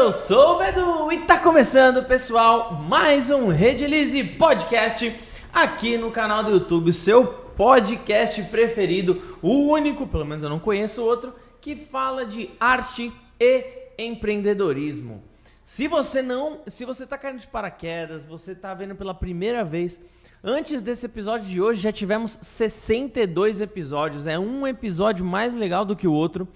[0.00, 5.14] eu sou o Bedu e tá começando, pessoal, mais um Redilize Podcast
[5.52, 11.04] aqui no canal do YouTube, seu podcast preferido, o único, pelo menos eu não conheço
[11.04, 13.66] outro, que fala de arte e
[13.98, 15.22] empreendedorismo.
[15.62, 20.00] Se você não, se você tá caindo de paraquedas, você tá vendo pela primeira vez,
[20.42, 25.94] antes desse episódio de hoje já tivemos 62 episódios, é um episódio mais legal do
[25.94, 26.48] que o outro,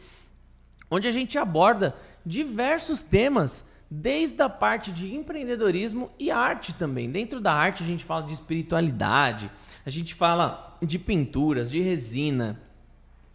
[0.91, 1.95] onde a gente aborda
[2.25, 7.11] diversos temas, desde a parte de empreendedorismo e arte também.
[7.11, 9.51] Dentro da arte a gente fala de espiritualidade,
[9.85, 12.61] a gente fala de pinturas, de resina,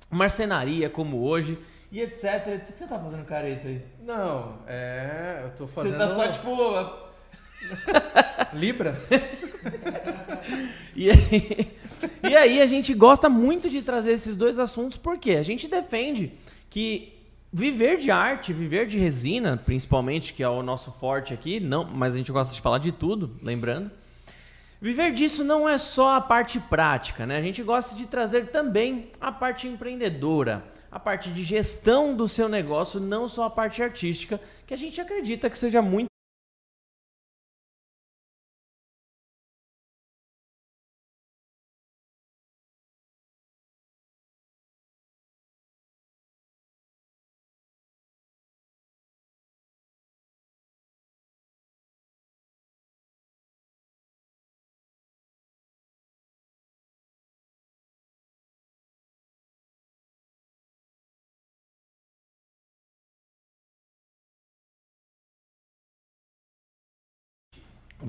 [0.10, 1.58] marcenaria como hoje
[1.92, 2.56] e etc.
[2.56, 3.82] O que você tá fazendo careta aí?
[4.06, 5.42] Não, é.
[5.44, 5.94] Eu tô fazendo.
[5.94, 7.10] Você tá só tipo.
[8.54, 9.10] Libras?
[10.96, 11.78] e, aí,
[12.24, 16.34] e aí a gente gosta muito de trazer esses dois assuntos porque a gente defende
[16.70, 17.19] que
[17.52, 22.14] Viver de arte, viver de resina, principalmente, que é o nosso forte aqui, não, mas
[22.14, 23.90] a gente gosta de falar de tudo, lembrando.
[24.80, 27.38] Viver disso não é só a parte prática, né?
[27.38, 32.48] A gente gosta de trazer também a parte empreendedora, a parte de gestão do seu
[32.48, 36.09] negócio, não só a parte artística, que a gente acredita que seja muito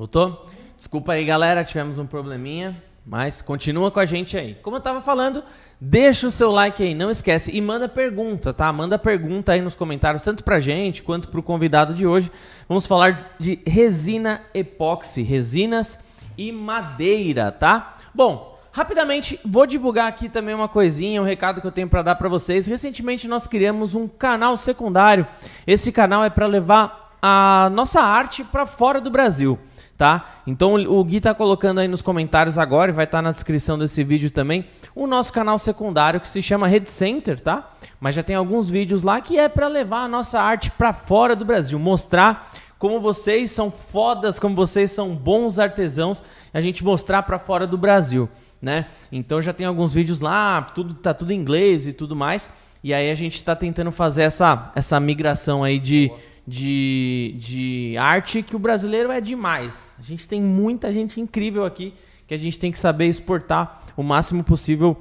[0.01, 0.47] Voltou?
[0.79, 4.55] Desculpa aí, galera, tivemos um probleminha, mas continua com a gente aí.
[4.62, 5.45] Como eu tava falando,
[5.79, 8.73] deixa o seu like aí, não esquece e manda pergunta, tá?
[8.73, 12.33] Manda pergunta aí nos comentários, tanto pra gente quanto pro convidado de hoje.
[12.67, 15.98] Vamos falar de resina epóxi, resinas
[16.39, 17.95] e madeira, tá?
[18.15, 22.15] Bom, rapidamente vou divulgar aqui também uma coisinha, um recado que eu tenho para dar
[22.15, 22.67] para vocês.
[22.67, 25.27] Recentemente nós criamos um canal secundário.
[25.67, 29.59] Esse canal é para levar a nossa arte para fora do Brasil
[30.00, 30.41] tá?
[30.47, 33.78] Então o Gui tá colocando aí nos comentários agora e vai estar tá na descrição
[33.78, 37.69] desse vídeo também o nosso canal secundário que se chama Red Center, tá?
[38.00, 41.37] Mas já tem alguns vídeos lá que é para levar a nossa arte para fora
[41.37, 46.22] do Brasil, mostrar como vocês são fodas, como vocês são bons artesãos,
[46.55, 48.27] a gente mostrar para fora do Brasil,
[48.62, 48.87] né?
[49.12, 52.49] Então já tem alguns vídeos lá, tudo tá tudo em inglês e tudo mais.
[52.82, 57.97] E aí a gente está tentando fazer essa, essa migração aí de, Boa de, de
[57.97, 59.94] arte que o brasileiro é demais.
[60.00, 61.94] A gente tem muita gente incrível aqui
[62.27, 64.97] que a gente tem que saber exportar o máximo possível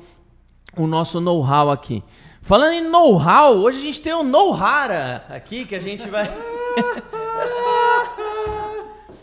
[0.78, 2.04] o nosso know-how aqui.
[2.44, 6.26] Falando em know-how, hoje a gente tem o Know-Hara aqui que a gente vai.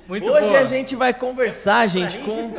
[0.09, 0.59] Muito hoje boa.
[0.59, 2.53] a gente vai conversar, gente, com.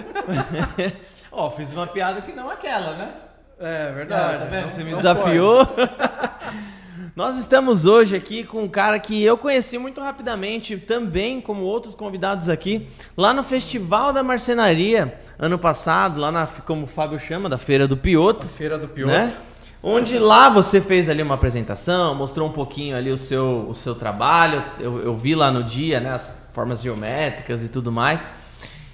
[1.31, 3.11] Ó, oh, fiz uma piada que não aquela, né?
[3.59, 4.35] É verdade.
[4.35, 4.63] Ah, tá vendo?
[4.63, 5.67] Não, Você me desafiou.
[7.15, 11.95] Nós estamos hoje aqui com um cara que eu conheci muito rapidamente, também como outros
[11.95, 17.49] convidados aqui, lá no Festival da Marcenaria, ano passado, lá na, como o Fábio chama,
[17.49, 18.47] da Feira do Pioto.
[18.47, 19.11] A Feira do Pioto.
[19.11, 19.33] Né?
[19.81, 23.95] Onde lá você fez ali uma apresentação, mostrou um pouquinho ali o seu, o seu
[23.95, 24.63] trabalho.
[24.79, 28.27] Eu, eu vi lá no dia, né, as formas geométricas e tudo mais.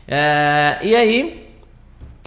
[0.08, 1.43] É, e aí,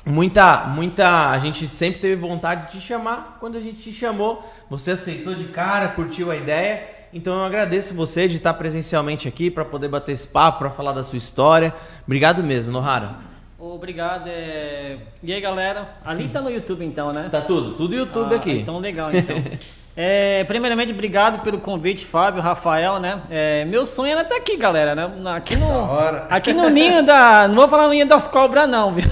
[0.06, 1.30] muita, muita.
[1.30, 3.36] A gente sempre teve vontade de te chamar.
[3.40, 6.88] Quando a gente te chamou, você aceitou de cara, curtiu a ideia.
[7.12, 10.92] Então eu agradeço você de estar presencialmente aqui para poder bater esse papo, para falar
[10.92, 11.74] da sua história.
[12.04, 13.16] Obrigado mesmo, Nohara.
[13.58, 14.28] Obrigado.
[14.28, 14.98] É...
[15.22, 15.96] E aí, galera?
[16.04, 17.28] Ali tá no YouTube então, né?
[17.30, 18.52] Tá tudo, tudo YouTube ah, aqui.
[18.52, 19.36] Então legal, então.
[19.98, 23.22] É, primeiramente, obrigado pelo convite, Fábio, Rafael, né?
[23.30, 25.10] É, meu sonho era estar aqui, galera, né?
[25.34, 25.88] Aqui no,
[26.28, 27.48] aqui no ninho da.
[27.48, 29.06] Não vou falar no ninho das cobras, não, viu?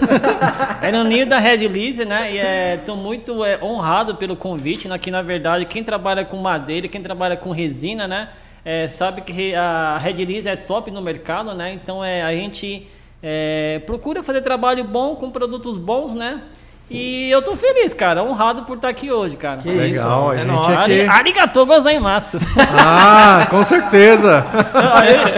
[0.83, 2.31] É no ninho da Red Lead, né?
[2.31, 4.87] E estou é, muito é, honrado pelo convite.
[4.87, 4.97] Né?
[4.97, 8.28] Aqui, na verdade, quem trabalha com madeira, quem trabalha com resina, né?
[8.62, 11.72] É, sabe que a Red Lead é top no mercado, né?
[11.72, 12.86] Então é, a gente
[13.22, 16.42] é, procura fazer trabalho bom com produtos bons, né?
[16.91, 19.57] E eu tô feliz, cara, honrado por estar aqui hoje, cara.
[19.59, 21.09] Que Legal, isso, a é gente aqui...
[21.09, 22.39] Arigatou gozaimasu.
[22.78, 24.45] Ah, com certeza.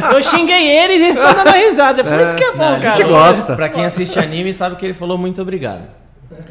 [0.02, 2.80] eu, eu, xinguei eles e estão dando risada, por é, isso que é bom, não,
[2.80, 2.92] cara.
[2.92, 3.54] A gente gosta.
[3.54, 5.82] Pra quem assiste anime sabe que ele falou muito obrigado.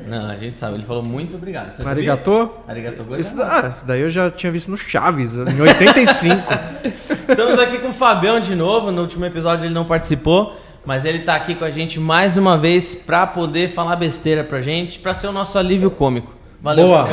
[0.07, 1.75] Não, a gente sabe, ele falou muito obrigado.
[1.75, 2.49] Você Arigatô?
[2.67, 6.41] Arigatô isso, ah, isso daí eu já tinha visto no Chaves, em 85.
[7.27, 10.55] Estamos aqui com o Fabião de novo, no último episódio ele não participou.
[10.85, 14.61] Mas ele está aqui com a gente mais uma vez para poder falar besteira pra
[14.61, 16.33] gente, para ser o nosso alívio cômico.
[16.61, 17.07] Valeu, Boa.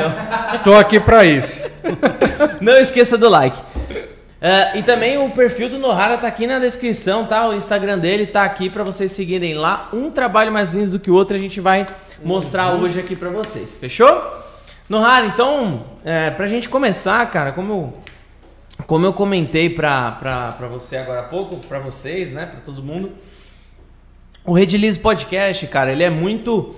[0.52, 1.64] Estou aqui para isso.
[2.60, 3.58] Não esqueça do like.
[3.58, 7.48] Uh, e também o perfil do Nohara tá aqui na descrição, tá?
[7.48, 9.88] O Instagram dele tá aqui para vocês seguirem lá.
[9.92, 11.86] Um trabalho mais lindo do que o outro a gente vai
[12.24, 12.82] mostrar uhum.
[12.82, 13.76] hoje aqui para vocês.
[13.76, 14.22] Fechou?
[14.88, 17.94] Nohara, então, é, pra gente começar, cara, como eu,
[18.86, 22.82] como eu comentei pra, pra, pra você agora há pouco, pra vocês, né, pra todo
[22.82, 23.12] mundo,
[24.44, 26.74] o Redilize Podcast, cara, ele é muito...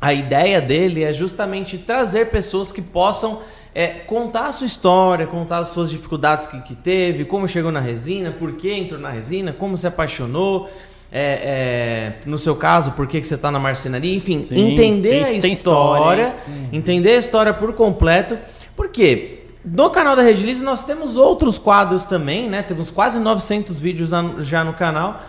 [0.00, 3.40] A ideia dele é justamente trazer pessoas que possam
[3.74, 7.80] é, contar a sua história, contar as suas dificuldades que, que teve, como chegou na
[7.80, 10.70] resina, por que entrou na resina, como se apaixonou.
[11.10, 15.24] É, é, no seu caso, por que, que você está na marcenaria, enfim, Sim, entender
[15.24, 16.34] tem, a história, história
[16.72, 18.36] entender a história por completo,
[18.74, 22.62] porque no canal da Redilize nós temos outros quadros também, né?
[22.62, 24.10] Temos quase 900 vídeos
[24.40, 25.22] já no canal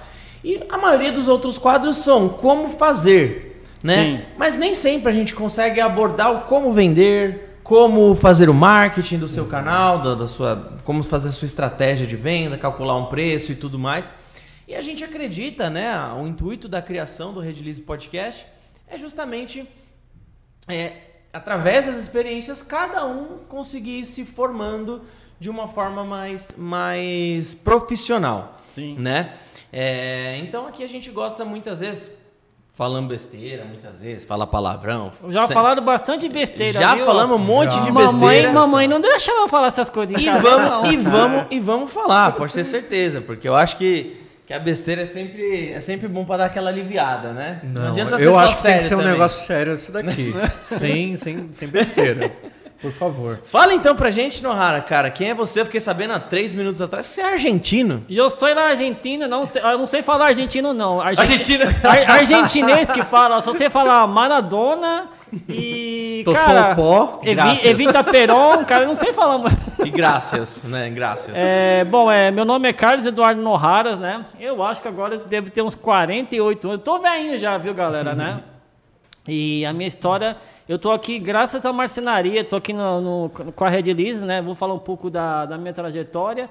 [0.48, 4.04] e a maioria dos outros quadros são como fazer, né?
[4.06, 4.26] Sim.
[4.38, 9.28] Mas nem sempre a gente consegue abordar o como vender, como fazer o marketing do
[9.28, 13.52] seu canal, da, da, sua, como fazer a sua estratégia de venda, calcular um preço
[13.52, 14.10] e tudo mais.
[14.66, 15.94] E a gente acredita, né?
[16.18, 18.48] O intuito da criação do Redilize Podcast
[18.88, 19.68] é justamente
[20.66, 20.94] é,
[21.34, 25.02] através das experiências cada um conseguir se formando
[25.42, 28.96] de uma forma mais, mais profissional, Sim.
[28.98, 29.34] né?
[29.72, 32.10] É, então aqui a gente gosta muitas vezes
[32.74, 35.12] falando besteira muitas vezes, fala palavrão.
[35.30, 36.80] Já falaram bastante besteira.
[36.80, 37.06] Já viu?
[37.06, 37.82] falamos um monte Já.
[37.82, 38.54] de besteira.
[38.54, 40.22] Mamãe, mamãe não deixava eu falar essas coisas.
[40.22, 44.28] E vamos, não, e vamos e vamos falar, pode ter certeza, porque eu acho que
[44.48, 47.60] que a besteira é sempre, é sempre bom para dar aquela aliviada, né?
[47.64, 50.34] Não, não adianta ser Eu acho que tem que ser um negócio sério isso daqui.
[50.58, 52.32] sem, sem, sem besteira.
[52.82, 53.40] Por favor.
[53.46, 55.62] Fala então pra gente, Nohara, cara, quem é você?
[55.62, 58.06] Eu fiquei sabendo há três minutos atrás que você é argentino.
[58.08, 61.02] E eu sou da Argentina, não sei, eu não sei falar argentino, não.
[61.02, 61.32] Argenti...
[61.32, 61.66] Argentina.
[61.84, 65.10] Ar argentinês que fala, só sei falar Maradona
[65.50, 66.22] e.
[66.24, 67.20] Tô cara, pó.
[67.24, 69.40] Evi, Evita Peron, cara, eu não sei falar.
[69.84, 70.90] E graças, né?
[70.90, 71.34] Graças.
[71.36, 74.26] É, bom, é, meu nome é Carlos Eduardo Nohara, né?
[74.40, 76.82] Eu acho que agora deve ter uns 48 anos.
[76.84, 78.16] Tô velhinho já, viu, galera, uhum.
[78.18, 78.40] né?
[79.28, 80.38] E a minha história
[80.68, 84.42] eu tô aqui graças à marcenaria, tô aqui no, no, com a Red Liz, né?
[84.42, 86.50] Vou falar um pouco da, da minha trajetória.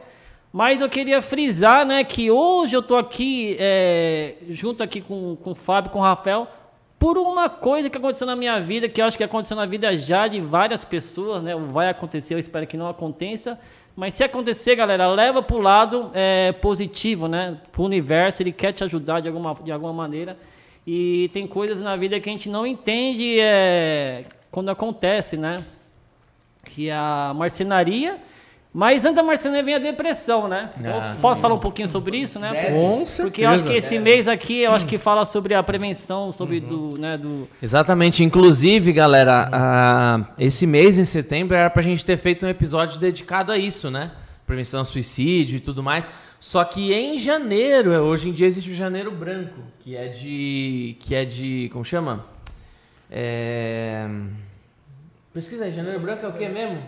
[0.52, 5.50] Mas eu queria frisar, né, que hoje eu tô aqui, é, junto aqui com, com
[5.50, 6.48] o Fábio, com o Rafael,
[6.98, 9.94] por uma coisa que aconteceu na minha vida, que eu acho que aconteceu na vida
[9.96, 11.54] já de várias pessoas, né?
[11.54, 13.58] Vai acontecer, eu espero que não aconteça.
[13.94, 17.58] Mas se acontecer, galera, leva pro lado é, positivo, né?
[17.70, 20.38] Pro universo, ele quer te ajudar de alguma, de alguma maneira.
[20.86, 25.64] E tem coisas na vida que a gente não entende é, quando acontece, né?
[26.64, 28.18] Que a marcenaria.
[28.72, 30.70] Mas antes da marcenaria vem a depressão, né?
[30.78, 31.42] Então, ah, posso sim.
[31.42, 32.52] falar um pouquinho sobre isso, né?
[32.52, 32.74] Deve.
[32.74, 33.22] Com certeza.
[33.22, 36.58] Porque eu acho que esse mês aqui, eu acho que fala sobre a prevenção, sobre
[36.58, 36.90] uhum.
[36.90, 37.48] do, né, do...
[37.62, 38.22] Exatamente.
[38.22, 43.50] Inclusive, galera, uh, esse mês, em setembro, era pra gente ter feito um episódio dedicado
[43.50, 44.10] a isso, né?
[44.46, 46.08] Prevenção ao suicídio e tudo mais.
[46.38, 50.96] Só que em janeiro, é, hoje em dia existe o janeiro branco, que é de.
[51.00, 51.68] que é de.
[51.72, 52.24] como chama?
[53.10, 54.08] É.
[55.34, 56.82] Pesquisa aí, janeiro branco é o que mesmo?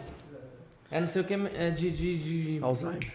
[0.91, 2.19] É não sei o que, é de, de,
[2.57, 2.65] de...
[2.65, 3.13] Alzheimer.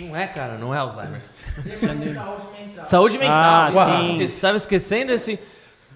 [0.00, 1.22] Não é, cara, não é Alzheimer.
[1.54, 2.86] Saúde mental.
[2.86, 3.78] Saúde mental.
[3.78, 4.18] Ah, sim.
[4.18, 5.40] Estava esquecendo esse.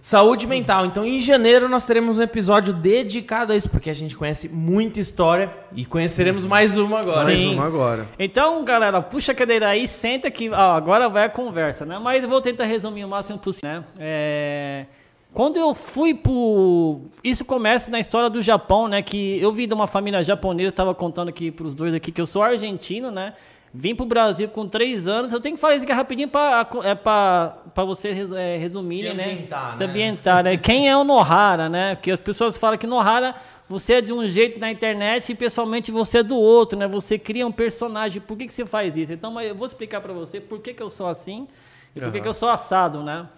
[0.00, 0.86] Saúde mental.
[0.86, 4.98] Então, em janeiro, nós teremos um episódio dedicado a isso, porque a gente conhece muita
[4.98, 7.24] história e conheceremos mais uma agora.
[7.24, 8.08] Mais uma agora.
[8.18, 11.98] Então, galera, puxa a cadeira aí, senta que ó, agora vai a conversa, né?
[12.00, 13.84] Mas eu vou tentar resumir o máximo possível, né?
[13.98, 14.86] É...
[15.32, 17.02] Quando eu fui pro.
[17.22, 19.00] Isso começa na história do Japão, né?
[19.00, 22.20] Que eu vim de uma família japonesa, estava contando aqui para os dois aqui que
[22.20, 23.34] eu sou argentino, né?
[23.72, 25.32] Vim pro Brasil com três anos.
[25.32, 29.46] Eu tenho que falar isso aqui rapidinho para é pra, pra vocês é, resumirem, né?
[29.48, 29.76] né?
[29.76, 30.56] Se ambientar, né?
[30.56, 31.94] Quem é o Nohara, né?
[31.94, 33.32] Porque as pessoas falam que Nohara,
[33.68, 36.88] você é de um jeito na internet e pessoalmente você é do outro, né?
[36.88, 38.20] Você cria um personagem.
[38.20, 39.12] Por que, que você faz isso?
[39.12, 41.46] Então, eu vou explicar para você por que, que eu sou assim
[41.94, 42.12] e por uhum.
[42.12, 43.28] que, que eu sou assado, né?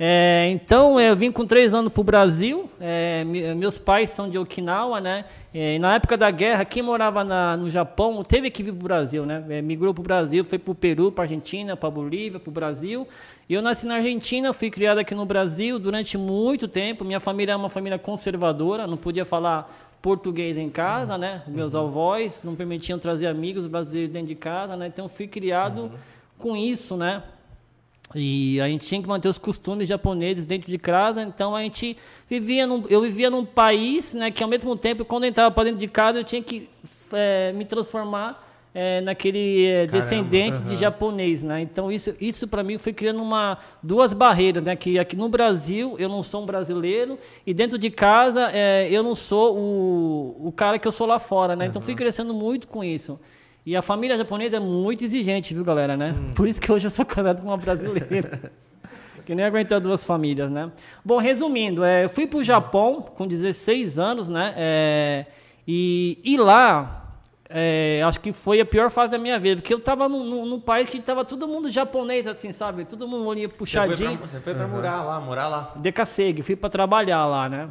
[0.00, 2.70] É, então eu vim com três anos para o Brasil.
[2.80, 5.24] É, meus pais são de Okinawa, né?
[5.52, 8.84] É, na época da guerra, quem morava na, no Japão teve que vir para o
[8.84, 9.44] Brasil, né?
[9.48, 12.52] É, migrou para o Brasil, foi para o Peru, para Argentina, para Bolívia, para o
[12.52, 13.08] Brasil.
[13.48, 17.04] E eu nasci na Argentina, fui criado aqui no Brasil durante muito tempo.
[17.04, 19.68] Minha família é uma família conservadora, não podia falar
[20.00, 21.42] português em casa, né?
[21.48, 21.80] Meus uhum.
[21.80, 24.86] avós não permitiam trazer amigos brasileiros dentro de casa, né?
[24.86, 25.90] Então fui criado uhum.
[26.38, 27.24] com isso, né?
[28.14, 31.96] E a gente tinha que manter os costumes japoneses dentro de casa, então a gente
[32.28, 35.64] vivia num, eu vivia num país, né, que ao mesmo tempo quando eu entrava para
[35.64, 36.70] dentro de casa eu tinha que
[37.12, 41.60] é, me transformar é, naquele é, descendente de japonês, né?
[41.60, 44.76] Então isso, isso para mim foi criando uma duas barreiras, né?
[44.76, 49.02] Que aqui no Brasil eu não sou um brasileiro e dentro de casa é, eu
[49.02, 51.66] não sou o, o cara que eu sou lá fora, né?
[51.66, 53.18] Então fui crescendo muito com isso.
[53.68, 56.14] E a família japonesa é muito exigente, viu, galera, né?
[56.18, 56.32] Hum.
[56.32, 58.50] Por isso que hoje eu sou casado com uma brasileira.
[59.26, 60.72] que nem aguenta duas famílias, né?
[61.04, 64.54] Bom, resumindo, é, eu fui pro Japão com 16 anos, né?
[64.56, 65.26] É,
[65.66, 67.12] e, e lá,
[67.46, 70.58] é, acho que foi a pior fase da minha vida, porque eu tava num, num
[70.58, 72.86] país que tava todo mundo japonês, assim, sabe?
[72.86, 73.96] Todo mundo olhinho puxadinho.
[73.98, 74.70] Você foi pra, você foi pra uhum.
[74.70, 75.74] morar lá, morar lá?
[75.76, 77.68] Decassegue, fui pra trabalhar lá, né?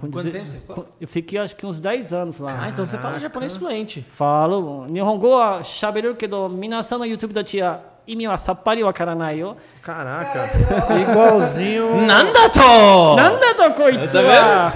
[0.00, 0.86] Com Quanto tempo você ficou?
[1.00, 2.58] Eu fiquei acho que uns 10 anos lá.
[2.60, 4.02] Ah, então você fala japonês fluente.
[4.02, 4.86] Falo.
[4.88, 9.56] Nihongo wa shaberu kedo minasan no YouTube da tia imi wa sappari wa karanai yo.
[9.82, 10.50] Caraca.
[11.00, 12.02] Igualzinho.
[12.02, 13.16] Nandato!
[13.16, 14.72] Nandato koitsu wa.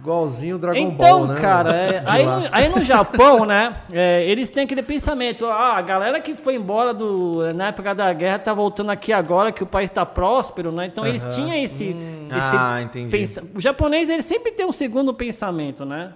[0.00, 1.34] Igualzinho o Dragon então, Ball, né?
[1.34, 5.82] Cara, é, aí, no, aí, no, Japão, né, é, eles têm aquele pensamento, ah, a
[5.82, 9.66] galera que foi embora do, na época da guerra tá voltando aqui agora, que o
[9.66, 10.86] país tá próspero, né?
[10.86, 11.92] Então, eles tinham esse...
[11.92, 13.10] Hum, esse ah, entendi.
[13.10, 16.14] Pensa, o japonês, ele sempre tem um segundo pensamento, né?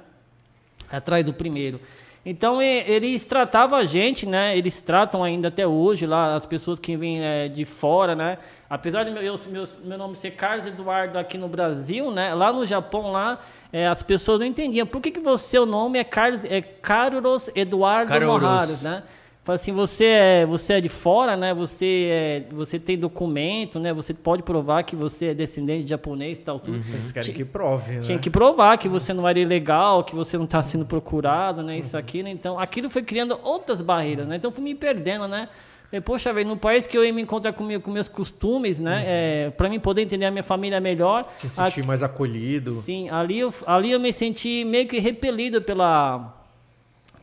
[0.91, 1.79] Atrás do primeiro.
[2.27, 4.57] Então eles tratavam a gente, né?
[4.57, 8.39] Eles tratam ainda até hoje lá as pessoas que vêm é, de fora, né?
[8.69, 12.35] Apesar de meu, eu, meu, meu nome ser Carlos Eduardo aqui no Brasil, né?
[12.35, 13.39] Lá no Japão, lá
[13.71, 17.51] é, as pessoas não entendiam por que, que você, seu nome é Carlos, é Carlos
[17.55, 19.03] Eduardo Moraes, né?
[19.45, 21.53] Fala assim, você é, você é de fora, né?
[21.53, 23.93] Você, é, você tem documento, né?
[23.93, 26.79] Você pode provar que você é descendente de japonês e tal, tudo.
[26.79, 26.95] Uhum.
[26.95, 28.01] Eles querem que prove, né?
[28.01, 31.79] Tinha que provar que você não era ilegal, que você não está sendo procurado, né?
[31.79, 32.01] Isso, uhum.
[32.01, 32.29] aquilo.
[32.29, 34.37] Então, aquilo foi criando outras barreiras, né?
[34.37, 35.51] Então, fui me perdendo, né?
[35.93, 38.81] E, poxa, velho, no país que eu ia me encontrar com, meu, com meus costumes,
[38.81, 38.97] né?
[38.97, 39.05] Uhum.
[39.07, 41.31] É, para mim poder entender a minha família melhor.
[41.35, 42.77] Se sentir aqui, mais acolhido.
[42.77, 46.35] Sim, ali eu, ali eu me senti meio que repelido pela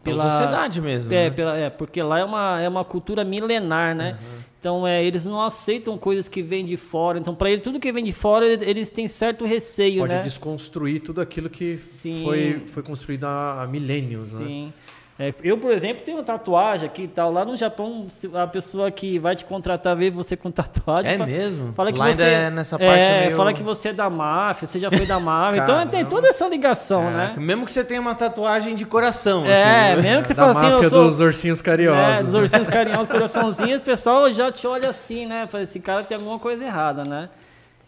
[0.03, 1.13] pela, sociedade mesmo.
[1.13, 1.29] É, né?
[1.29, 4.17] pela, é, porque lá é uma, é uma cultura milenar, né?
[4.21, 4.41] Uhum.
[4.59, 7.17] Então, é, eles não aceitam coisas que vêm de fora.
[7.17, 10.21] Então, para eles, tudo que vem de fora, eles têm certo receio, Pode né?
[10.21, 14.45] desconstruir tudo aquilo que foi, foi construído há, há milênios, né?
[14.45, 14.73] Sim.
[15.21, 17.31] É, eu, por exemplo, tenho uma tatuagem aqui e tal.
[17.31, 21.13] Lá no Japão, a pessoa que vai te contratar vê você com tatuagem.
[21.13, 21.73] É fala, mesmo?
[21.73, 23.37] Fala que Lá você, é nessa parte é, meio...
[23.37, 25.61] fala que você é da máfia, você já foi da máfia.
[25.61, 27.35] então tem toda essa ligação, né?
[27.37, 29.45] Mesmo que você tenha uma tatuagem de coração.
[29.45, 31.03] É, assim, mesmo que você fale assim, eu sou...
[31.03, 32.19] dos ursinhos carinhosos.
[32.19, 35.45] É, dos ursinhos carinhosos, coraçãozinhos, o pessoal já te olha assim, né?
[35.45, 37.29] Fala, esse cara tem alguma coisa errada, né?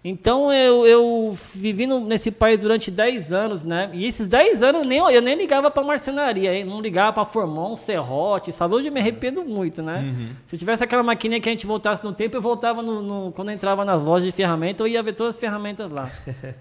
[0.04, 3.90] Então eu, eu vivi no, nesse país durante 10 anos, né?
[3.94, 6.66] E esses 10 anos nem, eu nem ligava para marcenaria, hein?
[6.66, 8.76] não ligava para Formão, Serrote, sabe?
[8.76, 10.00] Hoje eu me arrependo muito, né?
[10.00, 10.30] Uhum.
[10.46, 13.48] Se tivesse aquela maquininha que a gente voltasse no tempo, eu voltava no, no, quando
[13.50, 16.12] eu entrava nas lojas de ferramenta, eu ia ver todas as ferramentas lá.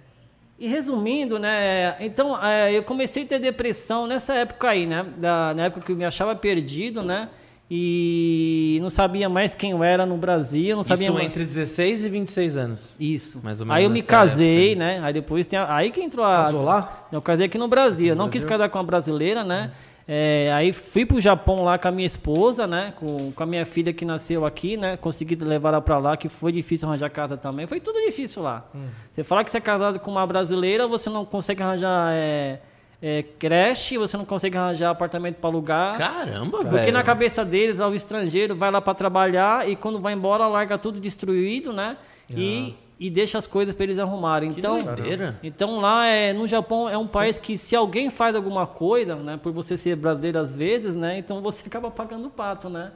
[0.56, 1.96] e resumindo, né?
[1.98, 5.04] Então é, eu comecei a ter depressão nessa época aí, né?
[5.16, 7.28] Da, na época que eu me achava perdido, né?
[7.74, 11.26] E não sabia mais quem eu era no Brasil, não sabia Isso mais...
[11.26, 12.94] entre 16 e 26 anos.
[13.00, 13.40] Isso.
[13.42, 14.84] Mais ou menos aí eu me casei, época.
[14.84, 15.00] né?
[15.02, 15.74] Aí depois tem a...
[15.74, 17.08] aí que entrou a Casou lá?
[17.10, 18.08] Eu casei aqui no Brasil.
[18.08, 18.42] No eu não Brasil?
[18.42, 19.70] quis casar com uma brasileira, né?
[20.06, 22.92] É, aí fui pro Japão lá com a minha esposa, né?
[22.94, 24.98] Com, com a minha filha que nasceu aqui, né?
[24.98, 27.66] Consegui levar ela pra lá, que foi difícil arranjar casa também.
[27.66, 28.66] Foi tudo difícil lá.
[28.74, 28.84] Hum.
[29.14, 32.60] Você falar que você é casado com uma brasileira, você não consegue arranjar é,
[33.02, 35.98] é, creche, você não consegue arranjar apartamento para alugar.
[35.98, 36.92] Caramba, Porque velho.
[36.92, 41.00] na cabeça deles, o estrangeiro vai lá para trabalhar e quando vai embora larga tudo
[41.00, 41.96] destruído, né?
[42.32, 42.82] E, ah.
[43.00, 44.50] e deixa as coisas para eles arrumarem.
[44.50, 45.36] Que então, doideira.
[45.42, 49.36] então lá é, no Japão é um país que se alguém faz alguma coisa, né,
[49.36, 52.92] por você ser brasileiro às vezes, né, então você acaba pagando o pato, né?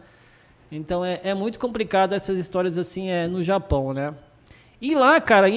[0.71, 4.15] Então é, é muito complicado essas histórias assim é, no Japão, né?
[4.81, 5.49] E lá, cara,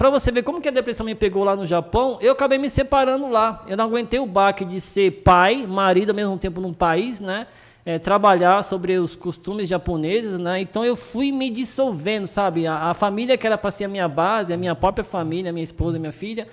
[0.00, 2.70] Pra você ver como que a depressão me pegou lá no Japão, eu acabei me
[2.70, 3.62] separando lá.
[3.68, 7.46] Eu não aguentei o baque de ser pai, marido ao mesmo tempo num país, né?
[7.84, 10.58] É, trabalhar sobre os costumes japoneses, né?
[10.58, 12.66] Então eu fui me dissolvendo, sabe?
[12.66, 15.64] A, a família que era para ser a minha base, a minha própria família, minha
[15.64, 16.48] esposa, minha filha.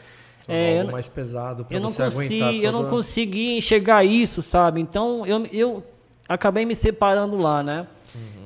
[0.45, 2.53] É, algo mais pesado para você consegui, aguentar.
[2.53, 2.65] Toda...
[2.65, 4.81] Eu não consegui enxergar isso, sabe?
[4.81, 5.83] Então eu, eu
[6.27, 7.87] acabei me separando lá, né?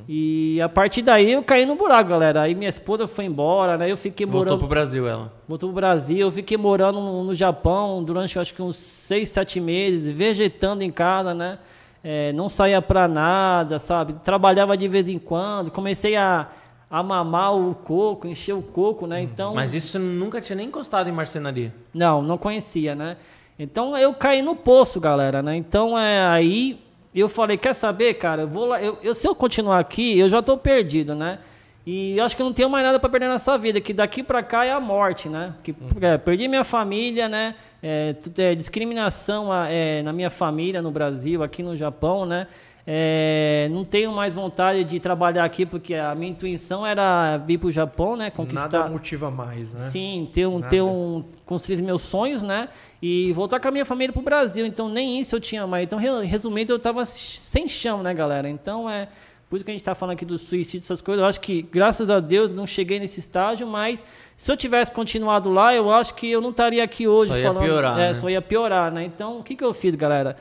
[0.07, 2.41] E a partir daí eu caí no buraco, galera.
[2.41, 3.91] Aí minha esposa foi embora, né?
[3.91, 4.49] Eu fiquei morando.
[4.49, 5.33] Voltou pro Brasil ela.
[5.47, 6.19] Voltou pro Brasil.
[6.19, 11.33] Eu fiquei morando no, Japão durante acho que uns seis, sete meses, vegetando em casa,
[11.33, 11.59] né?
[12.03, 14.13] É, não saía pra nada, sabe?
[14.23, 15.71] Trabalhava de vez em quando.
[15.71, 16.47] Comecei a,
[16.89, 19.21] a mamar o coco, encher o coco, né?
[19.21, 19.53] Então.
[19.53, 21.73] Mas isso nunca tinha nem encostado em marcenaria?
[21.93, 23.17] Não, não conhecia, né?
[23.57, 25.55] Então eu caí no poço, galera, né?
[25.55, 26.79] Então é aí
[27.13, 30.17] e eu falei, quer saber, cara, eu vou lá, eu, eu, se eu continuar aqui,
[30.17, 31.39] eu já estou perdido, né?
[31.85, 34.43] E acho que eu não tenho mais nada para perder nessa vida, que daqui para
[34.43, 35.53] cá é a morte, né?
[35.63, 37.55] Que, é, perdi minha família, né?
[37.81, 42.47] É, é, discriminação é, na minha família no Brasil, aqui no Japão, né?
[42.85, 47.67] É, não tenho mais vontade de trabalhar aqui porque a minha intuição era vir para
[47.67, 48.31] o Japão, né?
[48.31, 48.69] Conquistar.
[48.69, 49.79] Nada motiva mais, né?
[49.81, 52.69] Sim, ter um, ter um, construir meus sonhos, né?
[53.01, 54.65] E voltar com a minha família para o Brasil.
[54.65, 55.85] Então nem isso eu tinha mais.
[55.85, 58.49] Então resumindo, eu estava sem chão, né, galera?
[58.49, 59.07] Então é
[59.47, 61.21] por isso que a gente está falando aqui do suicídio, essas coisas.
[61.21, 64.03] Eu acho que graças a Deus não cheguei nesse estágio, mas
[64.37, 67.63] se eu tivesse continuado lá, eu acho que eu não estaria aqui hoje só falando.
[67.63, 68.13] Ia piorar, é, né?
[68.13, 69.03] só ia piorar, né?
[69.03, 70.37] Então o que que eu fiz, galera?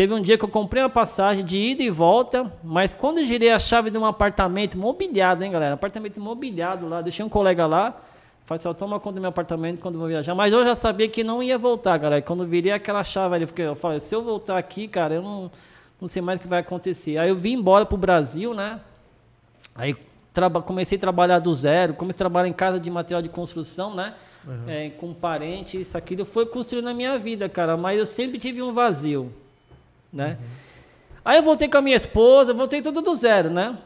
[0.00, 3.26] Teve um dia que eu comprei uma passagem de ida e volta, mas quando eu
[3.26, 5.74] girei a chave de um apartamento mobiliado, hein, galera?
[5.74, 8.00] Apartamento mobiliado lá, deixei um colega lá,
[8.46, 10.34] falei assim, toma conta do meu apartamento quando eu vou viajar.
[10.34, 12.22] Mas eu já sabia que não ia voltar, galera.
[12.22, 15.50] Quando eu virei aquela chave ali, eu falei, se eu voltar aqui, cara, eu não,
[16.00, 17.18] não sei mais o que vai acontecer.
[17.18, 18.80] Aí eu vim embora pro Brasil, né?
[19.74, 19.94] Aí
[20.64, 24.14] comecei a trabalhar do zero, comecei a trabalhar em casa de material de construção, né?
[24.48, 24.64] Uhum.
[24.66, 27.76] É, com parente, isso aqui, eu fui construindo na minha vida, cara.
[27.76, 29.30] Mas eu sempre tive um vazio
[30.12, 30.38] né?
[30.40, 30.46] Uhum.
[31.24, 33.76] Aí eu voltei com a minha esposa, voltei tudo do zero, né?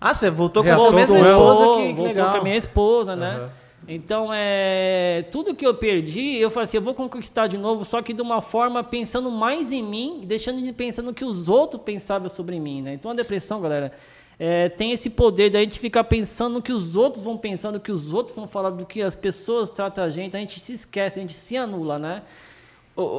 [0.00, 2.30] Ah, você voltou com a mesma esposa que, que voltou legal.
[2.32, 3.38] com a minha esposa, né?
[3.38, 3.48] Uhum.
[3.88, 8.00] Então, é, tudo que eu perdi, eu falei assim, eu vou conquistar de novo, só
[8.00, 11.82] que de uma forma pensando mais em mim, deixando de pensar no que os outros
[11.82, 12.94] pensavam sobre mim, né?
[12.94, 13.92] Então, a depressão, galera,
[14.38, 17.80] é, tem esse poder da gente ficar pensando no que os outros vão pensar, no
[17.80, 20.72] que os outros vão falar, do que as pessoas tratam a gente, a gente se
[20.72, 22.22] esquece, a gente se anula, né?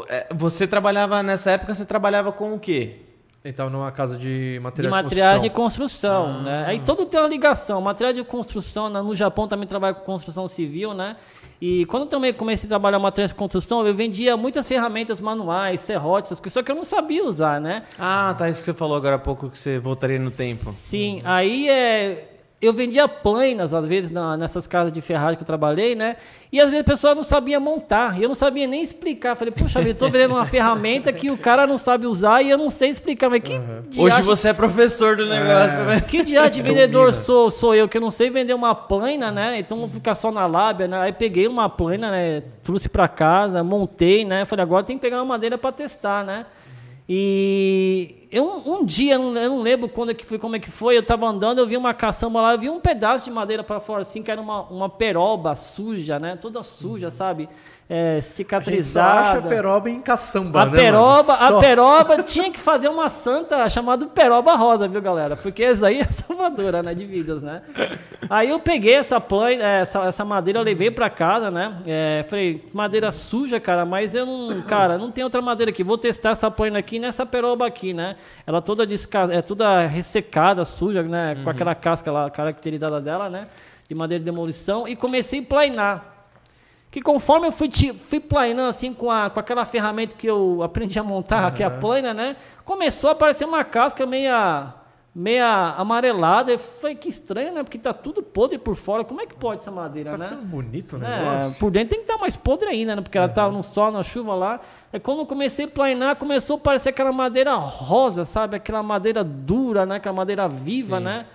[0.09, 2.97] É, você trabalhava nessa época, você trabalhava com o quê?
[3.43, 6.11] Então, numa casa de materiais de, materiais de construção.
[6.11, 6.43] De construção ah.
[6.43, 6.65] né?
[6.67, 7.81] Aí todo tem uma ligação.
[7.81, 11.15] Material de construção, no Japão também trabalho com construção civil, né?
[11.59, 15.81] E quando eu também comecei a trabalhar materiais de construção, eu vendia muitas ferramentas manuais,
[15.81, 17.83] serrotes, só que eu não sabia usar, né?
[17.99, 18.49] Ah, tá.
[18.49, 20.71] Isso que você falou agora há pouco, que você voltaria no tempo.
[20.71, 21.21] Sim, uhum.
[21.25, 22.30] aí é
[22.61, 26.15] eu vendia planas, às vezes, na, nessas casas de ferragem que eu trabalhei, né?
[26.51, 28.19] E às vezes a pessoa não sabia montar.
[28.19, 29.35] E eu não sabia nem explicar.
[29.35, 32.59] Falei, poxa vida, tô vendendo uma ferramenta que o cara não sabe usar e eu
[32.59, 33.29] não sei explicar.
[33.29, 33.81] Mas que uhum.
[33.97, 35.85] Hoje você é professor do negócio, é.
[35.85, 36.01] né?
[36.01, 39.57] Que dia de vendedor sou, sou eu, que eu não sei vender uma plana, né?
[39.57, 40.99] Então vou ficar só na lábia, né?
[40.99, 42.43] Aí peguei uma plana, né?
[42.63, 44.45] Trouxe para casa, montei, né?
[44.45, 46.45] Falei, agora tem que pegar uma madeira para testar, né?
[47.13, 50.95] E eu, um dia, eu não, lembro quando é que foi, como é que foi,
[50.95, 53.81] eu estava andando, eu vi uma caçamba lá, eu vi um pedaço de madeira para
[53.81, 56.37] fora, assim, que era uma, uma peroba suja, né?
[56.37, 57.11] Toda suja, uhum.
[57.11, 57.49] sabe?
[57.93, 59.09] É, cicatrizada.
[59.09, 63.67] A acha peroba em caçamba, a né, Peroba, a peroba tinha que fazer uma santa
[63.67, 65.35] chamada peroba rosa, viu, galera?
[65.35, 67.61] Porque essa aí é salvadora, né, de vidas, né?
[68.29, 71.79] Aí eu peguei essa plana, essa, essa madeira, levei para casa, né?
[71.85, 75.83] É, falei, madeira suja, cara, mas eu não, cara, não tem outra madeira aqui.
[75.83, 78.15] Vou testar essa plana aqui nessa peroba aqui, né?
[78.47, 78.87] Ela toda
[79.33, 81.35] é toda ressecada, suja, né?
[81.35, 81.49] Com uhum.
[81.49, 83.47] aquela casca lá, caracterizada dela, né?
[83.89, 84.87] De madeira de demolição.
[84.87, 86.10] E comecei a planar
[86.91, 90.99] que conforme eu fui, fui planando assim com, a, com aquela ferramenta que eu aprendi
[90.99, 91.55] a montar, uhum.
[91.55, 92.35] que é a plana, né?
[92.65, 94.73] Começou a aparecer uma casca meia,
[95.15, 96.51] meia amarelada.
[96.51, 97.63] Eu falei, que estranho, né?
[97.63, 99.05] Porque tá tudo podre por fora.
[99.05, 100.27] Como é que pode essa madeira, tá né?
[100.31, 101.55] Tá bonito o é, negócio.
[101.55, 103.01] É, por dentro tem que estar tá mais podre ainda, né?
[103.01, 103.23] Porque uhum.
[103.23, 104.59] ela tava no sol, na chuva lá.
[104.91, 108.57] Aí quando eu comecei a planar, começou a aparecer aquela madeira rosa, sabe?
[108.57, 109.95] Aquela madeira dura, né?
[109.95, 111.05] Aquela madeira viva, Sim.
[111.05, 111.25] né?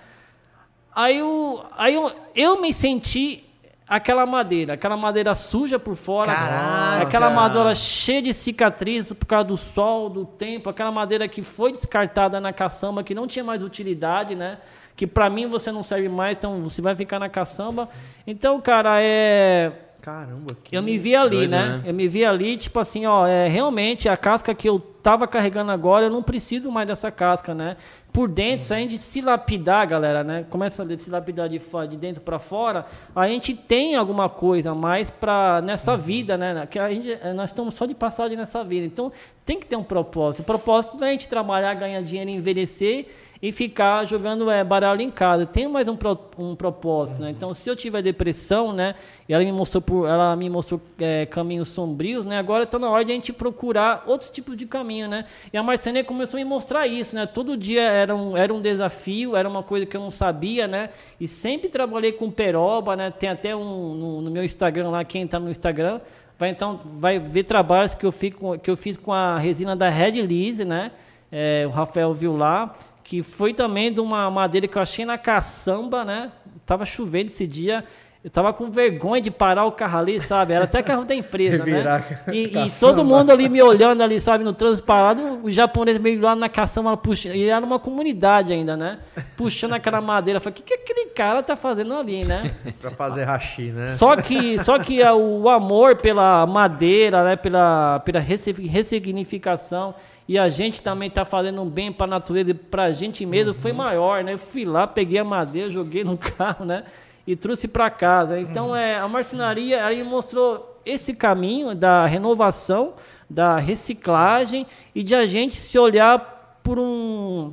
[0.94, 3.45] Aí, eu, aí eu, eu me senti
[3.88, 7.02] aquela madeira, aquela madeira suja por fora, Caraca.
[7.02, 11.72] aquela madeira cheia de cicatrizes por causa do sol, do tempo, aquela madeira que foi
[11.72, 14.58] descartada na caçamba, que não tinha mais utilidade, né?
[14.96, 17.88] Que para mim você não serve mais, então você vai ficar na caçamba.
[18.26, 19.72] Então, cara, é
[20.06, 21.66] Caramba, que Eu me vi ali, doido, né?
[21.66, 21.82] né?
[21.84, 25.70] Eu me vi ali, tipo assim, ó, é, realmente a casca que eu tava carregando
[25.70, 27.76] agora, eu não preciso mais dessa casca, né?
[28.12, 30.44] Por dentro, se a gente se lapidar, galera, né?
[30.50, 35.08] Começa a se lapidar de, de dentro para fora, a gente tem alguma coisa mais
[35.08, 35.98] para nessa uhum.
[35.98, 36.66] vida, né?
[36.68, 38.84] Que a gente, é, nós estamos só de passagem nessa vida.
[38.84, 39.12] Então,
[39.44, 40.40] tem que ter um propósito.
[40.40, 43.06] O propósito é a gente trabalhar, ganhar dinheiro e envelhecer
[43.40, 45.44] e ficar jogando é, baralho em casa.
[45.44, 47.30] Tem mais um, pro, um propósito, né?
[47.30, 48.94] Então, se eu tiver depressão, né?
[49.28, 52.38] E ela me mostrou, por, ela me mostrou é, caminhos sombrios, né?
[52.38, 55.26] Agora está na hora de a gente procurar outros tipos de caminho, né?
[55.52, 57.26] E a Marcene começou a me mostrar isso, né?
[57.26, 60.90] Todo dia era um, era um desafio, era uma coisa que eu não sabia, né?
[61.20, 63.10] E sempre trabalhei com peroba, né?
[63.10, 66.00] Tem até um no, no meu Instagram lá, quem está no Instagram,
[66.38, 69.88] vai então vai ver trabalhos que eu, fico, que eu fiz com a resina da
[69.88, 70.92] Red Lise, né?
[71.30, 75.16] É, o Rafael viu lá que foi também de uma madeira que eu achei na
[75.16, 76.32] caçamba, né?
[76.66, 77.84] Tava chovendo esse dia.
[78.24, 80.52] Eu tava com vergonha de parar o carro ali, sabe?
[80.52, 82.04] Era até carro da empresa, né?
[82.32, 86.20] E, e, todo mundo ali me olhando ali, sabe, no trânsito parado, o japonês meio
[86.20, 88.98] lá na caçamba, puxando, e era uma comunidade ainda, né?
[89.36, 90.38] Puxando aquela madeira.
[90.38, 92.56] Eu falei, o que, que aquele cara tá fazendo ali, né?
[92.82, 93.86] pra fazer hashi, né?
[93.86, 97.36] Só que, só que o amor pela madeira, né?
[97.36, 99.94] Pela, pela ressignificação
[100.28, 103.24] e a gente também tá fazendo um bem para a natureza e para a gente
[103.24, 103.58] mesmo, uhum.
[103.58, 104.34] foi maior, né?
[104.34, 106.84] Eu fui lá, peguei a madeira, joguei no carro, né?
[107.26, 108.38] e trouxe para casa.
[108.38, 108.76] Então, uhum.
[108.76, 112.94] é, a marcenaria aí mostrou esse caminho da renovação,
[113.28, 117.52] da reciclagem e de a gente se olhar por um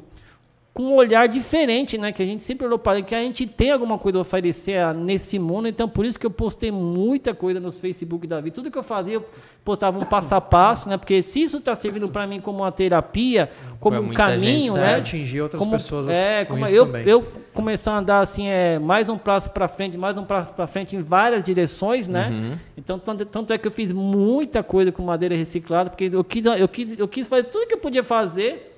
[0.74, 2.12] com um olhar diferente, né?
[2.12, 5.38] Que a gente sempre olhou para que a gente tem alguma coisa a oferecer nesse
[5.38, 5.68] mundo.
[5.68, 8.56] Então, por isso que eu postei muita coisa nos Facebook da vida.
[8.56, 9.26] Tudo que eu fazia, eu
[9.64, 10.98] postava um passo a passo, né?
[10.98, 14.96] Porque se isso está servindo para mim como uma terapia, como um caminho, né?
[14.96, 17.08] Atingir outras como, pessoas é, como eu, também.
[17.08, 17.22] eu
[17.54, 20.96] começar a andar assim, é, mais um passo para frente, mais um passo para frente
[20.96, 22.30] em várias direções, né?
[22.30, 22.58] Uhum.
[22.76, 26.44] Então, tanto, tanto, é que eu fiz muita coisa com madeira reciclada, porque eu quis,
[26.48, 28.72] eu quis, eu quis fazer tudo que eu podia fazer.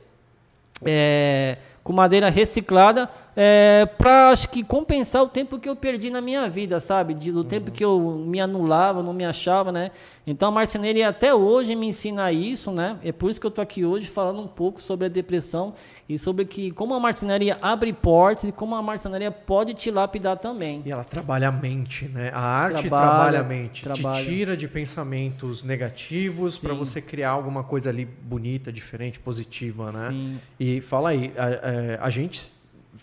[0.86, 6.22] É, com madeira reciclada é, para acho que compensar o tempo que eu perdi na
[6.22, 7.14] minha vida, sabe?
[7.14, 7.44] De, do uhum.
[7.44, 9.92] tempo que eu me anulava, não me achava, né?
[10.26, 12.98] Então a marcenaria até hoje me ensina isso, né?
[13.04, 15.74] É por isso que eu tô aqui hoje falando um pouco sobre a depressão
[16.08, 20.38] e sobre que como a marcenaria abre portas e como a marcenaria pode te lapidar
[20.38, 20.82] também.
[20.86, 22.32] E ela trabalha a mente, né?
[22.34, 24.24] A arte trabalha, trabalha a mente, trabalha.
[24.24, 30.08] te tira de pensamentos negativos para você criar alguma coisa ali bonita, diferente, positiva, né?
[30.10, 30.40] Sim.
[30.58, 32.55] E fala aí, a, a, é, a gente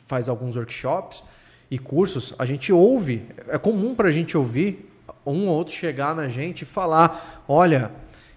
[0.07, 1.23] faz alguns workshops
[1.71, 4.91] e cursos, a gente ouve, é comum para a gente ouvir
[5.25, 7.91] um ou outro chegar na gente e falar: olha,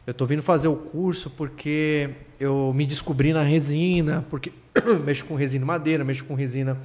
[0.08, 4.54] eu estou vindo fazer o curso porque eu me descobri na resina, porque
[5.04, 6.78] mexo com resina madeira, mexo com resina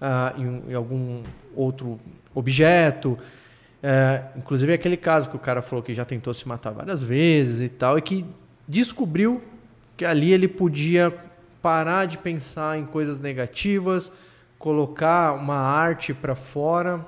[0.00, 1.22] uh, em, em, algum
[1.54, 2.00] outro
[2.34, 3.18] objeto.
[3.82, 7.62] Uh, inclusive aquele caso que o cara falou que já tentou se matar várias vezes
[7.62, 8.24] e tal, e que
[8.66, 9.42] descobriu
[9.96, 11.12] que ali ele podia
[11.62, 14.12] parar de pensar em coisas negativas,
[14.58, 17.06] colocar uma arte para fora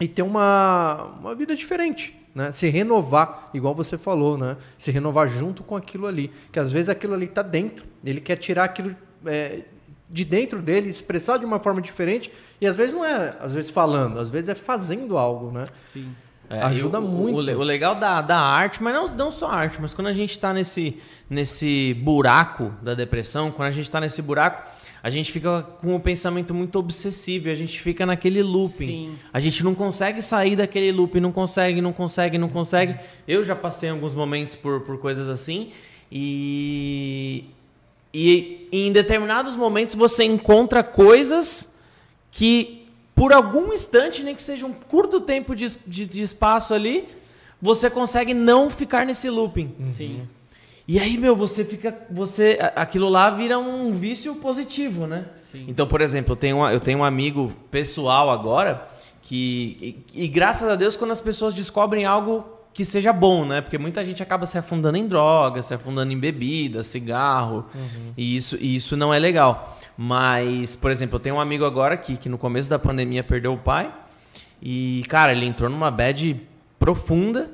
[0.00, 2.18] e ter uma, uma vida diferente.
[2.34, 2.50] Né?
[2.50, 4.56] Se renovar, igual você falou, né?
[4.76, 6.32] Se renovar junto com aquilo ali.
[6.50, 7.86] Que às vezes aquilo ali está dentro.
[8.04, 9.62] Ele quer tirar aquilo é,
[10.08, 12.32] de dentro dele, expressar de uma forma diferente.
[12.60, 15.64] E às vezes não é, às vezes falando, às vezes é fazendo algo, né?
[15.92, 16.14] Sim.
[16.52, 17.36] É, Ajuda o, muito.
[17.36, 20.32] O, o, legal da, da arte, mas não, não só arte, mas quando a gente
[20.32, 24.68] está nesse, nesse buraco da depressão, quando a gente está nesse buraco,
[25.02, 28.86] a gente fica com um pensamento muito obsessivo, a gente fica naquele looping.
[28.86, 29.18] Sim.
[29.32, 32.96] A gente não consegue sair daquele looping, não consegue, não consegue, não consegue.
[33.26, 35.72] Eu já passei alguns momentos por, por coisas assim
[36.14, 37.46] e,
[38.12, 41.74] e em determinados momentos você encontra coisas
[42.30, 42.81] que
[43.22, 47.08] por algum instante, nem que seja um curto tempo de, de, de espaço ali,
[47.60, 49.72] você consegue não ficar nesse looping.
[49.78, 49.90] Uhum.
[49.90, 50.28] Sim.
[50.88, 51.96] E aí, meu, você fica.
[52.10, 55.26] você Aquilo lá vira um vício positivo, né?
[55.36, 55.66] Sim.
[55.68, 58.88] Então, por exemplo, eu tenho, uma, eu tenho um amigo pessoal agora
[59.20, 60.04] que.
[60.12, 63.60] E, e graças a Deus, quando as pessoas descobrem algo que seja bom, né?
[63.60, 68.12] Porque muita gente acaba se afundando em drogas, se afundando em bebida, cigarro, uhum.
[68.16, 69.78] e, isso, e isso não é legal.
[69.96, 73.52] Mas, por exemplo, eu tenho um amigo agora aqui que no começo da pandemia perdeu
[73.52, 73.92] o pai,
[74.60, 76.40] e, cara, ele entrou numa bad
[76.78, 77.50] profunda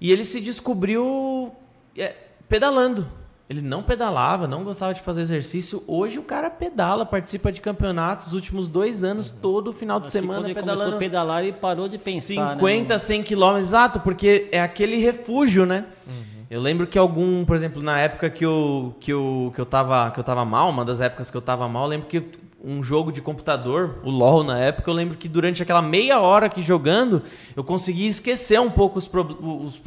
[0.00, 1.52] e ele se descobriu
[1.96, 2.14] é,
[2.48, 3.06] pedalando.
[3.48, 5.82] Ele não pedalava, não gostava de fazer exercício.
[5.86, 8.28] Hoje o cara pedala, participa de campeonatos.
[8.28, 9.36] Os últimos dois anos, uhum.
[9.40, 10.72] todo final de Acho semana quando pedalando.
[10.72, 12.56] Ele começou a pedalar e parou de pensar.
[12.56, 15.84] 50, né, 100 quilômetros, exato, porque é aquele refúgio, né?
[16.08, 16.26] Uhum.
[16.50, 20.10] Eu lembro que algum, por exemplo, na época que eu, que eu, que eu, tava,
[20.10, 22.22] que eu tava mal, uma das épocas que eu tava mal, eu lembro que
[22.64, 26.48] um jogo de computador, o LoL na época, eu lembro que durante aquela meia hora
[26.48, 27.22] que jogando,
[27.54, 29.80] eu consegui esquecer um pouco os, pro, os,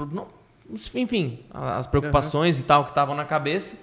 [0.95, 2.63] enfim, as preocupações uhum.
[2.63, 3.75] e tal que estavam na cabeça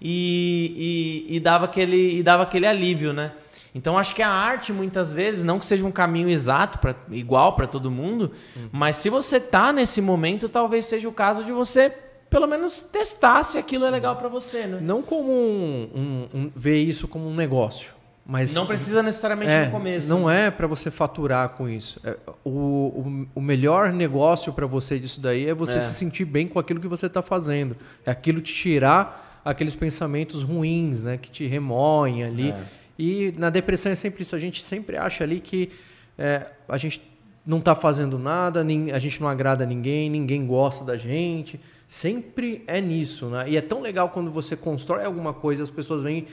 [0.00, 3.32] e, e, e, dava aquele, e dava aquele alívio, né?
[3.74, 7.54] Então acho que a arte muitas vezes não que seja um caminho exato para igual
[7.54, 8.68] para todo mundo, uhum.
[8.70, 11.92] mas se você tá nesse momento, talvez seja o caso de você
[12.30, 14.78] pelo menos testar se aquilo é legal para você, né?
[14.80, 17.92] Não como um, um, um, ver isso como um negócio,
[18.26, 20.08] mas não precisa necessariamente é, no começo.
[20.08, 22.00] Não é para você faturar com isso.
[22.02, 25.80] É, o, o, o, melhor negócio para você disso daí é você é.
[25.80, 27.76] se sentir bem com aquilo que você está fazendo.
[28.04, 32.50] É aquilo te tirar aqueles pensamentos ruins, né, que te remoem ali.
[32.50, 32.62] É.
[32.98, 34.34] E na depressão é sempre isso.
[34.34, 35.70] A gente sempre acha ali que
[36.16, 37.02] é, a gente
[37.46, 41.60] não está fazendo nada, nem, a gente não agrada ninguém, ninguém gosta da gente.
[41.86, 43.44] Sempre é nisso, né?
[43.48, 46.26] E é tão legal quando você constrói alguma coisa, as pessoas vêm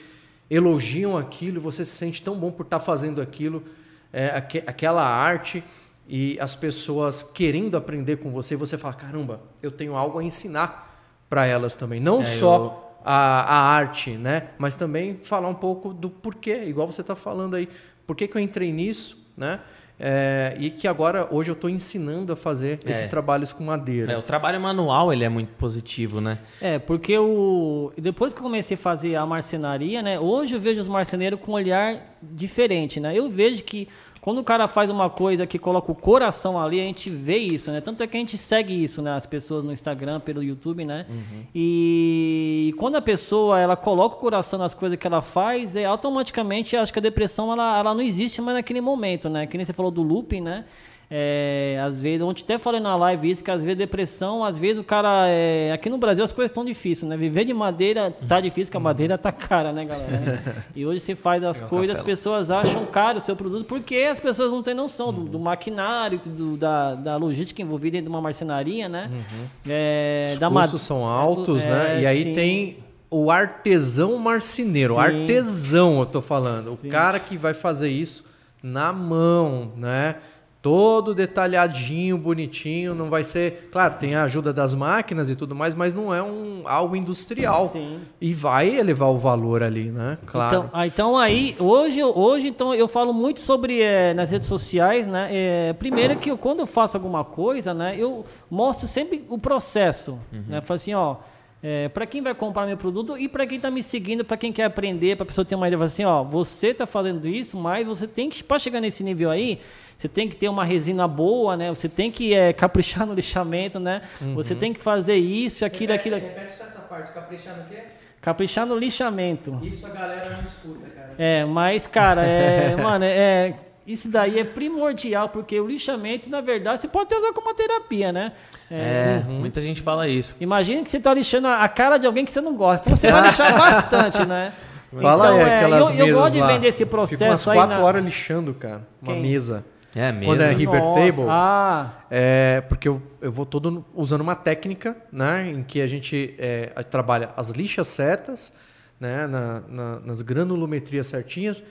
[0.52, 3.64] elogiam aquilo, você se sente tão bom por estar tá fazendo aquilo,
[4.12, 5.64] é, aqu aquela arte.
[6.06, 11.00] e as pessoas querendo aprender com você, você fala: caramba, eu tenho algo a ensinar
[11.30, 11.98] para elas também.
[11.98, 12.98] Não é, só eu...
[13.02, 14.50] a, a arte, né?
[14.58, 17.66] Mas também falar um pouco do porquê, igual você está falando aí.
[18.06, 19.60] Por que, que eu entrei nisso, né?
[20.04, 22.90] É, e que agora, hoje, eu estou ensinando a fazer é.
[22.90, 24.14] esses trabalhos com madeira.
[24.14, 26.38] É, o trabalho manual, ele é muito positivo, né?
[26.60, 27.92] É, porque o...
[27.96, 30.18] depois que eu comecei a fazer a marcenaria, né?
[30.18, 33.16] Hoje eu vejo os marceneiros com um olhar diferente, né?
[33.16, 33.86] Eu vejo que
[34.22, 37.72] quando o cara faz uma coisa que coloca o coração ali, a gente vê isso,
[37.72, 37.80] né?
[37.80, 39.16] Tanto é que a gente segue isso, né?
[39.16, 41.06] As pessoas no Instagram, pelo YouTube, né?
[41.10, 41.42] Uhum.
[41.52, 46.76] E quando a pessoa ela coloca o coração nas coisas que ela faz, é automaticamente
[46.76, 49.44] acho que a depressão ela, ela não existe mais naquele momento, né?
[49.44, 50.66] Que nem você falou do looping, né?
[51.14, 54.78] É, às vezes, ontem até falei na live isso, que às vezes depressão, às vezes
[54.78, 55.26] o cara.
[55.28, 57.18] É, aqui no Brasil as coisas estão difíceis, né?
[57.18, 60.42] Viver de madeira tá difícil, porque a madeira tá cara, né, galera?
[60.74, 64.18] e hoje você faz as coisas, as pessoas acham caro o seu produto, porque as
[64.18, 68.22] pessoas não têm noção do, do maquinário, do, da, da logística envolvida dentro de uma
[68.22, 69.10] marcenaria, né?
[69.12, 69.46] Uhum.
[69.68, 71.98] É, Os custos são altos, né?
[71.98, 72.32] É, e aí sim.
[72.32, 72.76] tem
[73.10, 75.00] o artesão marceneiro, sim.
[75.00, 76.88] artesão eu tô falando, sim.
[76.88, 78.24] o cara que vai fazer isso
[78.62, 80.16] na mão, né?
[80.62, 85.74] Todo detalhadinho, bonitinho, não vai ser, claro, tem a ajuda das máquinas e tudo mais,
[85.74, 87.68] mas não é um algo industrial.
[87.68, 87.98] Sim.
[88.20, 90.18] E vai elevar o valor ali, né?
[90.24, 90.56] Claro.
[90.56, 95.08] Então, ah, então aí, hoje, hoje então eu falo muito sobre é, nas redes sociais,
[95.08, 95.28] né?
[95.32, 100.12] É, primeiro que eu, quando eu faço alguma coisa, né, eu mostro sempre o processo,
[100.32, 100.44] uhum.
[100.46, 100.60] né?
[100.60, 101.16] Falo assim, ó,
[101.62, 104.52] é, para quem vai comprar meu produto e para quem está me seguindo, para quem
[104.52, 107.86] quer aprender, para a pessoa ter uma ideia, assim, ó, você está fazendo isso, mas
[107.86, 109.60] você tem que, para chegar nesse nível aí,
[109.96, 111.68] você tem que ter uma resina boa, né?
[111.68, 114.02] Você tem que é, caprichar no lixamento, né?
[114.20, 114.34] Uhum.
[114.34, 116.34] Você tem que fazer isso, aquilo, repete, aquilo.
[116.34, 117.82] Repete essa parte, caprichar no quê?
[118.20, 119.60] Caprichar no lixamento.
[119.62, 121.14] Isso a galera não escuta, cara.
[121.16, 123.54] É, mas, cara, é, mano, é,
[123.86, 128.12] isso daí é primordial, porque o lixamento, na verdade, você pode usar como uma terapia,
[128.12, 128.32] né?
[128.70, 129.40] É, é uhum.
[129.40, 130.36] muita gente fala isso.
[130.40, 132.88] Imagina que você está lixando a cara de alguém que você não gosta.
[132.88, 134.52] Então você vai lixar bastante, né?
[135.00, 137.56] Fala então, aí, é, aquelas eu, eu gosto de vender esse processo Fico umas aí.
[137.56, 137.82] quatro na...
[137.82, 138.86] horas lixando, cara.
[139.00, 139.22] Uma Quem?
[139.22, 139.64] mesa.
[139.94, 140.26] É mesmo?
[140.26, 141.00] Quando é River Nossa.
[141.00, 141.24] Table.
[141.28, 141.90] Ah.
[142.10, 145.50] É, porque eu, eu vou todo usando uma técnica, né?
[145.50, 148.52] Em que a gente é, trabalha as lixas certas,
[148.98, 149.26] né?
[149.26, 151.62] Na, na, nas granulometrias certinhas.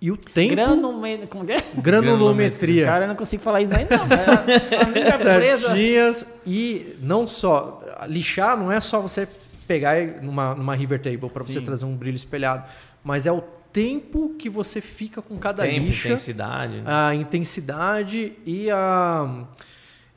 [0.00, 0.54] E o tempo.
[0.54, 1.26] Granume...
[1.26, 1.62] Como é?
[1.76, 2.84] Granulometria.
[2.84, 5.02] Cara, eu não consigo falar isso aí, não.
[5.02, 6.38] É certinhas.
[6.46, 7.82] E não só.
[8.06, 9.28] Lixar não é só você
[9.66, 12.64] pegar numa, numa River Table para você trazer um brilho espelhado.
[13.02, 16.08] Mas é o tempo que você fica com cada tempo, lixa.
[16.08, 16.80] intensidade.
[16.80, 16.84] Né?
[16.86, 19.44] A intensidade e a...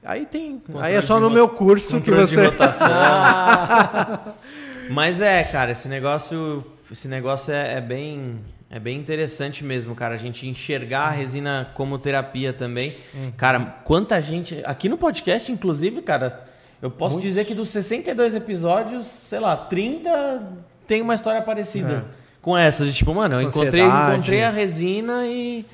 [0.04, 0.58] Aí tem...
[0.58, 2.50] Controle aí é só no meu curso que você...
[4.90, 8.40] Mas é, cara, esse negócio, esse negócio é, é, bem...
[8.72, 12.94] É bem interessante mesmo, cara, a gente enxergar a resina como terapia também.
[13.14, 13.32] Uhum.
[13.36, 14.62] Cara, quanta gente.
[14.64, 16.48] Aqui no podcast, inclusive, cara,
[16.82, 17.30] eu posso Muitos.
[17.30, 20.42] dizer que dos 62 episódios, sei lá, 30
[20.88, 22.06] tem uma história parecida.
[22.18, 25.66] É com essa, de tipo, mano, eu encontrei, encontrei a resina e,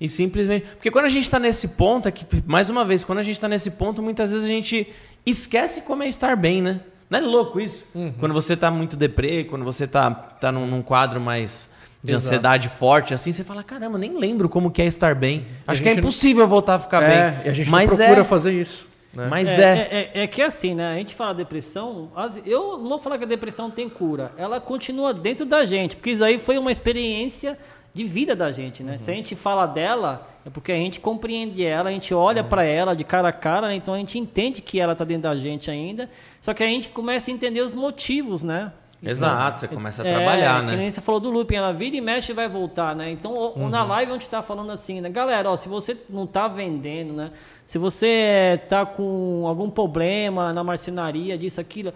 [0.00, 0.66] e simplesmente.
[0.74, 3.48] Porque quando a gente tá nesse ponto, aqui, mais uma vez, quando a gente tá
[3.48, 4.88] nesse ponto, muitas vezes a gente
[5.24, 6.80] esquece como é estar bem, né?
[7.08, 7.86] Não é louco isso?
[7.94, 8.12] Uhum.
[8.18, 11.68] Quando você tá muito deprê, quando você tá, tá num, num quadro mais
[12.06, 12.26] de Exato.
[12.26, 15.44] ansiedade forte, assim, você fala, caramba, nem lembro como que é estar bem.
[15.66, 16.48] Acho que é impossível não...
[16.48, 17.40] voltar a ficar é, bem.
[17.46, 18.24] E a gente Mas não procura é...
[18.24, 18.86] fazer isso.
[19.12, 19.26] Né?
[19.28, 20.10] Mas é, é.
[20.14, 20.26] É, é.
[20.26, 20.94] que assim, né?
[20.94, 22.12] A gente fala depressão,
[22.44, 26.10] eu não vou falar que a depressão tem cura, ela continua dentro da gente, porque
[26.10, 27.58] isso aí foi uma experiência
[27.92, 28.92] de vida da gente, né?
[28.92, 28.98] Uhum.
[28.98, 32.48] Se a gente fala dela, é porque a gente compreende ela, a gente olha uhum.
[32.48, 33.74] para ela de cara a cara, né?
[33.74, 36.08] então a gente entende que ela está dentro da gente ainda,
[36.40, 38.70] só que a gente começa a entender os motivos, né?
[39.02, 40.70] Exato, você começa a é, trabalhar, né?
[40.70, 43.10] Que nem você falou do looping, ela vira e mexe e vai voltar, né?
[43.10, 43.68] Então, uhum.
[43.68, 45.10] na live a gente está falando assim, né?
[45.10, 47.30] Galera, ó, se você não está vendendo, né?
[47.64, 51.92] Se você está com algum problema na marcenaria, disso, aquilo,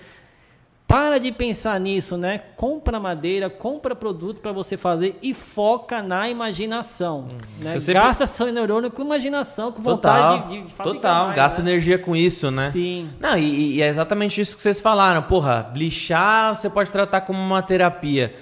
[0.90, 2.40] para de pensar nisso, né?
[2.56, 7.28] Compra madeira, compra produto para você fazer e foca na imaginação.
[7.30, 7.38] Hum.
[7.60, 7.78] Né?
[7.78, 8.02] Sempre...
[8.02, 11.70] Gasta seu neurônio com imaginação, com vontade de, de Total, mais, gasta né?
[11.70, 12.70] energia com isso, né?
[12.70, 13.08] Sim.
[13.20, 15.22] Não, e, e, é exatamente isso que vocês falaram.
[15.22, 18.34] Porra, lixar você pode tratar como uma terapia.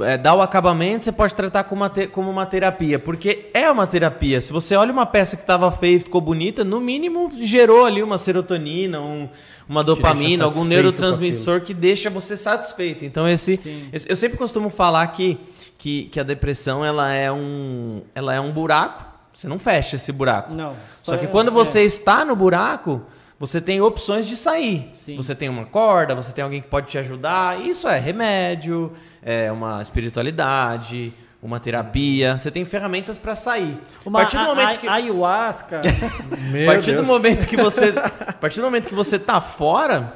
[0.00, 3.86] É, dar o acabamento você pode tratar como uma, como uma terapia, porque é uma
[3.86, 4.40] terapia.
[4.40, 8.02] Se você olha uma peça que estava feia e ficou bonita, no mínimo gerou ali
[8.02, 9.28] uma serotonina, um
[9.68, 13.04] uma dopamina, algum neurotransmissor que deixa você satisfeito.
[13.04, 15.38] Então esse, esse, eu sempre costumo falar que,
[15.76, 19.04] que, que a depressão ela é um ela é um buraco.
[19.34, 20.52] Você não fecha esse buraco.
[20.54, 20.74] Não.
[21.02, 21.84] Só que é, quando você é.
[21.84, 23.02] está no buraco,
[23.38, 24.90] você tem opções de sair.
[24.94, 25.16] Sim.
[25.16, 27.60] Você tem uma corda, você tem alguém que pode te ajudar.
[27.60, 33.78] Isso é remédio, é uma espiritualidade, uma terapia, você tem ferramentas para sair.
[34.04, 35.80] Uma, a partir do momento a, que ayahuasca.
[35.86, 37.94] a partir do momento que você,
[38.26, 40.12] a partir do momento que você tá fora,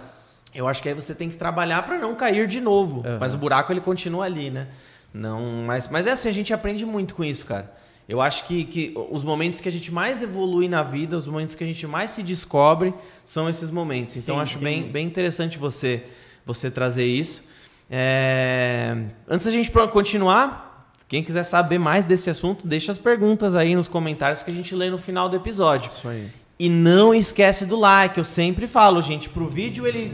[0.53, 3.07] eu acho que aí você tem que trabalhar para não cair de novo.
[3.07, 3.19] Uhum.
[3.21, 4.67] Mas o buraco ele continua ali, né?
[5.15, 7.71] Não, mas, mas é assim, a gente aprende muito com isso, cara.
[8.09, 11.55] Eu acho que, que os momentos que a gente mais evolui na vida, os momentos
[11.55, 12.93] que a gente mais se descobre,
[13.25, 14.17] são esses momentos.
[14.17, 14.65] Então, sim, acho sim.
[14.65, 16.05] Bem, bem interessante você,
[16.45, 17.43] você trazer isso.
[17.91, 18.97] É...
[19.29, 23.87] Antes da gente continuar, quem quiser saber mais desse assunto, deixa as perguntas aí nos
[23.87, 25.91] comentários que a gente lê no final do episódio.
[25.91, 26.29] Isso aí.
[26.59, 30.13] E não esquece do like, eu sempre falo, gente, pro vídeo ele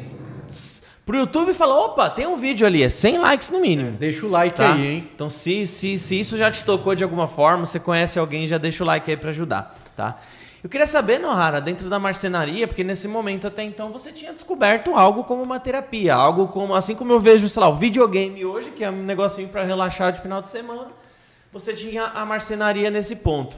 [1.08, 3.92] pro YouTube fala, opa, tem um vídeo ali, é 100 likes no mínimo.
[3.92, 4.74] Deixa o like tá?
[4.74, 5.10] aí, hein?
[5.14, 8.58] Então se, se, se isso já te tocou de alguma forma, você conhece alguém, já
[8.58, 10.18] deixa o like aí para ajudar, tá?
[10.62, 14.94] Eu queria saber, Nohara, dentro da marcenaria, porque nesse momento até então você tinha descoberto
[14.94, 18.70] algo como uma terapia, algo como, assim como eu vejo, sei lá, o videogame hoje,
[18.72, 20.88] que é um negocinho para relaxar de final de semana,
[21.50, 23.56] você tinha a marcenaria nesse ponto.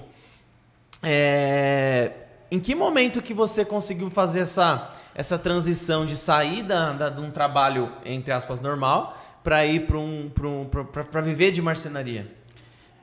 [1.03, 2.13] É...
[2.49, 7.21] Em que momento que você conseguiu fazer essa essa transição de sair da, da, de
[7.21, 12.27] um trabalho, entre aspas, normal, para ir para um, um, para viver de marcenaria?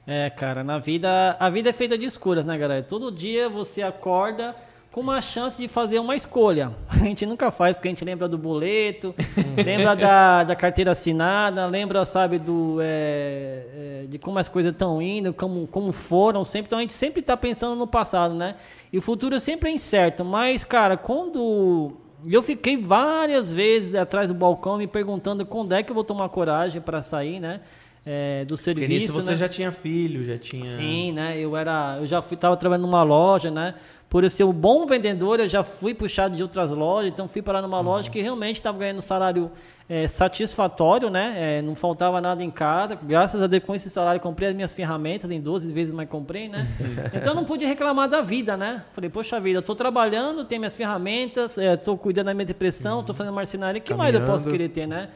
[0.06, 2.82] É, cara, na vida, a vida é feita de escolhas, né, galera?
[2.82, 4.56] Todo dia você acorda
[4.92, 6.72] com uma chance de fazer uma escolha.
[6.90, 9.14] A gente nunca faz porque a gente lembra do boleto,
[9.64, 15.00] lembra da, da carteira assinada, lembra, sabe, do é, é, de como as coisas estão
[15.00, 16.66] indo, como, como foram sempre.
[16.66, 18.56] Então a gente sempre está pensando no passado, né?
[18.92, 20.26] E o futuro sempre é incerto.
[20.26, 25.92] Mas, cara, quando eu fiquei várias vezes atrás do balcão me perguntando quando é que
[25.92, 27.62] eu vou tomar coragem para sair, né?
[28.10, 28.88] É, do serviço.
[28.88, 29.38] Porque nisso você né?
[29.38, 30.66] já tinha filho, já tinha.
[30.66, 31.38] Sim, né?
[31.38, 33.76] Eu era, eu já fui, tava trabalhando numa loja, né?
[34.10, 37.42] Por eu ser um bom vendedor, eu já fui puxado de outras lojas, então fui
[37.42, 37.84] parar numa uhum.
[37.84, 39.52] loja que realmente estava ganhando salário
[39.90, 41.34] é, satisfatório, né?
[41.38, 42.98] É, não faltava nada em casa.
[43.02, 46.50] Graças a Deus, com esse salário, comprei as minhas ferramentas, em 12 vezes mais comprei,
[46.50, 46.68] né?
[47.14, 48.84] então não pude reclamar da vida, né?
[48.94, 53.00] Falei, poxa vida, eu estou trabalhando, tenho minhas ferramentas, estou é, cuidando da minha depressão,
[53.00, 53.18] estou uhum.
[53.18, 54.20] fazendo marcenaria, que Caminhando.
[54.20, 55.10] mais eu posso querer ter, né?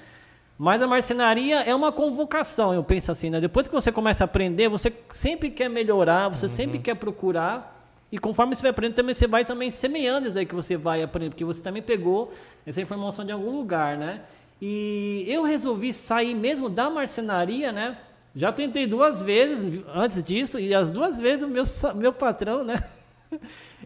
[0.58, 3.42] Mas a marcenaria é uma convocação, eu penso assim, né?
[3.42, 6.52] Depois que você começa a aprender, você sempre quer melhorar, você uhum.
[6.52, 7.80] sempre quer procurar
[8.12, 11.02] e conforme você vai aprendendo, também você vai também semeando isso aí que você vai
[11.02, 12.34] aprender, porque você também pegou
[12.66, 14.22] essa informação de algum lugar, né?
[14.62, 17.98] E eu resolvi sair mesmo da marcenaria, né?
[18.36, 21.64] Já tentei duas vezes antes disso, e as duas vezes o meu,
[21.96, 22.84] meu patrão, né?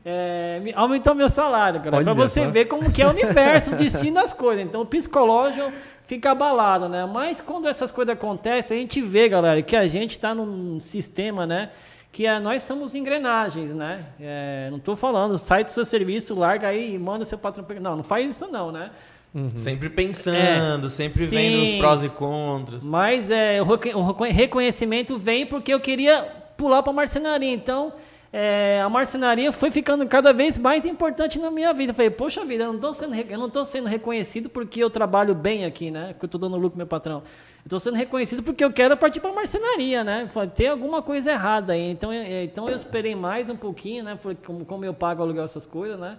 [0.08, 2.04] É, aumentou meu salário, cara.
[2.04, 2.52] Para você só.
[2.52, 4.64] ver como que é o universo, o destino das coisas.
[4.64, 5.72] Então o psicológico
[6.06, 7.08] fica abalado, né?
[7.08, 11.48] Mas quando essas coisas acontecem, a gente vê, galera, que a gente está num sistema,
[11.48, 11.72] né?
[12.16, 14.06] que é, nós somos engrenagens, né?
[14.22, 17.82] É, não estou falando, sai do seu serviço, larga aí e manda seu patrão pegar.
[17.82, 18.92] Não, não faz isso não, né?
[19.36, 19.52] Uhum.
[19.58, 22.82] Sempre pensando, é, sempre sim, vendo os prós e contras.
[22.82, 26.24] Mas é, o reconhecimento vem porque eu queria
[26.56, 27.52] pular para a marcenaria.
[27.52, 27.92] Então,
[28.32, 31.92] é, a marcenaria foi ficando cada vez mais importante na minha vida.
[31.92, 34.90] Eu falei, poxa vida, eu não estou sendo, eu não tô sendo reconhecido porque eu
[34.90, 36.16] trabalho bem aqui, né?
[36.18, 37.18] Que eu estou dando lucro meu patrão.
[37.18, 40.30] Eu estou sendo reconhecido porque eu quero partir para a marcenaria, né?
[40.30, 41.90] Falei, tem alguma coisa errada aí.
[41.90, 44.16] Então, é, então eu esperei mais um pouquinho, né?
[44.16, 46.18] Falei, como, como eu pago aluguel essas coisas, né?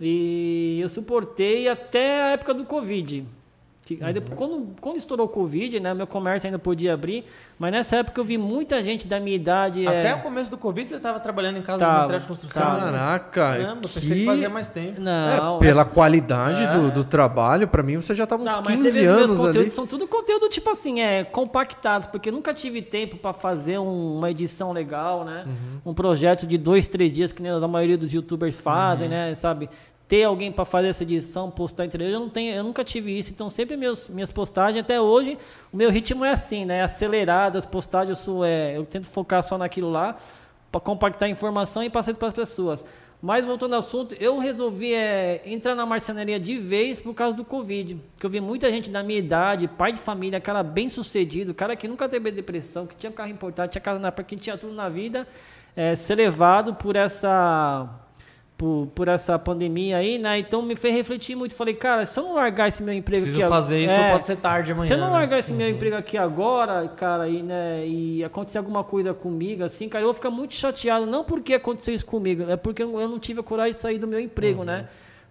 [0.00, 3.26] E eu suportei até a época do Covid.
[4.00, 5.94] Aí depois, quando, quando estourou o Covid, né?
[5.94, 7.24] Meu comércio ainda podia abrir,
[7.58, 9.86] mas nessa época eu vi muita gente da minha idade.
[9.86, 10.14] Até é...
[10.14, 12.62] o começo do Covid você estava trabalhando em casa tava, de material de construção.
[12.62, 13.28] Caraca!
[13.30, 13.94] Caramba, que...
[13.94, 15.00] pensei que fazia mais tempo.
[15.00, 16.72] Não, é, pela qualidade é.
[16.72, 19.70] do, do, trabalho, para mim você já estava uns não, 15 anos ali.
[19.70, 24.16] São tudo conteúdo tipo assim, é compactados, porque eu nunca tive tempo para fazer um,
[24.16, 25.44] uma edição legal, né?
[25.46, 25.90] Uhum.
[25.90, 29.14] Um projeto de dois, três dias que nem a maioria dos YouTubers fazem, uhum.
[29.14, 29.34] né?
[29.34, 29.68] Sabe?
[30.10, 33.30] Ter alguém para fazer essa edição, postar entrevista, eu não tenho, eu nunca tive isso,
[33.30, 35.38] então sempre meus, minhas postagens até hoje,
[35.72, 39.40] o meu ritmo é assim, né, acelerado, as postagens eu sou é, eu tento focar
[39.44, 40.18] só naquilo lá
[40.72, 42.84] para compactar informação e passar para as pessoas.
[43.22, 47.44] Mas voltando ao assunto, eu resolvi é, entrar na marcenaria de vez por causa do
[47.44, 48.00] Covid.
[48.18, 51.76] Que eu vi muita gente da minha idade, pai de família, cara bem sucedido, cara
[51.76, 54.72] que nunca teve depressão, que tinha um carro importado, tinha casa na que tinha tudo
[54.72, 55.28] na vida,
[55.76, 57.88] é, ser levado por essa
[58.60, 60.38] por, por essa pandemia aí, né?
[60.38, 61.54] Então me fez refletir muito.
[61.54, 64.26] Falei, cara, se eu não largar esse meu emprego Preciso aqui fazer isso, é, pode
[64.26, 64.86] ser tarde amanhã.
[64.86, 65.12] Se eu não né?
[65.14, 65.56] largar esse uhum.
[65.56, 70.08] meu emprego aqui agora, cara, e, né, e acontecer alguma coisa comigo, assim, cara, eu
[70.08, 71.06] vou ficar muito chateado.
[71.06, 74.06] Não porque aconteceu isso comigo, é porque eu não tive a coragem de sair do
[74.06, 74.72] meu emprego, né?
[74.74, 74.82] uhum.
[74.82, 74.88] né?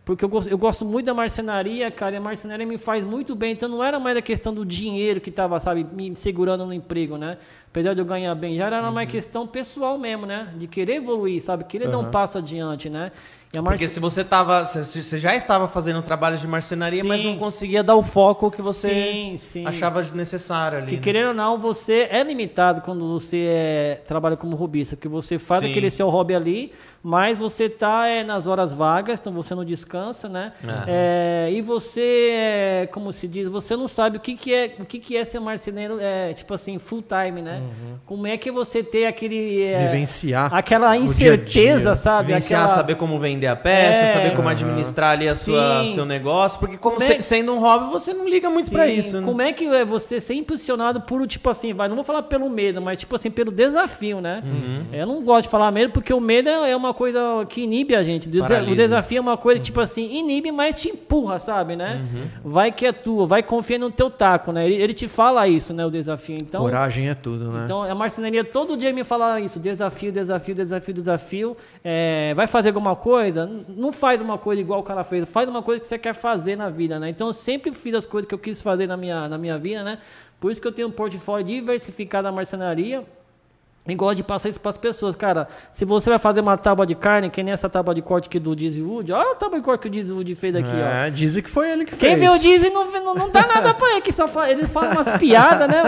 [0.09, 3.35] Porque eu gosto, eu gosto muito da marcenaria, cara, e a marcenaria me faz muito
[3.35, 3.51] bem.
[3.51, 7.15] Então não era mais a questão do dinheiro que estava, sabe, me segurando no emprego,
[7.15, 7.37] né?
[7.69, 8.89] apesar de eu ganhar bem, já era uhum.
[8.89, 10.49] uma questão pessoal mesmo, né?
[10.55, 11.63] De querer evoluir, sabe?
[11.63, 11.91] Querer uhum.
[11.91, 13.11] dar um passo adiante, né?
[13.63, 17.07] Porque se você tava, você já estava fazendo trabalhos de marcenaria, sim.
[17.07, 19.65] mas não conseguia dar o foco que você sim, sim.
[19.65, 20.87] achava necessário ali.
[20.87, 21.01] Que né?
[21.01, 25.63] querendo ou não, você é limitado quando você é, trabalha como robista, porque você faz
[25.63, 26.71] aquele seu hobby ali,
[27.03, 30.53] mas você está é, nas horas vagas, então você não descansa, né?
[30.87, 34.85] É, e você, é, como se diz, você não sabe o que, que é o
[34.85, 37.61] que, que é ser marceneiro, é, tipo assim, full time, né?
[37.61, 37.95] Uhum.
[38.05, 41.95] Como é que você tem aquele é, vivenciar aquela incerteza, dia -dia.
[41.95, 42.27] sabe?
[42.27, 42.75] Vivenciar, aquela...
[42.75, 46.77] saber como vender a peça, é, saber como administrar ali a sua seu negócio, porque
[46.77, 47.21] como, como é...
[47.21, 49.19] sendo um hobby você não liga muito para isso.
[49.19, 49.25] Né?
[49.25, 52.49] Como é que é você ser impulsionado por tipo assim, vai, não vou falar pelo
[52.49, 54.43] medo, mas tipo assim pelo desafio, né?
[54.43, 54.85] Uhum.
[54.91, 57.95] Eu não gosto de falar medo porque o medo é uma uma coisa que inibe
[57.95, 58.27] a gente.
[58.29, 58.71] Paralisa.
[58.71, 59.63] O desafio é uma coisa, uhum.
[59.63, 62.05] tipo assim, inibe, mas te empurra, sabe, né?
[62.13, 62.51] Uhum.
[62.51, 64.65] Vai que é tua, vai confiar no teu taco, né?
[64.65, 65.85] Ele, ele, te fala isso, né?
[65.85, 66.37] O desafio.
[66.39, 67.65] Então, Coragem é tudo, né?
[67.65, 71.57] Então, a marcenaria todo dia me fala isso: desafio, desafio, desafio, desafio.
[71.83, 73.49] É, vai fazer alguma coisa?
[73.69, 76.55] Não faz uma coisa igual o cara fez, faz uma coisa que você quer fazer
[76.55, 77.09] na vida, né?
[77.09, 79.83] Então, eu sempre fiz as coisas que eu quis fazer na minha, na minha vida,
[79.83, 79.99] né?
[80.39, 83.05] Por isso que eu tenho um portfólio diversificado na marcenaria.
[83.91, 85.15] E gosto de passar isso para as pessoas.
[85.15, 88.27] Cara, se você vai fazer uma tábua de carne, que nem essa tábua de corte
[88.27, 90.75] aqui do Dizzy Wood, olha a tábua de corte que o Dizzy Wood fez aqui,
[90.75, 91.09] é, ó.
[91.09, 92.19] Dizzy que foi ele que Quem fez.
[92.19, 94.67] Quem vê o Dizzy não, não, não dá nada para ele, que só fala, ele
[94.67, 95.83] fala umas piadas, né?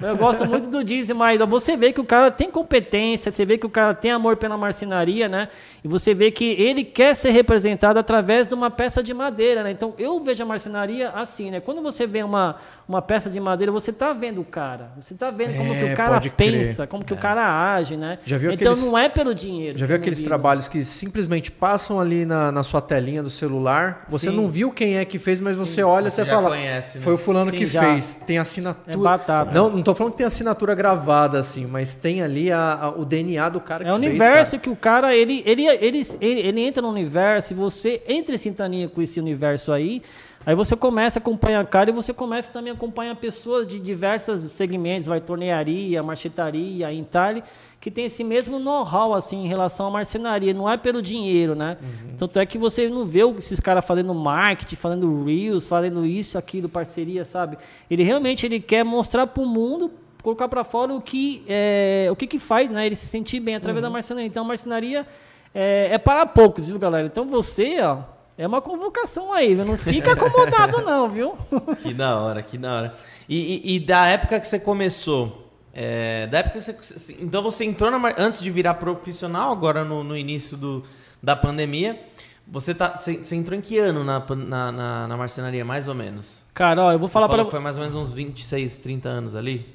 [0.00, 3.58] Eu gosto muito do Dizzy, mas você vê que o cara tem competência, você vê
[3.58, 5.50] que o cara tem amor pela marcenaria, né?
[5.84, 9.70] E você vê que ele quer ser representado através de uma peça de madeira, né?
[9.70, 11.60] Então eu vejo a marcenaria assim, né?
[11.60, 12.56] Quando você vê uma,
[12.90, 14.90] uma peça de madeira, você tá vendo o cara.
[15.00, 17.16] Você tá vendo como é, que o é, cara pensa, como que é.
[17.16, 18.18] o cara age, né?
[18.24, 19.78] Já viu então aqueles, não é pelo dinheiro.
[19.78, 24.06] Já viu aqueles trabalhos que simplesmente passam ali na, na sua telinha do celular?
[24.08, 24.36] Você Sim.
[24.36, 25.82] não viu quem é que fez, mas você Sim.
[25.82, 26.48] olha e você, fala.
[26.48, 27.04] Conhece, né?
[27.04, 27.80] Foi o fulano Sim, que já.
[27.80, 28.14] fez.
[28.26, 28.92] Tem assinatura.
[28.92, 29.52] É batata.
[29.52, 33.04] Não, não tô falando que tem assinatura gravada, assim, mas tem ali a, a, o
[33.04, 34.02] DNA do cara é que fez.
[34.02, 37.56] É o universo que o cara, ele, ele, ele, ele, ele entra no universo e
[37.56, 40.02] você entra em sintonia com esse universo aí.
[40.44, 43.78] Aí você começa a acompanhar a cara e você começa também a acompanhar pessoas de
[43.78, 47.44] diversos segmentos, vai tornearia, marchetaria, entalhe,
[47.78, 51.76] que tem esse mesmo know-how assim em relação à marcenaria, não é pelo dinheiro, né?
[51.80, 52.16] Uhum.
[52.16, 56.68] Tanto é que você não vê esses caras fazendo marketing, fazendo reels, fazendo isso, aquilo,
[56.68, 57.58] parceria, sabe?
[57.90, 59.90] Ele realmente ele quer mostrar para o mundo
[60.22, 62.86] colocar para fora o que é, o que, que faz, né?
[62.86, 63.90] Ele se sentir bem através uhum.
[63.90, 64.26] da marcenaria.
[64.26, 65.06] Então, a marcenaria
[65.54, 67.06] é, é, para poucos, viu, galera?
[67.06, 67.98] Então, você, ó,
[68.40, 69.66] é uma convocação aí, viu?
[69.66, 71.36] Não fica acomodado, não, viu?
[71.82, 72.94] que da hora, que da hora.
[73.28, 77.66] E, e, e da época que você começou, é, da época que você, então você
[77.66, 80.82] entrou na, antes de virar profissional, agora no, no início do,
[81.22, 82.00] da pandemia.
[82.48, 85.94] Você, tá, você, você, entrou em que ano na, na, na, na marcenaria, mais ou
[85.94, 86.42] menos?
[86.54, 87.44] Cara, ó, eu vou você falar para.
[87.44, 89.68] Foi mais ou menos uns 26, 30 anos ali?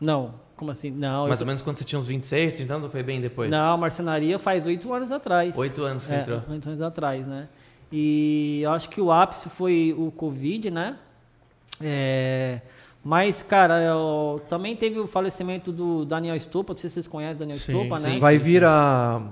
[0.00, 0.90] Não, como assim?
[0.90, 1.28] Não.
[1.28, 3.50] Mais ou menos quando você tinha uns 26, 30 anos ou foi bem depois?
[3.50, 5.58] Não, marcenaria faz oito anos atrás.
[5.58, 6.42] Oito anos você é, entrou?
[6.48, 7.46] Oito anos atrás, né?
[7.92, 10.96] E eu acho que o ápice foi o Covid, né?
[11.80, 12.60] É,
[13.04, 17.36] mas, cara, eu, também teve o falecimento do Daniel Estopa, não sei se vocês conhecem
[17.36, 18.18] o Daniel sim, Estopa, sim, né?
[18.18, 19.22] Vai vir a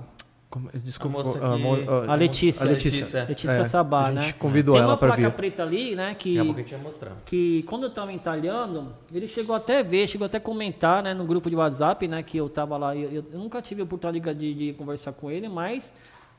[0.83, 1.39] Desculpa, a, que...
[1.39, 2.65] a, a, Letícia.
[2.65, 4.21] A Letícia, Letícia é, Sabá, a né?
[4.21, 5.15] gente convidou ela para vir.
[5.15, 6.13] Tem uma placa preta ali, né?
[6.13, 6.37] Que,
[7.25, 11.13] que quando eu estava entalhando, ele chegou até a ver, chegou até a comentar, né?
[11.13, 12.21] No grupo de WhatsApp, né?
[12.21, 12.93] Que eu estava lá.
[12.93, 15.91] Eu, eu, nunca tive a oportunidade de, de, conversar com ele, mas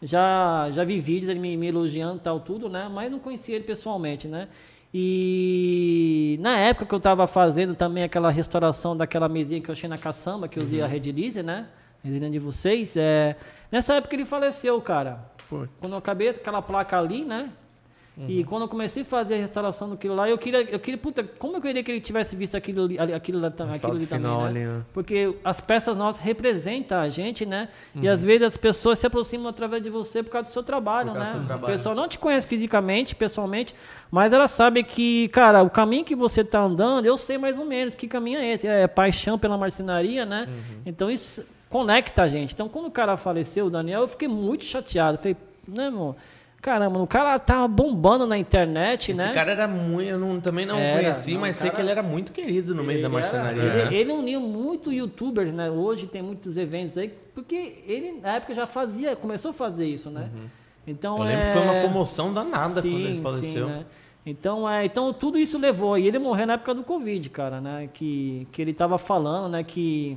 [0.03, 2.91] já, já vi vídeos ele me, me elogiando tal, tudo, né?
[2.93, 4.49] Mas não conhecia ele pessoalmente, né?
[4.93, 9.89] E na época que eu estava fazendo também aquela restauração daquela mesinha que eu achei
[9.89, 10.85] na caçamba, que eu usei uhum.
[10.85, 11.69] a Red Lise, né?
[12.03, 13.37] Residência de vocês, é
[13.71, 15.21] Nessa época ele faleceu, cara.
[15.49, 15.71] Puts.
[15.81, 17.51] Quando eu acabei aquela placa ali, né?
[18.17, 18.27] Uhum.
[18.29, 21.25] E quando eu comecei a fazer a restauração daquilo lá, eu queria, eu queria, puta,
[21.25, 24.45] como eu queria que ele tivesse visto aquilo, aquilo, aquilo, aquilo ali também, né?
[24.45, 24.83] Ali, né?
[24.93, 27.71] Porque as peças nossas representam a gente, né?
[27.95, 28.03] Uhum.
[28.03, 31.15] E às vezes as pessoas se aproximam através de você por causa do seu trabalho,
[31.15, 31.31] né?
[31.33, 31.73] Seu trabalho.
[31.73, 33.75] O pessoal não te conhece fisicamente, pessoalmente,
[34.11, 37.65] mas ela sabe que, cara, o caminho que você está andando, eu sei mais ou
[37.65, 38.67] menos que caminho é esse.
[38.67, 40.49] É paixão pela marcenaria, né?
[40.49, 40.83] Uhum.
[40.85, 42.53] Então isso conecta a gente.
[42.53, 45.17] Então, quando o cara faleceu, o Daniel, eu fiquei muito chateado.
[45.17, 45.35] Falei,
[45.67, 46.15] né, irmão?
[46.63, 49.25] Caramba, o cara tava bombando na internet, Esse né?
[49.25, 51.83] Esse cara era muito, eu não, também não era, conheci, não, mas cara, sei que
[51.83, 53.63] ele era muito querido no meio da marcenaria.
[53.65, 55.69] Era, ele, ele uniu muito youtubers, né?
[55.69, 60.09] Hoje tem muitos eventos aí, porque ele na época já fazia, começou a fazer isso,
[60.09, 60.31] né?
[60.33, 60.47] Uhum.
[60.87, 61.47] Então, eu lembro é...
[61.49, 63.67] que foi uma comoção danada sim, quando ele faleceu.
[63.67, 63.87] Sim, né?
[64.25, 65.99] Então, é, então tudo isso levou.
[65.99, 67.89] E ele morreu na época do Covid, cara, né?
[67.93, 69.65] Que, que ele tava falando, né?
[69.65, 70.17] Que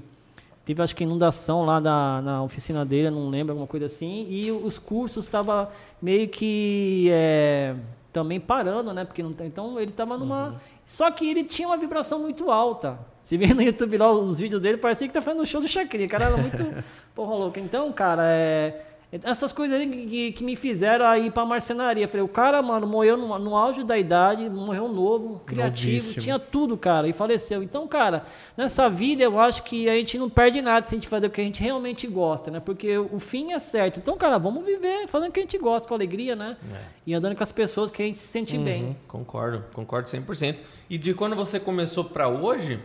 [0.66, 4.26] Teve, acho que, inundação lá da, na oficina dele, não lembro, alguma coisa assim.
[4.28, 5.68] E os cursos estavam
[6.02, 7.08] meio que.
[7.12, 7.76] É,
[8.12, 9.06] também parando, né?
[9.06, 10.48] Porque não tem, então ele tava numa.
[10.48, 10.56] Uhum.
[10.84, 12.98] Só que ele tinha uma vibração muito alta.
[13.24, 15.68] Se vê no YouTube lá os vídeos dele, parecia que tá fazendo um show do
[15.68, 16.08] Chacrinha.
[16.08, 17.60] O cara era muito porra louca.
[17.60, 18.85] Então, cara, é.
[19.24, 22.08] Essas coisas aí que, que me fizeram aí pra marcenaria.
[22.08, 26.22] Falei, o cara, mano, morreu no, no auge da idade, morreu novo, criativo, Novíssimo.
[26.22, 27.64] tinha tudo, cara, e faleceu.
[27.64, 28.26] Então, cara,
[28.58, 31.30] nessa vida eu acho que a gente não perde nada se a gente fazer o
[31.30, 32.60] que a gente realmente gosta, né?
[32.60, 34.00] Porque o fim é certo.
[34.00, 36.58] Então, cara, vamos viver fazendo o que a gente gosta, com alegria, né?
[36.74, 36.78] É.
[37.08, 38.98] E andando com as pessoas que a gente se sente uhum, bem.
[39.08, 40.58] Concordo, concordo 100%.
[40.90, 42.80] E de quando você começou para hoje,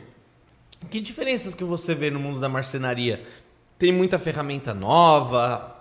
[0.88, 3.22] que diferenças que você vê no mundo da marcenaria?
[3.78, 5.79] Tem muita ferramenta nova,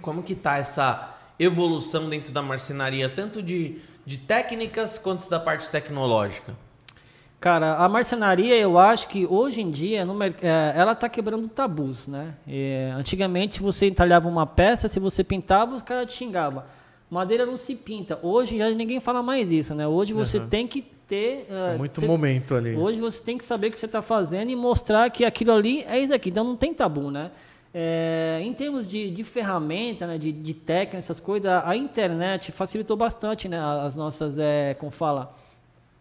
[0.00, 5.70] como que tá essa evolução dentro da marcenaria, tanto de, de técnicas quanto da parte
[5.70, 6.54] tecnológica?
[7.40, 10.32] Cara, a marcenaria, eu acho que hoje em dia, no, é,
[10.76, 12.34] ela está quebrando tabus, né?
[12.46, 16.66] E, antigamente, você entalhava uma peça, se você pintava, o cara te xingava.
[17.10, 18.18] Madeira não se pinta.
[18.22, 19.88] Hoje já ninguém fala mais isso, né?
[19.88, 20.48] Hoje você uhum.
[20.48, 21.48] tem que ter...
[21.48, 22.76] Uh, Muito você, momento ali.
[22.76, 25.82] Hoje você tem que saber o que você está fazendo e mostrar que aquilo ali
[25.88, 26.28] é isso aqui.
[26.28, 27.30] Então não tem tabu, né?
[27.72, 32.96] É, em termos de, de ferramenta, né, de, de técnica, essas coisas, a internet facilitou
[32.96, 35.32] bastante né, as nossas, é, como fala,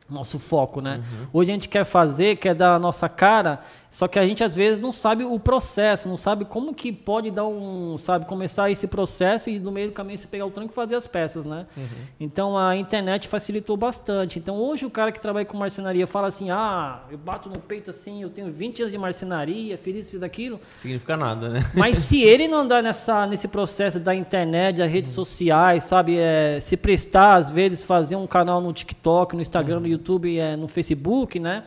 [0.09, 0.97] nosso foco, né?
[0.97, 1.28] Uhum.
[1.34, 4.55] Hoje a gente quer fazer, quer dar a nossa cara, só que a gente às
[4.55, 8.87] vezes não sabe o processo, não sabe como que pode dar um, sabe, começar esse
[8.87, 11.65] processo e no meio do caminho você pegar o tranco e fazer as peças, né?
[11.75, 11.83] Uhum.
[12.19, 14.37] Então a internet facilitou bastante.
[14.37, 17.89] Então hoje o cara que trabalha com marcenaria fala assim: "Ah, eu bato no peito
[17.89, 20.59] assim, eu tenho 20 anos de marcenaria, fiz isso, fiz aquilo".
[20.77, 21.71] Significa nada, né?
[21.73, 25.25] Mas se ele não andar nessa nesse processo da internet, das redes uhum.
[25.25, 29.85] sociais, sabe, é, se prestar às vezes fazer um canal no TikTok, no Instagram, no
[29.85, 29.91] uhum.
[29.91, 31.63] YouTube, é, no Facebook, né?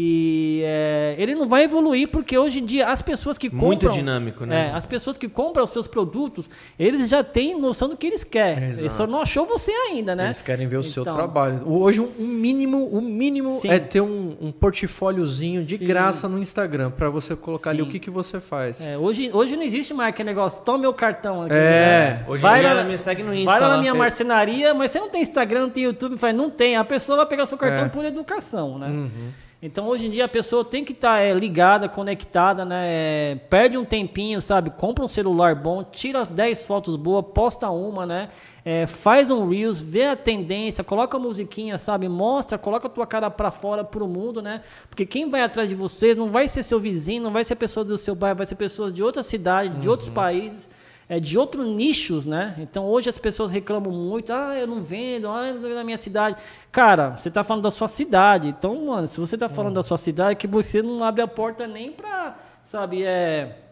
[0.00, 3.66] E é, ele não vai evoluir porque hoje em dia as pessoas que compram.
[3.66, 4.68] Muito dinâmico, né?
[4.68, 6.46] É, as pessoas que compram os seus produtos,
[6.78, 8.68] eles já têm noção do que eles querem.
[8.68, 10.26] É, ele só não achou você ainda, né?
[10.26, 11.62] Eles querem ver o então, seu trabalho.
[11.66, 13.70] Hoje, um mínimo, o mínimo sim.
[13.70, 15.84] é ter um, um portfóliozinho de sim.
[15.84, 17.78] graça no Instagram para você colocar sim.
[17.78, 18.86] ali o que, que você faz.
[18.86, 21.54] É, hoje, hoje não existe mais aquele negócio, toma meu cartão aqui.
[21.54, 23.50] É, hoje vai lá, me segue no Insta.
[23.50, 26.50] Vai lá na minha marcenaria, mas você não tem Instagram, não tem YouTube, faz, não
[26.50, 26.76] tem.
[26.76, 27.88] A pessoa vai pegar seu cartão é.
[27.88, 28.86] por educação, né?
[28.86, 29.47] Uhum.
[29.60, 32.84] Então hoje em dia a pessoa tem que estar tá, é, ligada, conectada, né?
[32.86, 34.70] É, perde um tempinho, sabe?
[34.70, 38.28] Compra um celular bom, tira 10 fotos boas, posta uma, né?
[38.64, 42.08] É, faz um Reels, vê a tendência, coloca a musiquinha, sabe?
[42.08, 44.62] Mostra, coloca a tua cara para fora pro mundo, né?
[44.88, 47.82] Porque quem vai atrás de vocês não vai ser seu vizinho, não vai ser pessoa
[47.82, 49.90] do seu bairro, vai ser pessoas de outra cidade, de uhum.
[49.90, 50.68] outros países
[51.08, 52.54] é, de outros nichos, né?
[52.58, 55.84] Então hoje as pessoas reclamam muito, ah, eu não vendo, ah, eu não vendo na
[55.84, 56.36] minha cidade.
[56.70, 58.48] Cara, você está falando da sua cidade.
[58.48, 59.74] Então, mano, se você está falando hum.
[59.74, 63.67] da sua cidade, é que você não abre a porta nem para, sabe, é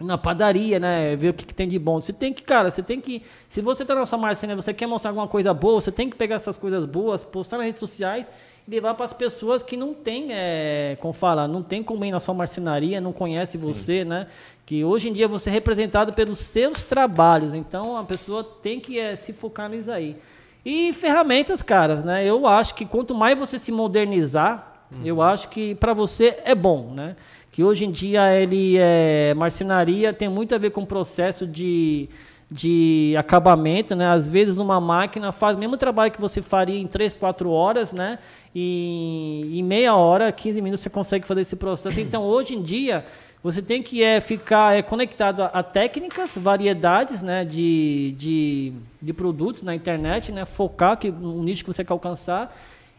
[0.00, 1.14] na padaria, né?
[1.16, 2.00] Ver o que, que, tem de bom.
[2.00, 3.22] Você tem que, cara, você tem que.
[3.48, 6.16] Se você tá na sua marcenaria, você quer mostrar alguma coisa boa, você tem que
[6.16, 8.30] pegar essas coisas boas, postar nas redes sociais
[8.66, 12.10] e levar para as pessoas que não tem, é, como fala, não tem como ir
[12.10, 13.64] na sua marcenaria, não conhece Sim.
[13.64, 14.26] você, né?
[14.64, 17.54] Que hoje em dia você é representado pelos seus trabalhos.
[17.54, 20.16] Então a pessoa tem que é, se focar nisso aí.
[20.64, 22.24] E ferramentas, caras, né?
[22.24, 25.00] Eu acho que quanto mais você se modernizar, uhum.
[25.04, 27.16] eu acho que para você é bom, né?
[27.50, 32.08] Que hoje em dia ele é marcenaria tem muito a ver com o processo de
[32.52, 34.06] de acabamento, né?
[34.08, 37.94] Às vezes uma máquina faz o mesmo trabalho que você faria em 3, 4 horas,
[37.94, 38.18] né?
[38.54, 41.98] E em meia hora, 15 minutos você consegue fazer esse processo.
[42.02, 43.06] Então, hoje em dia,
[43.42, 49.12] você tem que é, ficar é, conectado a, a, técnicas, variedades né, de, de, de
[49.12, 52.54] produtos na internet, né, focar que, no nicho que você quer alcançar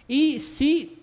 [0.09, 0.97] e se,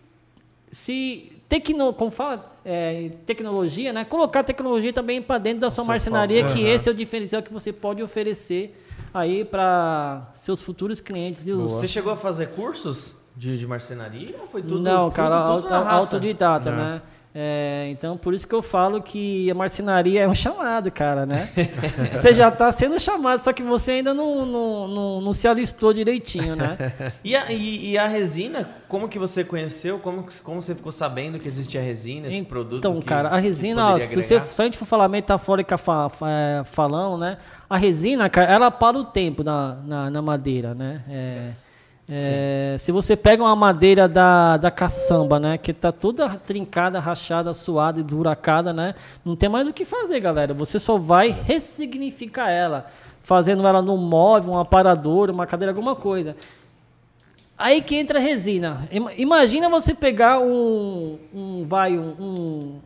[0.71, 4.05] se tecno, como fala, é, tecnologia, né?
[4.05, 6.69] Colocar tecnologia também para dentro da sua marcenaria, que uhum.
[6.69, 8.77] esse é o diferencial que você pode oferecer
[9.13, 11.47] aí para seus futuros clientes.
[11.49, 14.81] Você chegou a fazer cursos de, de marcenaria ou foi tudo?
[14.81, 17.03] Não, cara, tudo, tudo autodidata, né?
[17.33, 21.49] É, então, por isso que eu falo que a marcenaria é um chamado, cara, né?
[22.13, 25.93] você já está sendo chamado, só que você ainda não, não, não, não se alistou
[25.93, 26.77] direitinho, né?
[27.23, 30.01] e, a, e, e, a resina, como que você conheceu?
[30.01, 32.79] Como, como você ficou sabendo que existia resina, esse então, produto?
[32.79, 36.27] Então, cara, a resina, ó, se, você, se a gente for falar metafórica fa, fa,
[36.65, 37.39] falando, né?
[37.69, 41.05] A resina, cara, ela para o tempo na, na, na madeira, né?
[41.09, 41.51] É,
[42.11, 47.53] é, se você pega uma madeira da, da caçamba, né, que tá toda trincada, rachada,
[47.55, 48.95] suada e buracada, né,
[49.25, 50.53] não tem mais o que fazer, galera.
[50.55, 52.87] Você só vai ressignificar ela,
[53.23, 56.35] fazendo ela num móvel, um aparador, uma cadeira, alguma coisa.
[57.57, 58.89] Aí que entra a resina.
[59.17, 62.81] Imagina você pegar um, um vai, um, um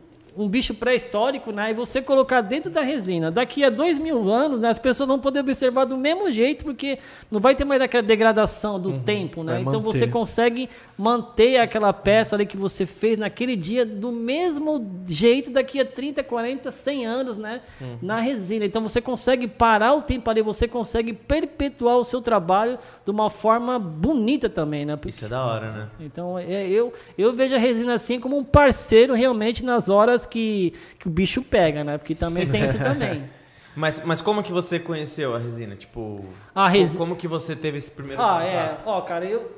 [0.49, 1.71] bicho pré-histórico, né?
[1.71, 3.31] E você colocar dentro da resina.
[3.31, 6.99] Daqui a dois mil anos, né, as pessoas vão poder observar do mesmo jeito, porque
[7.31, 9.61] não vai ter mais aquela degradação do uhum, tempo, né?
[9.61, 9.99] Então manter.
[9.99, 15.79] você consegue manter aquela peça ali que você fez naquele dia do mesmo jeito daqui
[15.79, 17.61] a 30, 40, 100 anos, né?
[17.79, 17.97] Uhum.
[18.01, 18.65] Na resina.
[18.65, 23.29] Então você consegue parar o tempo ali, você consegue perpetuar o seu trabalho de uma
[23.29, 24.97] forma bonita também, né?
[24.97, 25.89] Porque, Isso é da hora, né?
[25.99, 30.73] Então é, eu, eu vejo a resina assim como um parceiro realmente nas horas que,
[30.99, 31.97] que o bicho pega, né?
[31.97, 33.23] Porque também tem isso também.
[33.75, 35.75] Mas, mas como que você conheceu a resina?
[35.75, 36.23] Tipo,
[36.55, 36.97] a resina...
[36.97, 38.47] como que você teve esse primeiro ah, contato?
[38.47, 38.77] é.
[38.85, 39.51] Ó, cara, eu...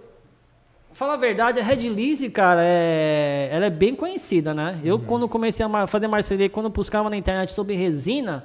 [0.91, 3.47] Fala a verdade, a Red Lise, cara, é...
[3.51, 4.81] ela é bem conhecida, né?
[4.83, 5.03] Eu, uhum.
[5.05, 8.43] quando comecei a fazer marcenaria, quando buscava na internet sobre resina,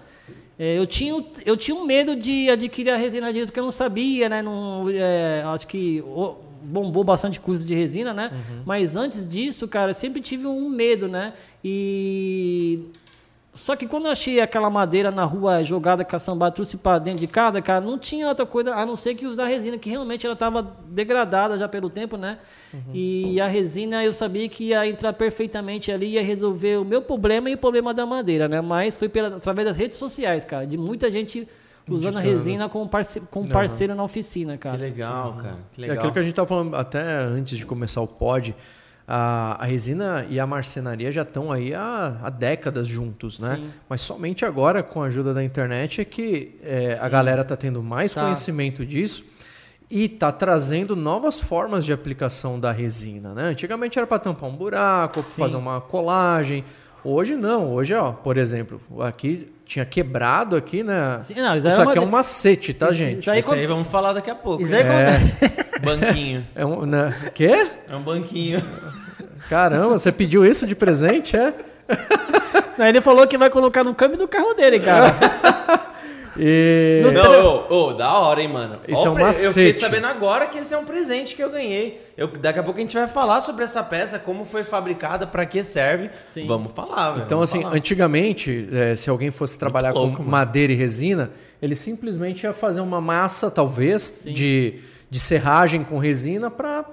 [0.58, 3.70] é, eu, tinha, eu tinha um medo de adquirir a resina disso, porque eu não
[3.70, 4.42] sabia, né?
[4.42, 6.04] Não, é, acho que
[6.62, 8.30] bombou bastante curso de resina, né?
[8.32, 8.62] Uhum.
[8.64, 11.32] Mas antes disso, cara, sempre tive um medo, né?
[11.64, 12.80] E
[13.54, 17.26] só que quando eu achei aquela madeira na rua jogada caçambada, trouxe para dentro de
[17.26, 20.32] casa, cara, não tinha outra coisa a não ser que usar resina, que realmente ela
[20.32, 22.38] estava degradada já pelo tempo, né?
[22.72, 22.80] Uhum.
[22.94, 27.50] E a resina eu sabia que ia entrar perfeitamente ali, ia resolver o meu problema
[27.50, 28.62] e o problema da madeira, né?
[28.62, 31.46] Mas foi pela, através das redes sociais, cara, de muita gente
[31.92, 32.28] usando Indicando.
[32.28, 33.98] a resina como, parce como parceiro uhum.
[33.98, 34.76] na oficina, cara.
[34.76, 35.58] Que legal, cara.
[35.72, 35.96] Que legal.
[35.96, 38.54] É aquilo que a gente estava falando até antes de começar o pod
[39.06, 43.56] a, a resina e a marcenaria já estão aí há, há décadas juntos, né?
[43.56, 43.70] Sim.
[43.88, 47.82] Mas somente agora, com a ajuda da internet, é que é, a galera está tendo
[47.82, 48.22] mais tá.
[48.22, 49.24] conhecimento disso
[49.90, 53.44] e está trazendo novas formas de aplicação da resina, né?
[53.48, 56.64] Antigamente era para tampar um buraco, fazer uma colagem.
[57.04, 61.18] Hoje não, hoje, ó, por exemplo, aqui tinha quebrado aqui, né?
[61.20, 63.20] Sim, não, isso, isso é aqui é um macete, tá, gente?
[63.20, 64.62] Isso aí, isso aí vamos falar daqui a pouco.
[64.62, 65.18] Isso aí é...
[65.82, 66.46] Banquinho.
[66.54, 67.14] É um, né?
[67.32, 67.68] Quê?
[67.88, 68.62] É um banquinho.
[69.48, 71.54] Caramba, você pediu isso de presente, é?
[72.78, 75.14] Aí ele falou que vai colocar no câmbio do carro dele, cara.
[76.36, 77.02] E...
[77.12, 78.80] Não, ô, ô, da hora, hein, mano.
[78.88, 79.44] Isso é um macete.
[79.44, 82.00] Eu fiquei sabendo agora que esse é um presente que eu ganhei.
[82.16, 85.44] Eu, daqui a pouco a gente vai falar sobre essa peça, como foi fabricada, para
[85.44, 86.10] que serve.
[86.32, 86.46] Sim.
[86.46, 87.24] Vamos falar, velho.
[87.24, 87.76] Então, assim, falar.
[87.76, 90.30] antigamente, é, se alguém fosse trabalhar louco, com mano.
[90.30, 91.30] madeira e resina,
[91.60, 94.80] ele simplesmente ia fazer uma massa, talvez, de,
[95.10, 96.84] de serragem com resina para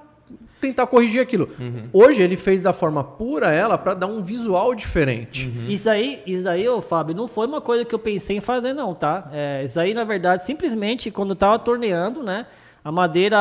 [0.60, 1.50] tentar corrigir aquilo.
[1.60, 1.90] Uhum.
[1.94, 5.48] Hoje ele fez da forma pura ela para dar um visual diferente.
[5.48, 5.66] Uhum.
[5.70, 8.74] Isso aí, isso aí, ô, Fábio, não foi uma coisa que eu pensei em fazer
[8.74, 9.30] não, tá?
[9.32, 12.46] É, isso aí, na verdade, simplesmente quando eu tava torneando, né?
[12.84, 13.38] A madeira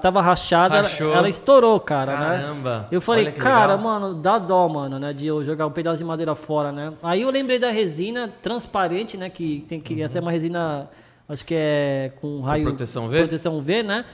[0.00, 2.38] tava rachada, ela, ela, estourou, cara, né?
[2.38, 2.78] Caramba.
[2.78, 2.86] Né?
[2.92, 3.78] Eu falei, cara, legal.
[3.78, 5.12] mano, dá dó, mano, né?
[5.12, 6.92] De eu jogar um pedaço de madeira fora, né?
[7.02, 9.28] Aí eu lembrei da resina transparente, né?
[9.28, 10.08] Que tem que uhum.
[10.08, 10.88] ser uma resina,
[11.28, 12.64] acho que é com raio.
[12.64, 13.18] Com proteção V?
[13.18, 14.04] Proteção V, né?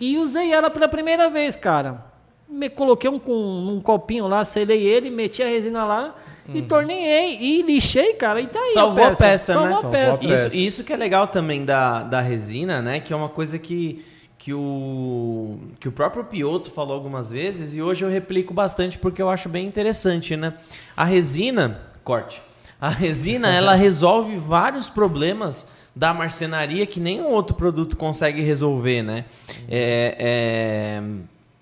[0.00, 2.06] E usei ela pela primeira vez, cara.
[2.48, 6.16] Me coloquei um, um, um copinho lá, selei ele, meti a resina lá
[6.48, 6.56] uhum.
[6.56, 8.40] e tornei e lixei, cara.
[8.40, 8.72] E tá aí.
[8.72, 9.74] Salvou a peça, a peça Salvou né?
[9.74, 10.06] A peça.
[10.06, 10.46] Salvou a peça.
[10.48, 13.00] Isso, isso que é legal também da, da resina, né?
[13.00, 14.04] Que é uma coisa que,
[14.36, 19.22] que, o, que o próprio Pioto falou algumas vezes e hoje eu replico bastante porque
[19.22, 20.54] eu acho bem interessante, né?
[20.96, 22.42] A resina, corte.
[22.80, 29.24] A resina, ela resolve vários problemas da marcenaria que nenhum outro produto consegue resolver, né?
[29.68, 31.02] É, é...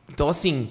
[0.08, 0.70] Então, assim,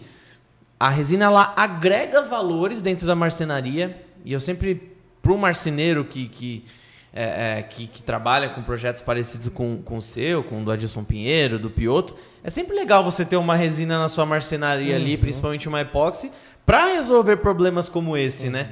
[0.79, 6.27] a resina ela agrega valores dentro da marcenaria e eu sempre, para o marceneiro que,
[6.27, 6.65] que,
[7.13, 10.71] é, é, que, que, trabalha com projetos parecidos com, com o seu, com o do
[10.71, 15.01] Adilson Pinheiro, do Pioto, é sempre legal você ter uma resina na sua marcenaria uhum.
[15.01, 16.31] ali, principalmente uma epóxi,
[16.65, 18.51] para resolver problemas como esse, uhum.
[18.51, 18.69] né?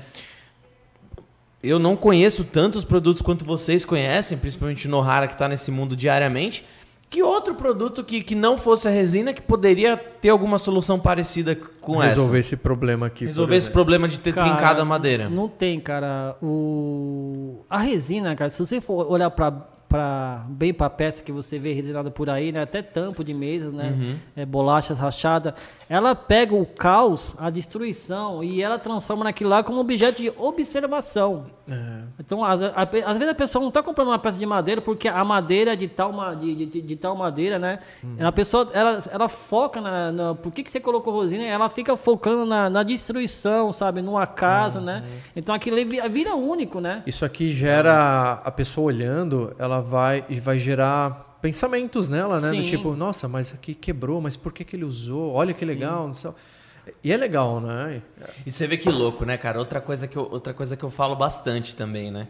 [1.65, 5.95] Eu não conheço tantos produtos quanto vocês conhecem, principalmente no Nohara que está nesse mundo
[5.95, 6.65] diariamente.
[7.09, 11.55] Que outro produto que, que não fosse a resina que poderia ter alguma solução parecida
[11.55, 12.15] com Resolver essa?
[12.19, 13.25] Resolver esse problema aqui.
[13.25, 15.29] Resolver esse problema de ter cara, trincado a madeira.
[15.29, 16.35] Não tem, cara.
[16.41, 17.63] O...
[17.69, 21.71] A resina, cara, se você for olhar para para bem para peça que você vê
[21.71, 22.63] resinada por aí, né?
[22.63, 23.95] Até tampo de mesa, né?
[23.97, 24.15] Uhum.
[24.35, 25.53] É, bolachas rachadas.
[25.87, 31.45] Ela pega o caos, a destruição e ela transforma naquilo lá como objeto de observação.
[31.67, 32.01] É.
[32.19, 35.73] Então, às, vezes a pessoa não está comprando uma peça de madeira porque a madeira
[35.73, 37.79] é de tal, de, de, de tal madeira, né?
[38.03, 38.27] Uhum.
[38.27, 41.43] A pessoa, ela, ela foca na, na, Por que, que você colocou rosina?
[41.43, 44.01] Ela fica focando na, na destruição, sabe?
[44.01, 44.85] No acaso, uhum.
[44.85, 45.03] né?
[45.35, 45.77] Então aquilo
[46.09, 47.01] vira único, né?
[47.07, 52.51] Isso aqui gera a pessoa olhando, ela vai e vai gerar pensamentos nela, né?
[52.51, 52.61] Sim.
[52.61, 55.33] Do tipo, nossa, mas aqui quebrou, mas por que, que ele usou?
[55.33, 56.11] Olha que legal.
[57.03, 58.01] E é legal, né?
[58.45, 59.59] E você vê que louco, né, cara?
[59.59, 62.27] Outra coisa que eu, outra coisa que eu falo bastante também, né?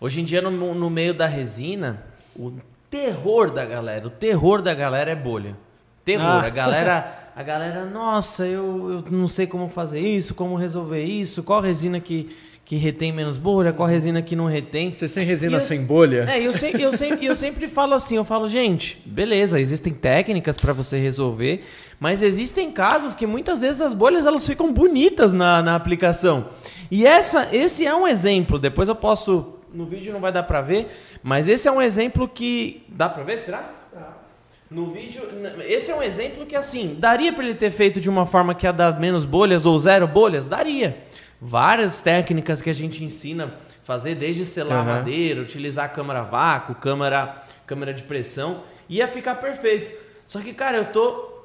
[0.00, 2.04] Hoje em dia, no, no meio da resina,
[2.36, 2.52] o
[2.90, 5.56] terror da galera, o terror da galera é bolha.
[6.04, 6.24] Terror.
[6.24, 6.46] Ah.
[6.46, 11.42] A galera, a galera, nossa, eu, eu não sei como fazer isso, como resolver isso,
[11.42, 12.36] qual resina que,
[12.68, 14.92] que retém menos bolha, qual resina que não retém.
[14.92, 16.26] Vocês têm resina eu, sem bolha?
[16.28, 20.58] É, eu sempre, eu, sempre, eu sempre falo assim, eu falo, gente, beleza, existem técnicas
[20.58, 21.64] para você resolver,
[21.98, 26.50] mas existem casos que muitas vezes as bolhas elas ficam bonitas na, na aplicação.
[26.90, 30.60] E essa, esse é um exemplo, depois eu posso, no vídeo não vai dar para
[30.60, 30.88] ver,
[31.22, 32.84] mas esse é um exemplo que...
[32.90, 33.76] Dá para ver, será?
[34.70, 35.22] No vídeo,
[35.66, 38.66] esse é um exemplo que assim, daria para ele ter feito de uma forma que
[38.66, 40.46] ia dar menos bolhas ou zero bolhas?
[40.46, 41.07] Daria
[41.40, 44.92] várias técnicas que a gente ensina fazer, desde selar uhum.
[44.92, 49.90] madeira, utilizar câmara vácuo, câmara, câmara de pressão, ia ficar perfeito.
[50.26, 51.38] Só que, cara, eu tô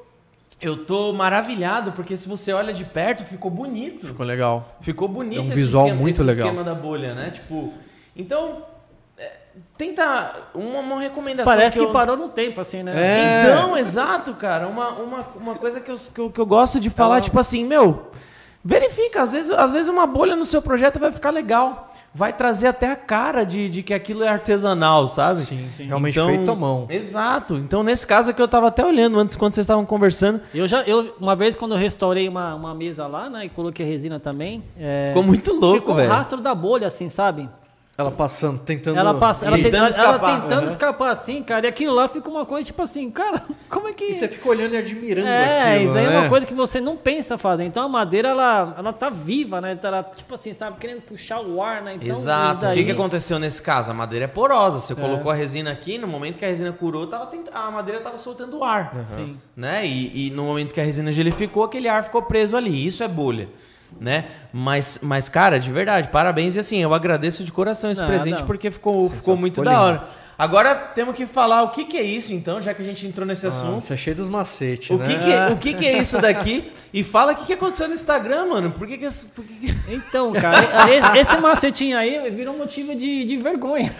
[0.61, 4.07] eu tô maravilhado porque se você olha de perto, ficou bonito.
[4.07, 4.77] Ficou legal.
[4.81, 5.39] Ficou bonito.
[5.39, 6.47] É um visual esquema, muito legal.
[6.47, 7.31] esquema da bolha, né?
[7.31, 7.73] Tipo,
[8.15, 8.63] então
[9.17, 9.31] é,
[9.77, 11.51] tenta uma, uma recomendação.
[11.51, 11.87] Parece que, eu...
[11.87, 12.93] que, parou no tempo, assim, né?
[12.95, 13.41] É.
[13.43, 14.67] Então, exato, cara.
[14.67, 17.23] Uma, uma, uma coisa que eu, que eu, que eu gosto de falar, Ela...
[17.23, 18.11] tipo assim, meu,
[18.66, 21.91] Verifica, às vezes, às vezes uma bolha no seu projeto vai ficar legal.
[22.16, 25.41] Vai trazer até a cara de, de que aquilo é artesanal, sabe?
[25.41, 25.86] Sim, sim.
[25.88, 26.88] realmente então, feito à mão.
[26.89, 27.55] Exato.
[27.55, 30.39] Então, nesse caso aqui, eu estava até olhando antes, quando vocês estavam conversando.
[30.53, 33.86] Eu já, eu, uma vez, quando eu restaurei uma, uma mesa lá, né, e coloquei
[33.86, 34.64] resina também.
[34.80, 36.03] É, ficou muito louco, velho.
[36.03, 37.49] Ficou o rastro da bolha, assim, sabe?
[37.95, 38.97] Ela passando, tentando.
[38.97, 40.29] Ela, passa, ela, tentando, escapar.
[40.29, 40.67] ela tentando uhum.
[40.67, 41.67] escapar assim, cara.
[41.67, 44.05] E aquilo lá fica uma coisa tipo assim, cara, como é que.
[44.05, 45.67] E você fica olhando e admirando é, aquilo.
[45.67, 46.15] É, isso aí né?
[46.15, 47.65] é uma coisa que você não pensa fazer.
[47.65, 49.77] Então a madeira, ela, ela tá viva, né?
[49.81, 51.99] Ela, tipo assim, sabe, querendo puxar o ar, né?
[52.01, 52.61] Então, Exato.
[52.61, 52.71] Daí...
[52.71, 53.91] O que, que aconteceu nesse caso?
[53.91, 54.79] A madeira é porosa.
[54.79, 54.95] Você é.
[54.95, 57.45] colocou a resina aqui, no momento que a resina curou, tava tent...
[57.53, 58.91] a madeira tava soltando ar.
[58.95, 59.05] Uhum.
[59.05, 59.37] Sim.
[59.55, 59.85] Né?
[59.85, 62.87] E, e no momento que a resina gelificou, aquele ar ficou preso ali.
[62.87, 63.49] Isso é bolha
[63.99, 64.25] né?
[64.51, 66.55] Mas, mas, cara, de verdade, parabéns.
[66.55, 70.03] E assim, eu agradeço de coração esse presente porque ficou, ficou muito da hora.
[70.43, 73.25] Agora temos que falar o que, que é isso, então, já que a gente entrou
[73.25, 73.79] nesse ah, assunto.
[73.79, 75.07] Você é cheio dos macetes, o né?
[75.07, 76.69] Que que é, o que, que é isso daqui?
[76.93, 78.69] E fala o que, que aconteceu no Instagram, mano.
[78.69, 79.75] Por que, que, por que, que...
[79.91, 80.59] Então, cara,
[81.17, 83.91] esse macetinho aí virou motivo de, de vergonha.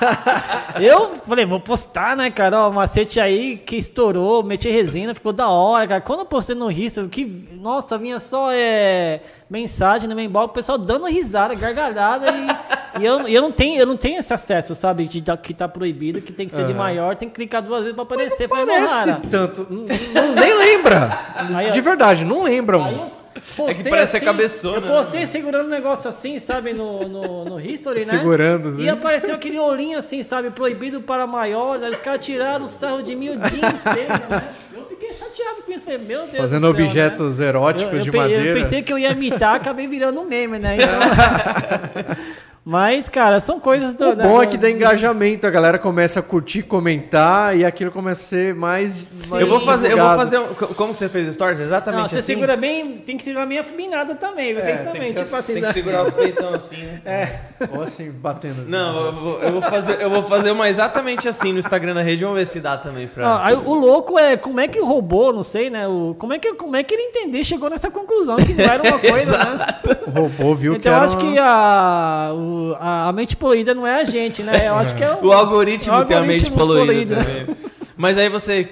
[0.80, 2.62] Eu falei, vou postar, né, cara?
[2.62, 6.00] Ó, o macete aí que estourou, meti resina, ficou da hora, cara.
[6.00, 10.54] Quando eu postei no History, que, nossa, vinha só é, mensagem no meu inbox, o
[10.54, 14.74] pessoal dando risada, gargalhada e, e eu, eu, não tenho, eu não tenho esse acesso,
[14.74, 15.06] sabe?
[15.06, 16.68] De, de, que tá proibido, que tem que ser uhum.
[16.68, 18.48] de maior, tem que clicar duas vezes pra aparecer.
[18.48, 19.66] Não parece tanto.
[19.70, 21.18] Não, nem lembra.
[21.54, 23.10] Aí, de verdade, não lembram.
[23.34, 24.86] Postei é que parece assim, cabeçona.
[24.86, 25.26] Eu postei né?
[25.26, 28.06] segurando um negócio assim, sabe, no, no, no History, né?
[28.06, 28.84] Segurando, sim.
[28.84, 31.82] E apareceu aquele olhinho assim, sabe, proibido para maiores.
[31.82, 34.54] Aí os caras tiraram o sarro de mim o dia inteiro, né?
[34.72, 35.80] Eu fiquei chateado com isso.
[35.80, 37.46] Falei, meu Deus Fazendo do céu, objetos né?
[37.46, 38.44] eróticos eu, eu, de madeira.
[38.44, 40.76] Eu pensei que eu ia imitar, acabei virando um meme, né?
[40.84, 42.24] Então...
[42.64, 44.08] Mas, cara, são coisas do.
[44.08, 48.22] O bom é que dá engajamento, a galera começa a curtir, comentar e aquilo começa
[48.22, 49.06] a ser mais.
[49.28, 50.38] mais eu vou fazer, eu vou fazer.
[50.38, 51.60] Um, como você fez stories?
[51.60, 52.26] Exatamente Não, você assim?
[52.32, 55.72] segura bem, tem que segurar meio afinada também, é, tem, que, tipo assim, tem que
[55.74, 57.00] segurar os peitão assim, né?
[57.04, 57.38] É.
[57.70, 58.70] Ou assim, batendo assim.
[58.70, 62.00] Não, eu vou, eu vou, fazer, eu vou fazer uma exatamente assim no Instagram da
[62.00, 63.26] rede, vamos ver se dá também pra.
[63.26, 65.86] Ah, aí, o louco é como é que o robô, não sei, né?
[65.86, 68.82] O, como, é que, como é que ele entender chegou nessa conclusão que não era
[68.82, 69.66] uma coisa, né?
[70.06, 70.96] O robô viu então, que era.
[70.96, 71.32] Então eu acho uma...
[71.32, 74.68] que a, o, a, a mente poluída não é a gente, né?
[74.68, 77.56] Eu acho que é o, o algoritmo, o tem a mente poluída, poluída.
[77.96, 78.68] Mas aí você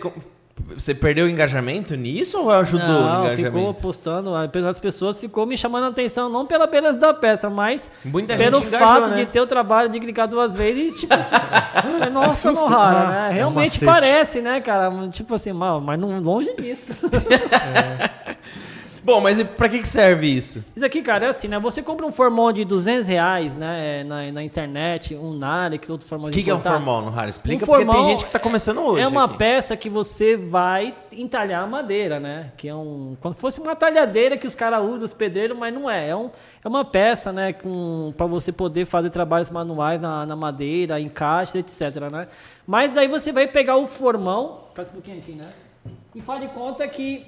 [0.75, 3.57] você perdeu o engajamento nisso ou ajudou não, no engajamento?
[3.57, 7.51] ficou postando, apesar das pessoas ficou me chamando a atenção não pela beleza da peça,
[7.51, 9.17] mas Muita pelo engajou, fato né?
[9.17, 11.37] de ter o trabalho de clicar duas vezes e tipo assim,
[12.13, 13.29] nossa, Assusta, rara, né?
[13.31, 14.91] É Realmente é parece, né, cara?
[15.11, 16.87] Tipo assim, mas não longe disso.
[17.63, 18.13] É.
[19.05, 20.65] Bom, mas e pra que, que serve isso?
[20.77, 21.59] Isso aqui, cara, é assim, né?
[21.59, 24.05] Você compra um formol de 200 reais, né?
[24.05, 27.11] Na, na internet, um Narex, outros formol de O que, que é um formol, no
[27.11, 27.29] Rara?
[27.29, 29.03] Explica, um porque tem gente que tá começando hoje.
[29.03, 29.39] É uma aqui.
[29.39, 32.53] peça que você vai entalhar a madeira, né?
[32.57, 33.17] Que é um...
[33.21, 36.11] Como se fosse uma talhadeira que os caras usam, os pedreiros, mas não é.
[36.11, 36.31] É, um,
[36.65, 37.53] é uma peça, né?
[37.53, 42.29] Com, pra você poder fazer trabalhos manuais na, na madeira, encaixes, etc, né?
[42.65, 44.61] Mas aí você vai pegar o formão...
[44.75, 45.49] Faz um pouquinho aqui, né?
[46.15, 47.27] E faz de conta que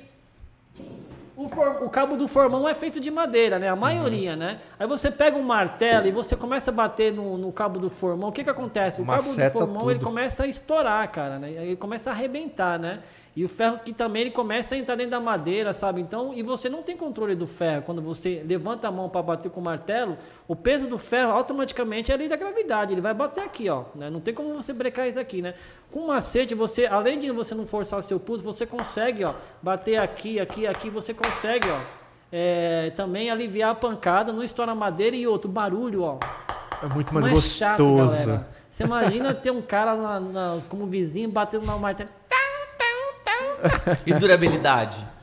[1.36, 3.68] o, for, o, cabo do formão é feito de madeira, né?
[3.68, 4.38] A maioria, uhum.
[4.38, 4.60] né?
[4.78, 8.28] Aí você pega um martelo e você começa a bater no, no cabo do formão.
[8.28, 9.02] O que que acontece?
[9.02, 9.90] O cabo do formão tudo.
[9.90, 11.50] ele começa a estourar, cara, né?
[11.50, 13.00] Ele começa a arrebentar, né?
[13.36, 16.00] E o ferro que também ele começa a entrar dentro da madeira, sabe?
[16.00, 17.82] Então, e você não tem controle do ferro.
[17.82, 20.16] Quando você levanta a mão para bater com o martelo,
[20.46, 22.92] o peso do ferro automaticamente é ali da gravidade.
[22.92, 23.84] Ele vai bater aqui, ó.
[23.94, 24.08] Né?
[24.08, 25.54] Não tem como você brecar isso aqui, né?
[25.90, 29.96] Com macete, você, além de você não forçar o seu pulso, você consegue, ó, bater
[29.96, 30.88] aqui, aqui, aqui.
[30.88, 31.80] Você consegue, ó,
[32.30, 36.18] é, também aliviar a pancada, não estoura a madeira e outro barulho, ó.
[36.80, 38.28] É muito mais é gostoso.
[38.30, 42.10] Chato, você imagina ter um cara na, na, como vizinho batendo na martelo.
[44.06, 45.14] E durabilidade?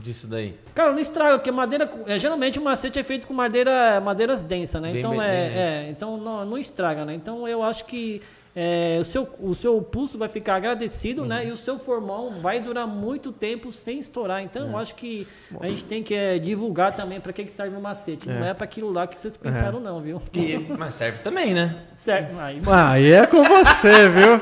[0.00, 0.54] disso daí?
[0.74, 1.90] Cara, não estraga, porque madeira.
[2.06, 4.90] É, geralmente o macete é feito com madeira, madeiras densas, né?
[4.90, 7.14] Bem, então é, é, Então não, não estraga, né?
[7.14, 8.22] Então eu acho que
[8.54, 11.38] é, o, seu, o seu pulso vai ficar agradecido, né?
[11.38, 11.44] uhum.
[11.44, 11.48] né?
[11.50, 14.42] E o seu formão vai durar muito tempo sem estourar.
[14.42, 14.72] Então, é.
[14.72, 15.26] eu acho que
[15.60, 18.28] a gente tem que é, divulgar também para que, que serve o macete.
[18.28, 18.38] É.
[18.38, 19.82] Não é para aquilo lá que vocês pensaram, é.
[19.82, 20.20] não, viu?
[20.34, 21.76] E, mas serve também, né?
[21.96, 22.32] Serve.
[22.40, 24.40] Aí, aí é com você, viu?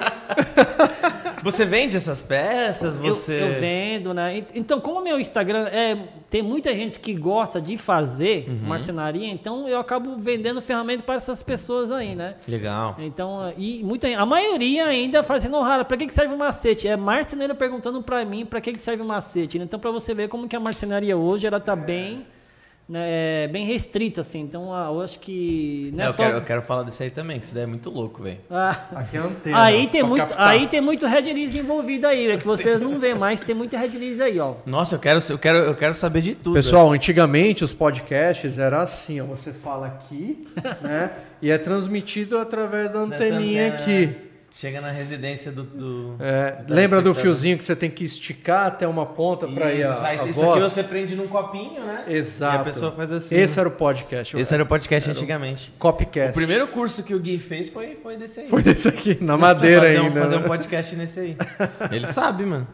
[1.42, 2.96] Você vende essas peças?
[2.96, 3.32] Você...
[3.32, 4.44] Eu, eu, vendo, né?
[4.54, 5.96] Então, como o meu Instagram é,
[6.30, 8.68] tem muita gente que gosta de fazer uhum.
[8.68, 12.36] marcenaria, então eu acabo vendendo ferramenta para essas pessoas aí, né?
[12.46, 12.96] Legal.
[12.98, 16.38] Então, e muita, a maioria ainda fala assim, não, Rara, para que, que serve o
[16.38, 16.88] macete?
[16.88, 19.58] É marceneiro perguntando para mim para que, que serve o macete.
[19.58, 22.26] Então, para você ver como que a marcenaria hoje, ela tá bem
[22.88, 24.40] né, é bem restrita, assim.
[24.40, 25.92] Então, ah, eu acho que.
[25.94, 26.22] Não é, eu, só...
[26.22, 28.38] quero, eu quero falar desse aí também, que isso daí é muito louco, velho.
[28.50, 29.62] Ah, Aqui é antena.
[29.62, 33.14] Aí tem, muito, aí tem muito Red Release envolvido aí, é que vocês não vê
[33.14, 34.54] mais, tem muito Red Release aí, ó.
[34.64, 36.54] Nossa, eu quero, eu quero, eu quero saber de tudo.
[36.54, 40.46] Pessoal, antigamente os podcasts era assim, ó, você fala aqui,
[40.80, 41.10] né?
[41.42, 44.06] e é transmitido através da anteninha antena, aqui.
[44.06, 44.27] Né?
[44.60, 45.62] Chega na residência do.
[45.62, 49.84] do é, lembra do fiozinho que você tem que esticar até uma ponta para ir
[49.84, 50.64] a, a Isso voz?
[50.64, 52.02] aqui você prende num copinho, né?
[52.08, 52.56] Exato.
[52.56, 53.36] E a pessoa faz assim.
[53.36, 53.60] Esse né?
[53.60, 54.36] era o podcast.
[54.36, 55.72] Esse era o podcast era antigamente.
[55.76, 56.30] O copcast.
[56.30, 58.48] O primeiro curso que o Gui fez foi, foi desse aí.
[58.48, 60.18] Foi desse aqui, na madeira fazer ainda.
[60.18, 60.48] Um, fazer um né?
[60.48, 61.36] podcast nesse aí.
[61.92, 62.66] Ele sabe, mano.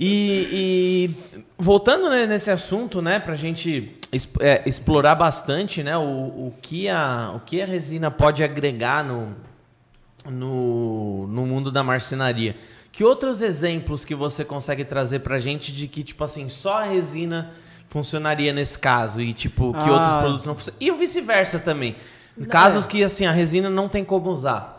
[0.00, 3.98] E, e voltando né, nesse assunto, né, pra gente
[4.40, 9.34] é, explorar bastante, né, o, o, que a, o que a resina pode agregar no,
[10.30, 12.56] no, no mundo da marcenaria.
[12.90, 16.82] Que outros exemplos que você consegue trazer pra gente de que, tipo assim, só a
[16.82, 17.52] resina
[17.88, 19.92] funcionaria nesse caso e, tipo, que ah.
[19.92, 20.78] outros produtos não funcionam?
[20.80, 21.96] E o vice-versa também.
[22.48, 22.88] Casos é.
[22.88, 24.78] que, assim, a resina não tem como usar.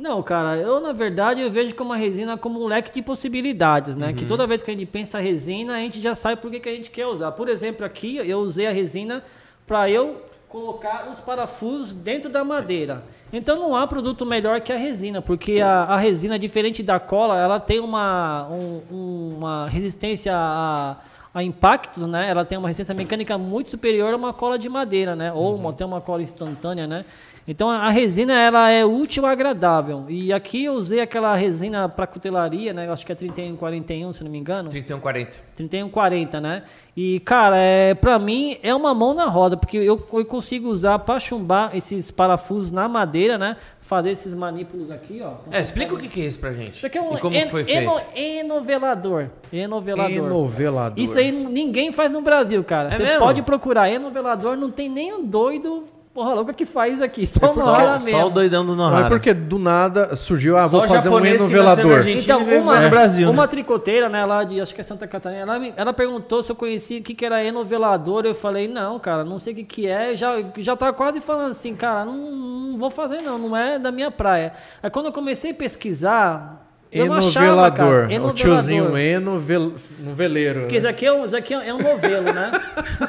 [0.00, 3.96] Não, cara, eu na verdade eu vejo como a resina como um leque de possibilidades,
[3.96, 4.08] né?
[4.08, 4.14] Uhum.
[4.14, 6.70] Que toda vez que a gente pensa resina, a gente já sabe por que, que
[6.70, 7.32] a gente quer usar.
[7.32, 9.22] Por exemplo, aqui eu usei a resina
[9.66, 13.04] para eu colocar os parafusos dentro da madeira.
[13.32, 17.38] Então não há produto melhor que a resina, porque a, a resina, diferente da cola,
[17.38, 20.96] ela tem uma, um, uma resistência a,
[21.32, 22.28] a impactos, né?
[22.28, 25.32] Ela tem uma resistência mecânica muito superior a uma cola de madeira, né?
[25.32, 25.68] Ou uhum.
[25.68, 27.04] até uma cola instantânea, né?
[27.46, 30.06] Então a resina ela é útil e agradável.
[30.08, 32.90] E aqui eu usei aquela resina para cutelaria, né?
[32.90, 34.68] Acho que é 3141, se não me engano.
[34.68, 35.38] 3140.
[35.56, 36.62] 3140, né?
[36.96, 40.98] E cara, é para mim é uma mão na roda, porque eu, eu consigo usar
[40.98, 43.56] para chumbar esses parafusos na madeira, né?
[43.90, 45.32] Fazer esses manípulos aqui, ó.
[45.40, 46.76] Então, é, explica o que, que é isso pra gente.
[46.76, 47.92] Isso aqui é um e como en, foi feito?
[48.14, 49.26] enovelador.
[49.52, 50.16] Enovelador.
[50.16, 51.04] Enovelador.
[51.04, 52.94] Isso aí ninguém faz no Brasil, cara.
[52.94, 57.26] É Você pode procurar enovelador, não tem nem um doido porra louca que faz aqui.
[57.26, 59.00] Só, é só, só o doidão do Nohara.
[59.00, 62.06] Não é porque do nada surgiu, ah, vou fazer um enovelador.
[62.08, 63.32] Então, uma, no Brasil, né?
[63.32, 63.48] uma né?
[63.48, 66.98] tricoteira, né, lá de, acho que é Santa Catarina, ela, ela perguntou se eu conhecia
[66.98, 68.24] o que, que era enovelador.
[68.24, 70.16] Eu falei, não, cara, não sei o que, que é.
[70.16, 73.92] Já, já tá quase falando assim, cara, não, não vou fazer não, não é da
[73.92, 74.52] minha praia.
[74.82, 78.08] Aí quando eu comecei a pesquisar, Enovelador.
[78.22, 80.62] O tiozinho enoveleiro.
[80.62, 82.50] Porque isso aqui, é um, isso aqui é um novelo, né?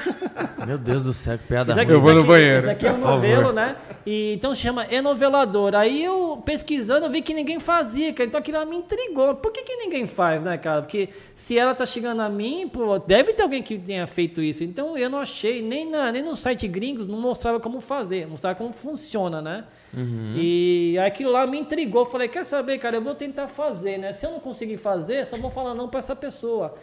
[0.68, 2.62] Meu Deus do céu, que piada aqui, Eu vou no banheiro.
[2.62, 3.76] Isso aqui é um novelo, né?
[4.06, 5.74] E, então chama enovelador.
[5.74, 8.28] Aí eu, pesquisando, eu vi que ninguém fazia, cara.
[8.28, 9.34] Então aquilo me intrigou.
[9.36, 10.82] Por que, que ninguém faz, né, cara?
[10.82, 14.64] Porque se ela tá chegando a mim, pô, deve ter alguém que tenha feito isso.
[14.64, 18.56] Então eu não achei, nem, na, nem no site gringos, não mostrava como fazer, mostrava
[18.56, 19.64] como funciona, né?
[19.94, 20.34] Uhum.
[20.38, 22.06] E aquilo lá me intrigou.
[22.06, 24.14] Falei, quer saber, cara, eu vou tentar fazer, né?
[24.14, 26.76] Se eu não conseguir fazer, só vou falar não para essa pessoa.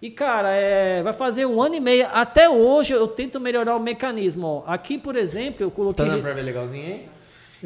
[0.00, 2.08] E, cara, é, vai fazer um ano e meio.
[2.12, 4.46] Até hoje eu tento melhorar o mecanismo.
[4.46, 4.62] Ó.
[4.66, 6.04] Aqui, por exemplo, eu coloquei.
[6.04, 7.08] Tá dando pra ver legalzinho aí?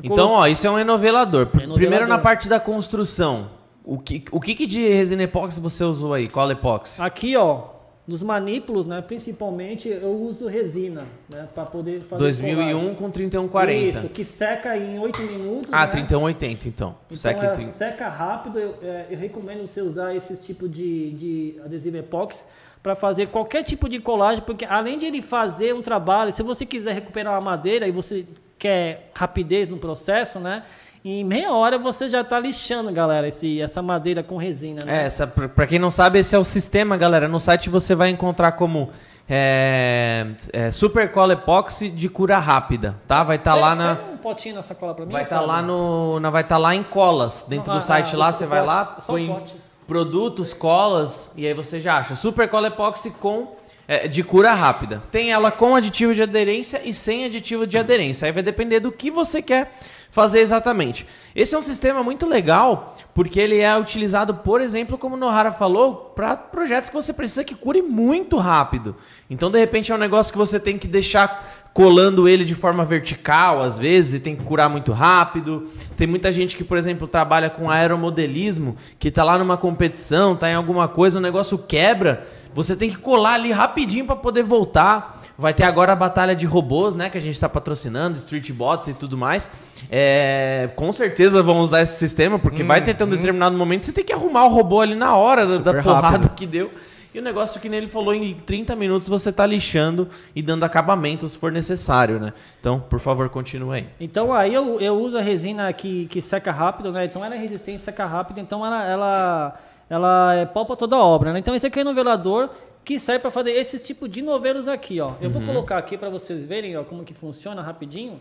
[0.02, 1.42] Então, ó, isso é um enovelador.
[1.42, 1.76] enovelador.
[1.76, 3.50] Primeiro na parte da construção.
[3.84, 6.26] O que, o que, que de resina epóxi você usou aí?
[6.26, 7.00] Qual epóxi?
[7.00, 7.73] Aqui, ó.
[8.06, 12.94] Nos manípulos, né, principalmente, eu uso resina, né, para poder fazer 2001 colagem.
[12.96, 13.98] com 3140.
[13.98, 15.72] Isso, que seca em 8 minutos.
[15.72, 15.92] Ah, né?
[15.92, 16.96] 3180 então.
[17.06, 17.70] Então seca, é, 30...
[17.72, 18.58] seca rápido.
[18.58, 22.44] Eu, é, eu, recomendo você usar esse tipo de, de adesivo epóxi
[22.82, 26.66] para fazer qualquer tipo de colagem, porque além de ele fazer um trabalho, se você
[26.66, 28.26] quiser recuperar uma madeira e você
[28.58, 30.62] quer rapidez no processo, né?
[31.06, 34.86] Em meia hora você já está lixando, galera, esse, essa madeira com resina.
[34.86, 35.02] Né?
[35.02, 37.28] É, essa, para quem não sabe, esse é o sistema, galera.
[37.28, 38.88] No site você vai encontrar como
[39.28, 43.22] é, é, super cola epóxi de cura rápida, tá?
[43.22, 43.98] Vai estar tá lá na.
[44.14, 45.12] um potinho nessa cola para mim.
[45.12, 47.84] Vai estar tá lá no, na, vai estar tá lá em colas dentro não, do
[47.84, 48.32] site ah, lá.
[48.32, 49.44] Você vai lá, põe
[49.86, 55.02] produtos, colas e aí você já acha super cola epóxi com é, de cura rápida.
[55.12, 58.24] Tem ela com aditivo de aderência e sem aditivo de aderência.
[58.24, 59.70] Aí vai depender do que você quer
[60.14, 61.04] fazer exatamente.
[61.34, 65.50] Esse é um sistema muito legal, porque ele é utilizado, por exemplo, como o Nohara
[65.50, 68.94] falou, para projetos que você precisa que cure muito rápido.
[69.28, 72.84] Então, de repente, é um negócio que você tem que deixar colando ele de forma
[72.84, 75.68] vertical, às vezes, e tem que curar muito rápido.
[75.96, 80.48] Tem muita gente que, por exemplo, trabalha com aeromodelismo, que está lá numa competição, está
[80.48, 85.23] em alguma coisa, o negócio quebra, você tem que colar ali rapidinho para poder voltar.
[85.36, 87.10] Vai ter agora a batalha de robôs, né?
[87.10, 89.50] Que a gente está patrocinando, Street Bots e tudo mais.
[89.90, 93.10] É, com certeza vão usar esse sistema, porque hum, vai ter um hum.
[93.10, 96.30] determinado momento você tem que arrumar o robô ali na hora da, da porrada rápido.
[96.36, 96.70] que deu.
[97.14, 101.28] E o negócio que nele falou, em 30 minutos você está lixando e dando acabamento
[101.28, 102.32] se for necessário, né?
[102.58, 103.86] Então, por favor, continue aí.
[104.00, 107.04] Então, aí eu, eu uso a resina que, que seca rápido, né?
[107.04, 111.04] Então, ela é resistente, seca rápido, então ela, ela, ela é pau para toda a
[111.04, 111.38] obra, né?
[111.38, 112.50] Então, esse aqui é um nivelador
[112.84, 115.14] que serve para fazer esse tipo de novelos aqui, ó.
[115.20, 115.32] Eu uhum.
[115.32, 118.20] vou colocar aqui para vocês verem, ó, como que funciona rapidinho.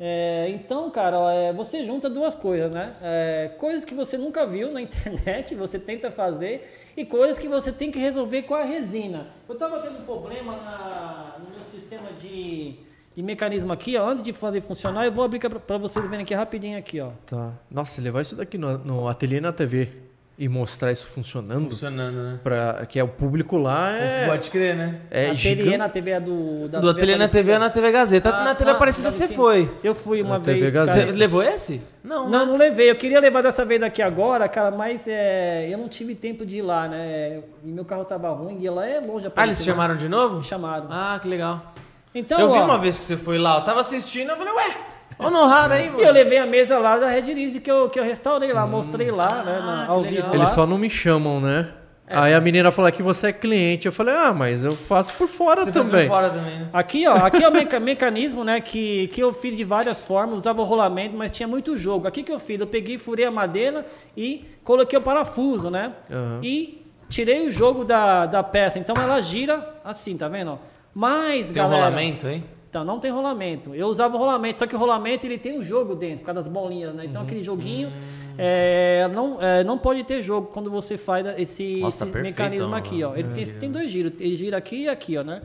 [0.00, 2.94] É, então, cara, é, você junta duas coisas, né?
[3.02, 7.70] É, coisas que você nunca viu na internet, você tenta fazer, e coisas que você
[7.70, 9.28] tem que resolver com a resina.
[9.48, 12.76] Eu estava tendo um problema na, no meu sistema de,
[13.14, 16.34] de mecanismo aqui, ó, antes de fazer funcionar, eu vou abrir para vocês verem aqui
[16.34, 17.10] rapidinho aqui, ó.
[17.26, 17.52] Tá.
[17.70, 20.03] Nossa, levar isso daqui no, no ateliê na TV
[20.36, 21.70] e mostrar isso funcionando.
[21.70, 22.40] Funcionando, né?
[22.42, 24.26] Pra, que é o público lá é.
[24.26, 25.00] Pode crer, né?
[25.10, 26.68] É ateliê na TV é do.
[26.68, 28.30] Da do TV ateliê na TV é na TV Gazeta.
[28.30, 29.70] Ah, na TV ah, Aparecida você foi.
[29.82, 30.72] Eu fui uma na vez.
[30.72, 31.80] Você levou esse?
[32.02, 32.28] Não.
[32.28, 32.52] Não, né?
[32.52, 32.90] não levei.
[32.90, 36.56] Eu queria levar dessa vez daqui agora, cara, mas é, eu não tive tempo de
[36.56, 37.40] ir lá, né?
[37.62, 39.30] E meu carro tava ruim e lá é longe.
[39.36, 40.42] Ah, eles chamaram de novo?
[40.42, 40.88] chamaram.
[40.90, 41.74] Ah, que legal.
[42.12, 44.52] Então, eu ó, vi uma vez que você foi lá, eu tava assistindo, eu falei,
[44.52, 44.93] ué.
[45.18, 46.00] Honoraram aí, mano.
[46.00, 48.64] E eu levei a mesa lá da Red Lease que eu, que eu restaurei lá,
[48.64, 48.68] hum.
[48.68, 50.34] mostrei lá, né, na, ah, ao vivo.
[50.34, 51.68] Eles só não me chamam, né?
[52.06, 52.18] É.
[52.18, 53.86] Aí a menina falou que você é cliente.
[53.86, 56.06] Eu falei, ah, mas eu faço por fora você também.
[56.06, 56.68] Por fora também né?
[56.72, 60.40] Aqui, ó, aqui é o meca mecanismo, né, que, que eu fiz de várias formas,
[60.40, 62.06] usava o rolamento, mas tinha muito jogo.
[62.06, 63.86] Aqui que eu fiz, eu peguei, furei a madeira
[64.16, 65.92] e coloquei o parafuso, né?
[66.10, 66.40] Uhum.
[66.42, 68.78] E tirei o jogo da, da peça.
[68.78, 70.58] Então ela gira assim, tá vendo?
[70.92, 71.74] Mas, Tem galera...
[71.74, 72.44] um rolamento, hein?
[72.74, 73.72] Então não tem rolamento.
[73.72, 76.42] Eu usava o rolamento, só que o rolamento ele tem um jogo dentro, por causa
[76.42, 77.04] das bolinhas, né?
[77.04, 77.26] Então uhum.
[77.28, 77.92] aquele joguinho
[78.36, 82.74] é, não, é, não pode ter jogo quando você faz esse, Nossa, esse perfeito, mecanismo
[82.74, 83.14] aqui, ó.
[83.14, 85.42] Ele tem, tem, dois giros, ele gira aqui e aqui, ó, né?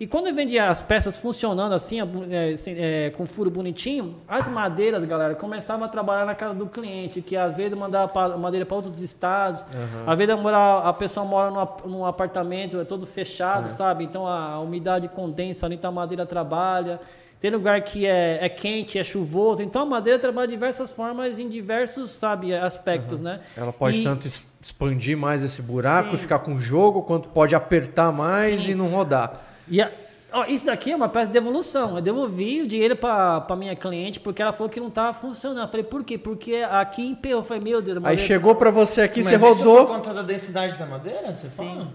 [0.00, 5.04] E quando eu vendia as peças funcionando assim, é, é, com furo bonitinho, as madeiras,
[5.04, 8.98] galera, começavam a trabalhar na casa do cliente, que às vezes mandava madeira para outros
[9.02, 10.10] estados, uhum.
[10.10, 13.76] às vezes a, a pessoa mora num, num apartamento é todo fechado, uhum.
[13.76, 14.04] sabe?
[14.04, 16.98] Então a, a, umidade condensa ali, então a madeira trabalha.
[17.38, 21.38] Tem lugar que é, é quente, é chuvoso, então a madeira trabalha de diversas formas,
[21.38, 23.24] em diversos, sabe, aspectos, uhum.
[23.24, 23.40] né?
[23.54, 24.02] Ela pode e...
[24.02, 26.14] tanto expandir mais esse buraco Sim.
[26.14, 28.72] e ficar com jogo, quanto pode apertar mais Sim.
[28.72, 29.49] e não rodar.
[29.70, 29.90] E a,
[30.32, 31.96] ó, isso daqui é uma peça de devolução.
[31.96, 35.62] Eu devolvi o dinheiro para minha cliente porque ela falou que não estava funcionando.
[35.62, 36.18] Eu falei, por quê?
[36.18, 37.40] Porque aqui emperrou.
[37.40, 37.98] Eu falei, meu Deus.
[38.04, 39.86] Aí chegou para você aqui, Mas você rodou.
[39.86, 41.34] por conta da densidade da madeira?
[41.34, 41.56] Você Sim.
[41.68, 41.88] Fala?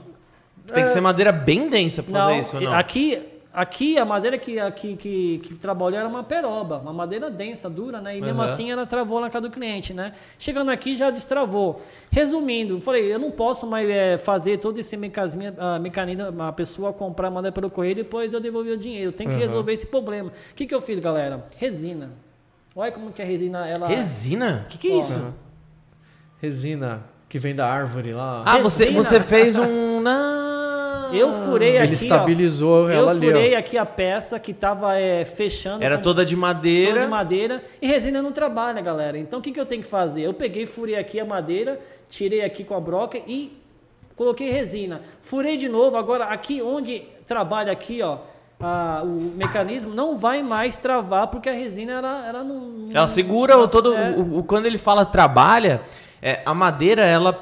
[0.74, 2.74] Tem que ser madeira bem densa para fazer isso, não?
[2.74, 3.22] Aqui,
[3.56, 8.02] Aqui, a madeira que, que, que, que, trabalhou era uma peroba, uma madeira densa, dura,
[8.02, 8.18] né?
[8.18, 8.46] E mesmo uhum.
[8.46, 10.12] assim ela travou na casa do cliente, né?
[10.38, 11.82] Chegando aqui já destravou.
[12.12, 16.92] Resumindo, falei, eu não posso mais é, fazer todo esse mecanismo, uh, mecanismo, a pessoa
[16.92, 19.14] comprar madeira pelo correio e depois eu devolver o dinheiro.
[19.14, 19.40] Tem que uhum.
[19.40, 20.32] resolver esse problema.
[20.52, 21.48] O que, que eu fiz, galera?
[21.56, 22.12] Resina.
[22.76, 23.88] Olha como que a resina, ela...
[23.88, 24.66] Resina?
[24.66, 25.34] O que, que é isso?
[26.42, 28.44] Resina, que vem da árvore lá.
[28.46, 30.02] Ah, você, você fez um...
[30.02, 30.55] Não...
[31.18, 31.88] Eu furei aqui.
[31.88, 33.26] Ele estabilizou ó, ela ali.
[33.26, 35.84] Eu furei aqui a peça que estava é, fechando.
[35.84, 36.94] Era toda de madeira.
[36.94, 37.64] Toda de madeira.
[37.82, 39.18] E resina não trabalha, galera.
[39.18, 40.24] Então o que, que eu tenho que fazer?
[40.24, 43.58] Eu peguei, furei aqui a madeira, tirei aqui com a broca e
[44.16, 45.02] coloquei resina.
[45.22, 45.98] Furei de novo.
[45.98, 48.20] Agora aqui onde trabalha aqui, ó.
[48.60, 52.88] A, o mecanismo não vai mais travar porque a resina ela, ela não.
[52.94, 53.94] Ela segura ela, todo.
[53.94, 54.12] É...
[54.12, 55.82] O, o, quando ele fala trabalha,
[56.22, 57.34] é, a madeira ela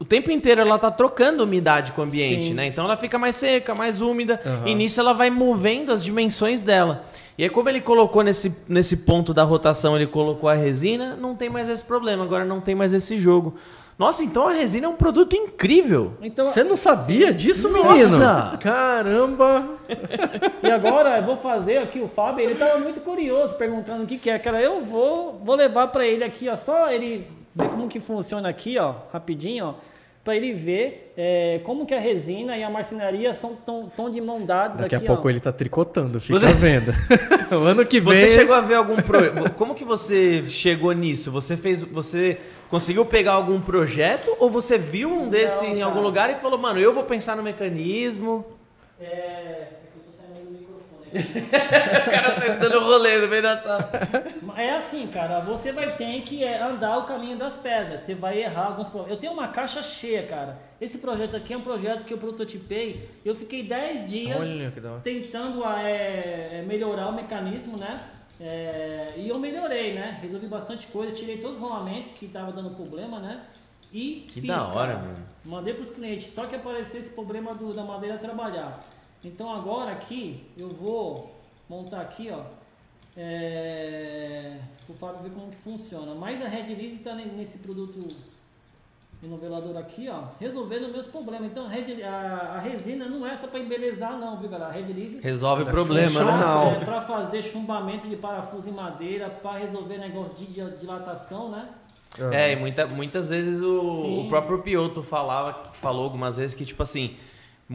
[0.00, 2.54] o tempo inteiro ela tá trocando umidade com o ambiente, Sim.
[2.54, 2.66] né?
[2.66, 4.68] Então ela fica mais seca, mais úmida, uhum.
[4.68, 7.04] e nisso ela vai movendo as dimensões dela.
[7.36, 11.34] E aí, como ele colocou nesse, nesse ponto da rotação, ele colocou a resina, não
[11.34, 13.54] tem mais esse problema, agora não tem mais esse jogo.
[13.98, 16.14] Nossa, então a resina é um produto incrível.
[16.22, 17.90] Então, Você não sabia disso, menino?
[17.90, 18.58] Nossa!
[18.58, 19.68] Caramba!
[20.62, 24.18] E agora eu vou fazer aqui o Fábio, ele estava muito curioso, perguntando o que,
[24.18, 24.38] que é.
[24.38, 28.48] Cara, eu vou, vou levar para ele aqui, ó, só ele ver como que funciona
[28.48, 29.74] aqui, ó, rapidinho, ó
[30.22, 34.20] para ele ver é, como que a resina e a marcenaria estão tão, tão de
[34.20, 35.30] mão dadas Daqui aqui, a pouco ó.
[35.30, 36.52] ele está tricotando, fica você...
[36.52, 36.92] vendo.
[37.50, 38.14] o ano que vem...
[38.14, 38.96] Você chegou a ver algum...
[38.96, 39.50] Pro...
[39.56, 41.30] como que você chegou nisso?
[41.30, 41.82] Você fez...
[41.82, 42.38] Você
[42.68, 46.58] conseguiu pegar algum projeto ou você viu um desse Não, em algum lugar e falou,
[46.58, 48.44] mano, eu vou pensar no mecanismo...
[49.00, 50.99] É, é que eu tô saindo do microfone.
[52.06, 53.90] o cara tá dando rolê no meio da sala.
[54.56, 58.02] É assim, cara, você vai ter que é, andar o caminho das pedras.
[58.02, 59.16] Você vai errar alguns problemas.
[59.16, 60.58] Eu tenho uma caixa cheia, cara.
[60.80, 63.08] Esse projeto aqui é um projeto que eu prototipei.
[63.24, 64.48] Eu fiquei 10 dias
[65.02, 68.00] tentando é, melhorar o mecanismo, né?
[68.40, 70.18] É, e eu melhorei, né?
[70.22, 73.42] Resolvi bastante coisa, tirei todos os rolamentos que tava dando problema, né?
[73.92, 75.06] E que fiz, da hora, cara.
[75.06, 75.26] mano.
[75.44, 78.80] Mandei pros clientes, só que apareceu esse problema do, da madeira trabalhar.
[79.24, 81.34] Então agora aqui eu vou
[81.68, 82.40] montar aqui, ó.
[83.16, 84.56] É,
[84.88, 86.14] o Fábio ver como que funciona.
[86.14, 88.08] Mas a Red Lease está nesse produto
[89.22, 91.50] inovelador aqui, ó, resolvendo meus problemas.
[91.50, 94.70] Então a, a, resina não é só para embelezar não, viu galera?
[94.70, 96.76] A Red Lease resolve o é problema, né?
[96.80, 100.46] É para fazer chumbamento de parafuso em madeira, para resolver negócio de
[100.78, 101.68] dilatação, né?
[102.18, 102.32] Uhum.
[102.32, 106.82] É, e muita, muitas vezes o, o próprio Piotto falava, falou algumas vezes que, tipo
[106.82, 107.16] assim,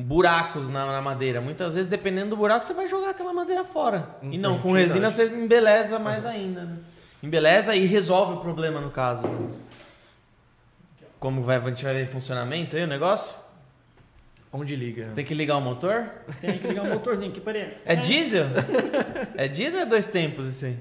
[0.02, 1.39] buracos na, na, madeira.
[1.39, 4.10] Muitas vezes, dependendo do buraco, você vai jogar aquela madeira fora.
[4.18, 6.30] Entendi, e não, com resina você embeleza mais uhum.
[6.30, 6.66] ainda.
[6.66, 6.78] Né?
[7.24, 9.26] Embeleza e resolve o problema, no caso.
[11.18, 13.38] Como vai, a gente vai ver funcionamento aí o negócio?
[14.52, 15.12] Onde liga?
[15.16, 16.10] Tem que ligar o motor?
[16.39, 17.78] Tem que ligar o motorzinho aqui, peraí.
[17.86, 18.46] É diesel?
[19.36, 20.78] é diesel ou é dois tempos isso aí?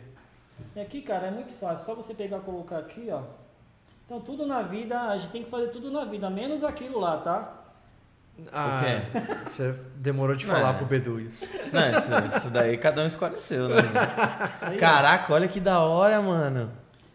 [0.76, 1.86] E aqui, cara, é muito fácil.
[1.86, 3.22] Só você pegar e colocar aqui, ó.
[4.06, 7.18] Então, tudo na vida, a gente tem que fazer tudo na vida, menos aquilo lá,
[7.18, 7.63] tá?
[8.52, 9.48] Ah, o?
[9.48, 10.76] Você demorou de falar é.
[10.76, 11.48] pro Bedu isso.
[11.72, 13.76] Não, isso, isso, daí cada um escolhe o seu, né?
[14.60, 16.70] Aí, Caraca, olha que da hora, mano.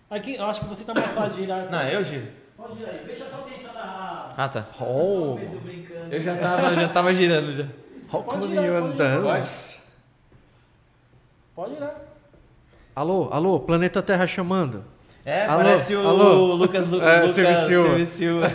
[0.09, 1.61] Aqui, eu acho que você tá mais fácil de girar.
[1.61, 1.71] Assim.
[1.71, 2.27] Não, eu giro.
[2.57, 3.03] Pode girar aí.
[3.05, 4.33] Deixa só atenção na...
[4.37, 4.65] Ah, tá.
[4.79, 5.37] Oh.
[6.09, 7.65] Eu já tava, já tava girando já.
[8.11, 9.27] Olha como ele andando.
[11.53, 11.95] Pode girar.
[12.95, 14.83] Alô, alô, Planeta Terra chamando.
[15.25, 16.55] É, alô, parece o alô.
[16.55, 17.87] Lucas, Lucas, é, Lucas Silvio Silva.
[17.87, 18.47] Silvio Silva.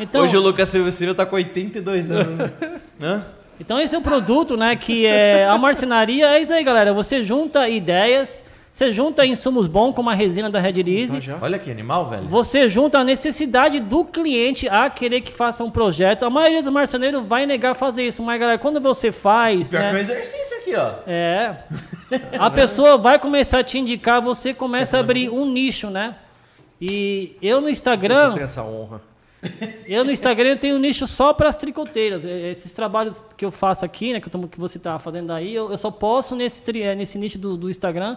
[0.00, 2.50] Então, Hoje o Lucas Silvio Silva tá com 82 anos.
[3.02, 3.24] Hã?
[3.60, 6.94] Então esse é o produto, né, que é a marcenaria, é isso aí, galera.
[6.94, 8.42] Você junta ideias,
[8.72, 11.18] você junta insumos bons, como a resina da Red Lease.
[11.18, 12.26] Então Olha que animal, velho.
[12.26, 16.24] Você junta a necessidade do cliente a querer que faça um projeto.
[16.24, 19.68] A maioria dos marceneiros vai negar fazer isso, mas galera, quando você faz.
[19.68, 20.94] Pior né, que um exercício aqui, ó.
[21.06, 21.56] É.
[22.40, 26.16] A pessoa vai começar a te indicar, você começa a abrir um nicho, né?
[26.80, 28.30] E eu no Instagram.
[28.30, 29.09] Você tem essa honra.
[29.86, 32.24] Eu no Instagram tenho um nicho só para as tricoteiras.
[32.24, 35.70] Esses trabalhos que eu faço aqui, né, que, eu, que você está fazendo aí, eu,
[35.70, 36.62] eu, só posso nesse,
[36.94, 38.16] nesse nicho do, do Instagram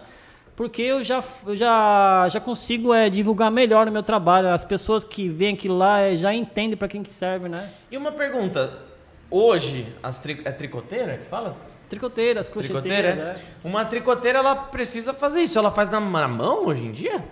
[0.56, 4.48] porque eu já, eu já, já consigo é, divulgar melhor o meu trabalho.
[4.48, 7.70] As pessoas que vêm aqui lá é, já entendem para quem que serve, né?
[7.90, 8.72] E uma pergunta.
[9.30, 11.56] Hoje, as tri, é tricoteira que fala?
[11.88, 13.14] Tricoteiras, Tricoteira, é?
[13.14, 13.34] Né?
[13.62, 15.58] Uma tricoteira, ela precisa fazer isso.
[15.58, 17.22] Ela faz na, na mão hoje em dia?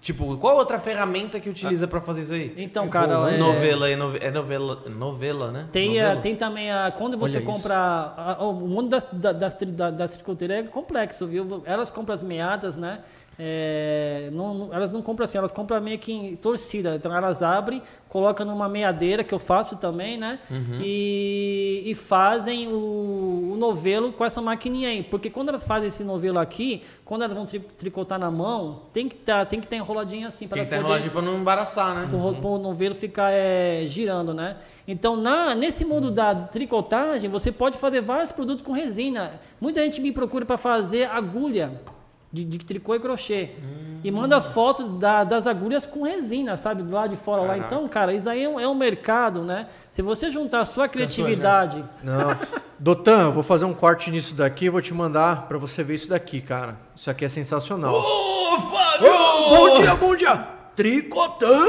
[0.00, 1.88] Tipo, qual outra ferramenta que utiliza ah.
[1.88, 2.54] para fazer isso aí?
[2.56, 3.36] Então, cara, é...
[3.36, 3.96] novela é
[4.30, 5.68] novela, novela, né?
[5.72, 6.12] Tem, novela.
[6.12, 9.94] A, tem também a quando você Olha compra a, a, o mundo das das, das,
[9.94, 11.62] das tricoteiras é complexo, viu?
[11.64, 13.00] Elas compram as meadas, né?
[13.40, 16.96] É, não, elas não compram assim, elas compram meio que em torcida.
[16.96, 20.40] Então elas abrem, colocam numa meadeira, que eu faço também, né?
[20.50, 20.80] Uhum.
[20.82, 25.04] E, e, fazem o, o, novelo com essa maquininha aí.
[25.04, 29.08] Porque quando elas fazem esse novelo aqui, quando elas vão tri, tricotar na mão, tem
[29.08, 30.48] que tá, tem que ter enroladinho assim.
[30.48, 32.06] Tem que ter enroladinho para não embaraçar, né?
[32.08, 32.54] Para uhum.
[32.54, 34.56] o novelo ficar é, girando, né?
[34.86, 39.38] Então, na, nesse mundo da tricotagem, você pode fazer vários produtos com resina.
[39.60, 41.78] Muita gente me procura para fazer agulha
[42.32, 43.50] de, de tricô e crochê.
[43.58, 44.00] Hum.
[44.04, 46.82] E manda as fotos da, das agulhas com resina, sabe?
[46.82, 47.60] Do lado de fora Caraca.
[47.60, 47.66] lá.
[47.66, 49.66] Então, cara, isso aí é um, é um, mercado, né?
[49.90, 51.84] Se você juntar a sua criatividade.
[52.02, 52.36] Não.
[52.78, 55.94] Dotan, eu vou fazer um corte nisso daqui e vou te mandar para você ver
[55.94, 56.76] isso daqui, cara.
[56.94, 57.92] Isso aqui é sensacional.
[57.92, 59.10] Ô, Fábio!
[59.12, 60.48] Oh, bom dia, bom dia!
[60.76, 61.68] Tricotando!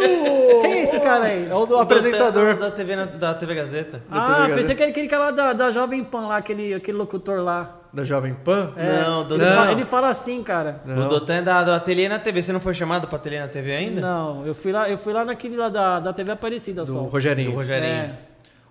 [0.60, 1.48] Quem é esse cara aí?
[1.48, 2.56] É o do apresentador.
[2.56, 4.02] Da TV, da TV Gazeta.
[4.10, 6.98] Ah, TV pensei que era aquele cara lá da, da Jovem Pan lá, aquele, aquele
[6.98, 7.79] locutor lá.
[7.92, 8.72] Da Jovem Pan?
[8.76, 9.02] É.
[9.02, 9.36] Não, do...
[9.36, 9.70] não.
[9.70, 10.80] Ele fala assim, cara.
[10.84, 11.06] Não.
[11.06, 12.40] O Dotan é da, do Ateliê na TV.
[12.40, 14.00] Você não foi chamado para Ateliê na TV ainda?
[14.00, 17.00] Não, eu fui lá, eu fui lá naquele lá da, da TV Aparecida do só.
[17.00, 17.50] Rogerinho.
[17.50, 17.92] Do Rogerinho.
[17.92, 18.12] É.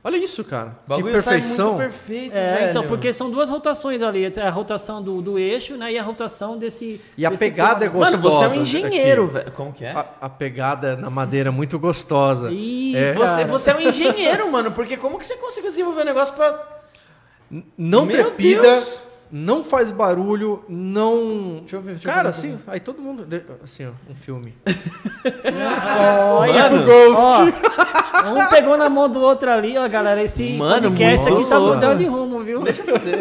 [0.02, 0.80] Olha isso, cara.
[0.88, 1.76] O que perfeição.
[1.76, 2.70] perfeito, é, velho.
[2.70, 4.32] então, porque são duas rotações ali.
[4.34, 5.92] É a rotação do, do eixo, né?
[5.92, 7.02] E a rotação desse.
[7.18, 8.18] E a desse pegada é gostosa.
[8.18, 9.52] Mano, você é um engenheiro, velho.
[9.52, 9.92] Como que é?
[9.92, 12.50] A, a, pegada na madeira é muito gostosa.
[12.50, 13.12] Ih, é.
[13.12, 14.72] Você, você é um engenheiro, mano.
[14.72, 16.80] Porque como que você conseguiu desenvolver um negócio pra.
[17.78, 18.62] Não Meu trepida.
[18.62, 21.60] Deus não faz barulho, não.
[21.60, 21.92] Deixa eu ver.
[21.92, 23.28] Deixa Cara, eu ver, assim, aí todo mundo.
[23.64, 24.56] Assim, ó, um filme.
[24.66, 27.22] oh, tipo Ghost.
[27.22, 30.24] Ó, um pegou na mão do outro ali, ó, galera.
[30.24, 32.62] Esse Mano, podcast aqui tá mudando de rumo, viu?
[32.64, 33.20] Deixa eu fazer.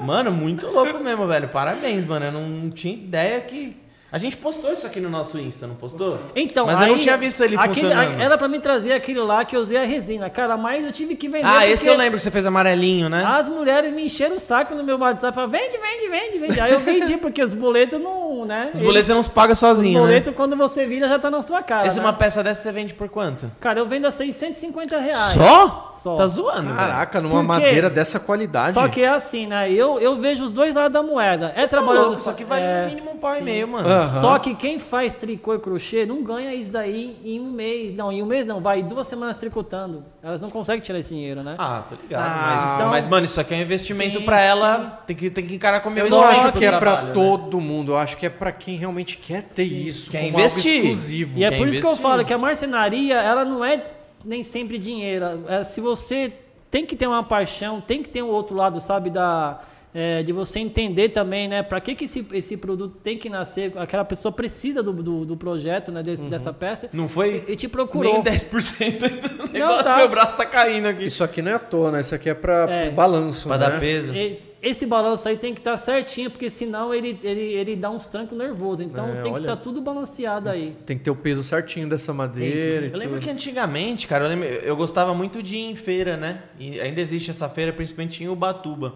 [0.00, 1.48] Mano, muito louco mesmo, velho.
[1.48, 2.26] Parabéns, mano.
[2.26, 3.76] Eu não tinha ideia que.
[4.12, 6.18] A gente postou isso aqui no nosso Insta, não postou?
[6.36, 8.20] Então, Mas aí, eu não tinha visto ele aquele, funcionando.
[8.20, 10.28] Era pra me trazer aquele lá que eu usei a resina.
[10.28, 11.46] Cara, mas eu tive que vender.
[11.46, 13.24] Ah, esse eu lembro que você fez amarelinho, né?
[13.24, 15.34] As mulheres me encheram o saco no meu WhatsApp.
[15.34, 16.60] Falaram, vende, vende, vende, vende.
[16.60, 18.70] Aí eu vendi, porque os boletos não, né?
[18.74, 20.34] Os boletos não se pagam sozinho, Os boletos, né?
[20.36, 21.86] quando você vira, já tá na sua cara.
[21.86, 22.04] Esse né?
[22.04, 23.50] uma peça dessa você vende por quanto?
[23.60, 25.32] Cara, eu vendo a 650 reais.
[25.32, 25.91] Só?
[26.02, 26.16] Só.
[26.16, 26.74] Tá zoando.
[26.74, 27.46] Caraca, numa Porque...
[27.46, 28.74] madeira dessa qualidade.
[28.74, 29.70] Só que é assim, né?
[29.70, 31.52] Eu, eu vejo os dois lados da moeda.
[31.54, 32.20] Você é tá trabalhando.
[32.20, 32.82] Só que vale é...
[32.82, 33.88] no mínimo um pau e meio, mano.
[33.88, 34.20] Uhum.
[34.20, 37.94] Só que quem faz tricô e crochê não ganha isso daí em um mês.
[37.94, 40.02] Não, em um mês não, vai duas semanas tricotando.
[40.20, 41.54] Elas não conseguem tirar esse dinheiro, né?
[41.56, 42.20] Ah, tô ligado.
[42.20, 42.88] Ah, mas, então...
[42.88, 45.02] mas, mano, isso aqui é um investimento sim, pra ela.
[45.06, 46.24] Tem que, tem que encarar como investimento.
[46.24, 47.12] Eu acho que é pra né?
[47.12, 47.92] todo mundo.
[47.92, 49.86] Eu acho que é pra quem realmente quer ter sim.
[49.86, 50.10] isso.
[50.10, 50.78] Quer investir.
[50.78, 51.38] exclusivo.
[51.38, 51.78] E é quer por investir.
[51.78, 53.80] isso que eu falo que a marcenaria, ela não é
[54.24, 55.44] nem sempre dinheiro.
[55.48, 56.32] É, se você
[56.70, 59.60] tem que ter uma paixão, tem que ter um outro lado, sabe, da
[59.94, 63.72] é, de você entender também, né, para que, que esse, esse produto tem que nascer,
[63.76, 66.28] aquela pessoa precisa do, do, do projeto, né, desse, uhum.
[66.30, 66.88] dessa peça.
[66.92, 68.14] Não foi e, e te procurou.
[68.14, 69.96] nem 10% do negócio, não, tá.
[69.98, 71.04] meu braço tá caindo aqui.
[71.04, 73.70] Isso aqui não é à toa, né, isso aqui é para é, balanço, Para né?
[73.70, 74.14] dar peso.
[74.14, 77.90] E, esse balanço aí tem que estar tá certinho, porque senão ele, ele, ele dá
[77.90, 78.86] uns trancos nervosos.
[78.86, 80.76] Então é, tem que estar tá tudo balanceado aí.
[80.86, 82.86] Tem que ter o peso certinho dessa madeira.
[82.86, 86.44] Eu lembro que antigamente, cara, eu, lembro, eu gostava muito de ir em feira, né?
[86.60, 88.94] E ainda existe essa feira, principalmente em Ubatuba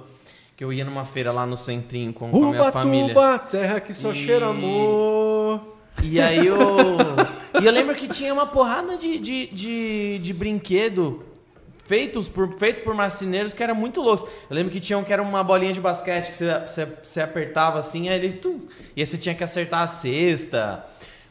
[0.56, 3.12] que eu ia numa feira lá no centrinho com, com a minha família.
[3.12, 4.14] Ubatuba, terra que só e...
[4.14, 5.76] cheira amor.
[6.02, 6.56] E aí eu.
[7.60, 11.22] e eu lembro que tinha uma porrada de, de, de, de brinquedo
[11.86, 14.28] feitos por, feito por marceneiros que era muito loucos.
[14.48, 17.20] Eu lembro que tinha um que era uma bolinha de basquete que você, você, você
[17.20, 18.34] apertava assim, aí ele.
[18.34, 18.60] Tum,
[18.94, 20.84] e aí você tinha que acertar a cesta.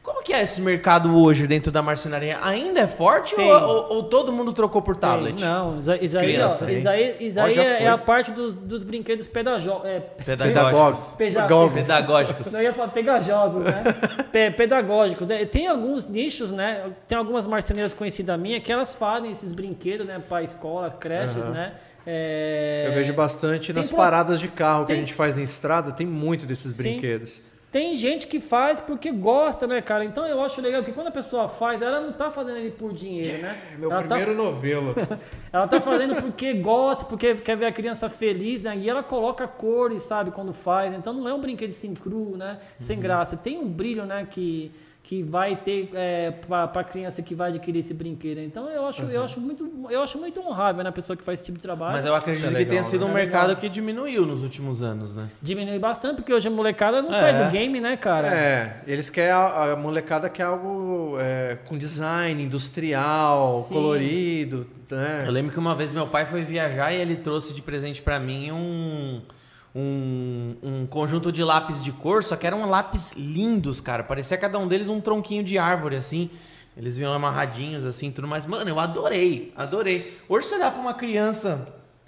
[0.06, 2.38] Como que é esse mercado hoje dentro da marcenaria?
[2.44, 5.36] Ainda é forte ou, ou, ou, todo mundo trocou por tablet?
[5.36, 5.44] Tem.
[5.44, 8.84] Não, isso aí, Criança, ó, isso aí, isso aí é, é, a parte dos, dos
[8.84, 11.14] brinquedos pedagó é, pedagógicos.
[11.18, 11.82] Pedagógicos.
[11.82, 12.52] pedagógicos.
[12.52, 13.84] Não ia falar pegajosos, né?
[14.56, 15.26] pedagógicos.
[15.26, 15.44] Né?
[15.44, 16.84] Tem alguns nichos, né?
[17.08, 20.22] Tem algumas marceneiras conhecidas minhas que elas fazem esses brinquedos, né?
[20.30, 21.50] Para escola, creches, uhum.
[21.50, 21.74] né?
[22.06, 22.86] É...
[22.90, 24.88] Eu vejo bastante tem nas paradas de carro tem...
[24.88, 26.84] que a gente faz em estrada, tem muito desses Sim.
[26.84, 27.42] brinquedos.
[27.72, 30.06] Tem gente que faz porque gosta, né, cara?
[30.06, 32.94] Então eu acho legal que quando a pessoa faz, ela não tá fazendo ele por
[32.94, 33.62] dinheiro, né?
[33.74, 34.44] É meu ela tá primeiro tá...
[34.44, 34.96] novelo.
[35.52, 38.78] ela tá fazendo porque gosta, porque quer ver a criança feliz, né?
[38.78, 40.94] E ela coloca cores, sabe, quando faz.
[40.94, 42.60] Então não é um brinquedo sem cru, né?
[42.80, 43.04] Sem uhum.
[43.04, 43.36] graça.
[43.36, 44.72] Tem um brilho, né, que
[45.06, 48.40] que vai ter é, para a criança que vai adquirir esse brinquedo.
[48.40, 49.12] Então eu acho, uhum.
[49.12, 51.62] eu acho muito, eu acho muito honrável na né, pessoa que faz esse tipo de
[51.62, 51.94] trabalho.
[51.94, 53.12] Mas eu acredito é legal, que tenha sido né?
[53.12, 55.30] um mercado é que diminuiu nos últimos anos, né?
[55.40, 57.20] Diminui bastante porque hoje a molecada não é.
[57.20, 58.36] sai do game, né, cara?
[58.36, 63.76] É, eles querem a, a molecada quer algo é, com design industrial, Sim.
[63.76, 64.66] colorido.
[64.90, 65.20] Né?
[65.24, 68.20] Eu lembro que uma vez meu pai foi viajar e ele trouxe de presente para
[68.20, 69.22] mim um
[69.76, 74.04] um, um conjunto de lápis de cor, só que eram lápis lindos, cara.
[74.04, 76.30] Parecia cada um deles um tronquinho de árvore, assim.
[76.78, 78.46] Eles vinham amarradinhos, assim, tudo mais.
[78.46, 80.18] Mano, eu adorei, adorei.
[80.30, 81.68] Hoje você dá pra uma criança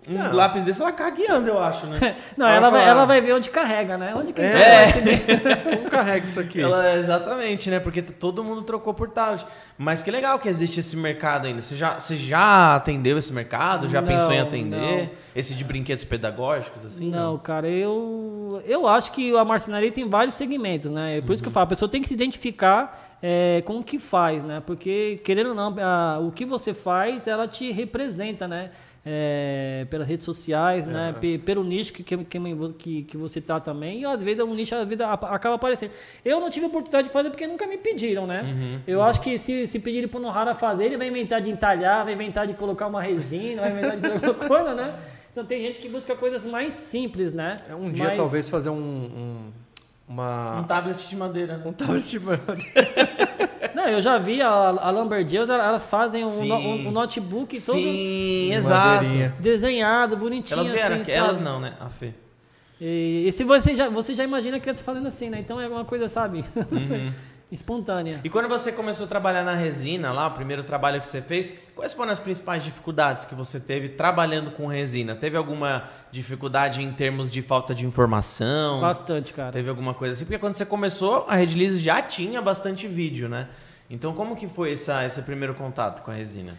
[0.09, 0.33] um não.
[0.33, 2.15] lápis desse, ela cagueando, eu acho, né?
[2.37, 4.13] não, ela, vai, ela vai ver onde carrega, né?
[4.15, 4.93] Onde que é.
[5.75, 6.61] Como carrega isso aqui?
[6.61, 7.79] Ela, exatamente, né?
[7.79, 9.45] Porque todo mundo trocou por tablet.
[9.77, 11.61] Mas que legal que existe esse mercado ainda.
[11.61, 13.89] Você já, você já atendeu esse mercado?
[13.89, 14.79] Já não, pensou em atender?
[14.79, 15.09] Não.
[15.35, 17.09] Esse de brinquedos pedagógicos, assim?
[17.09, 21.17] Não, não, cara, eu, eu acho que a marcenaria tem vários segmentos, né?
[21.17, 21.33] É por uhum.
[21.33, 21.53] isso que eu uhum.
[21.53, 24.61] falo, a pessoa tem que se identificar é, com o que faz, né?
[24.65, 28.71] Porque, querendo ou não, a, o que você faz, ela te representa, né?
[29.09, 30.91] É, pelas redes sociais, é.
[30.91, 31.15] né?
[31.45, 32.17] Pelo nicho que, que,
[32.77, 34.01] que, que você tá também.
[34.01, 35.91] E às vezes o nicho às vezes, acaba aparecendo.
[36.25, 38.41] Eu não tive oportunidade de fazer porque nunca me pediram, né?
[38.41, 39.05] Uhum, eu uhum.
[39.05, 42.45] acho que se, se pedirem pro Nohara fazer, ele vai inventar de entalhar, vai inventar
[42.45, 44.93] de colocar uma resina, vai inventar de alguma coisa, né?
[45.31, 47.55] Então tem gente que busca coisas mais simples, né?
[47.69, 49.51] É um dia talvez fazer um, um
[50.07, 50.59] uma...
[50.59, 51.63] Um tablet de madeira, né?
[51.65, 52.47] Um tablet de madeira.
[53.75, 58.51] Não, eu já vi a, a Lumberjills, elas fazem um, um, um notebook todo Sim,
[58.53, 59.05] exato.
[59.39, 60.55] desenhado, bonitinho.
[60.55, 61.73] Elas vieram assim, aqui, elas não, né?
[61.79, 62.13] A Fê.
[62.79, 65.39] E, e, se você já, você já imagina a criança fazendo assim, né?
[65.39, 66.43] Então é uma coisa, sabe?
[66.55, 67.11] Uhum.
[67.51, 68.19] espontânea.
[68.23, 71.53] E quando você começou a trabalhar na resina, lá, o primeiro trabalho que você fez,
[71.75, 75.15] quais foram as principais dificuldades que você teve trabalhando com resina?
[75.15, 78.81] Teve alguma dificuldade em termos de falta de informação?
[78.81, 79.51] Bastante, cara.
[79.51, 80.25] Teve alguma coisa assim?
[80.25, 83.47] Porque quando você começou, a Redlize já tinha bastante vídeo, né?
[83.89, 86.53] Então, como que foi essa, esse primeiro contato com a resina?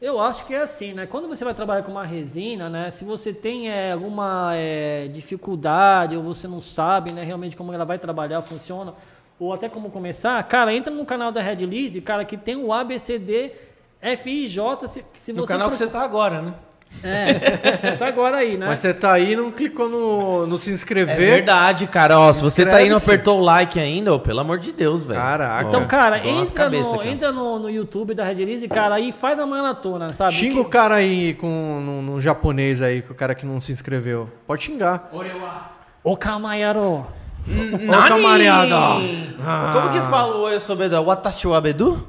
[0.00, 1.06] Eu acho que é assim, né?
[1.06, 2.90] Quando você vai trabalhar com uma resina, né?
[2.90, 7.24] Se você tem é, alguma é, dificuldade ou você não sabe, né?
[7.24, 8.92] Realmente como ela vai trabalhar, funciona,
[9.38, 12.72] ou até como começar, cara, entra no canal da Red Lise, cara, que tem o
[12.72, 13.52] ABCD
[14.22, 14.58] FIJ.
[14.86, 15.70] Se, se no canal procura...
[15.70, 16.54] que você tá agora, né?
[17.02, 18.66] É, tá agora aí, né?
[18.66, 21.14] Mas você tá aí e não clicou no, no se inscrever.
[21.14, 22.18] É verdade, cara.
[22.18, 24.70] Ó, se você tá aí e não apertou o like ainda, ó, pelo amor de
[24.70, 25.18] Deus, velho.
[25.18, 25.68] Caraca.
[25.68, 27.10] Então, cara, entra, cabeça, no, cara.
[27.10, 30.34] entra no, no YouTube da Red Release, cara, aí faz a maratona, sabe?
[30.34, 30.60] Xinga que...
[30.60, 34.30] o cara aí com no, no, japonês aí, com o cara que não se inscreveu.
[34.46, 35.10] Pode xingar.
[36.02, 37.06] O Kamayaro.
[37.46, 38.74] Ô, camarada.
[39.44, 39.72] Ah.
[39.74, 42.08] Como que fala o oi sobre Watashi wa Bedu?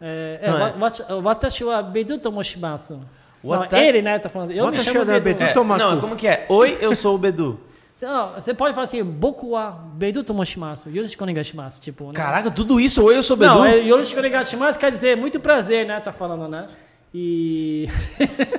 [0.00, 1.14] É, é, é.
[1.14, 3.00] Watashi wa Bedu tomoshimasu.
[3.44, 4.52] Não, ele, né, tá falando.
[4.52, 5.24] Eu Watashi me chamo Bedu.
[5.24, 6.46] Bedu é, não, como que é?
[6.48, 7.58] Oi, eu sou o Bedu.
[8.02, 12.08] Não, você pode falar assim, Boku wa Bedu tomoshimasu, yoroshiku onegashimasu, tipo...
[12.08, 12.14] Né?
[12.14, 13.54] Caraca, tudo isso, oi, eu sou Bedu?
[13.54, 16.66] Não, é, yoroshiku onegashimasu quer dizer muito prazer, né, tá falando, né?
[17.14, 17.88] E...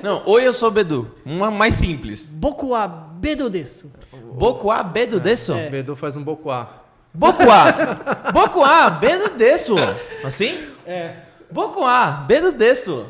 [0.02, 2.24] não, oi, eu sou Bedu, uma mais simples.
[2.32, 3.92] Boku wa Bedu desu.
[4.34, 5.54] Bocuá, Bedo Desso?
[5.54, 5.70] É.
[5.70, 6.82] Bedu faz um Bocuá.
[7.12, 7.72] Bocuá!
[8.34, 9.76] Bocuá, Bedo Desso.
[10.24, 10.66] Assim?
[10.84, 11.14] É.
[11.50, 13.06] Bocuá, Bedo Desso.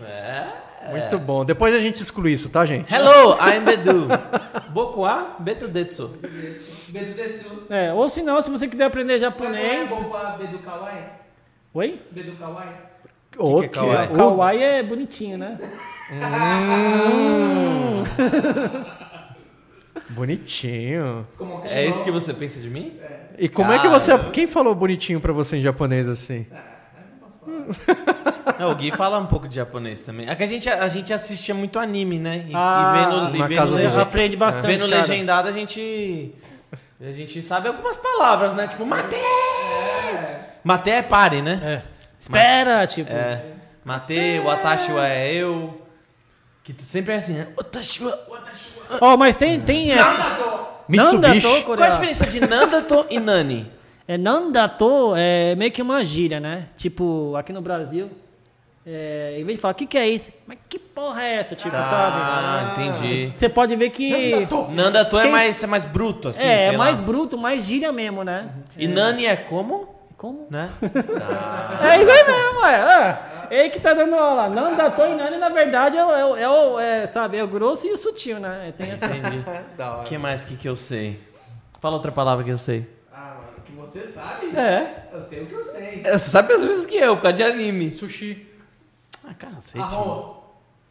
[0.00, 0.44] É.
[0.90, 1.46] Muito bom.
[1.46, 2.92] Depois a gente exclui isso, tá, gente?
[2.94, 4.06] Hello, I'm Bedu.
[4.68, 6.10] Bocuá, Bedo Desso.
[6.88, 7.64] Bedo Desso.
[7.70, 9.88] É, ou se não, se você quiser aprender japonês...
[9.88, 11.04] Bocuá, Bedu Kawaii.
[11.72, 12.02] Oi?
[12.10, 12.68] Bedu Kawaii.
[13.38, 14.08] O que, que é kawaii?
[14.08, 15.58] kawaii é bonitinho, né?
[16.12, 18.04] Hum.
[20.14, 21.26] Bonitinho.
[21.64, 22.98] É isso que você pensa de mim?
[23.02, 23.20] É.
[23.38, 23.80] E como Cara.
[23.80, 24.16] é que você.
[24.30, 26.46] Quem falou bonitinho pra você em japonês assim?
[26.52, 26.74] É,
[28.58, 30.28] não, o Gui fala um pouco de japonês também.
[30.28, 32.44] É que a gente, a gente assistia muito anime, né?
[32.48, 34.66] E, ah, e vendo, e vendo casa aprende bastante.
[34.66, 35.00] Vendo cara.
[35.00, 36.34] legendado, a gente.
[37.00, 38.68] A gente sabe algumas palavras, né?
[38.68, 39.16] Tipo, mate!
[39.16, 40.54] É.
[40.62, 41.60] Mate é pare, né?
[41.62, 41.82] É.
[42.18, 43.12] Espera, Mate, tipo.
[43.12, 43.44] É.
[43.84, 45.83] Mate, o Atashi é eu.
[46.64, 47.48] Que sempre é assim, né?
[47.56, 48.18] Otashi wa,
[49.00, 49.60] Ó, oh, mas tem.
[49.60, 49.96] tem é...
[49.96, 50.66] Nandato!
[50.88, 51.42] Mitsubishi.
[51.42, 53.70] Nandato, Qual a diferença de Nandato e Nani?
[54.08, 56.68] É, Nandato é meio que uma gíria, né?
[56.76, 58.10] Tipo, aqui no Brasil,
[58.86, 60.30] é, em vez de falar, o que, que é isso?
[60.46, 61.54] Mas que porra é essa?
[61.54, 62.16] Tipo, tá, sabe?
[62.20, 63.32] Ah, entendi.
[63.34, 64.30] Você pode ver que.
[64.30, 65.32] Nandato, Nandato é Quem...
[65.32, 66.44] mais, é mais bruto, assim.
[66.44, 68.50] É, é mais bruto, mais gíria mesmo, né?
[68.76, 68.88] E é.
[68.88, 69.93] Nani é como?
[70.24, 70.46] Como?
[70.50, 70.70] Né?
[70.80, 71.78] Tá.
[71.84, 73.18] É isso aí mesmo, é.
[73.50, 73.58] é.
[73.60, 74.48] Ele que tá dando aula.
[74.48, 77.92] Não da Toinani, na verdade, é, é, é, o, é, sabe, é o grosso e
[77.92, 78.72] o sutil, né?
[78.74, 79.04] Tem essa...
[79.04, 79.44] Entendi.
[80.00, 81.20] O que mais que, que eu sei?
[81.78, 82.88] Fala outra palavra que eu sei.
[83.12, 84.56] Ah, mano, que você sabe?
[84.56, 85.08] É.
[85.12, 86.02] Eu sei o que eu sei.
[86.02, 87.92] Você sabe as coisas que eu, por causa de anime.
[87.92, 88.46] Sushi.
[89.28, 89.78] Ah, cacete.
[89.78, 90.42] Arro.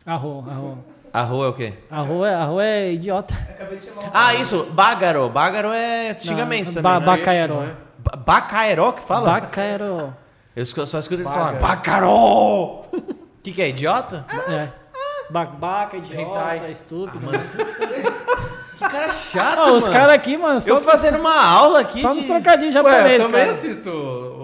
[0.06, 0.86] Arro, arro.
[1.12, 1.74] Arro é o quê?
[1.90, 3.34] Arro é, arro é idiota.
[3.34, 4.66] acabei de chamar Ah, isso.
[4.66, 5.28] Bágaro.
[5.30, 6.84] Bágaro é xingamento também.
[6.84, 7.76] Ba né?
[8.26, 9.32] Bacaeró que fala?
[9.32, 10.14] Bacaeró.
[10.56, 12.86] Eu só escuto eles falar Bacaró!
[12.92, 13.02] O
[13.42, 13.70] que, que é?
[13.70, 14.26] Idiota?
[14.48, 14.70] É.
[15.30, 17.26] Babaca, idiota, estúpido.
[17.34, 20.62] Ah, que cara chato, oh, Os caras aqui, mano.
[20.66, 22.02] Eu fazendo uma aula aqui.
[22.02, 22.18] Só de...
[22.18, 23.06] nos trocadilhos japoneses.
[23.06, 23.52] Ué, eu também cara.
[23.52, 23.90] assisto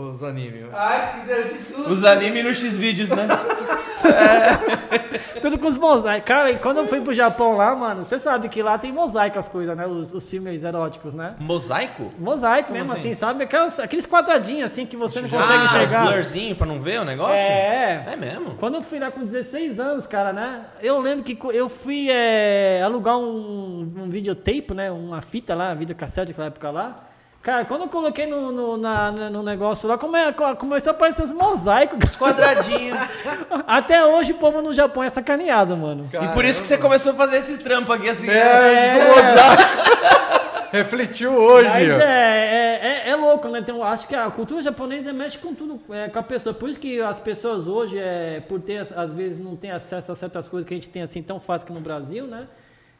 [0.10, 0.65] os animes.
[0.73, 1.91] Ai, que, susto.
[1.91, 3.27] Os animes no X-Vídeos, né?
[4.02, 5.40] É.
[5.40, 6.27] Tudo com os mosaicos.
[6.27, 9.40] Cara, e quando eu fui pro Japão lá, mano, você sabe que lá tem mosaico
[9.40, 9.86] as coisas, né?
[9.86, 11.36] Os, os filmes eróticos, né?
[11.40, 12.11] Mosaico?
[12.18, 13.44] Mosaico Como mesmo, assim, assim sabe?
[13.44, 16.02] Aquelas, aqueles quadradinhos assim que você não consegue ah, enxergar.
[16.02, 17.36] Ah, blurzinho pra não ver o negócio?
[17.36, 18.06] É.
[18.07, 18.56] É mesmo?
[18.56, 20.65] Quando eu fui lá com 16 anos, cara, né?
[20.81, 24.91] Eu lembro que eu fui é, alugar um, um videotape, né?
[24.91, 27.10] Uma fita lá, videocassete naquela época lá.
[27.41, 30.18] Cara, quando eu coloquei no, no, na, no negócio lá, come,
[30.57, 31.98] começou a aparecer os mosaicos.
[32.03, 32.99] Os quadradinhos.
[33.66, 36.10] Até hoje o povo no Japão é sacaneado, mano.
[36.11, 36.32] Caramba.
[36.32, 38.30] E por isso que você começou a fazer esses trampos aqui assim.
[38.30, 40.49] É, é, tipo mosaico.
[40.72, 41.70] Refletiu hoje.
[41.70, 43.60] Mas é, é, é, é, louco, né?
[43.60, 46.53] Então, acho que a cultura japonesa mexe com tudo, é, com a pessoa.
[46.53, 50.16] Por isso que as pessoas hoje, é, por ter, às vezes, não tem acesso a
[50.16, 52.48] certas coisas que a gente tem assim tão fácil que no Brasil, né?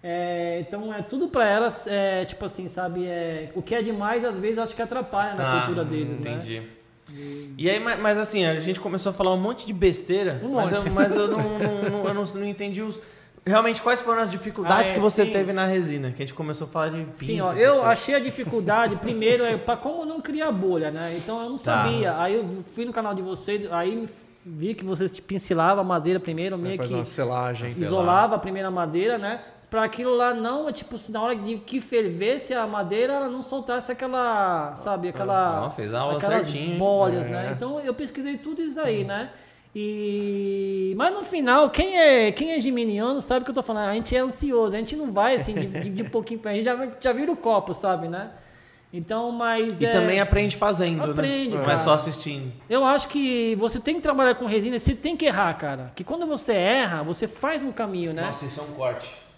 [0.02, 3.06] É, então é tudo para elas, é, tipo assim, sabe?
[3.06, 6.16] É, o que é demais às vezes acho que atrapalha na ah, cultura deles, né?
[6.20, 6.60] entendi.
[6.62, 6.66] né?
[7.12, 7.54] E...
[7.58, 10.54] e aí, mas, mas, assim, a gente começou a falar um monte de besteira, um
[10.54, 13.02] mas, eu, mas eu, não, não, não, eu não, não entendi os.
[13.46, 15.32] Realmente, quais foram as dificuldades ah, é, que você sim.
[15.32, 16.12] teve na resina?
[16.12, 19.44] Que a gente começou a falar de pinto, Sim, ó, eu achei a dificuldade, primeiro,
[19.44, 21.16] é para como não criar bolha, né?
[21.18, 21.84] Então eu não tá.
[21.84, 22.18] sabia.
[22.20, 24.08] Aí eu fui no canal de vocês, aí
[24.46, 26.94] vi que vocês pincelavam a madeira primeiro, meio que.
[26.94, 27.70] uma selagem.
[27.70, 29.42] Isolava a primeira madeira, né?
[29.70, 33.42] Para aquilo lá não, é tipo, na hora de que fervesse a madeira, ela não
[33.42, 36.78] soltasse aquela, sabe, aquela não, fez a aula aquelas certinho.
[36.78, 37.46] bolhas, né?
[37.46, 37.48] é.
[37.48, 37.54] né?
[37.56, 39.30] Então eu pesquisei tudo isso aí, né?
[39.76, 43.90] E mas no final, quem é quem é geminiano sabe o que eu tô falando.
[43.90, 46.54] A gente é ansioso, a gente não vai assim de, de, de pouquinho para a
[46.56, 48.32] gente já já vira o copo, sabe, né?
[48.92, 49.90] Então, mas E é...
[49.92, 51.12] também aprende fazendo, né?
[51.12, 51.64] aprende, né?
[51.64, 52.52] Não é só assistindo.
[52.68, 55.92] Eu acho que você tem que trabalhar com resina, você tem que errar, cara.
[55.96, 58.24] Que quando você erra, você faz um caminho, né?
[58.24, 59.29] Nossa, isso é um corte.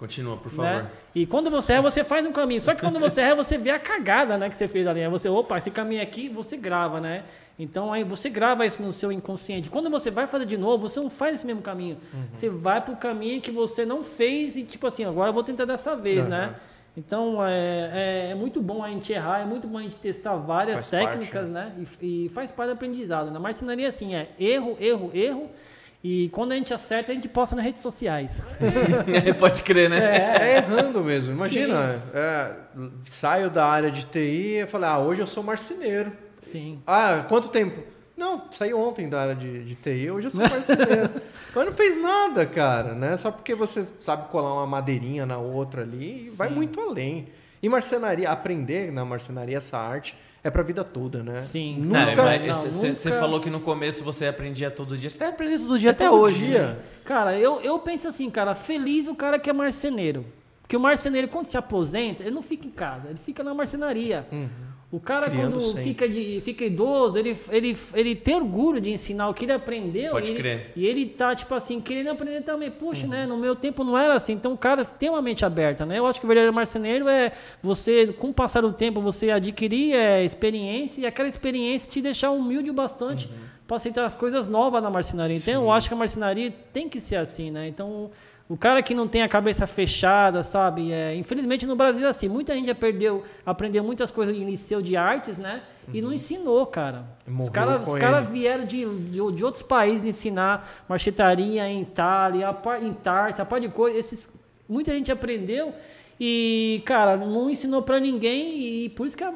[0.00, 0.84] Continua, por favor.
[0.84, 0.90] Né?
[1.14, 2.58] E quando você erra, você faz um caminho.
[2.58, 5.02] Só que quando você erra, você vê a cagada né, que você fez ali.
[5.02, 7.24] Aí você, opa, esse caminho aqui, você grava, né?
[7.58, 9.68] Então aí você grava isso no seu inconsciente.
[9.68, 11.98] Quando você vai fazer de novo, você não faz esse mesmo caminho.
[12.14, 12.24] Uhum.
[12.32, 15.66] Você vai pro caminho que você não fez e tipo assim, agora eu vou tentar
[15.66, 16.28] dessa vez, uhum.
[16.28, 16.54] né?
[16.96, 20.34] Então é, é, é, muito bom a gente errar, é muito bom a gente testar
[20.36, 21.74] várias faz técnicas, parte, né?
[21.76, 21.86] né?
[22.00, 23.30] E, e, faz parte do aprendizado.
[23.30, 25.50] Na marcenaria, assim, é erro, erro, erro.
[26.02, 28.42] E quando a gente acerta, a gente posta nas redes sociais.
[29.38, 29.98] Pode crer, né?
[29.98, 31.34] É, é errando mesmo.
[31.34, 32.52] Imagina, é,
[33.06, 36.12] saio da área de TI e falei, ah, hoje eu sou marceneiro.
[36.40, 36.82] Sim.
[36.86, 37.82] Ah, quanto tempo?
[38.16, 41.10] Não, saí ontem da área de, de TI, hoje eu sou marceneiro.
[41.54, 43.14] Mas não fez nada, cara, né?
[43.16, 46.36] Só porque você sabe colar uma madeirinha na outra ali, Sim.
[46.36, 47.28] vai muito além.
[47.62, 51.40] E marcenaria, aprender na marcenaria essa arte é pra vida toda, né?
[51.42, 51.78] Sim.
[51.78, 52.54] Nunca.
[52.54, 53.20] Você nunca...
[53.20, 55.10] falou que no começo você aprendia todo dia.
[55.10, 56.46] Você deve aprender todo dia é até todo hoje.
[56.46, 56.66] Dia.
[56.68, 56.76] Né?
[57.04, 60.24] Cara, eu, eu penso assim, cara, feliz o cara que é marceneiro.
[60.62, 64.26] Porque o marceneiro, quando se aposenta, ele não fica em casa, ele fica na marcenaria.
[64.30, 64.48] Uhum.
[64.92, 69.28] O cara, Criando quando fica, de, fica idoso, ele, ele, ele tem orgulho de ensinar
[69.28, 70.10] o que ele aprendeu.
[70.10, 70.72] Pode e crer.
[70.74, 72.72] Ele, e ele tá, tipo assim, querendo aprender também.
[72.72, 73.10] Puxa, uhum.
[73.10, 73.24] né?
[73.24, 74.32] No meu tempo não era assim.
[74.32, 75.96] Então o cara tem uma mente aberta, né?
[75.96, 77.30] Eu acho que o verdadeiro marceneiro é
[77.62, 82.32] você, com o passar do tempo, você adquirir é, experiência e aquela experiência te deixar
[82.32, 83.34] humilde o bastante uhum.
[83.68, 85.36] para aceitar as coisas novas na marcenaria.
[85.36, 85.66] Então Sim.
[85.66, 87.68] eu acho que a marcenaria tem que ser assim, né?
[87.68, 88.10] Então
[88.50, 90.90] o cara que não tem a cabeça fechada, sabe?
[90.90, 92.28] É, infelizmente no Brasil é assim.
[92.28, 95.62] Muita gente já perdeu, aprendeu muitas coisas em liceu de artes, né?
[95.86, 95.94] Uhum.
[95.94, 96.14] E não uhum.
[96.14, 97.04] ensinou, cara.
[97.24, 102.52] Morreu os caras cara vieram de, de, de, outros países ensinar marchetaria em Itália,
[102.82, 103.96] em Tarsa, a par de coisa.
[103.96, 104.28] Esses,
[104.68, 105.72] muita gente aprendeu
[106.22, 109.32] e, cara, não ensinou para ninguém e por isso que a,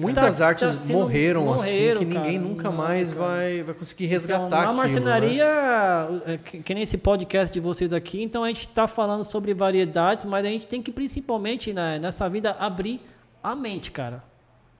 [0.00, 4.06] muitas tá, artes tá morreram, morreram, assim que cara, ninguém nunca mais vai, vai conseguir
[4.06, 6.40] resgatar então, Na marcenaria, né?
[6.42, 10.24] que, que nem esse podcast de vocês aqui, então a gente está falando sobre variedades,
[10.24, 13.02] mas a gente tem que principalmente né, nessa vida abrir
[13.42, 14.24] a mente, cara.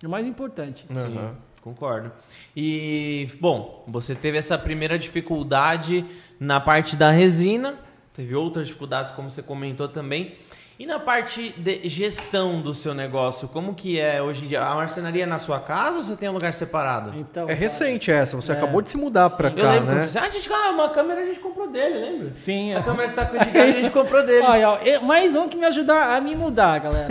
[0.02, 0.86] É o mais importante.
[0.94, 1.18] Sim.
[1.18, 1.34] Uhum.
[1.60, 2.10] Concordo.
[2.56, 6.06] E, bom, você teve essa primeira dificuldade
[6.40, 7.78] na parte da resina,
[8.14, 10.34] teve outras dificuldades, como você comentou também.
[10.78, 14.62] E na parte de gestão do seu negócio, como que é hoje em dia?
[14.62, 17.18] A marcenaria é na sua casa ou você tem um lugar separado?
[17.18, 18.54] Então, é recente essa, você é.
[18.54, 20.02] acabou de se mudar para cá, eu lembro né?
[20.02, 22.32] Você, ah, a gente, ah, uma câmera a gente comprou dele, lembra?
[22.36, 22.74] Sim.
[22.76, 24.46] A câmera que tá com o a gente comprou dele.
[24.46, 27.08] Olha, mais um que me ajudar a me mudar, galera.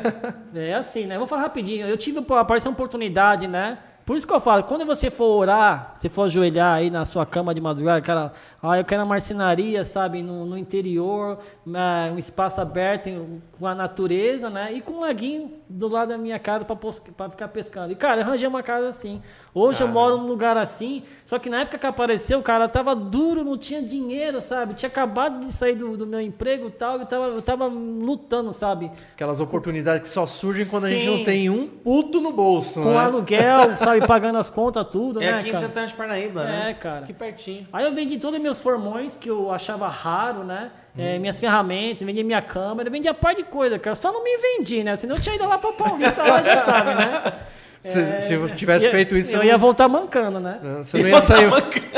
[0.56, 1.18] é assim, né?
[1.18, 1.86] Vou falar rapidinho.
[1.86, 3.76] Eu tive, apareceu uma oportunidade, né?
[4.10, 7.24] Por isso que eu falo, quando você for orar, se for ajoelhar aí na sua
[7.24, 12.60] cama de madrugada, cara, ah, eu quero uma marcenaria, sabe, no, no interior, um espaço
[12.60, 13.08] aberto
[13.56, 14.72] com a natureza, né?
[14.72, 17.92] E com um laguinho do lado da minha casa para ficar pescando.
[17.92, 19.22] E, cara, eu arranjei uma casa assim.
[19.54, 19.90] Hoje cara.
[19.90, 23.44] eu moro num lugar assim, só que na época que apareceu, o cara tava duro,
[23.44, 24.74] não tinha dinheiro, sabe?
[24.74, 28.52] Tinha acabado de sair do, do meu emprego e tal, eu tava, eu tava lutando,
[28.52, 28.90] sabe?
[29.14, 30.88] Aquelas oportunidades que só surgem quando Sim.
[30.88, 32.98] a gente não tem um puto no bolso, Com né?
[32.98, 33.99] aluguel, sabe?
[34.06, 36.70] Pagando as contas, tudo, é né, aqui em Santana de Parnaíba, né?
[36.70, 37.00] É, cara.
[37.00, 37.66] Aqui pertinho.
[37.72, 40.70] Aí eu vendi todos os meus formões, que eu achava raro, né?
[40.98, 43.94] É, minhas ferramentas, vendia minha câmera, vendia par de coisa, cara.
[43.94, 44.96] Só não me vendi, né?
[44.96, 47.32] Senão eu tinha ido lá pra Paulista, lá já sabe, né?
[47.82, 49.34] Se, é, se tivesse ia, feito isso.
[49.34, 50.58] Eu ia voltar mancando, né?
[50.78, 51.48] Você não ia, sair,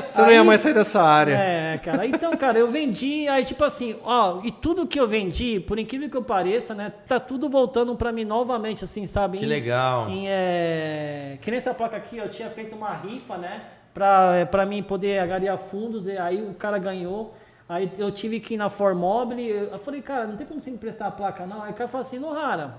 [0.09, 1.35] você não ia mais sair dessa área.
[1.35, 2.07] É, cara.
[2.07, 6.09] Então, cara, eu vendi, aí tipo assim, ó, e tudo que eu vendi, por incrível
[6.09, 9.39] que eu pareça, né, tá tudo voltando pra mim novamente, assim, sabe?
[9.39, 10.09] Que em, legal.
[10.09, 14.65] Em, é, que nessa placa aqui, eu tinha feito uma rifa, né, pra, é, pra
[14.65, 17.35] mim poder agariar fundos, e aí o cara ganhou.
[17.69, 20.77] Aí eu tive que ir na Formobile, eu falei, cara, não tem como você me
[20.77, 21.63] emprestar a placa não.
[21.63, 22.75] Aí o cara falou assim, Nohara,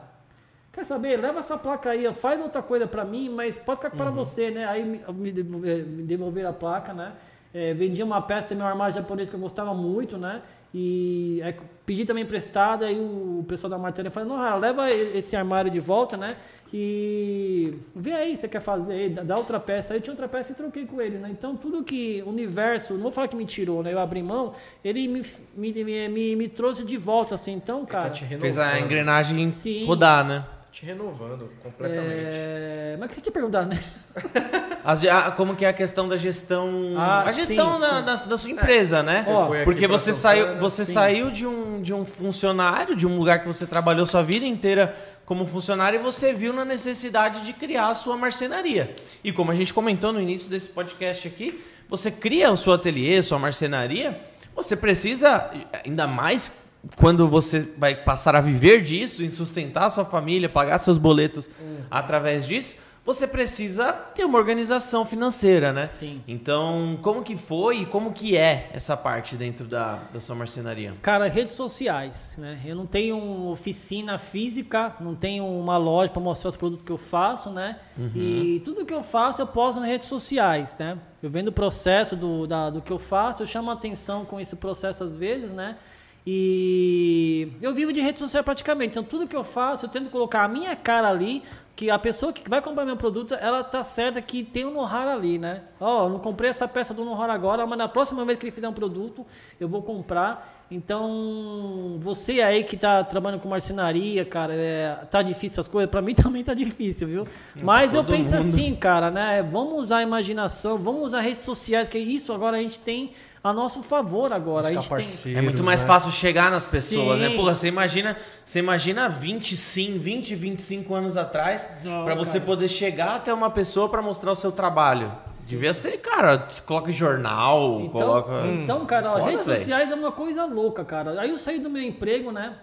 [0.73, 4.09] quer saber, leva essa placa aí, faz outra coisa para mim, mas pode ficar para
[4.09, 4.15] uhum.
[4.15, 4.65] você, né?
[4.65, 7.13] Aí me, me, me devolveram a placa, né?
[7.53, 10.41] É, vendi uma peça também, um armário japonês que eu gostava muito, né?
[10.73, 11.55] E aí,
[11.85, 16.17] pedi também emprestado, aí o pessoal da matéria falou, Nohara, leva esse armário de volta,
[16.17, 16.35] né?
[16.75, 19.93] E vê aí, você quer fazer, dá outra peça.
[19.93, 21.29] Aí tinha outra peça e troquei com ele, né?
[21.29, 23.93] Então tudo que o universo, não vou falar que me tirou, né?
[23.93, 25.23] Eu abri mão, ele me,
[25.55, 27.53] me, me, me, me trouxe de volta, assim.
[27.53, 28.09] Então, tá cara.
[28.09, 29.85] Tá fez a engrenagem Sim.
[29.85, 30.43] rodar, né?
[30.73, 32.25] Te renovando completamente.
[32.25, 32.97] É...
[32.99, 33.79] Mas o que você tinha perguntado, né?
[34.83, 36.95] As, a, como que é a questão da gestão.
[36.97, 39.03] Ah, a gestão sim, da, da, da, sua empresa, é.
[39.03, 39.23] né?
[39.23, 43.47] Você Porque você saiu, você saiu de um, de um funcionário, de um lugar que
[43.47, 44.93] você trabalhou sua vida inteira
[45.25, 48.93] como funcionário e você viu na necessidade de criar a sua marcenaria.
[49.23, 53.21] E como a gente comentou no início desse podcast aqui, você cria o seu ateliê,
[53.21, 54.19] sua marcenaria,
[54.55, 55.49] você precisa,
[55.85, 56.62] ainda mais
[56.97, 61.49] quando você vai passar a viver disso, em sustentar a sua família, pagar seus boletos
[61.61, 61.77] hum.
[61.89, 65.87] através disso, você precisa ter uma organização financeira, né?
[65.87, 66.21] Sim.
[66.25, 70.93] Então, como que foi e como que é essa parte dentro da, da sua marcenaria?
[71.01, 72.61] Cara, redes sociais, né?
[72.65, 73.17] Eu não tenho
[73.49, 77.77] oficina física, não tenho uma loja para mostrar os produtos que eu faço, né?
[77.97, 78.11] Uhum.
[78.15, 80.97] E tudo que eu faço eu posto nas redes sociais, né?
[81.21, 84.55] Eu vendo o processo do, da, do que eu faço, eu chamo atenção com esse
[84.55, 85.77] processo às vezes, né?
[86.25, 88.91] E eu vivo de rede social praticamente.
[88.91, 91.43] Então, tudo que eu faço, eu tento colocar a minha cara ali,
[91.75, 95.09] que a pessoa que vai comprar meu produto, ela tá certa que tem um know-how
[95.09, 95.63] ali, né?
[95.79, 98.51] Ó, oh, não comprei essa peça do know-how agora, mas na próxima vez que ele
[98.51, 99.25] fizer um produto,
[99.59, 100.63] eu vou comprar.
[100.71, 106.01] Então, você aí que tá trabalhando com marcenaria, cara, é, tá difícil as coisas, para
[106.01, 107.27] mim também tá difícil, viu?
[107.61, 108.39] Mas eu penso mundo.
[108.39, 109.43] assim, cara, né?
[109.43, 113.11] Vamos usar a imaginação, vamos usar redes sociais, que isso agora a gente tem
[113.43, 114.69] a nosso favor agora.
[114.69, 115.35] A gente tem...
[115.35, 115.87] É muito mais né?
[115.87, 117.27] fácil chegar nas pessoas, né?
[117.27, 117.31] Sim.
[117.33, 117.37] né?
[117.37, 121.67] Porra, você imagina, você imagina 20, sim, 20, 25 anos atrás
[122.05, 122.45] para você cara.
[122.45, 125.11] poder chegar até uma pessoa para mostrar o seu trabalho.
[125.27, 125.47] Sim.
[125.49, 128.47] Devia ser, cara, você coloca jornal, então, coloca.
[128.47, 129.59] Então, cara, Foda, redes véio.
[129.59, 131.19] sociais é uma coisa louca, cara.
[131.19, 132.55] Aí eu saí do meu emprego, né?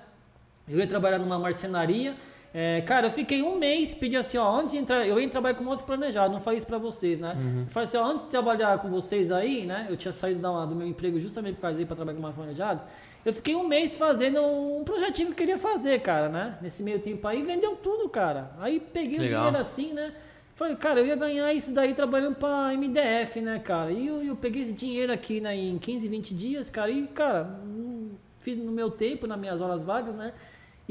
[0.67, 2.17] Eu ia trabalhar numa marcenaria.
[2.53, 5.55] É, cara, eu fiquei um mês, pedi assim, ó, antes de entrar, eu ia trabalhar
[5.55, 7.37] com motos planejado, não falei isso pra vocês, né?
[7.37, 7.67] Uhum.
[7.69, 9.87] falei assim, ó, antes de trabalhar com vocês aí, né?
[9.89, 12.37] Eu tinha saído da, do meu emprego justamente por causa aí pra trabalhar com motos
[12.37, 12.85] planejados.
[13.25, 16.59] Eu fiquei um mês fazendo um projetinho que eu queria fazer, cara, né?
[16.61, 18.51] Nesse meio tempo aí, vendeu tudo, cara.
[18.59, 20.13] Aí peguei o dinheiro assim, né?
[20.57, 23.93] Falei, cara, eu ia ganhar isso daí trabalhando pra MDF, né, cara?
[23.93, 27.61] E eu, eu peguei esse dinheiro aqui né, em 15, 20 dias, cara, e, cara,
[28.41, 30.35] fiz no meu tempo, nas minhas horas vagas, né?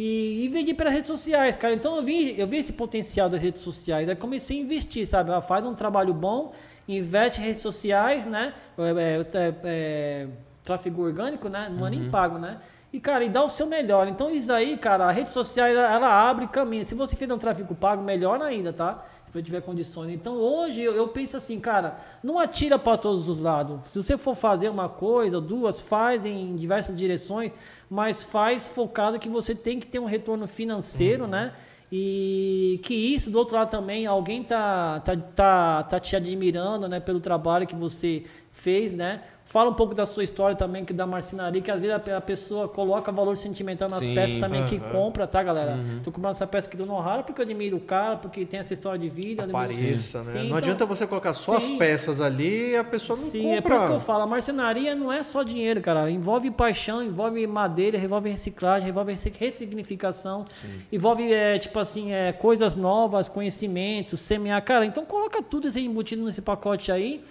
[0.02, 1.74] E, e vendi pelas redes sociais, cara.
[1.74, 4.08] Então eu vi, eu vi esse potencial das redes sociais.
[4.08, 5.30] Aí comecei a investir, sabe?
[5.30, 6.54] Ela faz um trabalho bom,
[6.88, 8.54] investe em redes sociais, né?
[8.78, 10.28] É, é, é, é
[10.64, 11.70] tráfego orgânico, né?
[11.70, 12.12] Não é nem uhum.
[12.12, 12.60] pago, né?
[12.94, 14.08] E, cara, e dá o seu melhor.
[14.08, 16.86] Então, isso aí, cara, a rede social, ela abre caminho.
[16.86, 19.04] Se você fizer um tráfego pago, melhor ainda, tá?
[19.26, 20.14] Se você tiver condições.
[20.14, 23.86] Então, hoje, eu, eu penso assim, cara, não atira para todos os lados.
[23.90, 27.54] Se você for fazer uma coisa, duas, faz em diversas direções
[27.90, 31.30] mas faz focado que você tem que ter um retorno financeiro, uhum.
[31.30, 31.54] né?
[31.92, 37.00] E que isso, do outro lado também, alguém tá, tá, tá, tá te admirando, né?
[37.00, 39.24] Pelo trabalho que você fez, né?
[39.50, 42.68] Fala um pouco da sua história também, que da marcenaria, que às vezes a, pessoa
[42.68, 44.70] coloca valor sentimental nas Sim, peças também uh -huh.
[44.70, 45.72] que compra, tá, galera?
[45.72, 46.02] Uhum.
[46.04, 48.76] Tô comprando essa peça aqui do Nohara porque eu admiro o cara, porque tem essa
[48.76, 49.46] história de vida.
[49.46, 50.34] Apareça, né?
[50.34, 53.26] Sim, não então, adianta você colocar só sim, as peças ali e a pessoa não
[53.26, 53.50] sim, compra.
[53.50, 56.12] Sim, é por isso que eu falo, a marcenaria não é só dinheiro, cara.
[56.12, 60.46] Envolve paixão, envolve madeira, envolve reciclagem, envolve ressignificação,
[60.92, 64.64] envolve, é, tipo assim, é, coisas novas, conhecimentos, semear.
[64.64, 67.24] Cara, então coloca tudo isso embutido nesse pacote aí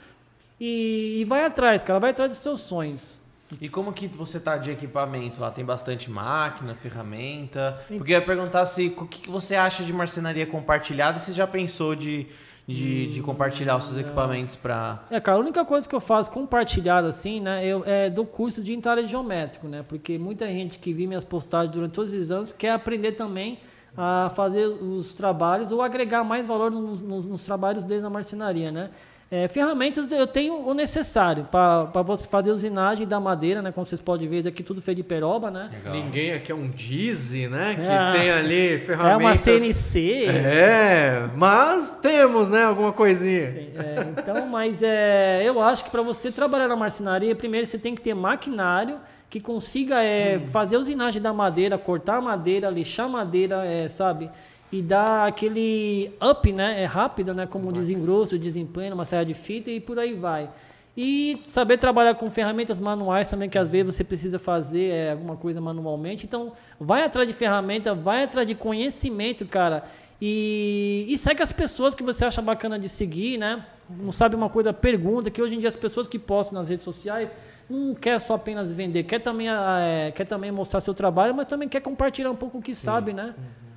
[0.60, 3.18] e, e vai atrás, cara, vai atrás dos seus sonhos.
[3.60, 5.50] E como que você tá de equipamento lá?
[5.50, 7.78] Tem bastante máquina, ferramenta?
[7.88, 11.32] Porque eu ia perguntar se o que, que você acha de marcenaria compartilhada e você
[11.32, 12.26] já pensou de,
[12.66, 15.02] de, de compartilhar os seus hum, equipamentos para.
[15.10, 18.62] É, cara, a única coisa que eu faço compartilhada assim, né, eu, é do curso
[18.62, 19.82] de entrada geométrico, né?
[19.88, 23.60] Porque muita gente que viu minhas postagens durante todos esses anos quer aprender também
[23.96, 28.70] a fazer os trabalhos ou agregar mais valor nos, nos, nos trabalhos deles na marcenaria,
[28.70, 28.90] né?
[29.30, 33.70] É, ferramentas eu tenho o necessário para você fazer usinagem da madeira, né?
[33.70, 35.68] Como vocês podem ver, aqui tudo feito de peroba, né?
[35.70, 35.94] Legal.
[35.94, 37.74] Ninguém aqui é um Dizzy, né?
[37.74, 39.12] Que é, tem ali ferramentas.
[39.12, 40.24] É uma CNC.
[40.28, 42.64] É, mas temos, né?
[42.64, 43.50] Alguma coisinha.
[43.50, 47.78] Sim, é, então, mas é, eu acho que para você trabalhar na marcenaria, primeiro você
[47.78, 48.98] tem que ter maquinário
[49.28, 50.46] que consiga é, hum.
[50.46, 54.30] fazer usinagem da madeira, cortar madeira, lixar madeira, é, sabe?
[54.70, 56.82] E dá aquele up, né?
[56.82, 57.46] É rápido, né?
[57.46, 57.80] Como Nossa.
[57.80, 60.50] desengrosso, desempenho, uma série de fita e por aí vai.
[60.96, 65.36] E saber trabalhar com ferramentas manuais também, que às vezes você precisa fazer é, alguma
[65.36, 66.26] coisa manualmente.
[66.26, 69.84] Então, vai atrás de ferramenta, vai atrás de conhecimento, cara.
[70.20, 73.64] E, e segue as pessoas que você acha bacana de seguir, né?
[73.88, 76.84] Não sabe uma coisa, pergunta, que hoje em dia as pessoas que postam nas redes
[76.84, 77.30] sociais
[77.70, 81.68] não quer só apenas vender, quer também, é, quer também mostrar seu trabalho, mas também
[81.68, 82.84] quer compartilhar um pouco o que Sim.
[82.84, 83.34] sabe, né?
[83.38, 83.67] Uhum.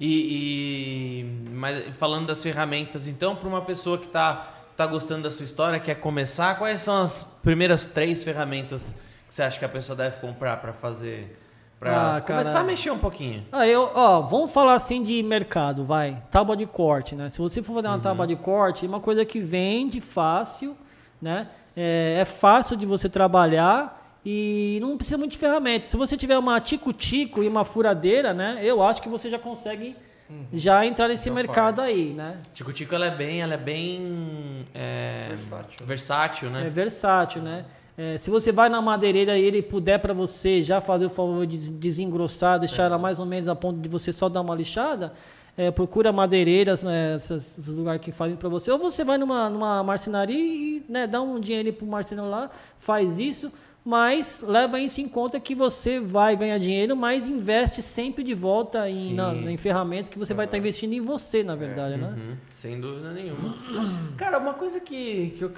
[0.00, 5.30] E, e mas falando das ferramentas, então, para uma pessoa que está tá gostando da
[5.30, 8.94] sua história, quer começar, quais são as primeiras três ferramentas
[9.26, 11.36] que você acha que a pessoa deve comprar para fazer?
[11.80, 13.44] Para ah, começar a mexer um pouquinho.
[13.52, 16.22] Ah, eu, ó, vamos falar assim de mercado, vai.
[16.30, 17.28] Tábua de corte, né?
[17.28, 18.00] Se você for fazer uma uhum.
[18.00, 20.76] tábua de corte, é uma coisa que vende fácil,
[21.22, 21.48] né?
[21.76, 25.88] É, é fácil de você trabalhar e não precisa muito de ferramentas.
[25.88, 28.60] Se você tiver uma tico-tico e uma furadeira, né?
[28.62, 29.96] Eu acho que você já consegue
[30.28, 30.46] uhum.
[30.52, 31.88] já entrar nesse já mercado faz.
[31.88, 32.38] aí, né?
[32.52, 35.86] Tico-tico ela é bem, ela é bem é, versátil.
[35.86, 36.66] versátil, né?
[36.66, 37.64] É versátil, né?
[37.96, 41.44] É, se você vai na madeireira e ele puder para você já fazer o favor
[41.44, 42.86] de desengrossar, deixar é.
[42.86, 45.12] ela mais ou menos a ponto de você só dar uma lixada,
[45.56, 48.70] é, procura madeireiras, né, esses, esses, lugares que fazem para você.
[48.70, 52.48] Ou você vai numa, numa marcenaria e né, dá um dinheiro para o marceneiro lá,
[52.78, 53.50] faz isso,
[53.88, 58.86] mas leva isso em conta que você vai ganhar dinheiro, mas investe sempre de volta
[58.86, 60.36] em, na, em ferramentas que você uhum.
[60.36, 61.96] vai estar tá investindo em você, na verdade, é.
[61.96, 62.08] né?
[62.08, 62.36] Uhum.
[62.50, 63.56] Sem dúvida nenhuma.
[64.18, 65.52] Cara, uma coisa que, que eu,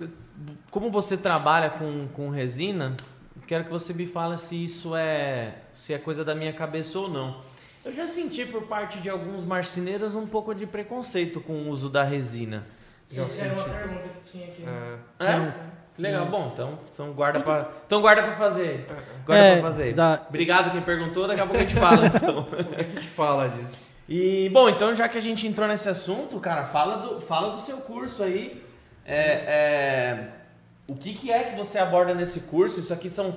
[0.71, 2.97] como você trabalha com, com resina,
[3.49, 7.11] quero que você me fale se isso é se é coisa da minha cabeça ou
[7.11, 7.41] não.
[7.85, 11.91] Eu já senti por parte de alguns marceneiros um pouco de preconceito com o uso
[11.91, 12.65] da resina.
[13.11, 14.65] Já Isso era uma pergunta que tinha aqui.
[15.19, 15.25] É?
[15.25, 15.80] é?
[16.01, 18.87] Legal, bom, então, então guarda para então guarda para fazer.
[19.27, 19.95] Guarda é, para fazer.
[20.29, 22.49] Obrigado quem perguntou, daqui a pouco a gente fala então.
[22.77, 23.93] a gente fala disso.
[24.09, 27.61] E bom, então já que a gente entrou nesse assunto, cara, fala do fala do
[27.61, 28.65] seu curso aí.
[29.05, 30.29] É, é,
[30.87, 32.81] o que, que é que você aborda nesse curso?
[32.81, 33.37] Isso aqui são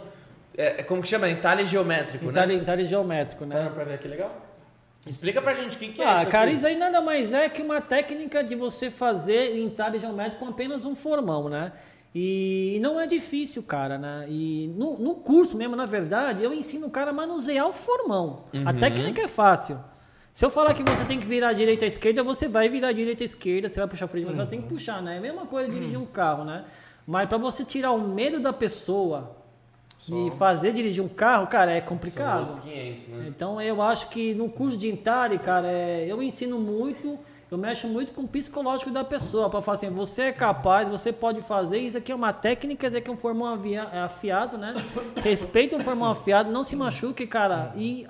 [0.57, 1.29] é, é, como que chama?
[1.29, 2.61] Entalhe geométrico, entalhe, né?
[2.61, 3.63] Entalhe geométrico, né?
[3.63, 4.35] Tá pra ver que legal?
[5.05, 6.23] Explica pra gente o que, que é ah, isso.
[6.23, 10.45] Ah, cara, isso aí nada mais é que uma técnica de você fazer entalhe geométrico
[10.45, 11.73] com apenas um formão, né?
[12.15, 14.25] E não é difícil, cara, né?
[14.29, 18.45] E no, no curso mesmo, na verdade, eu ensino o cara a manusear o formão.
[18.53, 18.67] Uhum.
[18.67, 19.79] A técnica é fácil.
[20.31, 23.23] Se eu falar que você tem que virar direita à esquerda, você vai virar direita
[23.23, 24.41] à esquerda, você vai puxar frente, mas uhum.
[24.41, 25.15] você vai ter que puxar, né?
[25.15, 26.65] É a mesma coisa dirigir um carro, né?
[27.05, 29.43] Mas para você tirar o medo da pessoa
[29.97, 30.27] só...
[30.27, 32.61] E fazer dirigir um carro, cara, é complicado.
[32.61, 33.25] 500, né?
[33.27, 37.17] Então eu acho que no curso de Intari, cara, é, eu ensino muito,
[37.53, 41.13] eu mexo muito com o psicológico da pessoa, para falar assim, você é capaz, você
[41.13, 44.73] pode fazer, isso aqui é uma técnica, isso aqui é um formão é afiado, né?
[45.23, 48.07] Respeita o formão afiado, não se machuque, cara, e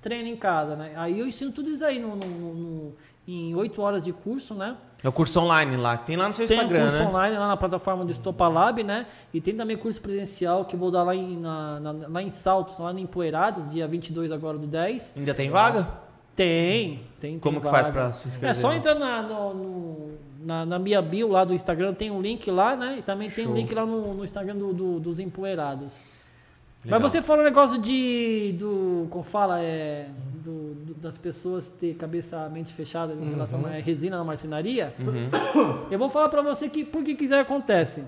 [0.00, 0.92] treine em casa, né?
[0.96, 2.94] Aí eu ensino tudo isso aí no, no, no
[3.26, 4.76] em oito horas de curso, né?
[5.02, 7.08] É o curso online lá, tem lá no seu tem Instagram, Tem curso né?
[7.08, 9.06] online lá na plataforma do Estopa Lab, né?
[9.32, 12.78] E tem também curso presencial que vou dar lá em, na, na, lá em Saltos,
[12.78, 15.14] lá em Empoeirados, dia 22 agora do 10.
[15.16, 16.03] Ainda tem vaga?
[16.34, 17.38] Tem, tem.
[17.38, 17.84] Como tem que vaga.
[17.84, 18.50] faz para se inscrever?
[18.50, 22.20] É só entrar na, no, no, na, na, minha bio lá do Instagram, tem um
[22.20, 22.96] link lá, né?
[22.98, 25.96] E também tem um link lá no, no Instagram do, do, dos Empoeirados.
[26.84, 27.00] Legal.
[27.00, 28.54] Mas você fala um negócio de.
[28.58, 29.62] Do, como fala?
[29.62, 30.08] É,
[30.44, 33.30] do, do, das pessoas ter cabeça, mente fechada em uhum.
[33.30, 34.92] relação à resina na marcenaria.
[34.98, 35.86] Uhum.
[35.90, 38.04] Eu vou falar para você que por que quiser acontece.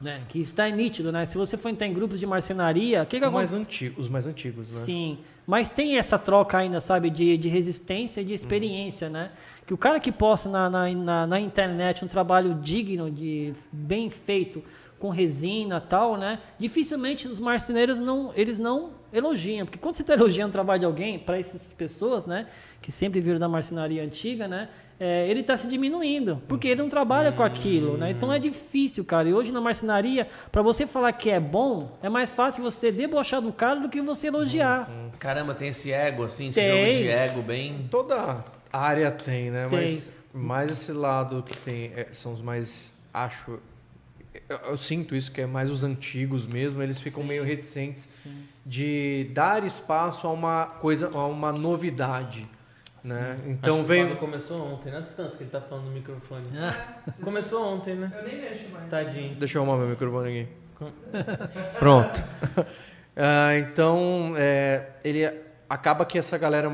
[0.00, 0.22] Né?
[0.28, 1.24] Que está nítido, né?
[1.24, 4.72] Se você for entrar em grupos de marcenaria, que que mais antigo, os mais antigos,
[4.72, 4.80] né?
[4.80, 9.12] Sim, mas tem essa troca ainda, sabe, de, de resistência e de experiência, uhum.
[9.12, 9.30] né?
[9.66, 14.10] Que o cara que posta na, na, na, na internet um trabalho digno, de bem
[14.10, 14.62] feito,
[14.98, 16.38] com resina tal, né?
[16.58, 20.86] Dificilmente os marceneiros não, eles não elogiam, porque quando você está elogiando o trabalho de
[20.86, 22.46] alguém, para essas pessoas, né,
[22.80, 24.68] que sempre viram da marcenaria antiga, né,
[25.04, 28.12] é, ele está se diminuindo, porque ele não trabalha com aquilo, né?
[28.12, 29.28] Então é difícil, cara.
[29.28, 33.42] E hoje na marcenaria, para você falar que é bom, é mais fácil você debochar
[33.42, 34.88] do cara do que você elogiar.
[35.18, 36.92] Caramba, tem esse ego, assim, esse tem.
[36.92, 37.88] jogo de ego bem.
[37.90, 39.66] Toda área tem, né?
[39.68, 39.80] Tem.
[39.80, 43.58] Mas mais esse lado que tem é, são os mais acho
[44.48, 47.28] eu, eu, sinto isso, que é mais os antigos mesmo, eles ficam Sim.
[47.28, 48.44] meio reticentes Sim.
[48.64, 52.48] de dar espaço a uma coisa, a uma novidade.
[53.04, 53.36] Né?
[53.46, 54.16] Então Acho veio.
[54.16, 56.46] começou ontem, na distância que ele tá falando no microfone.
[56.56, 57.02] Ah.
[57.22, 58.12] Começou ontem, né?
[58.16, 58.88] Eu nem mexo mais.
[58.88, 59.34] Tadinho.
[59.36, 60.48] Deixa eu arrumar meu microfone aqui.
[61.78, 62.18] Pronto.
[62.18, 65.28] uh, então, é, ele
[65.68, 66.70] acaba que essa galera,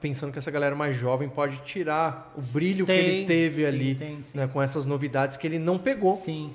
[0.00, 3.68] pensando que essa galera mais jovem pode tirar o brilho tem, que ele teve sim,
[3.68, 6.16] ali tem, né, com essas novidades que ele não pegou.
[6.16, 6.52] Sim.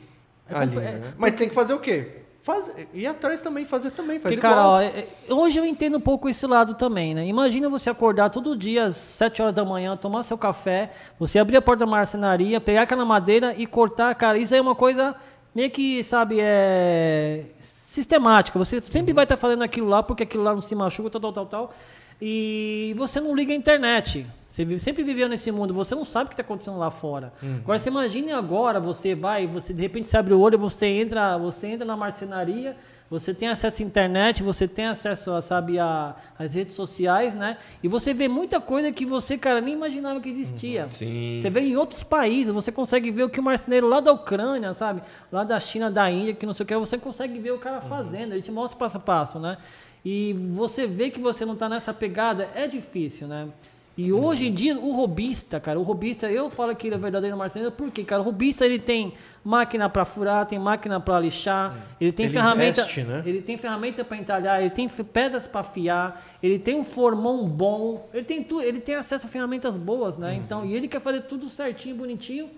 [0.47, 1.14] É ali, é, né?
[1.18, 2.24] Mas tem que fazer o quê?
[2.45, 5.99] Faz, ir atrás também, fazer também, fazer Porque, cara, ó, é, hoje eu entendo um
[5.99, 7.26] pouco esse lado também, né?
[7.26, 11.57] Imagina você acordar todo dia às 7 horas da manhã, tomar seu café, você abrir
[11.57, 15.15] a porta da marcenaria, pegar aquela madeira e cortar, cara, isso aí é uma coisa
[15.55, 17.45] meio que, sabe, é
[17.88, 18.59] sistemática.
[18.59, 19.15] Você sempre uhum.
[19.15, 21.73] vai estar fazendo aquilo lá porque aquilo lá não se machuca, tal, tal, tal, tal.
[22.22, 24.23] E você não liga a internet.
[24.56, 27.34] Você sempre viveu nesse mundo, você não sabe o que está acontecendo lá fora.
[27.44, 27.57] Uhum.
[27.57, 31.38] Agora você imagine agora, você vai, você de repente se abre o olho, você entra,
[31.38, 32.77] você entra na marcenaria,
[33.10, 37.57] você tem acesso à internet, você tem acesso, a, sabe, a, às redes sociais, né?
[37.84, 40.86] E você vê muita coisa que você, cara, nem imaginava que existia.
[40.86, 40.91] Uhum.
[40.91, 41.40] Sim.
[41.41, 44.73] Você vê em outros países, você consegue ver o que o marceneiro lá da Ucrânia,
[44.73, 45.02] sabe?
[45.32, 47.82] Lá da China, da Índia, que não sei o que, você consegue ver o cara
[47.84, 47.90] uhum.
[47.90, 49.57] fazendo, ele te mostra passo a passo, né?
[50.03, 53.49] E você vê que você não está nessa pegada, é difícil, né?
[53.97, 57.38] E hoje em dia, o robista, cara, o robista, eu falo que ele é verdadeiro
[57.38, 62.11] marceneiro, porque, cara, o robista ele tem máquina para furar, tem máquina para lixar, ele
[62.11, 63.23] tem ele ferramenta, investe, né?
[63.26, 68.09] ele tem ferramenta para entalhar, ele tem pedras para afiar, ele tem um formão bom,
[68.13, 70.31] ele tem tudo, ele tem acesso a ferramentas boas, né?
[70.31, 70.38] Uhum.
[70.38, 72.49] Então, e ele quer fazer tudo certinho, bonitinho.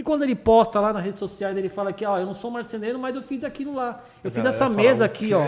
[0.00, 2.50] E quando ele posta lá nas redes sociais, ele fala que, ó, eu não sou
[2.50, 4.02] marceneiro, mas eu fiz aquilo lá.
[4.24, 5.42] Eu fiz essa mesa aqui, ó,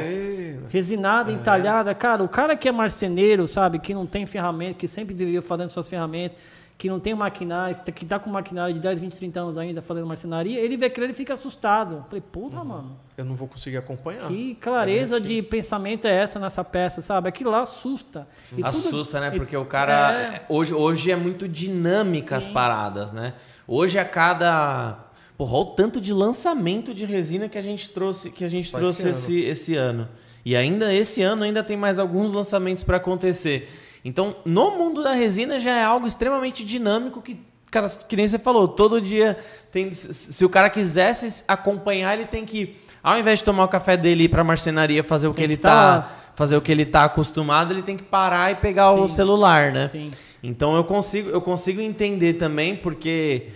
[0.68, 1.34] resinada, é.
[1.34, 1.94] entalhada.
[1.94, 5.70] Cara, o cara que é marceneiro, sabe, que não tem ferramenta, que sempre viveu fazendo
[5.70, 6.36] suas ferramentas,
[6.76, 10.06] que não tem maquinário, que tá com maquinário de 10, 20, 30 anos ainda fazendo
[10.06, 12.04] marcenaria, ele vê aquilo e fica assustado.
[12.08, 12.64] falei, puta, uhum.
[12.66, 12.96] mano.
[13.16, 14.28] Eu não vou conseguir acompanhar.
[14.28, 15.26] Que clareza é assim.
[15.28, 17.26] de pensamento é essa nessa peça, sabe?
[17.26, 18.28] Aquilo lá assusta.
[18.54, 19.30] E assusta, tudo...
[19.30, 19.30] né?
[19.30, 20.12] Porque o cara.
[20.12, 20.46] É...
[20.46, 22.46] Hoje, hoje é muito dinâmica Sim.
[22.48, 23.32] as paradas, né?
[23.66, 24.98] Hoje a cada.
[25.36, 29.08] Porra, o tanto de lançamento de resina que a gente trouxe, que a gente trouxe
[29.08, 30.08] esse, esse ano.
[30.44, 33.70] E ainda esse ano ainda tem mais alguns lançamentos para acontecer.
[34.04, 37.40] Então, no mundo da resina já é algo extremamente dinâmico que,
[37.70, 39.38] cara, que nem você falou, todo dia
[39.70, 39.92] tem.
[39.92, 44.24] Se o cara quisesse acompanhar, ele tem que, ao invés de tomar o café dele
[44.24, 47.04] e ir pra marcenaria fazer o que, ele tá, tá fazer o que ele tá
[47.04, 49.00] acostumado, ele tem que parar e pegar Sim.
[49.00, 49.88] o celular, né?
[49.88, 50.10] Sim.
[50.42, 53.48] Então eu consigo, eu consigo entender também, porque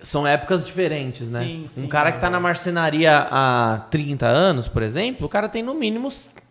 [0.00, 1.44] são épocas diferentes, né?
[1.44, 5.62] Sim, um cara que está na marcenaria há 30 anos, por exemplo, o cara tem
[5.62, 6.08] no mínimo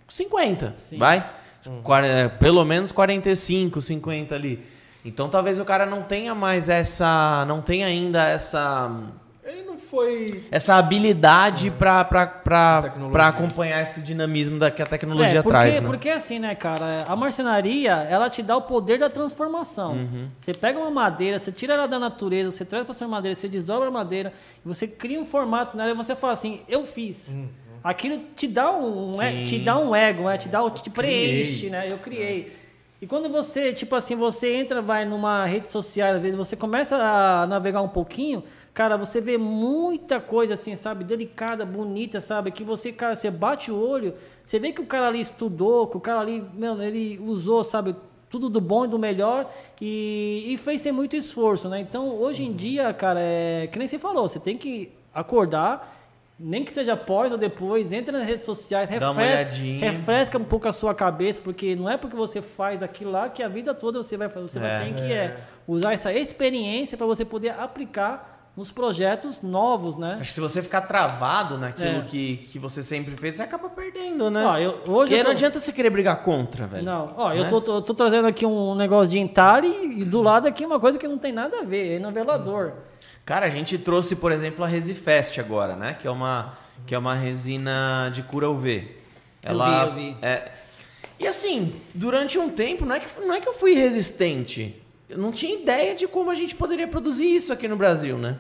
[0.08, 0.98] 50, sim.
[0.98, 1.28] vai?
[1.66, 1.82] Uhum.
[2.40, 4.64] Pelo menos 45, 50 ali.
[5.04, 7.46] Então talvez o cara não tenha mais essa.
[7.48, 8.92] Não tenha ainda essa.
[9.90, 10.44] Foi.
[10.52, 11.76] Essa habilidade uhum.
[11.76, 15.76] para acompanhar esse dinamismo da, que a tecnologia é, porque, traz.
[15.76, 15.82] Né?
[15.82, 17.06] Porque assim, né, cara?
[17.08, 19.94] A marcenaria, ela te dá o poder da transformação.
[19.94, 20.28] Uhum.
[20.40, 23.48] Você pega uma madeira, você tira ela da natureza, você traz para sua madeira, você
[23.48, 24.32] desdobra a madeira,
[24.64, 27.30] você cria um formato nela e você fala assim: eu fiz.
[27.30, 27.50] Uhum
[27.84, 31.88] aquilo te dá um, é, te dá um ego, é, te dá te preenche, né?
[31.90, 32.52] Eu criei.
[33.02, 36.98] E quando você, tipo assim, você entra, vai numa rede social, às vezes você começa
[36.98, 38.44] a navegar um pouquinho,
[38.80, 43.70] cara, você vê muita coisa assim, sabe, delicada, bonita, sabe, que você, cara, você bate
[43.70, 47.20] o olho, você vê que o cara ali estudou, que o cara ali, meu, ele
[47.20, 47.94] usou, sabe,
[48.30, 49.52] tudo do bom e do melhor
[49.82, 51.82] e, e fez sem muito esforço, né?
[51.82, 55.98] Então, hoje em dia, cara, é que nem você falou, você tem que acordar
[56.40, 60.72] nem que seja após ou depois, entra nas redes sociais, refresca, refresca um pouco a
[60.72, 64.16] sua cabeça, porque não é porque você faz aquilo lá que a vida toda você
[64.16, 64.48] vai fazer.
[64.48, 65.38] Você é, vai ter que é,
[65.68, 70.18] usar essa experiência para você poder aplicar nos projetos novos, né?
[70.20, 72.02] Acho que se você ficar travado naquilo é.
[72.02, 74.46] que, que você sempre fez, você acaba perdendo, né?
[74.46, 75.24] Ó, eu, hoje Porque tô...
[75.24, 76.84] não adianta você querer brigar contra, velho.
[76.84, 77.40] Não, ó, né?
[77.40, 80.80] eu tô, tô, tô, trazendo aqui um negócio de entalhe e do lado aqui uma
[80.80, 82.74] coisa que não tem nada a ver, é novelador.
[83.26, 85.94] Cara, a gente trouxe, por exemplo, a Resifest agora, né?
[85.94, 88.98] Que é uma, que é uma resina de cura UV.
[89.44, 90.18] Ela, eu vi, eu vi.
[90.22, 90.52] É...
[91.20, 94.79] E assim, durante um tempo, não é, que, não é que eu fui resistente.
[95.10, 98.38] Eu não tinha ideia de como a gente poderia produzir isso aqui no Brasil, né?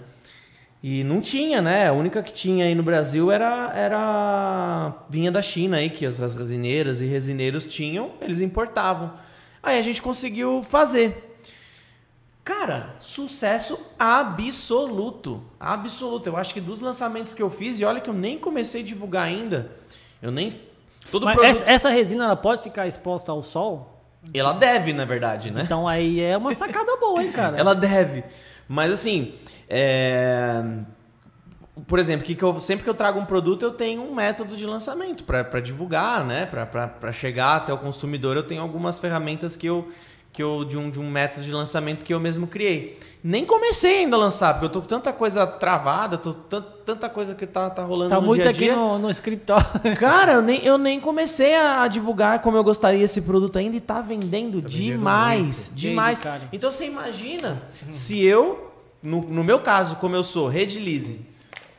[0.81, 1.87] E não tinha, né?
[1.89, 6.19] A única que tinha aí no Brasil era, era vinha da China aí, que as,
[6.21, 9.13] as resineiras e resineiros tinham, eles importavam.
[9.61, 11.37] Aí a gente conseguiu fazer.
[12.45, 15.43] Cara, sucesso absoluto.
[15.59, 16.27] Absoluto.
[16.27, 18.85] Eu acho que dos lançamentos que eu fiz, e olha que eu nem comecei a
[18.85, 19.71] divulgar ainda,
[20.21, 20.59] eu nem.
[21.11, 21.63] Todo Mas produto...
[21.67, 23.98] essa resina ela pode ficar exposta ao sol?
[24.33, 25.61] Ela deve, na verdade, né?
[25.63, 27.57] Então aí é uma sacada boa, hein, cara?
[27.57, 28.23] ela deve.
[28.67, 29.33] Mas assim,
[29.67, 30.61] é...
[31.87, 34.55] por exemplo, que, que eu, sempre que eu trago um produto, eu tenho um método
[34.55, 36.45] de lançamento para divulgar, né?
[36.45, 39.89] Para chegar até o consumidor, eu tenho algumas ferramentas que eu
[40.39, 42.97] que eu de um, de um método de lançamento que eu mesmo criei.
[43.21, 47.35] Nem comecei ainda a lançar, porque eu tô com tanta coisa travada, tô tanta coisa
[47.35, 48.71] que tá, tá rolando tá no muito dia a dia.
[48.71, 49.65] aqui no, no escritório.
[49.99, 53.81] Cara, eu nem, eu nem comecei a divulgar como eu gostaria esse produto ainda e
[53.81, 56.23] tá vendendo tá demais, vendendo demais.
[56.53, 57.61] então você imagina
[57.91, 58.71] se eu,
[59.03, 61.19] no, no meu caso, como eu sou, Redilize,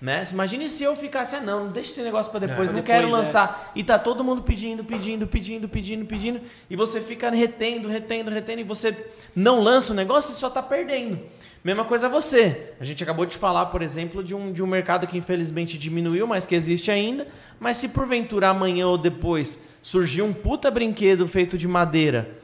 [0.00, 0.24] né?
[0.32, 3.00] Imagine se eu ficasse, ah, não, não deixa esse negócio para depois, não, não depois,
[3.00, 3.70] quero lançar.
[3.74, 3.80] É.
[3.80, 6.40] E tá todo mundo pedindo, pedindo, pedindo, pedindo, pedindo.
[6.70, 8.62] E você fica retendo, retendo, retendo.
[8.62, 8.96] E você
[9.36, 11.18] não lança o negócio e só tá perdendo.
[11.62, 12.72] Mesma coisa você.
[12.80, 16.26] A gente acabou de falar, por exemplo, de um, de um mercado que infelizmente diminuiu,
[16.26, 17.28] mas que existe ainda.
[17.58, 22.40] Mas se porventura amanhã ou depois surgir um puta brinquedo feito de madeira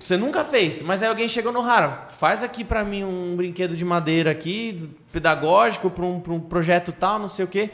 [0.00, 3.76] você nunca fez, mas aí alguém chegou no Rara, faz aqui para mim um brinquedo
[3.76, 7.70] de madeira aqui, pedagógico, para um, um projeto tal, não sei o quê.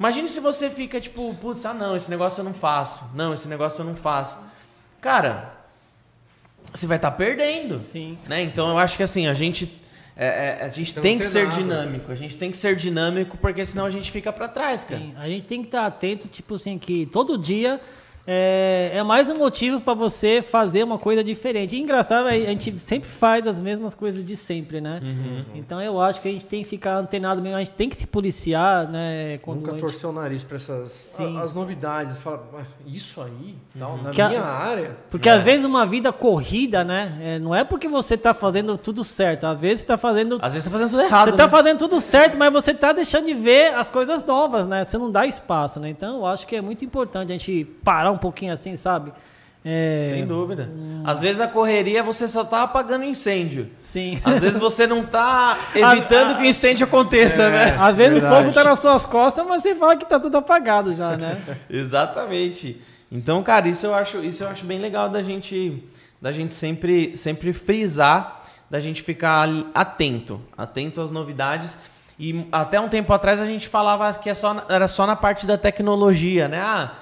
[0.00, 3.04] Imagine se você fica tipo, putz, ah não, esse negócio eu não faço.
[3.14, 4.38] Não, esse negócio eu não faço.
[5.00, 5.52] Cara,
[6.72, 7.80] você vai estar tá perdendo.
[7.80, 8.16] Sim.
[8.26, 8.42] Né?
[8.42, 9.70] Então eu acho que assim, a gente.
[10.16, 10.26] É,
[10.60, 11.56] é, a gente tem que ser nada.
[11.56, 12.10] dinâmico.
[12.10, 15.00] A gente tem que ser dinâmico, porque senão a gente fica para trás, cara.
[15.00, 17.80] Sim, a gente tem que estar tá atento, tipo assim, que todo dia
[18.30, 21.74] é, é mais um motivo para você fazer uma coisa diferente.
[21.74, 25.00] E engraçado, a gente sempre faz as mesmas coisas de sempre, né?
[25.02, 25.44] Uhum.
[25.54, 27.96] Então eu acho que a gente tem que ficar antenado mesmo, a gente tem que
[27.96, 29.40] se policiar, né?
[29.46, 29.80] Nunca gente...
[29.80, 32.46] torcer o nariz para essas as novidades, fala,
[32.86, 34.02] isso aí, não, uhum.
[34.02, 34.96] na que minha a, área.
[35.08, 35.32] Porque é.
[35.32, 37.18] às vezes uma vida corrida, né?
[37.22, 40.38] É, não é porque você está fazendo tudo certo, às vezes você está fazendo.
[40.42, 41.24] Às vezes está fazendo tudo errado.
[41.24, 41.50] Você está né?
[41.50, 44.84] fazendo tudo certo, mas você está deixando de ver as coisas novas, né?
[44.84, 45.88] Você não dá espaço, né?
[45.88, 49.12] Então eu acho que é muito importante a gente parar um pouquinho assim, sabe?
[49.64, 50.08] É...
[50.08, 50.70] Sem dúvida.
[50.72, 51.02] Hum.
[51.04, 53.68] Às vezes a correria você só tá apagando incêndio.
[53.78, 54.18] Sim.
[54.24, 56.34] Às vezes você não tá evitando a, a...
[56.36, 57.76] que o incêndio aconteça, é, né?
[57.78, 58.34] Às vezes verdade.
[58.34, 61.38] o fogo tá nas suas costas, mas você fala que tá tudo apagado já, né?
[61.68, 62.80] Exatamente.
[63.10, 65.82] Então, cara, isso eu acho, isso eu acho bem legal da gente,
[66.20, 71.76] da gente sempre, sempre frisar, da gente ficar atento, atento às novidades.
[72.18, 75.46] E até um tempo atrás a gente falava que é só, era só na parte
[75.46, 76.60] da tecnologia, né?
[76.60, 76.92] Ah,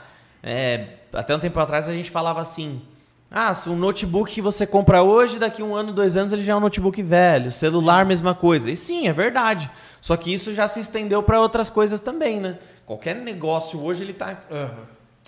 [0.43, 2.81] é, até um tempo atrás a gente falava assim:
[3.31, 6.53] ah, se um notebook que você compra hoje, daqui um ano, dois anos, ele já
[6.53, 7.51] é um notebook velho.
[7.51, 8.71] Celular, mesma coisa.
[8.71, 9.71] E sim, é verdade.
[10.01, 12.59] Só que isso já se estendeu para outras coisas também, né?
[12.85, 14.85] Qualquer negócio hoje ele está uhum.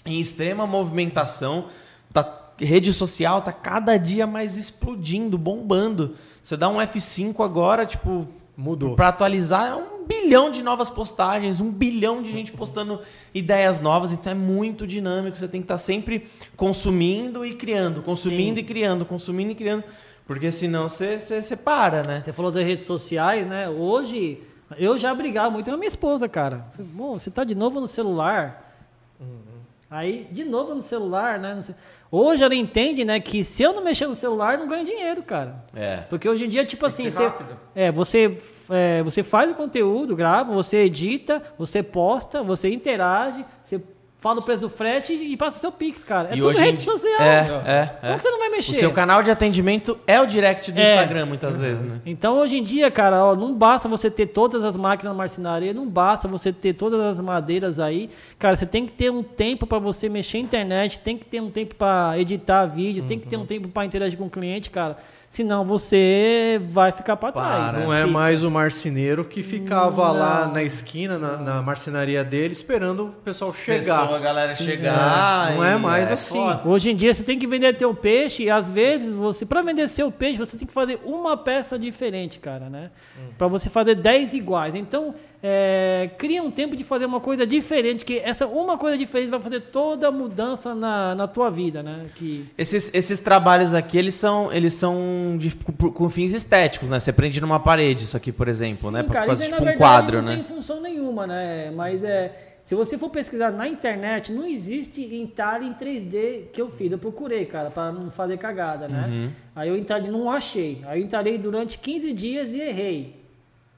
[0.06, 1.66] em extrema movimentação.
[2.12, 6.14] Tá, rede social tá cada dia mais explodindo, bombando.
[6.42, 8.28] Você dá um F5 agora, tipo,
[8.58, 8.96] mudou.
[8.96, 13.00] Para atualizar é um bilhão de novas postagens, um bilhão de gente postando
[13.32, 15.38] ideias novas, então é muito dinâmico.
[15.38, 16.26] Você tem que estar tá sempre
[16.56, 18.62] consumindo e criando, consumindo Sim.
[18.62, 19.84] e criando, consumindo e criando,
[20.26, 22.20] porque senão você, você, você para, né?
[22.24, 23.68] Você falou das redes sociais, né?
[23.68, 24.42] Hoje
[24.76, 26.66] eu já brigava muito com a minha esposa, cara.
[26.76, 28.74] você tá de novo no celular.
[29.20, 29.58] Uhum.
[29.88, 31.62] Aí, de novo no celular, né?
[32.10, 35.62] Hoje ela entende, né, que se eu não mexer no celular, não ganho dinheiro, cara.
[35.74, 35.98] É.
[36.08, 37.32] Porque hoje em dia, tipo assim, você,
[37.74, 38.36] é, você,
[38.70, 43.78] é, você faz o conteúdo, grava, você edita, você posta, você interage, você
[44.20, 46.30] Fala o preço do frete e passa seu Pix, cara.
[46.30, 47.20] É e tudo rede social.
[47.20, 48.18] É, é, Como é.
[48.18, 48.72] você não vai mexer?
[48.72, 50.94] O seu canal de atendimento é o direct do é.
[50.94, 51.60] Instagram, muitas uhum.
[51.60, 52.00] vezes, né?
[52.04, 55.72] Então, hoje em dia, cara, ó, não basta você ter todas as máquinas na marcenaria,
[55.72, 58.10] não basta você ter todas as madeiras aí.
[58.40, 61.40] Cara, você tem que ter um tempo para você mexer na internet, tem que ter
[61.40, 63.08] um tempo para editar vídeo, uhum.
[63.08, 63.46] tem que ter um uhum.
[63.46, 64.96] tempo para interagir com o cliente, cara
[65.30, 67.74] senão você vai ficar para trás.
[67.74, 70.18] Não é mais o marceneiro que ficava não.
[70.18, 74.00] lá na esquina, na, na, marcenaria dele, esperando o pessoal chegar.
[74.00, 75.52] Pessoa, a galera Sim, chegar.
[75.52, 75.54] É.
[75.54, 76.38] Não é mais é assim.
[76.38, 76.62] Foda.
[76.66, 79.86] Hoje em dia você tem que vender teu peixe e às vezes você, para vender
[79.88, 82.90] seu peixe, você tem que fazer uma peça diferente, cara, né?
[83.18, 83.28] Hum.
[83.36, 84.74] Para você fazer 10 iguais.
[84.74, 89.30] Então, é, cria um tempo de fazer uma coisa diferente, que essa uma coisa diferente
[89.30, 92.06] vai fazer toda a mudança na, na tua vida, né?
[92.16, 92.46] Que...
[92.58, 96.98] Esses, esses trabalhos aqui, eles são, eles são de, com, com, fins estéticos, né?
[96.98, 99.02] Você prende numa parede isso aqui, por exemplo, Sim, né?
[99.04, 100.36] Pra cara, fazer, tipo, um quadro, não né?
[100.36, 101.70] Não tem função nenhuma, né?
[101.70, 102.46] Mas é...
[102.64, 106.92] Se você for pesquisar na internet, não existe entalhe em 3D que eu fiz.
[106.92, 109.06] Eu procurei, cara, para não fazer cagada, né?
[109.08, 109.30] Uhum.
[109.56, 110.82] Aí eu entalhei, não achei.
[110.86, 113.17] Aí eu entalhei durante 15 dias e errei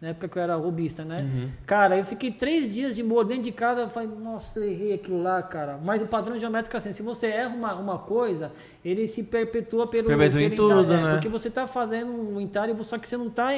[0.00, 1.20] na época que eu era robista, né?
[1.20, 1.50] Uhum.
[1.66, 5.22] Cara, eu fiquei três dias de molho dentro de casa, eu falei, nossa, errei aquilo
[5.22, 5.78] lá, cara.
[5.82, 8.50] Mas o padrão geométrico é assim, se você erra uma, uma coisa,
[8.82, 11.12] ele se perpetua pelo, Perpetua pelo em tudo, é, né?
[11.12, 13.52] Porque você está fazendo um entalhe, só que você não está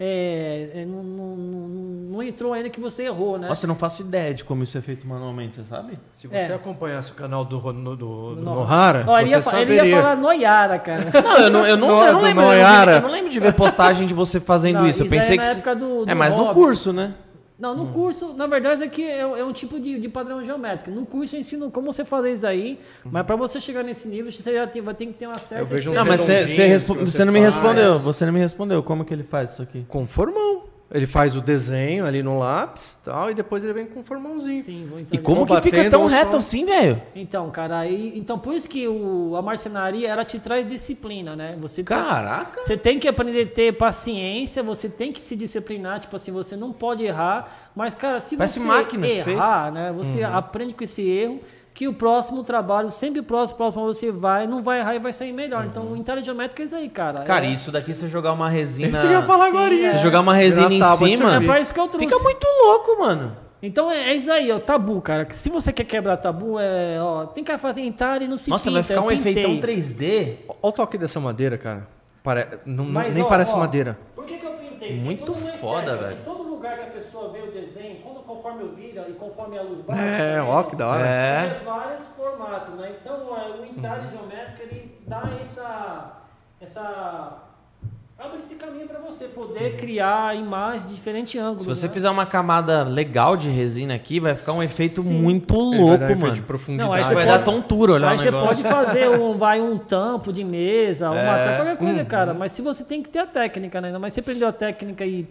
[0.00, 3.48] é, é, não, não, não, entrou ainda que você errou, né?
[3.48, 5.98] Nossa, eu não faço ideia de como isso é feito manualmente, você sabe?
[6.12, 6.54] Se você é.
[6.54, 10.78] acompanhasse o canal do, do, do, do Nohara, Ó, ele, ia, ele ia falar Noiara,
[10.78, 11.04] cara.
[11.20, 14.14] Não, eu não, eu não, eu não, lembro, eu não lembro de ver postagem de
[14.14, 15.02] você fazendo isso.
[15.02, 15.46] Eu pensei é que.
[15.46, 17.14] Época do, do é mais no curso, né?
[17.58, 17.92] Não, no hum.
[17.92, 20.92] curso, na verdade, é que é, é um tipo de, de, padrão geométrico.
[20.92, 23.10] No curso eu ensino como você fazer isso aí, uhum.
[23.12, 25.64] mas para você chegar nesse nível, você já tem, vai ter que ter uma certa.
[25.64, 27.98] Eu vejo não, mas você, você, você não me respondeu.
[27.98, 28.80] Você não me respondeu.
[28.82, 29.84] Como que ele faz isso aqui?
[29.88, 30.77] Com formão.
[30.90, 34.62] Ele faz o desenho ali no lápis tal, e depois ele vem com um formãozinho.
[34.62, 37.02] Sim, vou E como que fica tão reto assim, velho?
[37.14, 38.12] Então, cara, aí.
[38.16, 41.56] Então, por isso que o, a marcenaria ela te traz disciplina, né?
[41.60, 42.56] Você Caraca!
[42.56, 46.32] Tem, você tem que aprender a ter paciência, você tem que se disciplinar, tipo assim,
[46.32, 47.70] você não pode errar.
[47.76, 49.92] Mas, cara, se Parece você máquina errar, né?
[49.92, 50.36] Você uhum.
[50.36, 51.38] aprende com esse erro
[51.78, 55.32] que o próximo trabalho, sempre próximo, próximo você vai, não vai errar e vai sair
[55.32, 55.64] melhor.
[55.64, 55.96] Então, uhum.
[55.96, 57.20] Então, Geométrico é isso aí, cara.
[57.20, 57.50] Cara, é...
[57.50, 58.98] isso daqui você jogar uma resina.
[58.98, 61.36] Você ia falar agora Você jogar uma resina em cima.
[61.56, 62.04] É isso que eu trouxe.
[62.04, 63.36] Fica muito louco, mano.
[63.62, 65.24] Então é, é, isso aí, ó, tabu, cara.
[65.30, 68.64] Se você quer quebrar tabu, é, ó, tem que fazer entalhe e não se Nossa,
[68.64, 70.34] pinta, vai ficar um efeitão 3D.
[70.48, 71.86] Olha o toque dessa madeira, cara.
[72.24, 72.58] Pare...
[72.66, 73.96] Não, Mas, nem ó, parece ó, madeira.
[74.16, 74.98] Por que, que eu pintei?
[74.98, 76.16] Muito foda, velho.
[76.68, 79.80] Lugar que a pessoa vê o desenho, quando, conforme eu vira e conforme a luz
[79.84, 81.06] bate, é, ó, que da hora.
[81.06, 81.54] É.
[81.54, 82.92] Tem vários formatos, né?
[83.00, 84.10] Então é, o entalhe uhum.
[84.10, 86.12] geométrico ele dá essa,
[86.60, 87.38] essa
[88.18, 91.62] abre esse caminho para você poder criar imagens de diferentes ângulos.
[91.62, 91.92] Se você né?
[91.92, 95.14] fizer uma camada legal de resina aqui, vai ficar um efeito Sim.
[95.14, 96.34] muito louco, um mano.
[96.34, 96.88] De profundidade.
[96.88, 99.78] Não, aí você vai pode, dar tontura olhar Aí você pode fazer um, vai, um
[99.78, 101.56] tampo de mesa, uma, é.
[101.56, 102.04] qualquer coisa, uhum.
[102.04, 102.34] cara.
[102.34, 103.96] Mas se você tem que ter a técnica, né?
[103.96, 105.26] Mas você aprendeu a técnica e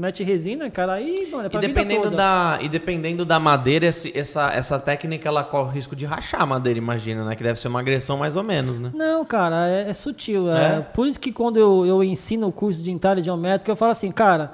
[0.00, 4.16] mete resina, cara, aí, mano, é pra e dependendo da E dependendo da madeira, esse,
[4.16, 7.36] essa, essa técnica, ela corre o risco de rachar a madeira, imagina, né?
[7.36, 8.90] Que deve ser uma agressão mais ou menos, né?
[8.94, 10.50] Não, cara, é, é sutil.
[10.50, 10.78] É?
[10.78, 10.80] é?
[10.80, 14.10] Por isso que quando eu, eu ensino o curso de entalhe geométrico, eu falo assim,
[14.10, 14.52] cara...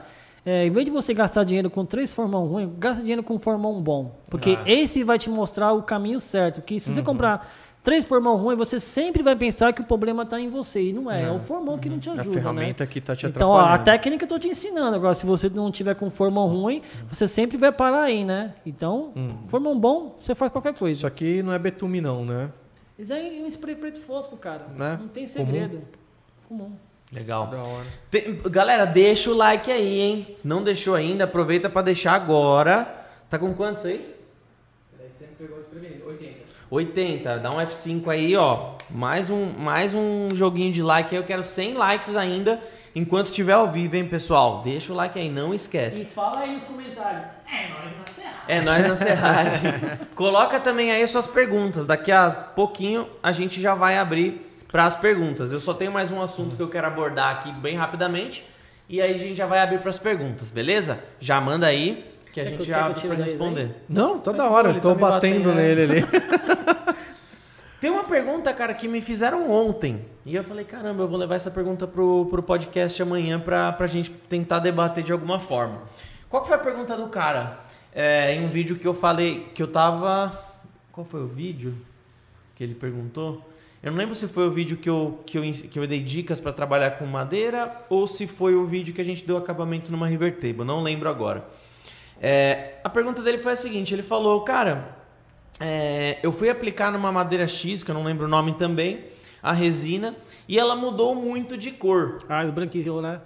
[0.49, 3.83] É, em vez de você gastar dinheiro com três formão ruim, gasta dinheiro com formão
[3.83, 4.17] bom.
[4.31, 4.63] Porque ah.
[4.65, 6.63] esse vai te mostrar o caminho certo.
[6.63, 6.95] Que se uhum.
[6.95, 7.53] você comprar
[7.87, 10.89] três formão ruim, você sempre vai pensar que o problema está em você.
[10.89, 12.29] E não é, é, é o formão que não te ajuda.
[12.29, 12.91] A ferramenta né?
[12.91, 13.65] que está te atrapalhando.
[13.65, 14.97] Então, a técnica eu estou te ensinando.
[14.97, 18.57] Agora, se você não tiver com formão ruim, você sempre vai parar aí, né?
[18.67, 19.29] Então, hum.
[19.47, 20.99] formão bom, você faz qualquer coisa.
[20.99, 22.51] Isso aqui não é betume, não, né?
[22.99, 24.67] Isso é um spray preto fosco, cara.
[24.77, 24.99] Né?
[25.01, 25.81] Não tem segredo.
[26.49, 26.65] Comum.
[26.65, 26.77] Comum.
[27.13, 27.49] Legal.
[28.11, 30.37] Tem, galera, deixa o like aí, hein?
[30.43, 33.07] Não deixou ainda, aproveita para deixar agora.
[33.31, 34.13] Tá com quantos aí?
[34.91, 35.67] Peraí, sempre pegou os
[36.05, 36.46] 80.
[36.71, 38.73] 80, dá um F5 aí, ó.
[38.91, 41.21] Mais um, mais um joguinho de like aí.
[41.21, 42.61] Eu quero 100 likes ainda
[42.95, 44.63] enquanto estiver ao vivo, hein, pessoal?
[44.63, 46.03] Deixa o like aí, não esquece.
[46.03, 47.25] E fala aí nos comentários.
[47.47, 48.41] É nós na serragem.
[48.49, 49.73] É nós na serragem.
[50.17, 51.87] Coloca também aí suas perguntas.
[51.87, 55.53] Daqui a pouquinho a gente já vai abrir para as perguntas.
[55.53, 58.45] Eu só tenho mais um assunto que eu quero abordar aqui bem rapidamente.
[58.89, 60.99] E aí a gente já vai abrir para as perguntas, beleza?
[61.21, 62.05] Já manda aí
[62.37, 63.71] que a gente já abre para responder.
[63.89, 66.05] Não, toda hora, eu tô tá batendo, batendo nele ali.
[67.81, 70.05] Tem uma pergunta, cara, que me fizeram ontem.
[70.25, 73.87] E eu falei, caramba, eu vou levar essa pergunta pro, pro podcast amanhã pra, pra
[73.87, 75.83] gente tentar debater de alguma forma.
[76.29, 77.59] Qual que foi a pergunta do cara?
[77.95, 80.31] É, em um vídeo que eu falei que eu tava.
[80.93, 81.75] Qual foi o vídeo
[82.55, 83.41] que ele perguntou?
[83.83, 86.39] Eu não lembro se foi o vídeo que eu, que eu, que eu dei dicas
[86.39, 90.07] para trabalhar com madeira ou se foi o vídeo que a gente deu acabamento numa
[90.07, 90.65] river table.
[90.65, 91.43] Não lembro agora.
[92.21, 94.97] É, a pergunta dele foi a seguinte: ele falou, cara,
[95.61, 99.05] é, eu fui aplicar numa madeira X, que eu não lembro o nome também,
[99.43, 100.17] a resina,
[100.49, 102.19] e ela mudou muito de cor.
[102.29, 103.21] Ah, branqueou, né?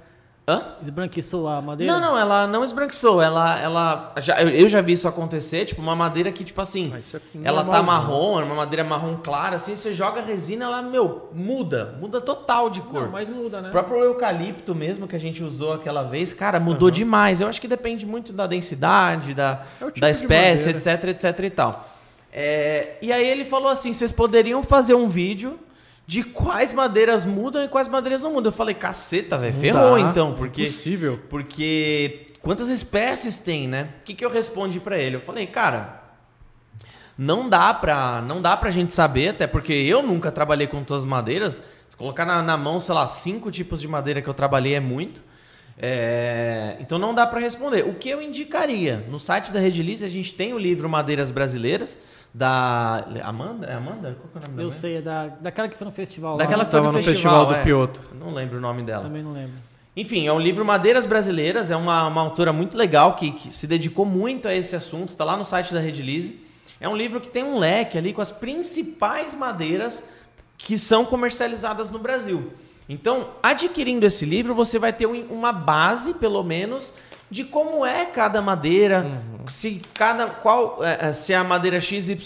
[0.50, 0.64] Hã?
[0.82, 1.92] Esbranquiçou a madeira?
[1.92, 3.22] Não, não, ela não esbranquiçou.
[3.22, 6.98] Ela, ela já, eu já vi isso acontecer, tipo, uma madeira que, tipo assim, ah,
[6.98, 10.82] é ela tá marrom, é uma madeira marrom clara, assim, você joga a resina, ela,
[10.82, 13.02] meu, muda, muda total de cor.
[13.02, 13.68] Não, mas muda, né?
[13.68, 16.94] O próprio eucalipto mesmo que a gente usou aquela vez, cara, mudou uhum.
[16.94, 17.40] demais.
[17.40, 21.50] Eu acho que depende muito da densidade, da, é tipo da espécie, etc, etc e
[21.50, 21.88] tal.
[22.32, 25.58] É, e aí ele falou assim: vocês poderiam fazer um vídeo
[26.10, 28.50] de quais madeiras mudam e quais madeiras não mudam.
[28.50, 30.34] Eu falei, caceta, velho, ferrou dá, então.
[30.34, 31.20] Porque, impossível.
[31.30, 33.90] Porque quantas espécies tem, né?
[34.00, 35.14] O que, que eu respondi para ele?
[35.14, 36.02] Eu falei, cara,
[37.16, 41.04] não dá pra, não dá pra gente saber, até porque eu nunca trabalhei com todas
[41.04, 41.62] as madeiras.
[41.88, 44.80] Se colocar na, na mão, sei lá, cinco tipos de madeira que eu trabalhei é
[44.80, 45.22] muito.
[45.82, 47.86] É, então não dá para responder.
[47.86, 49.02] O que eu indicaria?
[49.08, 51.98] No site da Redilice a gente tem o livro Madeiras Brasileiras
[52.34, 54.16] da Amanda, é Amanda?
[54.20, 54.68] Qual é o nome dela?
[54.68, 56.36] Eu sei, é da, daquela que foi no festival.
[56.36, 56.64] Daquela lá.
[56.66, 57.62] que foi no, no festival, festival, do é.
[57.62, 58.00] Pioto.
[58.14, 59.04] Não lembro o nome dela.
[59.04, 59.54] Também não lembro.
[59.96, 63.66] Enfim, é um livro Madeiras Brasileiras, é uma, uma autora muito legal que, que se
[63.66, 66.38] dedicou muito a esse assunto, está lá no site da Redilize.
[66.78, 70.08] É um livro que tem um leque ali com as principais madeiras
[70.56, 72.52] que são comercializadas no Brasil.
[72.92, 76.92] Então, adquirindo esse livro, você vai ter uma base, pelo menos,
[77.30, 79.46] de como é cada madeira, uhum.
[79.46, 82.18] se cada qual é, é se a madeira XYZ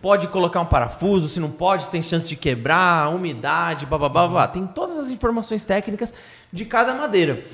[0.00, 4.50] pode colocar um parafuso, se não pode, se tem chance de quebrar, umidade, babá, uhum.
[4.50, 6.14] tem todas as informações técnicas
[6.50, 7.44] de cada madeira.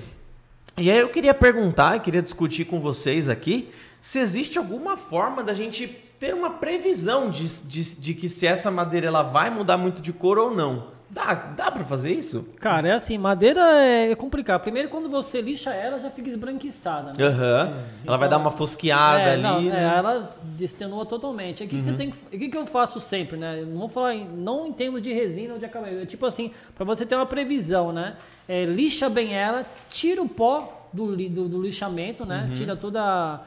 [0.78, 5.43] E aí eu queria perguntar, eu queria discutir com vocês aqui, se existe alguma forma
[5.43, 5.89] da gente
[6.20, 10.12] ter uma previsão de, de, de que se essa madeira ela vai mudar muito de
[10.12, 10.99] cor ou não.
[11.11, 12.47] Dá, dá pra fazer isso?
[12.61, 14.62] Cara, é assim, madeira é complicado.
[14.62, 17.28] Primeiro, quando você lixa ela, já fica esbranquiçada, né?
[17.28, 17.45] Uhum.
[17.45, 17.61] É.
[17.61, 19.93] Ela então, vai dar uma fosqueada é, ali, não, né?
[19.93, 21.65] É, ela destenua totalmente.
[21.65, 21.82] O que, uhum.
[21.82, 23.62] você tem que, que, que eu faço sempre, né?
[23.62, 26.03] Não vou falar em, não em termos de resina ou de acabamento.
[26.03, 28.15] É tipo assim, pra você ter uma previsão, né?
[28.49, 32.47] É, lixa bem ela, tira o pó do, do, do lixamento, né?
[32.49, 32.55] Uhum.
[32.55, 33.43] Tira toda a é,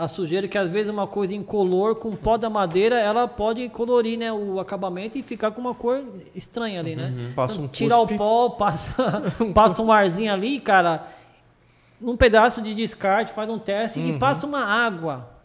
[0.00, 4.18] a sujeira, que às vezes uma coisa incolor com pó da madeira, ela pode colorir
[4.18, 6.02] né, o acabamento e ficar com uma cor
[6.34, 7.12] estranha ali, né?
[7.16, 7.32] Uhum.
[7.34, 9.22] Passa então, tirar o pó, passa,
[9.54, 11.06] passa um arzinho ali, cara,
[12.00, 14.08] num pedaço de descarte, faz um teste uhum.
[14.08, 15.35] e passa uma água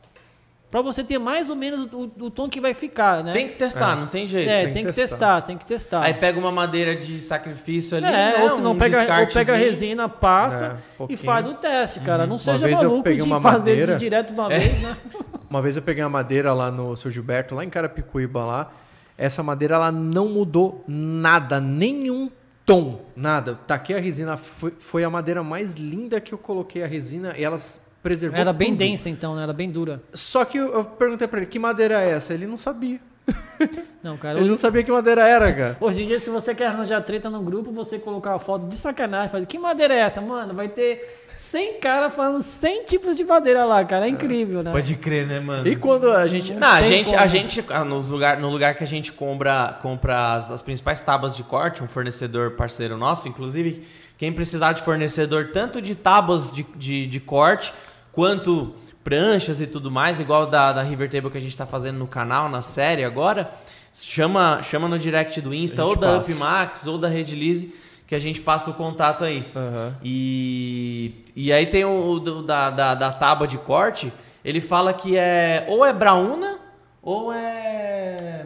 [0.71, 3.33] para você ter mais ou menos o, o, tom que vai ficar, né?
[3.33, 3.99] Tem que testar, é.
[3.99, 4.49] não tem jeito.
[4.49, 5.01] É, tem, tem que, testar.
[5.17, 5.41] testar.
[5.41, 6.01] tem que testar.
[6.01, 8.43] Aí pega uma madeira de sacrifício ali, é, né?
[8.43, 11.55] ou se não um pega, ou pega a resina, passa é, um e faz o
[11.55, 12.23] teste, cara.
[12.23, 12.29] Uhum.
[12.29, 14.59] Não seja maluco de fazer madeira, de direto de uma é.
[14.59, 14.97] vez, né?
[15.49, 18.71] uma vez eu peguei uma madeira lá no seu Gilberto, lá em Carapicuíba lá.
[19.17, 22.31] Essa madeira ela não mudou nada, nenhum
[22.65, 23.59] tom, nada.
[23.67, 27.43] Taquei a resina, foi, foi a madeira mais linda que eu coloquei a resina e
[27.43, 28.79] elas preservou Era bem tudo.
[28.79, 29.43] densa então, né?
[29.43, 30.01] Era bem dura.
[30.13, 32.33] Só que eu, eu perguntei pra ele, que madeira é essa?
[32.33, 32.99] Ele não sabia.
[34.01, 34.33] Não, cara.
[34.33, 35.77] Ele hoje, não sabia que madeira era, cara.
[35.79, 38.75] hoje em dia, se você quer arranjar treta no grupo, você colocar uma foto de
[38.75, 40.55] sacanagem, fazer que madeira é essa, mano?
[40.55, 44.07] Vai ter 100 caras falando 100 tipos de madeira lá, cara.
[44.07, 44.71] É incrível, né?
[44.71, 45.67] Pode crer, né, mano?
[45.67, 46.53] E quando a gente...
[46.53, 47.19] Não, a tem gente, como.
[47.19, 51.01] a gente ah, nos lugar, no lugar que a gente compra, compra as, as principais
[51.01, 53.85] tábuas de corte, um fornecedor parceiro nosso, inclusive,
[54.17, 57.73] quem precisar de fornecedor tanto de tábuas de, de, de corte,
[58.11, 58.73] quanto
[59.03, 62.07] pranchas e tudo mais, igual da, da River Table que a gente tá fazendo no
[62.07, 63.49] canal, na série agora,
[63.93, 66.31] chama, chama no direct do Insta, ou da passa.
[66.31, 67.73] Upmax, ou da Redlise,
[68.05, 69.49] que a gente passa o contato aí.
[69.55, 69.95] Aham.
[70.03, 74.11] E, e aí tem o, do- da, da, da tábua de corte,
[74.45, 76.59] ele fala que é ou é brauna
[77.01, 78.45] ou é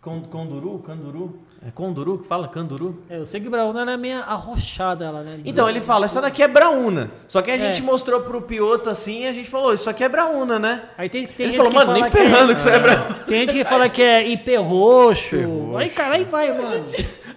[0.00, 1.38] con- conduru, canduru.
[1.64, 2.48] É conduru que fala?
[2.48, 3.02] Canduru?
[3.08, 5.38] É, eu sei que Brauna ela é meio arrochada, ela, né?
[5.44, 7.08] Então ele fala, essa daqui é brauna.
[7.28, 7.58] Só que a É.
[7.58, 10.82] gente mostrou pro Pioto assim e a gente falou, isso aqui é brauna, né?
[10.98, 12.78] Aí tem, tem ele gente falou, mano, fala nem que é- ferrando que isso é
[12.80, 13.14] brauna.
[13.28, 15.36] Tem gente que fala que é IP roxo.
[15.40, 15.76] roxo.
[15.76, 16.84] Aí, cara, aí vai, mano.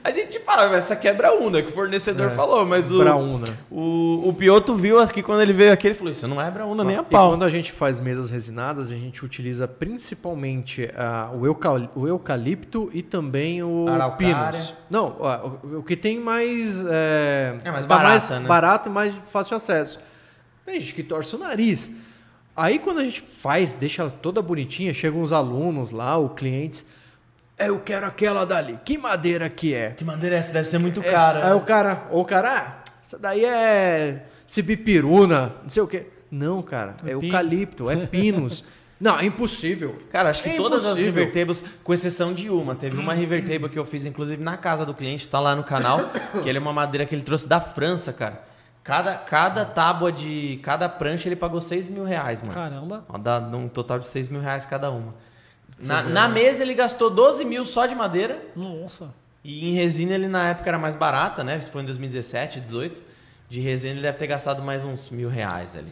[0.06, 3.57] A gente fala, mas essa aqui é que o fornecedor falou, mas o, Brauna.
[3.72, 6.84] o, o Pioto viu aqui quando ele veio aqui, ele falou, isso não é brauna
[6.84, 7.32] nem a E pau.
[7.32, 12.88] quando a gente faz mesas resinadas, a gente utiliza principalmente ah, o, eucal- o eucalipto
[12.94, 14.52] e também o Araucária.
[14.52, 14.73] pinus.
[14.91, 16.86] Não, ah, o, o que tem mais...
[16.88, 18.48] É, É, mais tá barata, né?
[18.48, 19.99] barato e mais fácil acesso.
[20.64, 21.91] Tem gente que torce o nariz.
[22.56, 26.86] Aí quando a gente faz, deixa ela toda bonitinha, chegam os alunos lá, os clientes...
[27.57, 28.80] "É, Eu quero aquela dali.
[28.84, 29.91] Que madeira que é?
[29.91, 30.53] Que madeira é essa?
[30.53, 31.48] Deve ser muito É, cara.
[31.48, 36.07] Aí o cara, ou o cara, ah, essa daí é cibipiruna, não sei o quê.
[36.32, 38.64] Não, cara, é, É eucalipto, é pinus.
[38.99, 39.98] não, é impossível.
[40.11, 41.23] Cara, acho que É todas as impossível.
[41.26, 44.57] River Tables, com exceção de uma, teve uma River Table que eu fiz, inclusive, na
[44.57, 45.99] casa do cliente, tá lá no canal,
[46.41, 48.41] que ele é uma madeira que ele trouxe da França, cara.
[48.84, 50.60] Cada, cada tábua de.
[50.61, 52.53] Cada prancha ele pagou 6 mil reais, mano.
[52.53, 53.03] Caramba.
[53.19, 55.15] Dá um total de 6 mil reais cada uma.
[55.81, 58.41] Na, na mesa ele gastou 12 mil só de madeira.
[58.56, 59.14] Nossa.
[59.43, 61.60] E em resina ele na época era mais barata, né?
[61.61, 63.03] Foi em 2017, 18.
[63.49, 65.91] De resina ele deve ter gastado mais uns mil reais ali.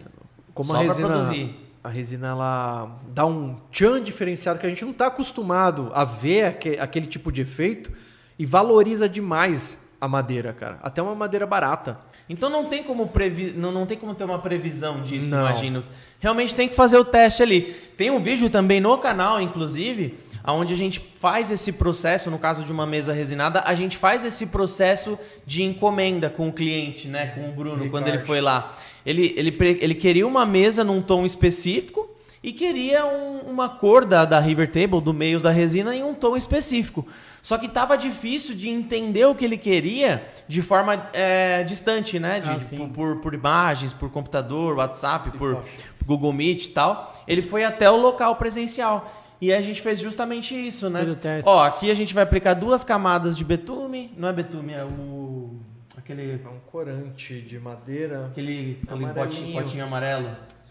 [0.53, 1.55] Como Só a resina, produzir.
[1.83, 6.45] a resina ela dá um tchan diferenciado que a gente não está acostumado a ver
[6.45, 7.91] aque- aquele tipo de efeito
[8.39, 10.79] e valoriza demais a madeira, cara.
[10.81, 11.99] Até uma madeira barata.
[12.33, 13.53] Então não tem como previ...
[13.55, 15.41] não, não tem como ter uma previsão disso, Não.
[15.41, 15.83] imagino.
[16.19, 17.75] Realmente tem que fazer o teste ali.
[17.95, 20.15] Tem um vídeo também no canal, inclusive,
[20.47, 24.25] onde a gente faz esse processo, no caso de uma mesa resinada, a gente faz
[24.25, 27.27] esse processo de encomenda com o cliente, né?
[27.27, 28.75] Com o Bruno, quando ele foi lá.
[29.05, 32.09] Ele, ele, ele queria uma mesa num tom específico
[32.41, 36.13] e queria um- uma cor da, da River Table, do meio da resina, em um
[36.13, 37.05] tom específico.
[37.43, 42.39] Só que tava difícil de entender o que ele queria de forma é, distante, né?
[42.39, 42.77] De, Ah, de- sim.
[42.77, 45.61] por, por, por imagens, por computador, WhatsApp, por
[46.05, 47.13] Google Meet e tal.
[47.27, 49.11] Ele foi até o local presencial.
[49.41, 51.01] E a gente fez justamente isso, né?
[51.01, 51.49] Fez o teste.
[51.49, 54.09] Ó, aqui a gente vai aplicar duas camadas de betume.
[54.17, 55.49] Não é betume, é o.
[55.97, 56.39] Aquele.
[56.41, 58.27] É um corante de madeira.
[58.27, 60.29] Aquele, aquele potinho, potinho amarelo.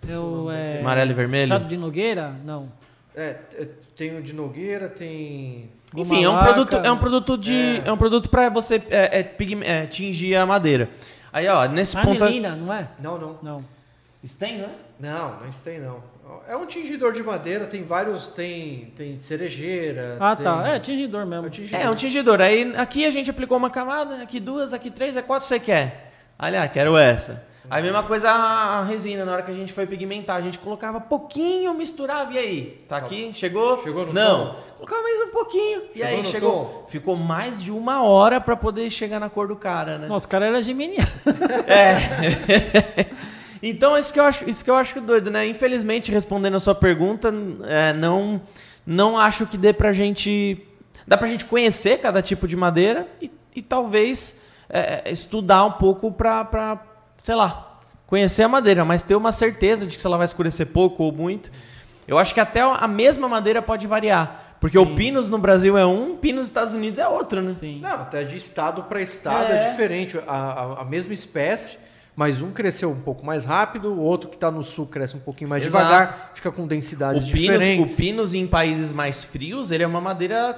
[0.08, 0.80] Eu, é...
[0.80, 1.48] Amarelo e vermelho?
[1.48, 2.34] Chado de Nogueira?
[2.46, 2.72] Não.
[3.14, 3.36] É,
[3.94, 5.68] tem o de Nogueira, tem.
[5.94, 9.22] Enfim, é um produto, é um produto de, é, um produto para você é, é,
[9.22, 10.88] pigme- é, tingir a madeira.
[11.32, 12.24] Aí, ó, nesse ponto.
[12.24, 12.88] Anilina, não é?
[12.98, 13.38] Não, não.
[13.42, 13.64] Não.
[14.24, 14.68] Stem, né?
[15.00, 16.02] Não, não tem não.
[16.48, 20.16] É um tingidor de madeira, tem vários, tem, tem cerejeira.
[20.20, 20.68] Ah, tem- tá.
[20.68, 21.46] É, tingidor mesmo.
[21.46, 21.80] É um tingidor.
[21.80, 22.40] É, um tingidor.
[22.40, 26.12] Aí aqui a gente aplicou uma camada, aqui duas, aqui três, é quatro você quer?
[26.38, 27.44] Aliás, quero essa.
[27.70, 30.58] Aí a mesma coisa a resina, na hora que a gente foi pigmentar, a gente
[30.58, 32.84] colocava pouquinho, misturava, e aí?
[32.88, 33.30] Tá aqui?
[33.32, 33.80] Chegou?
[33.82, 34.46] Chegou no Não.
[34.46, 34.56] tom?
[34.78, 35.82] Colocava mais um pouquinho.
[35.94, 36.50] E Chegou aí no chegou.
[36.52, 36.84] tom?
[36.88, 40.08] Ficou mais de uma hora pra poder chegar na cor do cara, né?
[40.08, 41.06] Nossa, o cara era geminiano.
[41.68, 43.06] É.
[43.62, 45.46] então, isso que, eu acho, isso que eu acho doido, né?
[45.46, 47.32] Infelizmente, respondendo a sua pergunta,
[47.64, 48.42] é, não,
[48.84, 50.66] não acho que dê pra gente.
[51.06, 54.36] Dá pra gente conhecer cada tipo de madeira e, e talvez
[54.68, 56.76] é, estudar um pouco pra, pra,
[57.22, 60.66] sei lá, conhecer a madeira, mas ter uma certeza de que se ela vai escurecer
[60.66, 61.50] pouco ou muito.
[62.06, 64.56] Eu acho que até a mesma madeira pode variar.
[64.60, 67.52] Porque o Pinus no Brasil é um, Pinus nos Estados Unidos é outro, né?
[67.58, 67.80] Sim.
[67.80, 69.66] Não, até de estado para estado É.
[69.66, 70.18] é, diferente.
[70.26, 71.78] A, a, a mesma espécie,
[72.14, 75.20] mas um cresceu um pouco mais rápido, o outro que está no sul cresce um
[75.20, 75.84] pouquinho mais Exato.
[75.84, 77.94] devagar, fica com densidades O pinus, diferentes.
[77.94, 80.56] o pinus em países mais frios, ele é uma madeira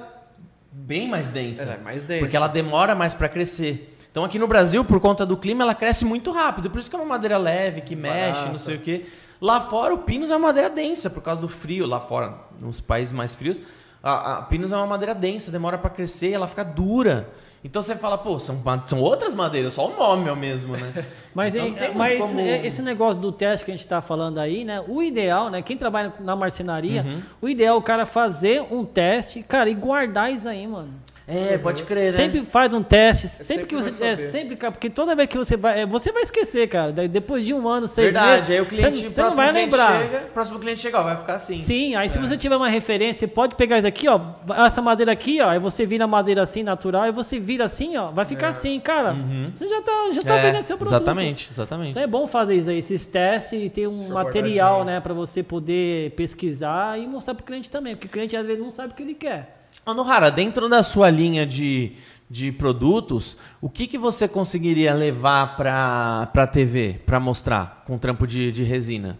[0.71, 1.63] bem mais densa.
[1.63, 2.19] Ela é mais densa.
[2.19, 3.94] Porque ela demora mais para crescer.
[4.15, 6.69] Então aqui no Brasil, por conta do clima, ela cresce muito rápido.
[6.69, 8.49] Por isso que é uma madeira leve, que mexe, Barata.
[8.49, 9.07] não sei o quê.
[9.41, 11.85] Lá fora, o pinus é uma madeira densa, por causa do frio.
[11.85, 13.61] Lá fora, nos países mais frios,
[14.01, 17.27] A, a pinus é uma madeira densa, demora para crescer, ela fica dura.
[17.61, 21.05] Então você fala, pô, são, são outras madeiras, só o nome é o mesmo, né?
[21.35, 22.39] mas então, mas como...
[22.39, 24.81] esse negócio do teste que a gente está falando aí, né?
[24.87, 25.61] O ideal, né?
[25.61, 27.21] Quem trabalha na marcenaria, uhum.
[27.41, 30.93] o ideal é o cara fazer um teste, cara, e guardar isso aí, mano.
[31.27, 32.17] É, pode crer, né?
[32.17, 34.05] Sempre faz um teste, é sempre, sempre, que você.
[34.05, 35.81] É, sempre, cara, porque toda vez que você vai.
[35.81, 36.91] É, você vai esquecer, cara.
[36.91, 38.49] Depois de um ano, seis Verdade, meses.
[38.51, 40.01] aí o cliente, você, próximo você não vai lembrar.
[40.01, 41.55] Chega, próximo cliente chega, ó, vai ficar assim.
[41.55, 42.09] Sim, aí é.
[42.09, 44.19] se você tiver uma referência, você pode pegar isso aqui, ó.
[44.67, 45.49] Essa madeira aqui, ó.
[45.49, 48.11] Aí você vira a madeira assim, natural, e você vira assim, ó.
[48.11, 48.49] Vai ficar é.
[48.49, 49.13] assim, cara.
[49.13, 49.51] Uhum.
[49.55, 50.95] Você já tá, já tá é, vendendo seu produto.
[50.95, 51.89] Exatamente, exatamente.
[51.89, 55.13] Então é bom fazer isso aí, esses testes e ter um Deixa material, né, pra
[55.13, 57.95] você poder pesquisar e mostrar pro cliente também.
[57.95, 59.64] Porque o cliente às vezes não sabe o que ele quer.
[59.85, 61.93] Anohara, dentro da sua linha de,
[62.27, 68.25] de produtos, o que, que você conseguiria levar para a TV, para mostrar com trampo
[68.25, 69.19] de, de resina?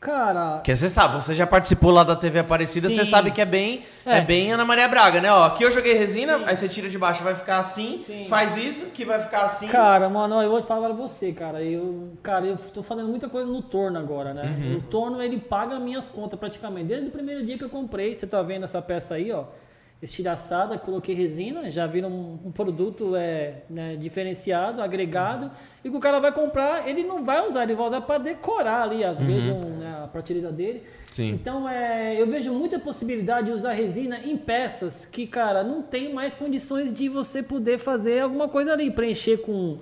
[0.00, 0.62] Cara.
[0.64, 2.94] Que você sabe, você já participou lá da TV Aparecida, sim.
[2.94, 4.16] você sabe que é bem, é.
[4.16, 4.20] é.
[4.22, 5.30] bem Ana Maria Braga, né?
[5.30, 6.44] Ó, aqui eu joguei resina, sim.
[6.46, 8.26] aí você tira de baixo, vai ficar assim, sim.
[8.26, 9.68] faz isso, que vai ficar assim.
[9.68, 11.62] Cara, mano, eu vou falar pra você, cara.
[11.62, 14.56] Eu, cara, eu tô fazendo muita coisa no torno agora, né?
[14.58, 14.76] Uhum.
[14.78, 16.86] O torno ele paga minhas contas praticamente.
[16.86, 19.44] Desde o primeiro dia que eu comprei, você tá vendo essa peça aí, ó
[20.02, 25.50] estilhaçada, coloquei resina, já vira um, um produto é, né, diferenciado, agregado,
[25.84, 28.82] e que o cara vai comprar, ele não vai usar, ele vai usar para decorar
[28.82, 29.26] ali, às uhum.
[29.26, 30.82] vezes, um, né, a prateleira dele.
[31.12, 31.30] Sim.
[31.30, 36.14] Então, é, eu vejo muita possibilidade de usar resina em peças que, cara, não tem
[36.14, 39.80] mais condições de você poder fazer alguma coisa ali, preencher com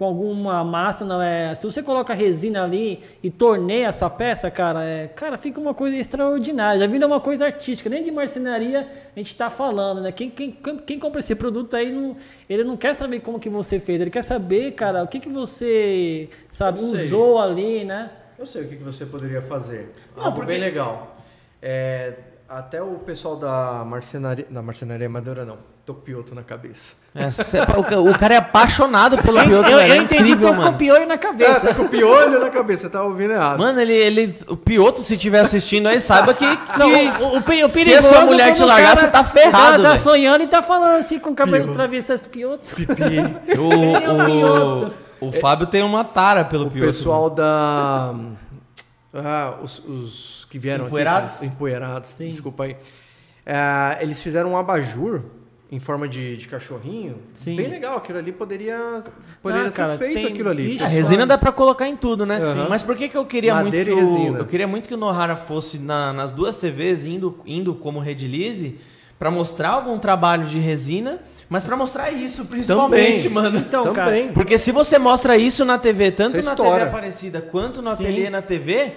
[0.00, 1.54] com alguma massa, não é?
[1.54, 5.94] Se você coloca resina ali e torneia essa peça, cara, é, cara, fica uma coisa
[5.94, 6.80] extraordinária.
[6.80, 7.90] Já vira uma coisa artística.
[7.90, 10.10] Nem de marcenaria a gente está falando, né?
[10.10, 12.16] Quem, quem, quem compra esse produto aí, não,
[12.48, 15.28] ele não quer saber como que você fez, ele quer saber, cara, o que que
[15.28, 18.10] você, sabe, usou ali, né?
[18.38, 19.94] Eu sei o que, que você poderia fazer.
[20.16, 20.52] Não, Algo porque...
[20.52, 21.18] bem legal.
[21.60, 22.14] É,
[22.48, 25.58] até o pessoal da marcenaria, da marcenaria Madeira não,
[25.94, 26.96] com pioto na cabeça.
[27.14, 27.26] É,
[27.96, 30.70] o, o, cara é apaixonado pelo pioto, Eu, eu, eu entendi, incrível, tô mano.
[30.70, 31.50] com o piolho na cabeça.
[31.50, 33.58] É, tá com o piolho na cabeça, você tá ouvindo errado.
[33.58, 37.64] Mano, ele, ele, o pioto, se estiver assistindo aí, saiba que, que não, o, o,
[37.64, 40.62] o, se a sua mulher te largar, cara, você tá ferrado, tá sonhando e tá
[40.62, 42.64] falando assim com o cabelo travessado pioto.
[42.74, 42.94] Pipi.
[43.60, 46.84] O, o, o, Fábio tem uma tara pelo o pioto.
[46.84, 48.14] O pessoal da...
[49.12, 51.36] Ah, os, os que vieram empoeirados?
[51.36, 51.46] aqui.
[51.46, 52.10] Empoeirados?
[52.10, 52.30] Sim.
[52.30, 52.76] Desculpa aí.
[53.44, 55.22] É, eles fizeram um abajur
[55.70, 57.16] em forma de, de cachorrinho.
[57.32, 57.54] Sim.
[57.54, 59.02] Bem legal, aquilo ali poderia,
[59.40, 60.76] poderia ah, ser cara, feito aquilo ali.
[60.82, 62.38] A resina dá para colocar em tudo, né?
[62.38, 62.68] Uhum.
[62.68, 64.96] Mas por que, que eu queria Madeira muito que o, eu queria muito que o
[64.96, 68.78] Nohara fosse na, nas duas TVs indo, indo como release
[69.16, 73.30] para mostrar algum trabalho de resina, mas para mostrar isso principalmente, Também.
[73.30, 73.58] mano.
[73.58, 74.22] Então, Também.
[74.22, 76.78] cara, porque se você mostra isso na TV, tanto Você na estoura.
[76.78, 78.02] TV Aparecida quanto no Sim.
[78.02, 78.92] ateliê na TV,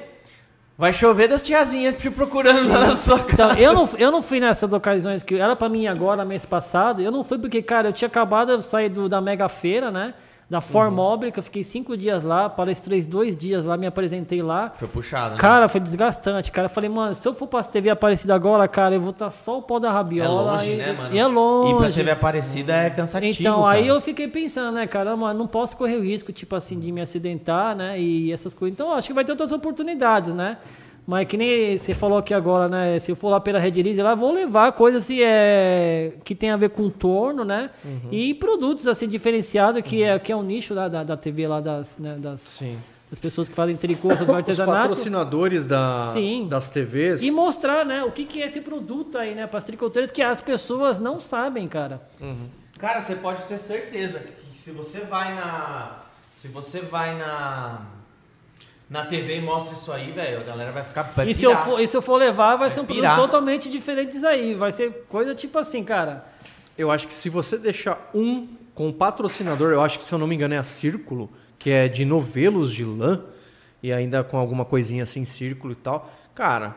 [0.83, 3.53] Vai chover das tiazinhas te procurando na sua casa.
[3.53, 7.01] Então, eu não, eu não fui nessas ocasiões que era para mim agora, mês passado.
[7.01, 10.13] Eu não fui porque, cara, eu tinha acabado de sair do, da mega feira, né?
[10.49, 11.31] Da Formobile, uhum.
[11.31, 14.69] que eu fiquei cinco dias lá, palestrei dois dias lá, me apresentei lá.
[14.69, 15.39] Foi puxado, né?
[15.39, 16.65] Cara, foi desgastante, cara.
[16.65, 19.31] Eu falei, mano, se eu for pra TV Aparecida agora, cara, eu vou estar tá
[19.31, 20.51] só o pau da rabiola.
[20.51, 21.15] É longe, e, né, mano?
[21.15, 21.73] E é longe.
[21.73, 23.71] E pra TV Aparecida é cansativo, Então, cara.
[23.71, 26.91] aí eu fiquei pensando, né, cara, mano, não posso correr o risco, tipo assim, de
[26.91, 28.73] me acidentar, né, e essas coisas.
[28.73, 30.57] Então, acho que vai ter outras oportunidades, né?
[31.05, 32.99] Mas que nem você falou aqui agora, né?
[32.99, 36.49] Se eu for lá pela Red Lease, lá vou levar coisas assim, é, que tem
[36.49, 37.69] a ver com torno, né?
[37.83, 38.09] Uhum.
[38.09, 40.07] E produtos assim diferenciados, que, uhum.
[40.07, 42.77] é, que é um nicho da, da, da TV lá das, né, das, Sim.
[43.09, 44.77] das pessoas que fazem tricô, do artesanato.
[44.77, 46.47] Os patrocinadores da, Sim.
[46.47, 47.21] das TVs.
[47.21, 49.45] E mostrar, né, o que, que é esse produto aí, né?
[49.45, 52.01] Para as tricoteiras que as pessoas não sabem, cara.
[52.21, 52.49] Uhum.
[52.79, 55.99] Cara, você pode ter certeza que se você vai na.
[56.33, 57.81] Se você vai na
[58.93, 61.01] na TV e mostra isso aí, velho, a galera vai ficar.
[61.01, 63.15] Vai e, se eu for, e se eu for levar, vai, vai ser um pirar.
[63.15, 64.53] produto totalmente diferente disso aí.
[64.53, 66.23] Vai ser coisa tipo assim, cara.
[66.77, 70.27] Eu acho que se você deixar um com patrocinador, eu acho que se eu não
[70.27, 73.23] me engano é a Círculo, que é de novelos de lã,
[73.81, 76.11] e ainda com alguma coisinha assim, círculo e tal.
[76.35, 76.75] Cara,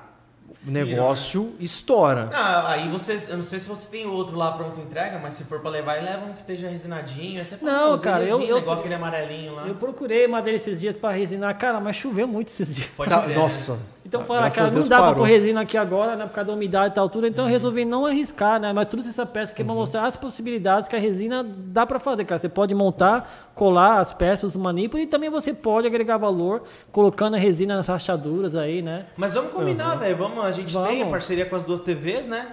[0.66, 1.64] o negócio Vira, né?
[1.64, 2.26] estoura.
[2.26, 5.44] Não, aí você, eu não sei se você tem outro lá pronto entrega, mas se
[5.44, 7.44] for para levar, leva um que esteja resinadinho.
[7.44, 9.66] Você não, cara, eu, eu igual aquele amarelinho lá.
[9.66, 12.88] Eu procurei madeira esses dias para resinar, cara, mas choveu muito esses dias.
[12.88, 13.78] Pode tá, Nossa.
[14.06, 16.92] Então fala, cara, não dá para pôr resina aqui agora, né, por causa da umidade
[16.92, 17.50] e tal tudo, então uhum.
[17.50, 19.66] eu resolvi não arriscar, né, mas trouxe essa peça aqui uhum.
[19.66, 22.38] para mostrar as possibilidades que a resina dá para fazer, cara.
[22.38, 26.62] Você pode montar, colar as peças, os manipulos e também você pode agregar valor
[26.92, 29.06] colocando a resina nas rachaduras aí, né?
[29.16, 29.98] Mas vamos combinar, uhum.
[29.98, 30.88] velho, vamos, a gente vamos.
[30.88, 32.48] tem a parceria com as duas TVs, né?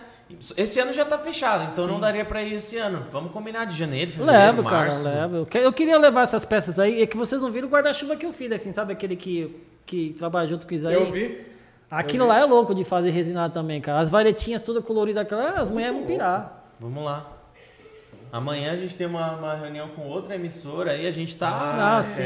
[0.57, 1.91] Esse ano já tá fechado, então Sim.
[1.91, 3.05] não daria para ir esse ano.
[3.11, 5.03] Vamos combinar de janeiro, fevereiro, levo, março.
[5.03, 5.47] Cara, levo.
[5.53, 8.33] Eu queria levar essas peças aí, é que vocês não viram o guarda-chuva que eu
[8.33, 9.55] fiz, assim, sabe aquele que,
[9.85, 10.95] que trabalha junto com o Isaí?
[10.95, 11.45] Eu vi.
[11.91, 13.99] Aquilo lá é louco de fazer resinado também, cara.
[13.99, 16.65] As varetinhas todas coloridas, aquela, as mulheres vão pirar.
[16.79, 17.31] Vamos lá.
[18.31, 21.49] Amanhã a gente tem uma, uma reunião com outra emissora aí, a gente tá.
[21.49, 22.23] Ah, ah sim.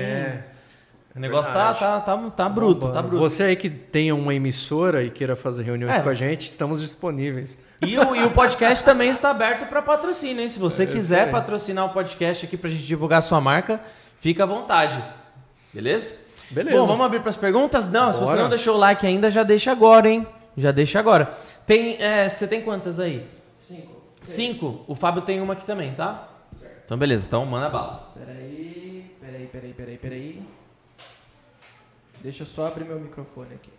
[1.18, 3.18] O negócio tá, tá, tá, tá bruto, tá bruto.
[3.18, 6.00] Você aí que tenha uma emissora e queira fazer reuniões é.
[6.00, 7.58] com a gente, estamos disponíveis.
[7.82, 10.48] E o, e o podcast também está aberto para patrocínio, hein?
[10.48, 13.82] Se você é quiser patrocinar o podcast aqui pra gente divulgar a sua marca,
[14.20, 15.04] fica à vontade.
[15.74, 16.14] Beleza?
[16.52, 16.78] Beleza.
[16.78, 17.90] Bom, vamos abrir para as perguntas?
[17.90, 18.14] Não, Bora.
[18.14, 20.28] se você não deixou o like ainda, já deixa agora, hein?
[20.56, 21.32] Já deixa agora.
[21.66, 23.26] Tem, é, você tem quantas aí?
[23.56, 24.04] Cinco.
[24.24, 24.86] Cinco?
[24.88, 26.28] O Fábio tem uma aqui também, tá?
[26.52, 26.84] Certo.
[26.86, 27.26] Então, beleza.
[27.26, 28.14] Então, manda bala.
[28.14, 30.57] Peraí, peraí, peraí, peraí, peraí.
[32.28, 33.70] Deixa eu só abrir meu microfone aqui.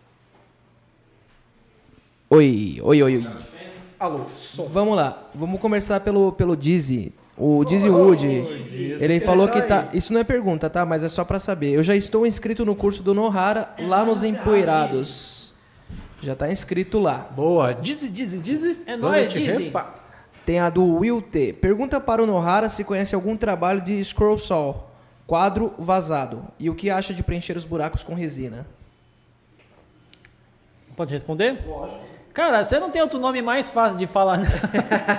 [2.31, 3.27] Oi, oi, oi, oi.
[4.01, 4.65] Alô, som.
[4.69, 5.29] Vamos lá.
[5.35, 7.13] Vamos começar pelo, pelo Dizzy.
[7.37, 9.91] O Dizzy Wood, ele falou que tá.
[9.93, 10.87] Isso não é pergunta, tá?
[10.87, 11.75] Mas é só para saber.
[11.75, 15.53] Eu já estou inscrito no curso do Nohara lá nos Empoeirados.
[16.23, 17.19] Já tá inscrito lá.
[17.19, 17.75] Boa.
[17.75, 18.79] Dizzy, Dizzy, Dizzy.
[18.87, 19.71] É nóis, Dizzy.
[20.47, 21.53] Tem a do Will T.
[21.53, 24.88] Pergunta para o Nohara se conhece algum trabalho de scroll saw.
[25.29, 26.43] Quadro vazado.
[26.59, 28.67] E o que acha de preencher os buracos com resina?
[30.97, 31.63] Pode responder?
[31.67, 32.01] Lógico.
[32.33, 34.47] Cara, você não tem outro nome mais fácil de falar, né?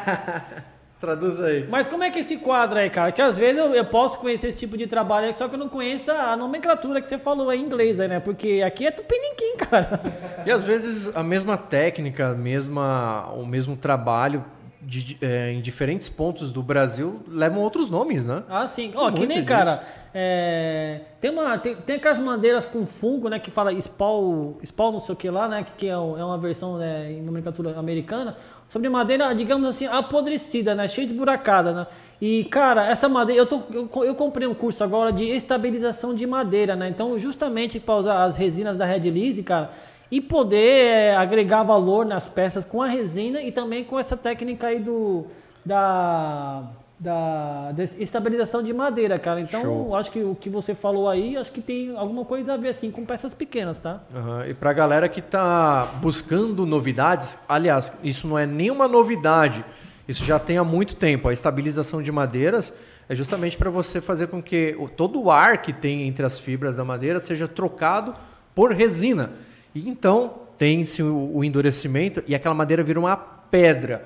[1.00, 1.68] Traduz aí.
[1.70, 3.12] Mas como é que esse quadro aí, cara?
[3.12, 5.60] Que às vezes eu, eu posso conhecer esse tipo de trabalho aí, só que eu
[5.60, 8.20] não conheço a nomenclatura que você falou aí em inglês aí, né?
[8.20, 10.00] Porque aqui é tupiniquim, cara.
[10.44, 14.44] E às vezes a mesma técnica, a mesma, o mesmo trabalho
[14.82, 18.44] de, é, em diferentes pontos do Brasil levam outros nomes, né?
[18.50, 18.92] Ah, sim.
[18.96, 19.50] Ó, que nem, disso.
[19.50, 19.84] cara,
[20.14, 25.00] é, tem, uma, tem, tem aquelas bandeiras com fungo, né, que fala spawn, spawn não
[25.00, 28.36] sei o que lá, né, que é, é uma versão né, em nomenclatura americana,
[28.70, 31.88] sobre madeira, digamos assim, apodrecida, né, cheia de buracada, né.
[32.22, 36.26] E, cara, essa madeira, eu, tô, eu, eu comprei um curso agora de estabilização de
[36.26, 39.72] madeira, né, então justamente para usar as resinas da Red Lease, cara,
[40.12, 44.68] e poder é, agregar valor nas peças com a resina e também com essa técnica
[44.68, 45.28] aí do
[45.66, 46.64] da,
[47.00, 49.40] da, da estabilização de madeira, cara.
[49.40, 49.96] Então, Show.
[49.96, 52.92] acho que o que você falou aí, acho que tem alguma coisa a ver assim
[52.92, 54.02] com peças pequenas, tá?
[54.14, 54.50] Uhum.
[54.50, 59.64] E pra galera que tá buscando novidades, aliás, isso não é nenhuma novidade.
[60.08, 61.30] Isso já tem há muito tempo.
[61.30, 62.74] A estabilização de madeiras
[63.08, 66.78] é justamente para você fazer com que todo o ar que tem entre as fibras
[66.78, 68.16] da madeira seja trocado
[68.56, 69.32] por resina.
[69.80, 74.06] E então tem-se o, o endurecimento e aquela madeira vira uma pedra.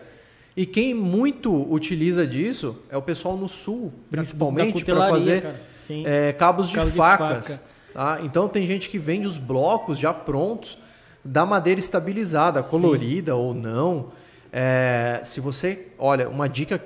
[0.56, 5.56] E quem muito utiliza disso é o pessoal no sul, principalmente, para fazer
[6.06, 7.48] é, cabos de Cabo facas.
[7.48, 7.64] De faca.
[7.94, 8.20] tá?
[8.22, 10.78] Então tem gente que vende os blocos já prontos
[11.26, 13.38] da madeira estabilizada, colorida Sim.
[13.38, 14.12] ou não.
[14.52, 16.80] É, se você, olha, uma dica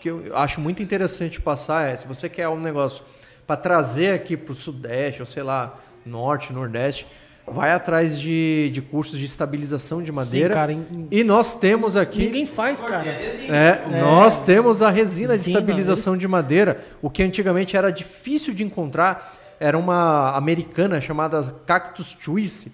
[0.00, 3.04] que eu acho muito interessante passar é, se você quer um negócio
[3.46, 7.06] para trazer aqui para o sudeste, ou sei lá, norte, nordeste,
[7.46, 10.54] vai atrás de, de cursos de estabilização de madeira.
[10.54, 11.08] Sim, cara, em...
[11.10, 12.20] E nós temos aqui.
[12.20, 13.08] Ninguém faz, cara.
[13.08, 18.54] É, é, nós temos a resina de estabilização de madeira, o que antigamente era difícil
[18.54, 19.34] de encontrar.
[19.60, 22.72] Era uma americana chamada Cactus Choice.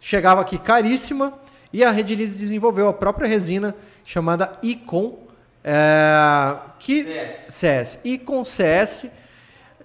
[0.00, 1.32] Chegava aqui caríssima
[1.72, 3.74] e a Redilize desenvolveu a própria resina
[4.04, 5.18] chamada Icon,
[5.62, 7.46] é, que CS.
[7.48, 8.00] CS.
[8.04, 9.06] Icon CS,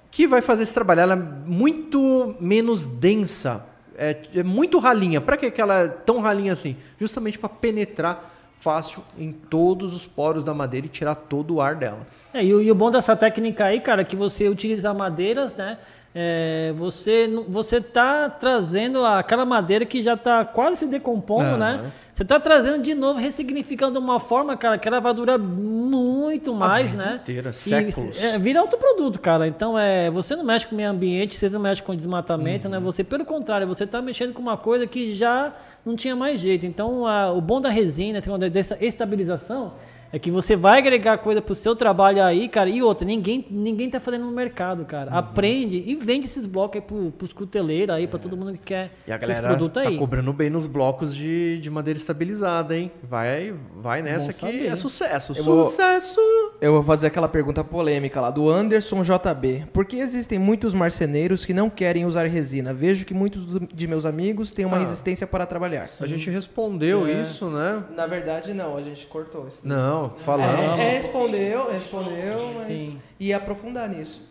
[0.10, 1.02] que vai fazer esse trabalho.
[1.02, 3.71] Ela é muito menos densa
[4.02, 5.22] é, é muito ralinha.
[5.22, 6.76] Para que ela é tão ralinha assim?
[7.00, 8.30] Justamente para penetrar
[8.60, 12.00] fácil em todos os poros da madeira e tirar todo o ar dela.
[12.34, 15.56] É, e, o, e o bom dessa técnica aí, cara, é que você utiliza madeiras,
[15.56, 15.78] né?
[16.14, 21.58] É, você você tá trazendo aquela madeira que já está quase se decompondo, uhum.
[21.58, 21.92] né?
[22.14, 26.54] Você está trazendo de novo, ressignificando de uma forma, cara, que ela vai durar muito
[26.54, 27.20] mais, né?
[27.22, 28.22] Inteira, séculos.
[28.22, 29.48] é, vira outro produto, cara.
[29.48, 32.78] Então, é, você não mexe com o meio ambiente, você não mexe com desmatamento, né?
[32.78, 32.84] uhum.
[32.84, 32.92] né?
[32.92, 35.54] Você, pelo contrário, você está mexendo com uma coisa que já
[35.86, 36.66] não tinha mais jeito.
[36.66, 38.20] Então, a, o bom da resina,
[38.52, 39.74] dessa estabilização,
[40.14, 42.70] é que você vai agregar coisa pro seu trabalho aí, cara.
[42.70, 45.12] E outra, ninguém, ninguém tá fazendo no mercado, cara.
[45.12, 45.18] Uhum.
[45.18, 48.08] Aprende e vende esses blocos aí pro, pros cuteleiros aí, é.
[48.08, 49.98] pra todo mundo que quer e a galera produto tá aí.
[49.98, 52.92] cobrando bem nos blocos de, de madeira estabilizada, hein?
[53.02, 55.34] Vai, vai nessa que é sucesso.
[55.38, 56.16] Eu sucesso!
[56.16, 59.68] Vou, eu vou fazer aquela pergunta polêmica lá, do Anderson JB.
[59.72, 62.74] Por que existem muitos marceneiros que não querem usar resina?
[62.74, 65.90] Vejo que muitos de meus amigos têm uma ah, resistência para trabalhar.
[66.00, 67.22] A gente respondeu é.
[67.22, 67.84] isso, né?
[67.96, 68.76] Na verdade, não.
[68.76, 69.62] A gente cortou isso.
[69.64, 70.80] Não falamos.
[70.80, 73.02] É, respondeu, respondeu, mas Sim.
[73.20, 74.22] ia aprofundar nisso.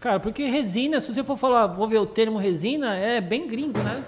[0.00, 3.78] Cara, porque resina, se você for falar, vou ver o termo resina, é bem gringo,
[3.78, 4.04] né?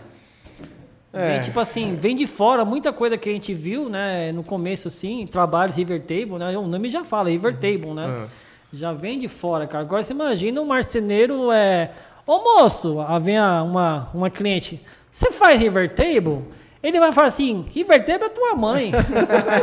[1.12, 1.34] É.
[1.34, 4.88] Vem, tipo assim, vem de fora, muita coisa que a gente viu, né, no começo,
[4.88, 6.58] assim, trabalhos River Table, né?
[6.58, 7.60] O nome já fala, River uhum.
[7.60, 8.06] Table, né?
[8.06, 8.26] Uhum.
[8.72, 9.84] Já vem de fora, cara.
[9.84, 11.92] Agora você imagina um marceneiro é.
[12.26, 14.80] Ô moço, vem uma, uma cliente,
[15.12, 16.42] você faz River Table?
[16.84, 18.92] Ele vai falar assim, que vertebra é tua mãe.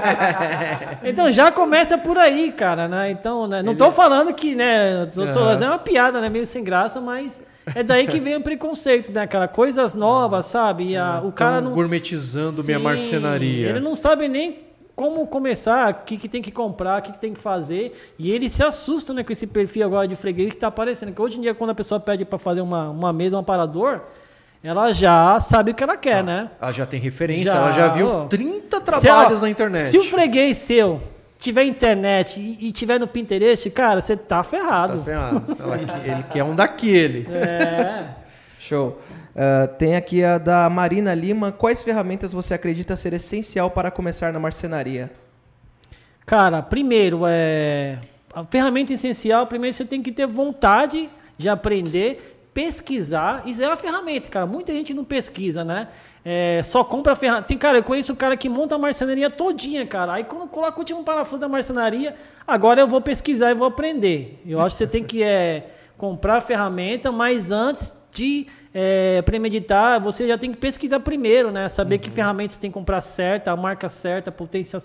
[1.05, 3.11] então já começa por aí, cara, né?
[3.11, 3.61] Então, né?
[3.61, 5.05] não tô falando que, né?
[5.13, 6.29] Tô, tô fazendo uma piada, né?
[6.29, 7.39] Meio sem graça, mas
[7.75, 9.47] é daí que vem o preconceito, né, cara?
[9.47, 10.89] Coisas novas, sabe?
[10.89, 11.73] E a, o cara não.
[11.73, 13.69] gourmetizando Sim, minha marcenaria.
[13.69, 17.19] Ele não sabe nem como começar, o que, que tem que comprar, o que, que
[17.19, 17.93] tem que fazer.
[18.17, 21.13] E ele se assusta né, com esse perfil agora de freguês que está aparecendo.
[21.13, 24.01] Que hoje em dia, quando a pessoa pede para fazer uma, uma mesa, um aparador,
[24.63, 26.51] ela já sabe o que ela quer, ah, né?
[26.61, 29.89] Ela já tem referência, já, ela já viu 30 trabalhos ó, na internet.
[29.89, 31.01] Se o freguês seu
[31.39, 34.99] tiver internet e, e tiver no Pinterest, cara, você tá ferrado.
[34.99, 35.57] Tá ferrado.
[36.05, 37.27] ele quer um daquele.
[37.31, 38.09] É.
[38.59, 38.99] Show.
[39.31, 41.51] Uh, tem aqui a da Marina Lima.
[41.51, 45.09] Quais ferramentas você acredita ser essencial para começar na marcenaria?
[46.25, 47.97] Cara, primeiro, é...
[48.33, 53.43] a ferramenta essencial, primeiro você tem que ter vontade de aprender, pesquisar.
[53.45, 54.45] Isso é uma ferramenta, cara.
[54.45, 55.87] Muita gente não pesquisa, né?
[56.23, 57.47] É, só compra ferramenta.
[57.47, 60.13] Tem, cara, eu conheço um cara que monta a marcenaria todinha, cara.
[60.13, 62.15] Aí quando coloca o último parafuso da marcenaria,
[62.45, 64.41] agora eu vou pesquisar e vou aprender.
[64.45, 69.99] Eu acho que você tem que é, comprar a ferramenta, mas antes de é, premeditar,
[70.01, 71.69] você já tem que pesquisar primeiro, né?
[71.69, 72.01] Saber uhum.
[72.01, 74.79] que ferramenta você tem que comprar certa, a marca certa, potência,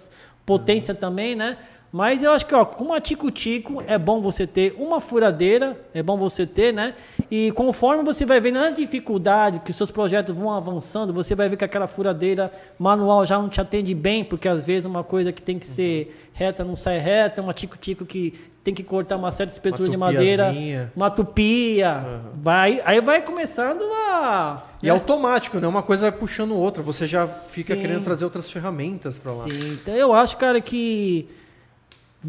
[0.45, 1.01] potência uhum.
[1.01, 1.59] também, né?
[1.97, 6.03] Mas eu acho que, ó, com uma tico-tico é bom você ter uma furadeira, é
[6.03, 6.95] bom você ter, né?
[7.31, 11.57] E conforme você vai vendo as dificuldades que seus projetos vão avançando, você vai ver
[11.57, 15.41] que aquela furadeira manual já não te atende bem, porque às vezes uma coisa que
[15.41, 19.55] tem que ser reta não sai reta, uma tico-tico que tem que cortar uma certa
[19.55, 20.55] espessura de madeira,
[20.95, 22.43] uma tupia, uhum.
[22.43, 24.65] vai, aí vai começando a...
[24.83, 25.67] E é automático, né?
[25.67, 27.81] Uma coisa vai puxando outra, você já fica Sim.
[27.81, 29.45] querendo trazer outras ferramentas para lá.
[29.45, 31.27] Sim, então eu acho, cara, que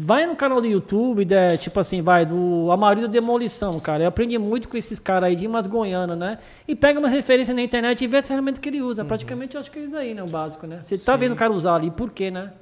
[0.00, 4.04] Vai no canal do YouTube, né, tipo assim, vai, do Amarildo Demolição, cara.
[4.04, 6.38] Eu aprendi muito com esses caras aí de umas Goiânia, né?
[6.68, 9.02] E pega uma referência na internet e vê as ferramentas que ele usa.
[9.02, 9.08] Uhum.
[9.08, 10.22] Praticamente eu acho que é isso aí, né?
[10.22, 10.82] O básico, né?
[10.84, 11.06] Você tá Sim.
[11.06, 12.52] tá vendo o cara usar ali, por quê, né?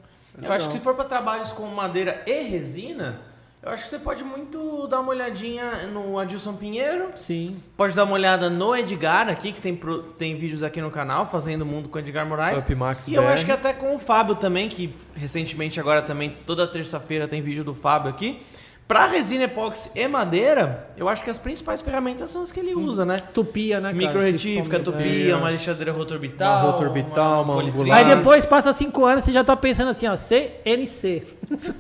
[0.41, 3.21] Eu acho que se for para trabalhos com madeira e resina,
[3.67, 7.11] eu acho que você pode muito dar uma olhadinha no Adilson Pinheiro.
[7.17, 7.57] Sim.
[7.77, 9.79] Pode dar uma olhada no Edgar aqui, que tem,
[10.17, 12.63] tem vídeos aqui no canal, fazendo o mundo com o Edgar Moraes.
[12.63, 13.17] Upmax e BR.
[13.17, 17.43] eu acho que até com o Fábio também, que recentemente agora também, toda terça-feira tem
[17.43, 18.41] vídeo do Fábio aqui.
[18.89, 22.73] Para resina epóxi e madeira, eu acho que as principais ferramentas são as que ele
[22.73, 22.85] hum.
[22.85, 23.19] usa, né?
[23.19, 25.35] Tupia, né, Micro retífica, tupia, é.
[25.35, 26.63] uma lixadeira rotorbital.
[26.63, 27.99] Uma rotorbital, uma, uma angular.
[27.99, 31.25] Aí depois passa cinco anos você já tá pensando assim, ó, CNC.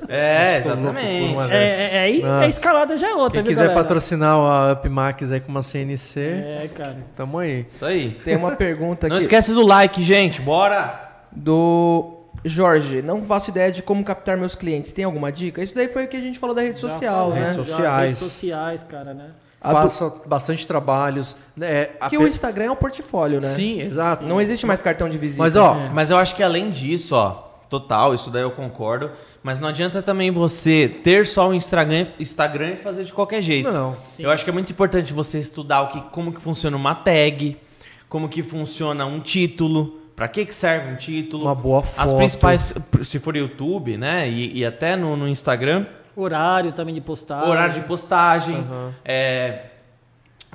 [0.08, 1.52] É, exatamente.
[1.52, 3.80] É, é, é, a escalada já é outra, Quem viu, quiser galera?
[3.80, 6.96] patrocinar a Upmax aí com uma CNC, é, cara.
[7.14, 7.66] tamo aí.
[7.68, 8.18] Isso aí.
[8.24, 9.12] Tem uma pergunta aqui.
[9.12, 11.04] Não esquece do like, gente, bora!
[11.30, 14.92] Do Jorge, não faço ideia de como captar meus clientes.
[14.92, 15.62] Tem alguma dica?
[15.62, 17.40] Isso daí foi o que a gente falou da rede Já social, né?
[17.40, 18.04] Redes sociais.
[18.04, 19.30] redes sociais, cara, né?
[19.60, 21.36] Faça bastante trabalhos.
[21.56, 21.86] Né?
[22.08, 23.48] Que o Instagram é um portfólio, né?
[23.48, 24.24] Sim, exato.
[24.24, 25.42] Não existe mais cartão de visita.
[25.42, 25.88] Mas, ó, é.
[25.88, 29.10] mas eu acho que além disso, ó, total, isso daí eu concordo.
[29.42, 33.70] Mas não adianta também você ter só o Instagram, Instagram e fazer de qualquer jeito.
[33.70, 33.96] Não.
[34.10, 34.24] Sim.
[34.24, 37.56] Eu acho que é muito importante você estudar o que, como que funciona uma tag,
[38.08, 41.44] como que funciona um título para que, que serve um título?
[41.44, 42.02] Uma boa foto.
[42.02, 42.74] As principais,
[43.04, 44.26] se for YouTube, né?
[44.26, 45.84] E, e até no, no, Instagram.
[46.16, 47.50] Horário também de postagem.
[47.50, 48.56] Horário de postagem.
[48.56, 48.90] Uhum.
[49.04, 49.66] É,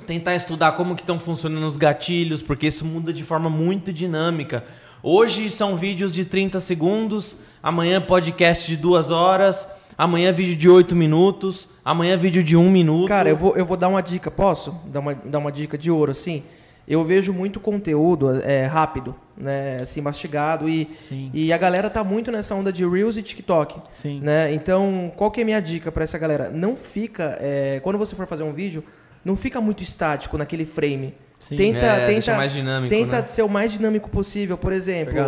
[0.04, 4.64] tentar estudar como que estão funcionando os gatilhos, porque isso muda de forma muito dinâmica.
[5.00, 10.96] Hoje são vídeos de 30 segundos, amanhã podcast de duas horas, amanhã vídeo de 8
[10.96, 13.06] minutos, amanhã vídeo de 1 minuto.
[13.06, 14.74] Cara, eu vou, eu vou dar uma dica, posso?
[14.86, 16.42] Dar uma, dar uma dica de ouro, assim?
[16.86, 20.90] Eu vejo muito conteúdo é, rápido, né, assim, mastigado e,
[21.32, 24.20] e a galera tá muito nessa onda de Reels e TikTok, Sim.
[24.20, 24.52] né?
[24.52, 26.50] Então, qual que é a minha dica para essa galera?
[26.50, 28.84] Não fica, é, quando você for fazer um vídeo,
[29.24, 31.14] não fica muito estático naquele frame.
[31.42, 31.56] Sim.
[31.56, 33.26] Tenta, é, tenta, mais dinâmico, tenta né?
[33.26, 34.56] ser o mais dinâmico possível.
[34.56, 35.18] Por exemplo,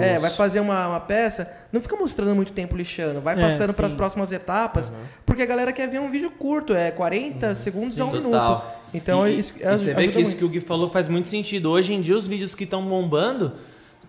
[0.00, 3.74] é, vai fazer uma, uma, peça, não fica mostrando muito tempo lixando, vai é, passando
[3.74, 4.94] para as próximas etapas, uhum.
[5.26, 7.54] porque a galera quer ver um vídeo curto, é 40 uhum.
[7.56, 8.30] segundos sim, a um total.
[8.30, 8.62] minuto.
[8.94, 10.28] Então, e, isso, e você vê que muito.
[10.28, 11.68] isso que o Gui falou faz muito sentido.
[11.68, 13.54] Hoje em dia, os vídeos que estão bombando,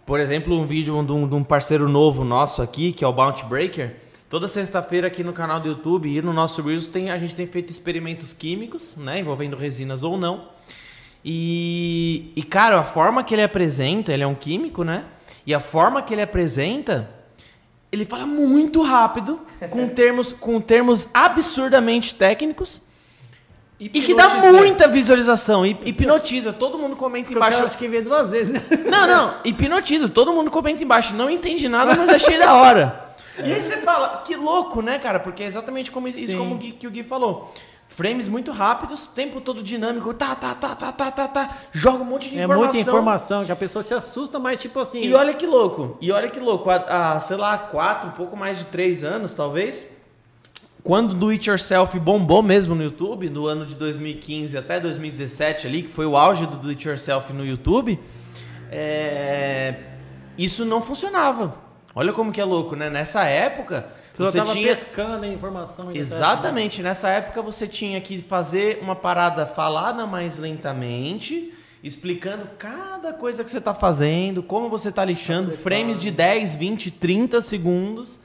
[0.06, 3.12] por exemplo, um vídeo de um, de um parceiro novo nosso aqui, que é o
[3.12, 3.96] Bounty Breaker.
[4.30, 7.48] Toda sexta-feira aqui no canal do YouTube e no nosso Reels tem, a gente tem
[7.48, 10.54] feito experimentos químicos, né, envolvendo resinas ou não.
[11.28, 15.06] E, e, cara, a forma que ele apresenta, ele é um químico, né?
[15.44, 17.10] E a forma que ele apresenta,
[17.92, 19.40] ele fala muito rápido,
[19.72, 22.80] com termos, com termos absurdamente técnicos.
[23.80, 27.60] E que dá muita visualização, hipnotiza, todo mundo comenta embaixo.
[27.60, 28.54] Eu acho que vê duas vezes.
[28.54, 28.62] Né?
[28.90, 33.02] Não, não, hipnotiza, todo mundo comenta embaixo, não entende nada, mas achei da hora.
[33.38, 35.20] E aí você fala, que louco, né, cara?
[35.20, 37.54] Porque é exatamente como isso como que o Gui falou.
[37.88, 42.06] Frames muito rápidos, tempo todo dinâmico, tá, tá, tá, tá, tá, tá, tá, joga um
[42.06, 42.64] monte de é informação.
[42.64, 45.02] É muita informação que a pessoa se assusta, mas tipo assim.
[45.02, 48.36] E olha que louco, e olha que louco, há, há sei lá, quatro, um pouco
[48.36, 49.84] mais de três anos talvez,
[50.84, 55.66] quando o Do It Yourself bombou mesmo no YouTube, no ano de 2015 até 2017
[55.66, 58.00] ali, que foi o auge do Do It Yourself no YouTube,
[58.72, 59.76] é...
[60.38, 61.56] isso não funcionava.
[61.96, 62.90] Olha como que é louco, né?
[62.90, 63.88] Nessa época
[64.18, 65.92] você, tinha pescando a informação.
[65.94, 66.82] Exatamente.
[66.82, 73.52] Nessa época você tinha que fazer uma parada falada mais lentamente, explicando cada coisa que
[73.52, 78.18] você está fazendo, como você está lixando, frames de 10, 20, 30 segundos.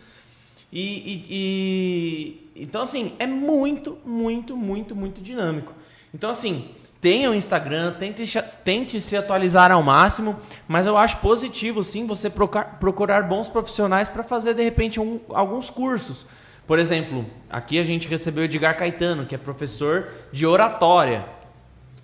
[0.72, 5.74] E, e, e, então assim é muito, muito, muito, muito dinâmico.
[6.14, 6.68] Então assim
[7.00, 8.22] tenha o Instagram, tente,
[8.62, 14.22] tente se atualizar ao máximo, mas eu acho positivo sim você procurar, bons profissionais para
[14.22, 16.26] fazer de repente um, alguns cursos.
[16.66, 21.24] Por exemplo, aqui a gente recebeu Edgar Caetano, que é professor de oratória.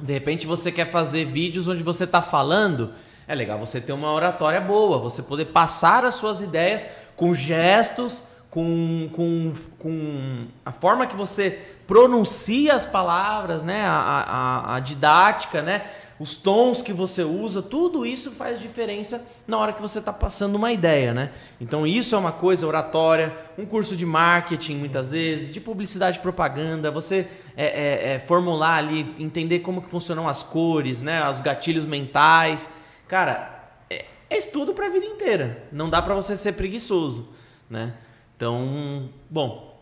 [0.01, 2.93] De repente você quer fazer vídeos onde você está falando,
[3.29, 8.23] é legal você ter uma oratória boa, você poder passar as suas ideias com gestos,
[8.57, 13.85] com, com, com a forma que você pronuncia as palavras, né?
[13.85, 15.85] A, a, a, didática, né?
[16.19, 20.55] Os tons que você usa, tudo isso faz diferença na hora que você está passando
[20.55, 21.33] uma ideia, né?
[21.61, 26.23] Então isso é uma coisa oratória, um curso de marketing muitas vezes, de publicidade e
[26.23, 27.29] propaganda, você
[27.59, 31.29] é, é, é, formular ali, entender como que funcionam as cores, né?
[31.29, 32.71] Os gatilhos mentais,
[33.07, 35.63] cara, é, é estudo para a vida inteira.
[35.71, 37.29] Não dá para você ser preguiçoso,
[37.69, 37.93] né?
[38.37, 39.75] Então, bom.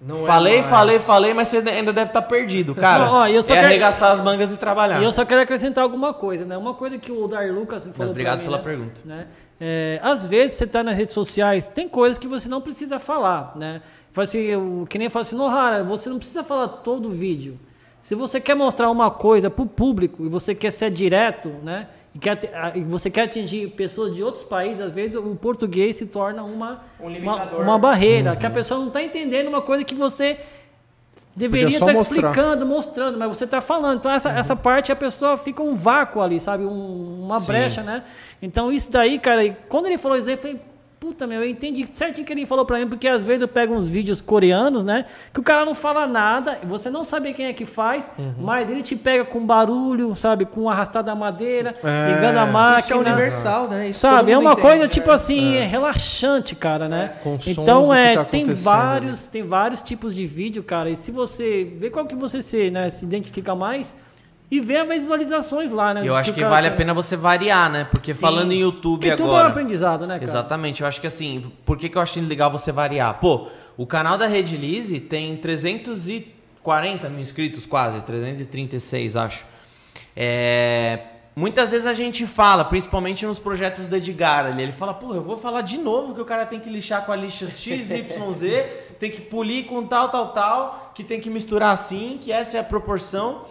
[0.00, 3.06] Não é falei, é falei, falei, mas você ainda deve estar tá perdido, cara.
[3.06, 3.66] Não, ó, é quero...
[3.66, 5.00] arregaçar as mangas e trabalhar.
[5.00, 6.58] E eu só quero acrescentar alguma coisa, né?
[6.58, 7.96] Uma coisa que o Dar Lucas falou.
[7.96, 8.62] Mas obrigado mim, pela né?
[8.62, 9.00] pergunta.
[9.04, 9.26] Né?
[9.58, 13.52] É, às vezes você está nas redes sociais, tem coisas que você não precisa falar,
[13.56, 13.80] né?
[14.16, 17.58] Assim, eu, que nem eu falo assim, Nohara, você não precisa falar todo o vídeo.
[18.02, 21.88] Se você quer mostrar uma coisa para o público e você quer ser direto, né?
[22.14, 22.38] E, quer,
[22.76, 26.84] e você quer atingir pessoas de outros países, às vezes o português se torna uma,
[27.00, 28.36] um uma, uma, barreira, uhum.
[28.36, 30.38] que a pessoa não está entendendo uma coisa que você
[31.34, 33.98] deveria estar tá explicando, mostrando, mas você está falando.
[33.98, 34.36] Então essa, uhum.
[34.36, 36.64] essa parte a pessoa fica um vácuo ali, sabe?
[36.64, 37.46] Um, uma Sim.
[37.46, 38.04] brecha, né?
[38.40, 40.60] Então isso daí, cara, quando ele falou isso aí, eu falei,
[41.04, 43.74] Puta, meu, eu entendi certinho que ele falou pra mim, porque às vezes eu pego
[43.74, 45.04] uns vídeos coreanos, né?
[45.34, 48.32] Que o cara não fala nada, você não sabe quem é que faz, uhum.
[48.38, 50.46] mas ele te pega com barulho, sabe?
[50.46, 52.80] Com arrastada da madeira, é, ligando a máquina.
[52.80, 53.88] Isso é universal, né?
[53.90, 54.32] Isso sabe?
[54.32, 55.14] É uma entende, coisa, tipo é.
[55.14, 55.66] assim, é.
[55.66, 57.12] relaxante, cara, né?
[57.22, 61.70] É, então, é, tá tem vários, tem vários tipos de vídeo, cara, e se você
[61.78, 63.94] vê qual que você se, né, se identifica mais,
[64.54, 66.02] e ver as visualizações lá, né?
[66.04, 67.88] Eu acho que, que vale a pena você variar, né?
[67.90, 68.20] Porque Sim.
[68.20, 69.16] falando em YouTube agora.
[69.16, 70.24] Tudo é um aprendizado, né, cara?
[70.24, 70.80] Exatamente.
[70.80, 73.18] Eu acho que assim, por que, que eu acho legal você variar?
[73.18, 79.44] Pô, o canal da Rede Lise tem 340 mil inscritos, quase, 336, acho.
[80.16, 81.00] É.
[81.36, 85.22] Muitas vezes a gente fala, principalmente nos projetos do Edgar ali, ele fala, pô, eu
[85.22, 88.32] vou falar de novo que o cara tem que lixar com a lixa X, Y,
[88.32, 88.62] Z,
[89.00, 92.60] tem que polir com tal, tal, tal, que tem que misturar assim, que essa é
[92.60, 93.42] a proporção.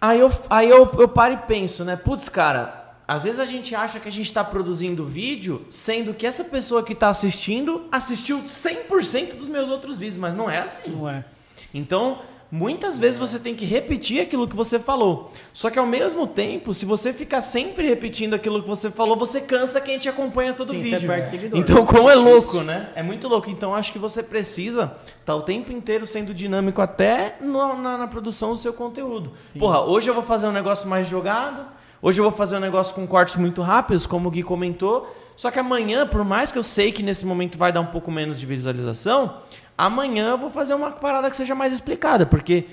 [0.00, 1.96] Aí eu, aí eu, eu paro e penso, né?
[1.96, 6.26] Putz, cara, às vezes a gente acha que a gente está produzindo vídeo, sendo que
[6.26, 10.90] essa pessoa que está assistindo assistiu 100% dos meus outros vídeos, mas não é assim.
[10.90, 11.24] Não é.
[11.72, 12.20] Então,
[12.50, 15.30] Muitas vezes você tem que repetir aquilo que você falou.
[15.52, 19.42] Só que ao mesmo tempo, se você ficar sempre repetindo aquilo que você falou, você
[19.42, 21.08] cansa quem te acompanha todo Sim, vídeo.
[21.08, 22.88] Você então, como é louco, né?
[22.94, 23.50] É muito louco.
[23.50, 27.98] Então, acho que você precisa estar tá o tempo inteiro sendo dinâmico até no, na,
[27.98, 29.32] na, produção do seu conteúdo.
[29.52, 29.58] Sim.
[29.58, 31.66] Porra, hoje eu vou fazer um negócio mais jogado.
[32.00, 35.14] Hoje eu vou fazer um negócio com cortes muito rápidos, como o Gui comentou.
[35.36, 38.10] Só que amanhã, por mais que eu sei que nesse momento vai dar um pouco
[38.10, 39.36] menos de visualização,
[39.78, 42.64] amanhã eu vou fazer uma parada que seja mais explicada, porque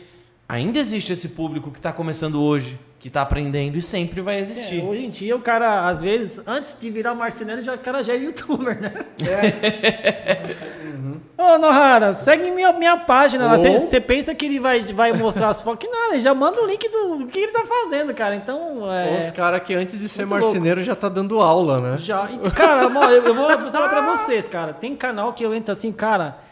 [0.49, 4.79] ainda existe esse público que está começando hoje, que está aprendendo e sempre vai existir.
[4.79, 8.01] É, hoje em dia o cara, às vezes, antes de virar marceneiro, já, o cara
[8.01, 9.05] já é youtuber, né?
[9.21, 10.87] É.
[10.87, 11.19] uhum.
[11.37, 13.57] Ô, Nohara, segue minha, minha página lá.
[13.57, 15.85] Você pensa que ele vai, vai mostrar as fotos?
[15.85, 18.35] Que nada, ele já manda o link do, do que ele tá fazendo, cara.
[18.35, 19.17] Então, é...
[19.17, 20.87] Os caras que antes de ser marceneiro louco.
[20.87, 21.97] já tá dando aula, né?
[21.99, 22.27] Já.
[22.55, 24.73] Cara, eu, eu vou falar pra vocês, cara.
[24.73, 26.44] Tem canal que eu entro assim, cara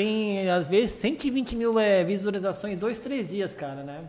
[0.00, 4.00] tem, às vezes, 120 mil é, visualizações em dois, três dias, cara, né?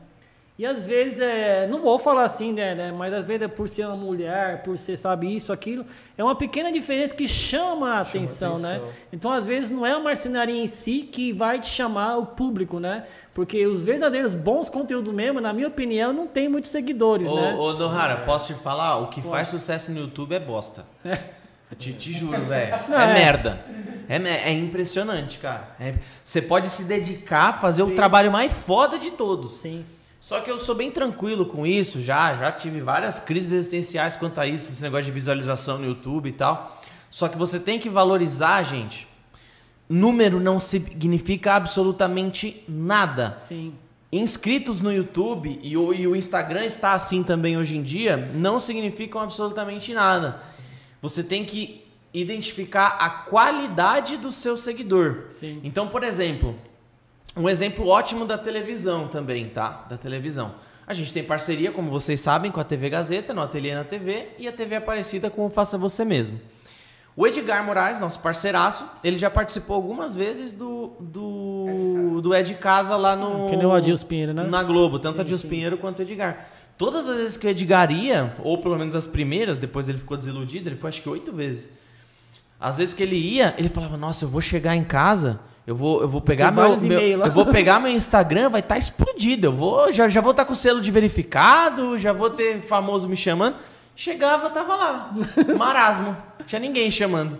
[0.58, 3.68] E às vezes, é, não vou falar assim, né, né, Mas às vezes é por
[3.68, 5.86] ser uma mulher, por ser, sabe, isso, aquilo.
[6.18, 8.94] É uma pequena diferença que chama a atenção, chama atenção, né?
[9.12, 12.80] Então, às vezes, não é a marcenaria em si que vai te chamar o público,
[12.80, 13.06] né?
[13.34, 17.56] Porque os verdadeiros bons conteúdos mesmo, na minha opinião, não tem muitos seguidores, ô, né?
[17.56, 18.98] Ô, Nohara, posso te falar?
[19.00, 19.34] O que Pode.
[19.34, 20.86] faz sucesso no YouTube é bosta.
[21.04, 21.18] É.
[21.78, 22.74] Te, te juro, velho.
[22.74, 23.66] É, é, merda.
[24.08, 25.76] É, é impressionante, cara.
[25.80, 27.92] É, você pode se dedicar a fazer Sim.
[27.92, 29.54] o trabalho mais foda de todos.
[29.54, 29.86] Sim.
[30.20, 34.40] Só que eu sou bem tranquilo com isso, já, já tive várias crises existenciais quanto
[34.40, 36.80] a isso, esse negócio de visualização no YouTube e tal.
[37.10, 39.08] Só que você tem que valorizar, gente.
[39.90, 43.34] Número não significa absolutamente nada.
[43.48, 43.74] Sim.
[44.12, 48.60] Inscritos no YouTube e o, e o Instagram está assim também hoje em dia, não
[48.60, 50.42] significam absolutamente nada.
[51.02, 51.84] Você tem que
[52.14, 55.26] identificar a qualidade do seu seguidor.
[55.32, 55.62] Sim.
[55.64, 56.56] Então, por exemplo,
[57.36, 59.86] um exemplo ótimo da televisão também, tá?
[59.90, 60.54] Da televisão.
[60.86, 64.30] A gente tem parceria, como vocês sabem, com a TV Gazeta, no Ateliê na TV,
[64.38, 66.40] e a TV Aparecida com o Faça Você Mesmo.
[67.16, 72.96] O Edgar Moraes, nosso parceiraço, ele já participou algumas vezes do, do, do Ed Casa
[72.96, 73.48] lá no.
[73.48, 74.44] Que nem o Adilson Pinheiro, né?
[74.44, 75.50] Na Globo, tanto sim, Adilson sim.
[75.50, 76.48] Pinheiro quanto o Edgar.
[76.82, 80.18] Todas as vezes que o Edgar ia, ou pelo menos as primeiras, depois ele ficou
[80.18, 81.70] desiludido, ele foi acho que oito vezes.
[82.60, 86.02] Às vezes que ele ia, ele falava: Nossa, eu vou chegar em casa eu vou,
[86.02, 89.48] eu vou pegar meu, meu eu vou pegar meu Instagram, vai estar tá explodido.
[89.48, 92.62] Eu vou, já, já vou estar tá com o selo de verificado, já vou ter
[92.62, 93.58] famoso me chamando.
[93.96, 95.14] Chegava, tava lá.
[95.56, 96.18] Marasmo.
[96.48, 97.38] Tinha ninguém chamando.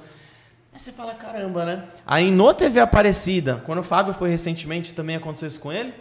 [0.72, 1.84] Aí você fala, caramba, né?
[2.06, 5.92] Aí no TV Aparecida, quando o Fábio foi recentemente, também aconteceu isso com ele.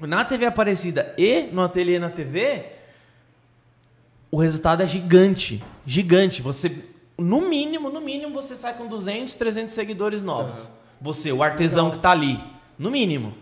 [0.00, 2.64] Na TV Aparecida e no Ateliê na TV,
[4.30, 5.62] o resultado é gigante.
[5.84, 6.40] Gigante.
[6.42, 6.84] Você,
[7.18, 10.66] no mínimo, no mínimo, você sai com 200, 300 seguidores novos.
[10.66, 10.70] Uhum.
[11.00, 11.96] Você, o artesão Legal.
[11.96, 12.42] que tá ali.
[12.78, 13.34] No mínimo.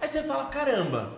[0.00, 1.12] Aí você fala, caramba,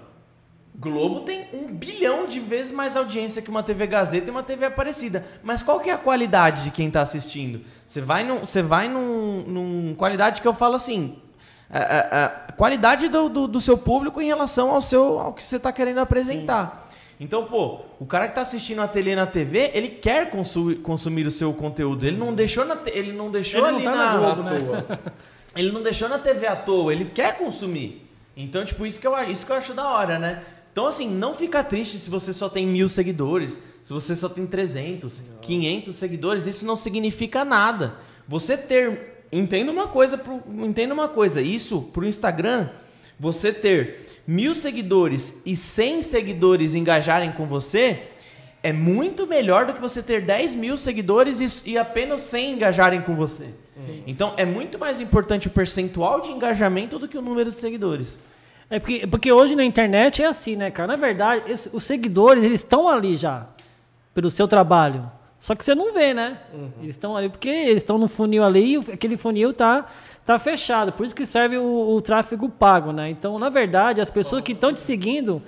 [0.77, 4.67] Globo tem um bilhão de vezes mais audiência que uma TV Gazeta e uma TV
[4.67, 5.25] Aparecida.
[5.43, 7.61] Mas qual que é a qualidade de quem está assistindo?
[7.87, 11.17] Você vai num, você vai num, num qualidade que eu falo assim,
[11.79, 15.57] a, a, qualidade do, do, do, seu público em relação ao seu ao que você
[15.57, 16.87] está querendo apresentar.
[16.89, 16.95] Sim.
[17.21, 21.27] Então, pô, o cara que está assistindo a tele na TV, ele quer consumir, consumir
[21.27, 22.07] o seu conteúdo.
[22.07, 24.99] Ele não deixou na, ele não deixou ele ali não tá na, na Globo, né?
[25.57, 28.09] ele não deixou na TV à toa, ele quer consumir.
[28.37, 30.43] Então, tipo, isso que eu, isso que eu acho da hora, né?
[30.73, 34.45] Então, assim, não fica triste se você só tem mil seguidores, se você só tem
[34.45, 35.39] 300, não.
[35.41, 37.95] 500 seguidores, isso não significa nada.
[38.27, 39.14] Você ter.
[39.33, 42.69] Entenda uma coisa, pro, entenda uma coisa, isso pro Instagram,
[43.19, 48.09] você ter mil seguidores e 100 seguidores engajarem com você,
[48.63, 53.03] é muito melhor do que você ter 10 mil seguidores e, e apenas 100 engajarem
[53.03, 53.51] com você.
[53.77, 54.03] Sim.
[54.07, 58.19] Então é muito mais importante o percentual de engajamento do que o número de seguidores.
[58.71, 60.89] É porque, porque hoje na internet é assim, né, cara?
[60.89, 63.47] Na verdade, os seguidores, eles estão ali já,
[64.15, 65.11] pelo seu trabalho.
[65.45, 66.39] Só que você não vê, né?
[66.55, 66.71] Uhum.
[66.81, 69.85] Eles estão ali porque eles estão no funil ali e aquele funil tá,
[70.25, 70.91] tá fechado.
[70.91, 73.11] Por isso que serve o, o tráfego pago, né?
[73.11, 75.43] Então, na verdade, as pessoas que estão te seguindo,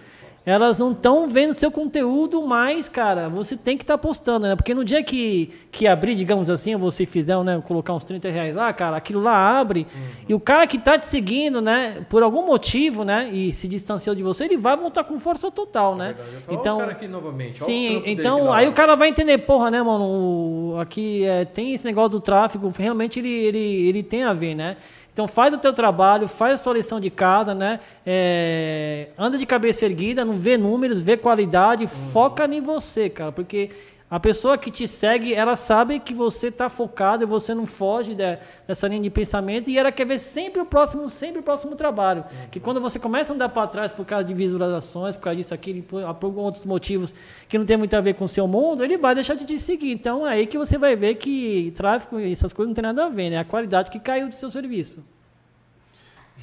[0.47, 3.29] elas não estão vendo seu conteúdo mais, cara.
[3.29, 4.55] Você tem que estar tá postando, né?
[4.55, 7.61] Porque no dia que, que abrir, digamos assim, você fizer, né?
[7.67, 9.81] Colocar uns 30 reais lá, cara, aquilo lá abre.
[9.93, 10.25] Uhum.
[10.29, 12.07] E o cara que tá te seguindo, né?
[12.09, 13.29] Por algum motivo, né?
[13.29, 16.15] E se distanciou de você, ele vai voltar com força total, é né?
[16.49, 17.65] então, o cara aqui novamente.
[17.65, 20.05] Sim, então aí o cara vai entender, porra, né, mano?
[20.05, 24.55] O, aqui é, tem esse negócio do tráfego, realmente ele, ele, ele tem a ver,
[24.55, 24.77] né?
[25.17, 27.81] Então faz o teu trabalho, faz a sua lição de casa, né?
[28.05, 31.89] É, anda de cabeça erguida, não vê números, vê qualidade, uhum.
[31.89, 33.71] foca em você, cara, porque
[34.09, 38.15] a pessoa que te segue, ela sabe que você está focado e você não foge
[38.15, 41.75] de, dessa linha de pensamento e ela quer ver sempre o próximo, sempre o próximo
[41.75, 42.21] trabalho.
[42.23, 42.49] Uhum.
[42.49, 45.53] Que quando você começa a andar para trás por causa de visualizações, por causa disso,
[45.53, 47.13] aquilo, por, por, outros motivos
[47.49, 49.59] que não tem muito a ver com o seu mundo, ele vai deixar de te
[49.59, 49.91] seguir.
[49.91, 53.07] Então é aí que você vai ver que tráfego e essas coisas não tem nada
[53.07, 53.39] a ver, né?
[53.39, 55.03] A qualidade que caiu do seu serviço.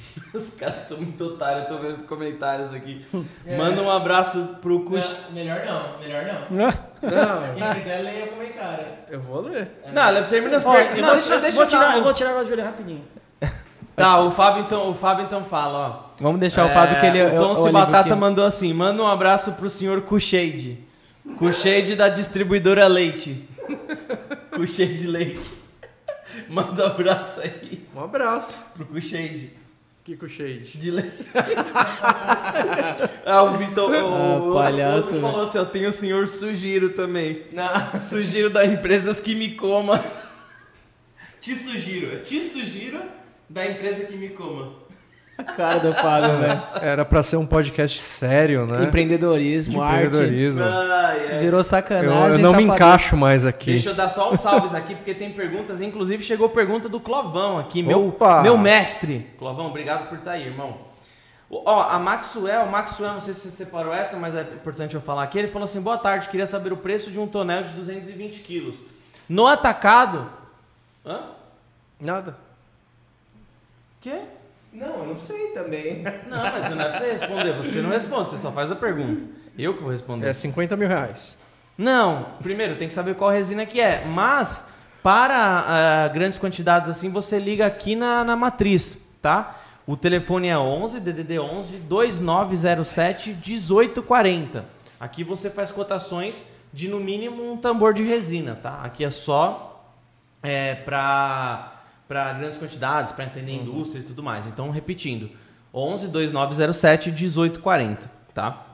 [0.34, 3.04] Os caras são muito otários, eu tô vendo os comentários aqui.
[3.46, 3.58] É.
[3.58, 5.20] Manda um abraço pro Cux.
[5.30, 6.56] melhor não, melhor não.
[7.04, 7.54] Não.
[7.54, 8.86] Quem quiser, leia o comentário.
[9.10, 9.68] Eu vou ler.
[9.84, 11.02] É, não, termina as perguntas.
[11.02, 13.04] Não, deixa, deixa vou tirar, eu vou tirar agora de olho rapidinho.
[13.94, 16.22] Tá, o Fábio então, o Fábio então fala, ó.
[16.22, 19.06] Vamos deixar é, o Fábio que ele O Tom Se Batata mandou assim: manda um
[19.06, 20.78] abraço pro senhor Cushade.
[21.38, 23.46] Cushade da distribuidora Leite.
[24.50, 25.54] Cushade Leite.
[26.48, 27.86] Manda um abraço aí.
[27.94, 28.72] Um abraço.
[28.74, 29.52] Pro Cushade.
[30.04, 30.76] Kiko Shade.
[30.76, 31.02] De le...
[33.24, 33.90] ah, o Vitor.
[33.90, 34.92] O, ah, palhaço.
[34.92, 37.46] O outro falou assim: eu tenho o senhor Sugiro também.
[37.50, 37.68] Não.
[38.02, 40.04] Sugiro da Empresas que me coma.
[41.40, 42.20] Te sugiro.
[42.22, 43.02] Te sugiro
[43.48, 44.83] da empresa que me coma.
[45.36, 46.62] A cara do Fábio, velho.
[46.80, 48.84] Era pra ser um podcast sério, né?
[48.84, 50.62] Empreendedorismo, empreendedorismo.
[50.62, 51.38] arte.
[51.40, 52.28] Virou sacanagem.
[52.28, 53.72] Eu, eu não me encaixo mais aqui.
[53.72, 55.82] Deixa eu dar só uns salves aqui, porque tem perguntas.
[55.82, 59.26] Inclusive chegou pergunta do Clovão aqui, meu, meu mestre.
[59.38, 60.78] Clovão, obrigado por estar tá aí, irmão.
[61.50, 65.24] Ó, a Maxwell, Maxwell, não sei se você separou essa, mas é importante eu falar
[65.24, 65.38] aqui.
[65.38, 68.76] Ele falou assim: boa tarde, queria saber o preço de um tonel de 220 quilos.
[69.28, 70.30] No atacado.
[71.04, 71.30] Hã?
[72.00, 72.36] Nada.
[74.00, 74.20] Quê?
[74.74, 76.02] Não, eu não sei também.
[76.28, 77.52] Não, mas não é pra você responder.
[77.52, 79.24] Você não responde, você só faz a pergunta.
[79.56, 80.26] Eu que vou responder.
[80.26, 81.36] É 50 mil reais.
[81.78, 84.04] Não, primeiro tem que saber qual resina que é.
[84.04, 84.66] Mas,
[85.00, 89.60] para uh, grandes quantidades assim, você liga aqui na, na matriz, tá?
[89.86, 94.64] O telefone é 11 DDD 11 2907 1840.
[94.98, 98.80] Aqui você faz cotações de no mínimo um tambor de resina, tá?
[98.82, 99.88] Aqui é só
[100.42, 101.73] é, para
[102.06, 103.62] para grandes quantidades, para entender uhum.
[103.62, 104.46] indústria e tudo mais.
[104.46, 105.30] Então, repetindo,
[105.72, 108.66] 11 2907 1840, tá?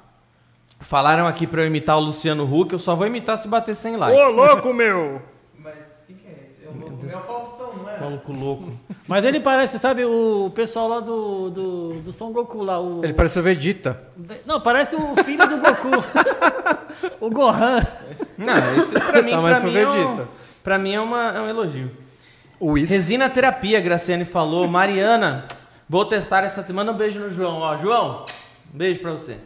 [0.80, 3.96] Falaram aqui para eu imitar o Luciano Huck, eu só vou imitar se bater 100
[3.96, 4.24] likes.
[4.24, 5.22] Ô, louco, meu!
[5.62, 6.66] Mas o que, é esse?
[6.66, 8.00] É o, meu é o Faustão, não é?
[8.00, 8.72] Maluco louco.
[9.06, 12.80] Mas ele parece, sabe, o pessoal lá do, do, do Son Goku lá.
[12.80, 13.04] O...
[13.04, 14.00] Ele parece o Vegeta.
[14.46, 15.90] Não, parece o filho do Goku.
[17.20, 17.82] o Gohan.
[18.38, 19.98] Não, isso pra mim, tá mais pra, mim Vegeta.
[19.98, 20.26] É um,
[20.62, 21.90] pra mim é, uma, é um elogio.
[22.86, 24.68] Resina terapia, Graciane falou.
[24.68, 25.46] Mariana,
[25.88, 26.92] vou testar essa semana.
[26.92, 27.60] Um beijo no João.
[27.60, 28.24] Ó, João,
[28.72, 29.38] um beijo pra você.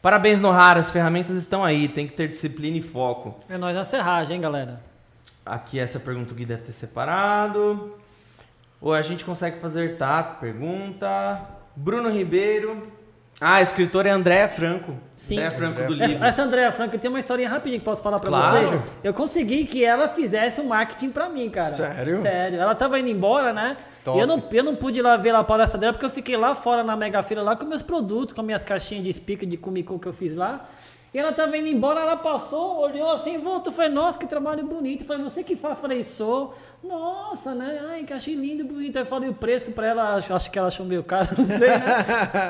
[0.00, 3.38] Parabéns no Rara, as ferramentas estão aí, tem que ter disciplina e foco.
[3.48, 4.80] É nós na serragem, hein, galera?
[5.44, 7.94] Aqui essa pergunta o Gui deve ter separado.
[8.80, 10.22] Ou a gente consegue fazer tá?
[10.22, 11.40] Pergunta.
[11.74, 12.92] Bruno Ribeiro.
[13.40, 14.94] Ah, a escritora é Andréa Franco.
[15.16, 15.34] Sim.
[15.34, 16.04] Andréa Franco do livro.
[16.04, 18.66] Essa, essa Andréa Franco tem uma historinha rapidinha que posso falar pra claro.
[18.66, 18.82] vocês.
[19.02, 21.70] Eu consegui que ela fizesse o um marketing pra mim, cara.
[21.70, 22.22] Sério?
[22.22, 22.60] Sério.
[22.60, 23.76] Ela tava indo embora, né?
[24.04, 24.16] Top.
[24.16, 26.36] E eu não, eu não pude ir lá ver a palestra dela porque eu fiquei
[26.36, 29.56] lá fora na Mega Feira lá com meus produtos, com minhas caixinhas de speaker de
[29.56, 30.68] Kumiko que eu fiz lá.
[31.14, 35.02] E ela tava indo embora, ela passou, olhou assim, voltou, falei, nossa, que trabalho bonito.
[35.02, 35.78] Eu falei, você que faz?
[35.78, 36.52] Falei, sou.
[36.82, 37.80] Nossa, né?
[37.88, 38.96] Ai, que achei lindo, bonito.
[38.96, 41.68] Aí eu falei o preço pra ela, acho que ela achou meio caro, não sei,
[41.68, 41.84] né?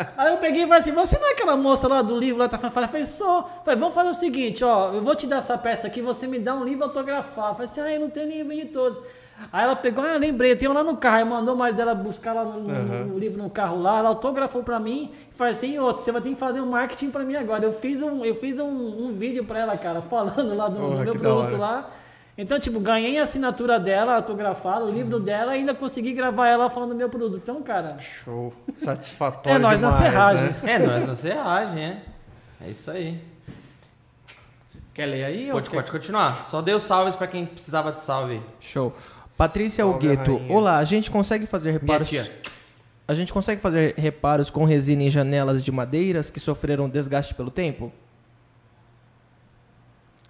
[0.17, 2.49] Aí eu peguei e falei assim, você não é aquela moça lá do livro lá
[2.49, 2.85] tá falando?
[2.85, 3.47] Eu falei, sou.
[3.63, 6.39] Falei, vamos fazer o seguinte, ó, eu vou te dar essa peça aqui, você me
[6.39, 7.57] dá um livro autografado.
[7.57, 8.99] Falei assim, ah, eu não tenho nenhum de todos.
[9.53, 11.17] Aí ela pegou, ah, lembrei, tem um lá no carro.
[11.17, 13.05] Aí mandou mais dela buscar lá no, uhum.
[13.07, 13.99] no, livro no carro lá.
[13.99, 17.11] Ela autografou pra mim e falou assim: outro, você vai ter que fazer um marketing
[17.11, 17.65] pra mim agora.
[17.65, 20.99] Eu fiz um, eu fiz um, um vídeo pra ela, cara, falando lá do, do
[20.99, 21.91] meu produto lá.
[22.37, 26.69] Então, tipo, ganhei a assinatura dela, autografada, o livro dela e ainda consegui gravar ela
[26.69, 27.41] falando do meu produto.
[27.41, 27.97] Então, cara.
[28.01, 28.53] Show.
[28.75, 29.57] Satisfatório.
[29.57, 30.45] é nós demais, na serragem.
[30.45, 30.57] Né?
[30.65, 32.03] É nós na serragem, é.
[32.61, 33.21] É isso aí.
[34.93, 35.49] Quer ler aí?
[35.51, 36.47] Pode, pode continuar.
[36.47, 38.41] Só deu salves para quem precisava de salve.
[38.61, 38.93] Show.
[39.37, 40.41] Patrícia Algueto.
[40.49, 42.11] Olá, a gente consegue fazer reparos.
[43.07, 47.51] A gente consegue fazer reparos com resina em janelas de madeiras que sofreram desgaste pelo
[47.51, 47.93] tempo?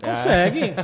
[0.03, 0.75] Consegue.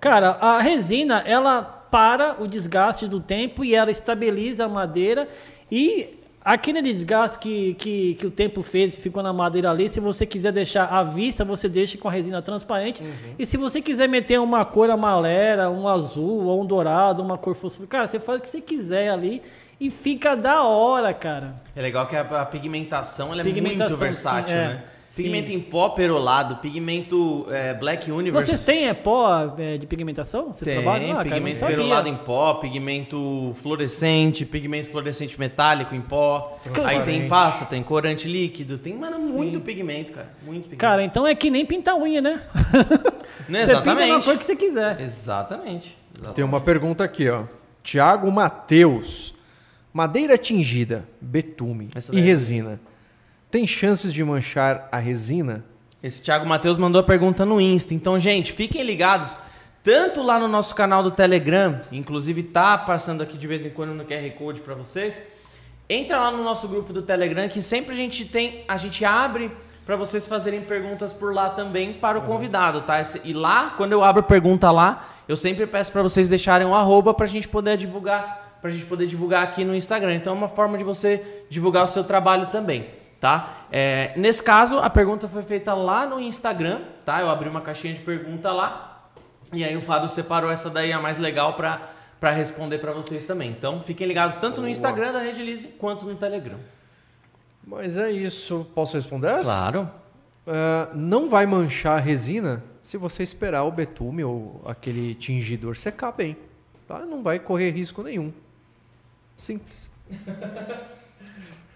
[0.00, 5.28] Cara, a resina, ela para o desgaste do tempo e ela estabiliza a madeira
[5.70, 10.26] e Aquele desgaste que, que, que o tempo fez ficou na madeira ali, se você
[10.26, 13.00] quiser deixar à vista, você deixa com a resina transparente.
[13.00, 13.34] Uhum.
[13.38, 17.54] E se você quiser meter uma cor amarela, um azul, ou um dourado, uma cor
[17.54, 19.40] fosfor, cara, você faz o que você quiser ali
[19.80, 21.54] e fica da hora, cara.
[21.76, 24.68] É legal que a, a pigmentação, é pigmentação, muito versátil, sim, é.
[24.68, 24.82] né?
[25.14, 25.56] Pigmento Sim.
[25.56, 28.46] em pó perolado, pigmento é, Black Universe.
[28.46, 30.46] Vocês têm é, pó é, de pigmentação?
[30.46, 31.18] Vocês Tem, trabalham?
[31.18, 36.58] Ah, pigmento cara, perolado em pó, pigmento fluorescente, pigmento fluorescente metálico em pó.
[36.84, 40.30] Aí tem pasta, tem corante líquido, tem mano, muito pigmento, cara.
[40.44, 40.80] Muito pigmento.
[40.80, 42.40] Cara, então é que nem pintar unha, né?
[43.48, 43.66] Não, exatamente.
[43.66, 45.00] Você pinta na cor que você quiser.
[45.00, 45.96] Exatamente.
[46.14, 46.36] exatamente.
[46.36, 47.44] Tem uma pergunta aqui, ó.
[47.82, 49.34] Tiago Mateus.
[49.92, 52.80] Madeira tingida, betume e resina
[53.52, 55.62] tem chances de manchar a resina?
[56.02, 57.92] Esse Thiago Matheus mandou a pergunta no Insta.
[57.92, 59.36] Então, gente, fiquem ligados.
[59.84, 63.92] Tanto lá no nosso canal do Telegram, inclusive tá passando aqui de vez em quando
[63.92, 65.20] no QR Code para vocês.
[65.86, 69.50] Entra lá no nosso grupo do Telegram que sempre a gente tem, a gente abre
[69.84, 72.28] para vocês fazerem perguntas por lá também para o uhum.
[72.28, 73.02] convidado, tá?
[73.22, 77.12] E lá, quando eu abro pergunta lá, eu sempre peço para vocês deixarem um arroba
[77.12, 80.14] para a gente poder divulgar, para a gente poder divulgar aqui no Instagram.
[80.14, 83.66] Então é uma forma de você divulgar o seu trabalho também tá?
[83.70, 87.20] É, nesse caso, a pergunta foi feita lá no Instagram, tá?
[87.20, 89.08] Eu abri uma caixinha de pergunta lá
[89.52, 93.24] e aí o Fábio separou essa daí a mais legal para para responder para vocês
[93.24, 93.50] também.
[93.50, 94.66] Então, fiquem ligados tanto Boa.
[94.66, 96.56] no Instagram da Redilize quanto no Telegram.
[97.66, 98.64] Mas é isso.
[98.76, 99.42] Posso responder?
[99.42, 99.90] Claro.
[100.46, 106.12] Uh, não vai manchar a resina se você esperar o betume ou aquele tingidor secar
[106.12, 106.36] bem.
[106.86, 107.00] Tá?
[107.00, 108.32] Não vai correr risco nenhum.
[109.36, 109.90] Simples.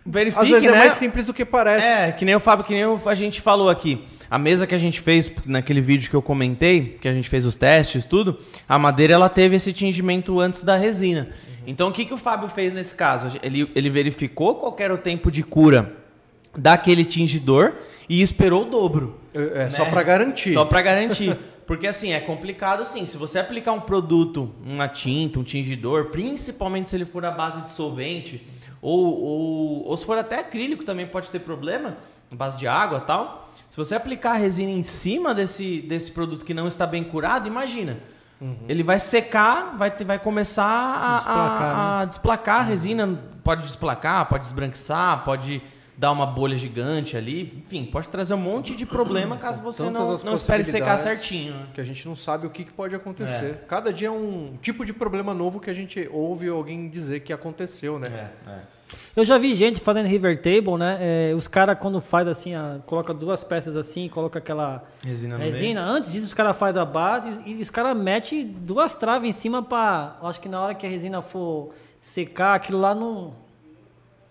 [0.06, 0.76] Verifique, Às vezes é né?
[0.76, 1.86] é mais simples do que parece.
[1.86, 4.04] É, que nem o Fábio, que nem a gente falou aqui.
[4.30, 7.44] A mesa que a gente fez naquele vídeo que eu comentei, que a gente fez
[7.44, 11.22] os testes, tudo, a madeira ela teve esse tingimento antes da resina.
[11.22, 11.64] Uhum.
[11.66, 13.38] Então o que, que o Fábio fez nesse caso?
[13.42, 15.92] Ele, ele verificou qual era o tempo de cura
[16.56, 17.74] daquele tingidor
[18.08, 19.20] e esperou o dobro.
[19.34, 19.70] É, é né?
[19.70, 20.52] só para garantir.
[20.52, 21.36] Só para garantir.
[21.66, 23.04] Porque assim, é complicado sim.
[23.06, 27.62] Se você aplicar um produto, uma tinta, um tingidor, principalmente se ele for à base
[27.62, 28.40] de solvente,
[28.86, 31.96] ou, ou, ou se for até acrílico também pode ter problema,
[32.30, 33.50] base de água tal.
[33.68, 37.48] Se você aplicar a resina em cima desse, desse produto que não está bem curado,
[37.48, 37.98] imagina.
[38.40, 38.56] Uhum.
[38.68, 42.06] Ele vai secar, vai, vai começar a desplacar, a, a, né?
[42.06, 43.20] desplacar a resina.
[43.42, 45.60] Pode desplacar, pode esbranquiçar, pode
[45.96, 47.60] dar uma bolha gigante ali.
[47.66, 51.54] Enfim, pode trazer um monte de problema caso você não, não espere secar certinho.
[51.54, 51.66] Né?
[51.74, 53.46] Que a gente não sabe o que, que pode acontecer.
[53.46, 53.64] É.
[53.66, 57.32] Cada dia é um tipo de problema novo que a gente ouve alguém dizer que
[57.32, 58.30] aconteceu, né?
[58.46, 58.75] É, é.
[59.16, 60.98] Eu já vi gente fazendo river table, né?
[61.00, 65.36] É, os caras quando faz assim, a, coloca duas peças assim, coloca aquela resina.
[65.38, 65.82] resina.
[65.84, 69.32] Antes disso, os caras fazem a base e, e os caras metem duas traves em
[69.32, 73.34] cima para, acho que na hora que a resina for secar, aquilo lá não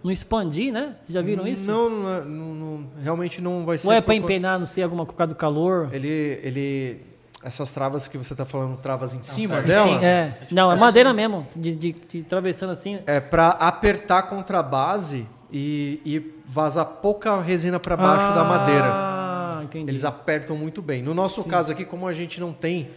[0.03, 0.95] não expandir, né?
[1.01, 1.67] Vocês já viram isso?
[1.67, 3.87] Não, não, não, não realmente não vai ser.
[3.87, 5.89] Ou é para empenar, não sei, alguma coisa do calor?
[5.91, 6.07] Ele,
[6.43, 7.01] ele,
[7.45, 9.99] essas travas que você está falando, travas em não, cima dela?
[9.99, 10.37] Sim, é.
[10.49, 12.99] Não, é madeira mesmo, de, de, de atravessando assim.
[13.05, 18.43] É para apertar contra a base e, e vazar pouca resina para baixo ah, da
[18.43, 18.87] madeira.
[18.87, 19.91] Ah, entendi.
[19.91, 21.03] Eles apertam muito bem.
[21.03, 21.49] No nosso sim.
[21.49, 22.89] caso aqui, como a gente não tem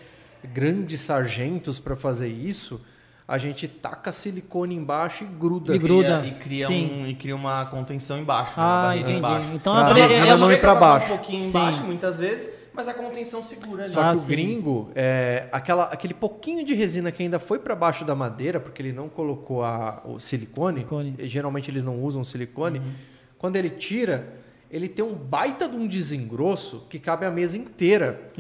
[0.43, 2.81] grandes sargentos para fazer isso,
[3.27, 5.77] a gente taca silicone embaixo e gruda.
[5.77, 6.25] E gruda.
[6.27, 8.59] E cria, um, e cria uma contenção embaixo.
[8.59, 9.19] Né, ah, né, entendi.
[9.19, 9.53] Embaixo.
[9.53, 11.05] Então a resina não ir para baixo.
[11.13, 11.49] um pouquinho Sim.
[11.51, 13.89] embaixo muitas vezes, mas a contenção segura.
[13.89, 17.75] Só ah, que o gringo, é, aquela, aquele pouquinho de resina que ainda foi para
[17.75, 21.17] baixo da madeira, porque ele não colocou a, o silicone, silicone.
[21.23, 22.93] geralmente eles não usam silicone, uhum.
[23.37, 24.33] quando ele tira
[24.71, 28.31] ele tem um baita de um desengrosso que cabe a mesa inteira.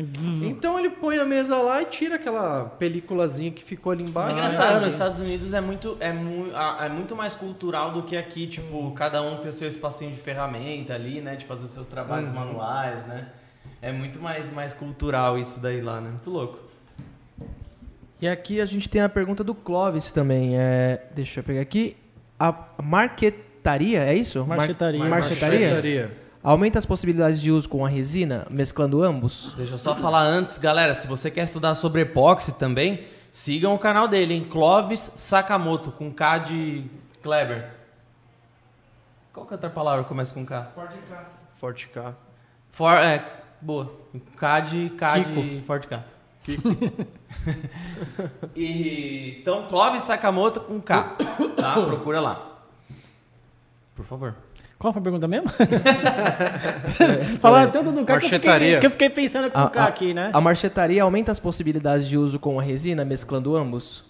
[0.44, 4.36] Então ele põe a mesa lá e tira aquela películazinha que ficou ali embaixo.
[4.36, 6.46] É engraçado, nos Estados Unidos é muito, é, mu
[6.78, 10.18] é muito mais cultural do que aqui, tipo, cada um tem o seu espacinho de
[10.18, 11.34] ferramenta ali, né?
[11.34, 12.34] De fazer os seus trabalhos uhum.
[12.36, 13.28] manuais, né?
[13.80, 16.10] É muito mais, mais cultural isso daí lá, né?
[16.10, 16.58] Muito louco.
[18.20, 20.58] E aqui a gente tem a pergunta do Clóvis também.
[20.58, 21.96] É, deixa eu pegar aqui.
[22.38, 24.44] A market marchetaria, é isso?
[24.46, 25.00] Marchetaria.
[25.00, 25.60] Mar marchetaria.
[25.60, 26.28] marchetaria.
[26.42, 29.52] Aumenta as possibilidades de uso com a resina, mesclando ambos?
[29.56, 33.78] Deixa eu só falar antes, galera, se você quer estudar sobre epóxi também, sigam o
[33.78, 36.84] canal dele, em Clovis Sakamoto, com K de
[37.22, 37.70] Kleber.
[39.32, 40.70] Qual que é outra palavra começa com K?
[40.74, 41.24] Forte K.
[41.58, 42.14] Forte K.
[42.70, 43.92] For, é, boa.
[44.36, 45.42] K de K Kiko.
[45.42, 46.04] de Forte K.
[48.56, 51.16] e, então, Clovis Sakamoto com K,
[51.56, 51.74] tá?
[51.84, 52.62] Procura lá.
[53.94, 54.34] Por favor.
[54.78, 55.50] Qual foi a pergunta mesmo?
[57.40, 60.14] Falaram tanto do carro que, eu fiquei, que eu fiquei pensando com o carro aqui,
[60.14, 60.30] né?
[60.32, 64.07] A marchetaria aumenta as possibilidades de uso com a resina, mesclando ambos?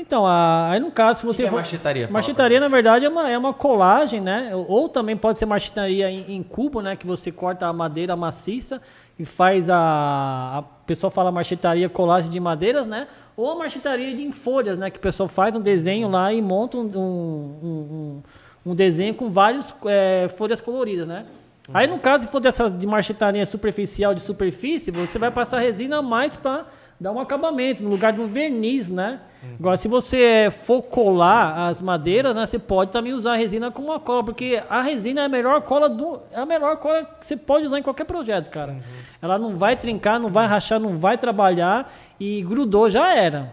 [0.00, 1.42] Então, a, aí no caso, se você.
[1.42, 2.08] O que é marchetaria?
[2.10, 4.50] Marchetaria, na verdade, é uma, é uma colagem, né?
[4.54, 6.96] Ou também pode ser marchetaria em, em, cubo, né?
[6.96, 8.80] Que você corta a madeira maciça
[9.18, 10.58] e faz a.
[10.58, 13.06] A pessoa fala marchetaria colagem de madeiras, né?
[13.36, 14.90] Ou a de em folhas, né?
[14.90, 18.22] Que o pessoal faz um desenho lá e monta um, um, um
[18.64, 21.26] um desenho com várias é, folhas coloridas, né?
[21.72, 26.02] Aí no caso, se for dessa de marchetaria superficial de superfície, você vai passar resina
[26.02, 26.66] mais para
[27.00, 29.20] dar um acabamento, no lugar do verniz, né?
[29.42, 29.56] Uhum.
[29.58, 33.88] Agora, se você for colar as madeiras, né, você pode também usar a resina como
[33.88, 37.24] uma cola, porque a resina é a melhor cola do, é a melhor cola que
[37.24, 38.72] você pode usar em qualquer projeto, cara.
[38.72, 38.80] Uhum.
[39.22, 43.50] Ela não vai trincar, não vai rachar, não vai trabalhar e grudou já era.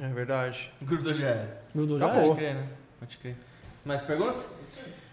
[0.00, 0.70] É verdade.
[0.80, 1.58] Grudou já era.
[1.74, 2.14] Grudou Acabou.
[2.14, 2.28] já era.
[2.28, 2.62] Pode crer, né?
[2.98, 3.36] Pode crer.
[3.84, 4.50] Mais perguntas?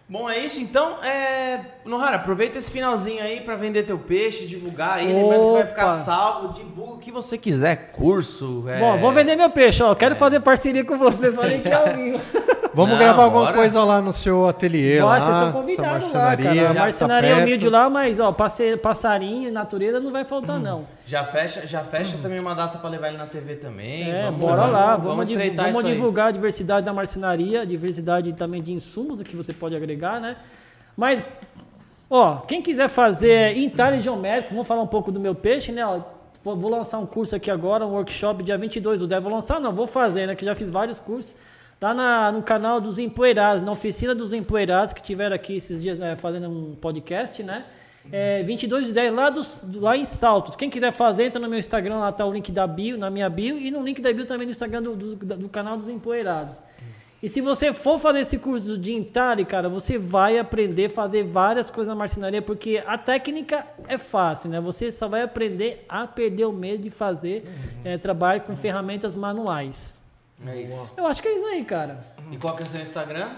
[0.07, 1.03] Bom, é isso então.
[1.03, 1.61] É...
[1.83, 5.07] Nohara, aproveita esse finalzinho aí para vender teu peixe, divulgar aí.
[5.07, 5.15] Opa.
[5.15, 6.53] Lembrando que vai ficar salvo.
[6.53, 8.65] Divulga o que você quiser, curso.
[8.67, 8.79] É...
[8.79, 9.95] Bom, vou vender meu peixe, ó.
[9.95, 10.17] Quero é.
[10.17, 13.55] fazer parceria com você, falei é Vamos Não, gravar alguma bora.
[13.55, 14.99] coisa lá no seu ateliê.
[14.99, 16.69] Ó, lá, vocês estão convidados lá, cara.
[16.69, 18.35] A marcenaria tá é humilde lá, mas ó,
[18.81, 20.85] passarinho, natureza não vai faltar, não.
[21.07, 24.11] Já fecha, já fecha também uma data para levar ele na TV também.
[24.11, 24.97] É, vamos, bora lá.
[24.97, 29.53] Vamos, vamos, vamos divulgar a diversidade da marcenaria, a diversidade também de insumos que você
[29.53, 30.35] pode agregar, né?
[30.97, 31.23] Mas,
[32.09, 35.85] ó, quem quiser fazer entalhe geométrico, vamos falar um pouco do meu peixe, né?
[35.85, 35.99] Ó,
[36.43, 39.21] vou lançar um curso aqui agora, um workshop dia 22 do 10.
[39.21, 40.35] Vou lançar, não, vou fazer, né?
[40.35, 41.35] Que já fiz vários cursos.
[41.81, 45.99] Lá na, no canal dos Empoeirados, na oficina dos Empoeirados, que tiveram aqui esses dias
[45.99, 47.65] é, fazendo um podcast, né?
[48.11, 50.55] É, 22 de 10 lá, dos, lá em Saltos.
[50.55, 53.29] Quem quiser fazer, entra no meu Instagram, lá tá o link da bio, na minha
[53.29, 56.57] bio, e no link da bio também no Instagram do, do, do canal dos Empoeirados.
[57.21, 61.23] E se você for fazer esse curso de Intari, cara, você vai aprender a fazer
[61.23, 64.61] várias coisas na marcenaria, porque a técnica é fácil, né?
[64.61, 67.81] Você só vai aprender a perder o medo de fazer uhum.
[67.83, 69.99] é, trabalho com ferramentas manuais.
[70.45, 70.93] É isso.
[70.97, 72.05] Eu acho que é isso aí, cara.
[72.31, 73.29] E qual que é o seu Instagram?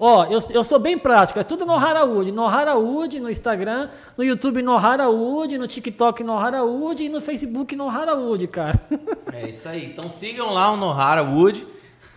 [0.00, 2.30] Ó, eu, eu sou bem prático, é tudo no Harawood.
[2.30, 7.74] No Harawood, no Instagram, no YouTube no Harawood, no TikTok no Harawood e no Facebook
[7.74, 8.78] no Harawood, cara.
[9.30, 9.84] É isso aí.
[9.84, 11.64] Então sigam lá o Nohara Wood.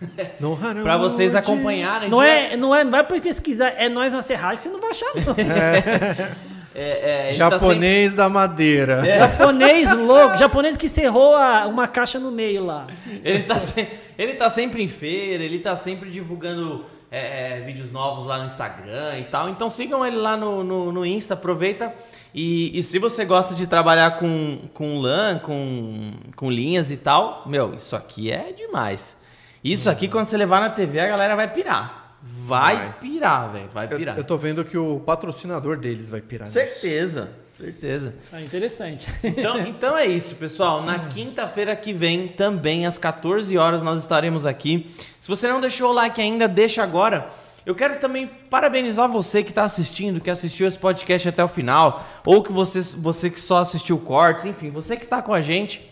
[0.82, 2.10] para vocês acompanharem.
[2.10, 5.12] Não é, não é, não vai pesquisar, é nós na serragem, você não vai achar
[5.14, 5.34] não.
[5.38, 6.34] É.
[6.74, 8.16] É, é, japonês tá sempre...
[8.16, 9.06] da madeira.
[9.06, 9.18] É.
[9.18, 12.86] Japonês louco, japonês que cerrou a, uma caixa no meio lá.
[13.24, 13.86] Ele tá, se...
[14.18, 18.46] ele tá sempre em feira, ele tá sempre divulgando é, é, vídeos novos lá no
[18.46, 19.50] Instagram e tal.
[19.50, 21.94] Então sigam ele lá no, no, no Insta, aproveita.
[22.34, 27.42] E, e, se você gosta de trabalhar com, com lã, com, com linhas e tal,
[27.44, 29.14] meu, isso aqui é demais.
[29.62, 32.01] Isso aqui, quando você levar na TV, a galera vai pirar.
[32.22, 32.92] Vai, vai.
[33.00, 33.68] pirar, velho.
[33.72, 34.16] Vai pirar.
[34.16, 36.46] Eu, eu tô vendo que o patrocinador deles vai pirar.
[36.46, 37.22] Certeza.
[37.22, 37.42] Nisso.
[37.56, 38.14] Certeza.
[38.32, 39.06] Ah, interessante.
[39.22, 40.82] Então, então é isso, pessoal.
[40.82, 44.90] Na quinta-feira que vem, também às 14 horas, nós estaremos aqui.
[45.20, 47.30] Se você não deixou o like ainda, deixa agora.
[47.64, 52.04] Eu quero também parabenizar você que está assistindo, que assistiu esse podcast até o final,
[52.26, 55.88] ou que você, você que só assistiu cortes, enfim, você que está com a gente.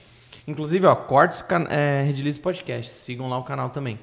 [0.48, 2.90] Inclusive, ó, cortes é, Redilize Podcast.
[2.90, 4.00] Sigam lá o canal também.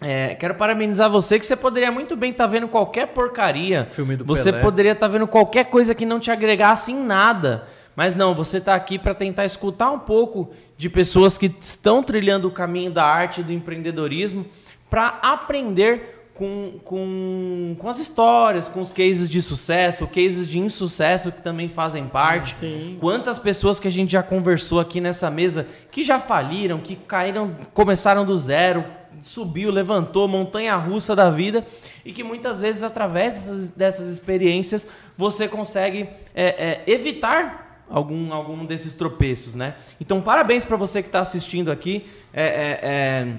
[0.00, 3.88] É, quero parabenizar você que você poderia muito bem estar tá vendo qualquer porcaria.
[3.90, 4.62] Filme do Você Pelé.
[4.62, 7.66] poderia estar tá vendo qualquer coisa que não te agregasse em nada.
[7.94, 12.46] Mas não, você está aqui para tentar escutar um pouco de pessoas que estão trilhando
[12.46, 14.44] o caminho da arte e do empreendedorismo
[14.90, 21.32] para aprender com, com, com as histórias, com os cases de sucesso, cases de insucesso
[21.32, 22.54] que também fazem parte.
[22.54, 22.98] Sim.
[23.00, 27.56] Quantas pessoas que a gente já conversou aqui nessa mesa que já faliram, que caíram,
[27.72, 28.84] começaram do zero,
[29.22, 31.66] subiu, levantou, montanha russa da vida
[32.04, 34.86] e que muitas vezes através dessas, dessas experiências
[35.16, 39.74] você consegue é, é, evitar algum, algum desses tropeços, né?
[40.00, 42.06] Então parabéns para você que está assistindo aqui.
[42.32, 43.36] É, é, é,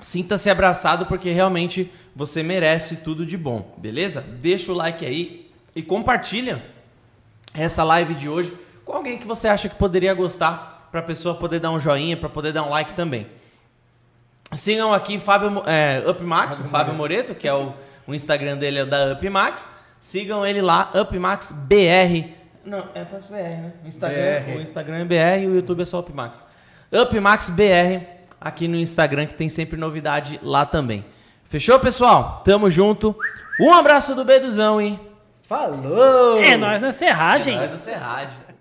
[0.00, 4.20] sinta-se abraçado porque realmente você merece tudo de bom, beleza?
[4.20, 6.64] Deixa o like aí e compartilha
[7.54, 11.34] essa live de hoje com alguém que você acha que poderia gostar para a pessoa
[11.34, 13.26] poder dar um joinha, para poder dar um like também.
[14.54, 17.72] Sigam aqui Fábio, é, UpMax, o Fábio Moreto, que é o,
[18.06, 19.68] o Instagram dele é da UpMax.
[19.98, 22.34] Sigam ele lá, UpMaxBR.
[22.64, 23.72] Não, é para BR, né?
[23.84, 24.56] O Instagram, BR.
[24.56, 26.44] o Instagram é BR e o YouTube é só UpMax.
[26.92, 28.06] UpMaxBR
[28.40, 31.04] aqui no Instagram, que tem sempre novidade lá também.
[31.44, 32.42] Fechou, pessoal?
[32.44, 33.16] Tamo junto.
[33.60, 34.98] Um abraço do Beduzão e...
[35.42, 36.38] Falou!
[36.42, 37.54] É nós na serragem.
[37.54, 38.51] É nós na serragem.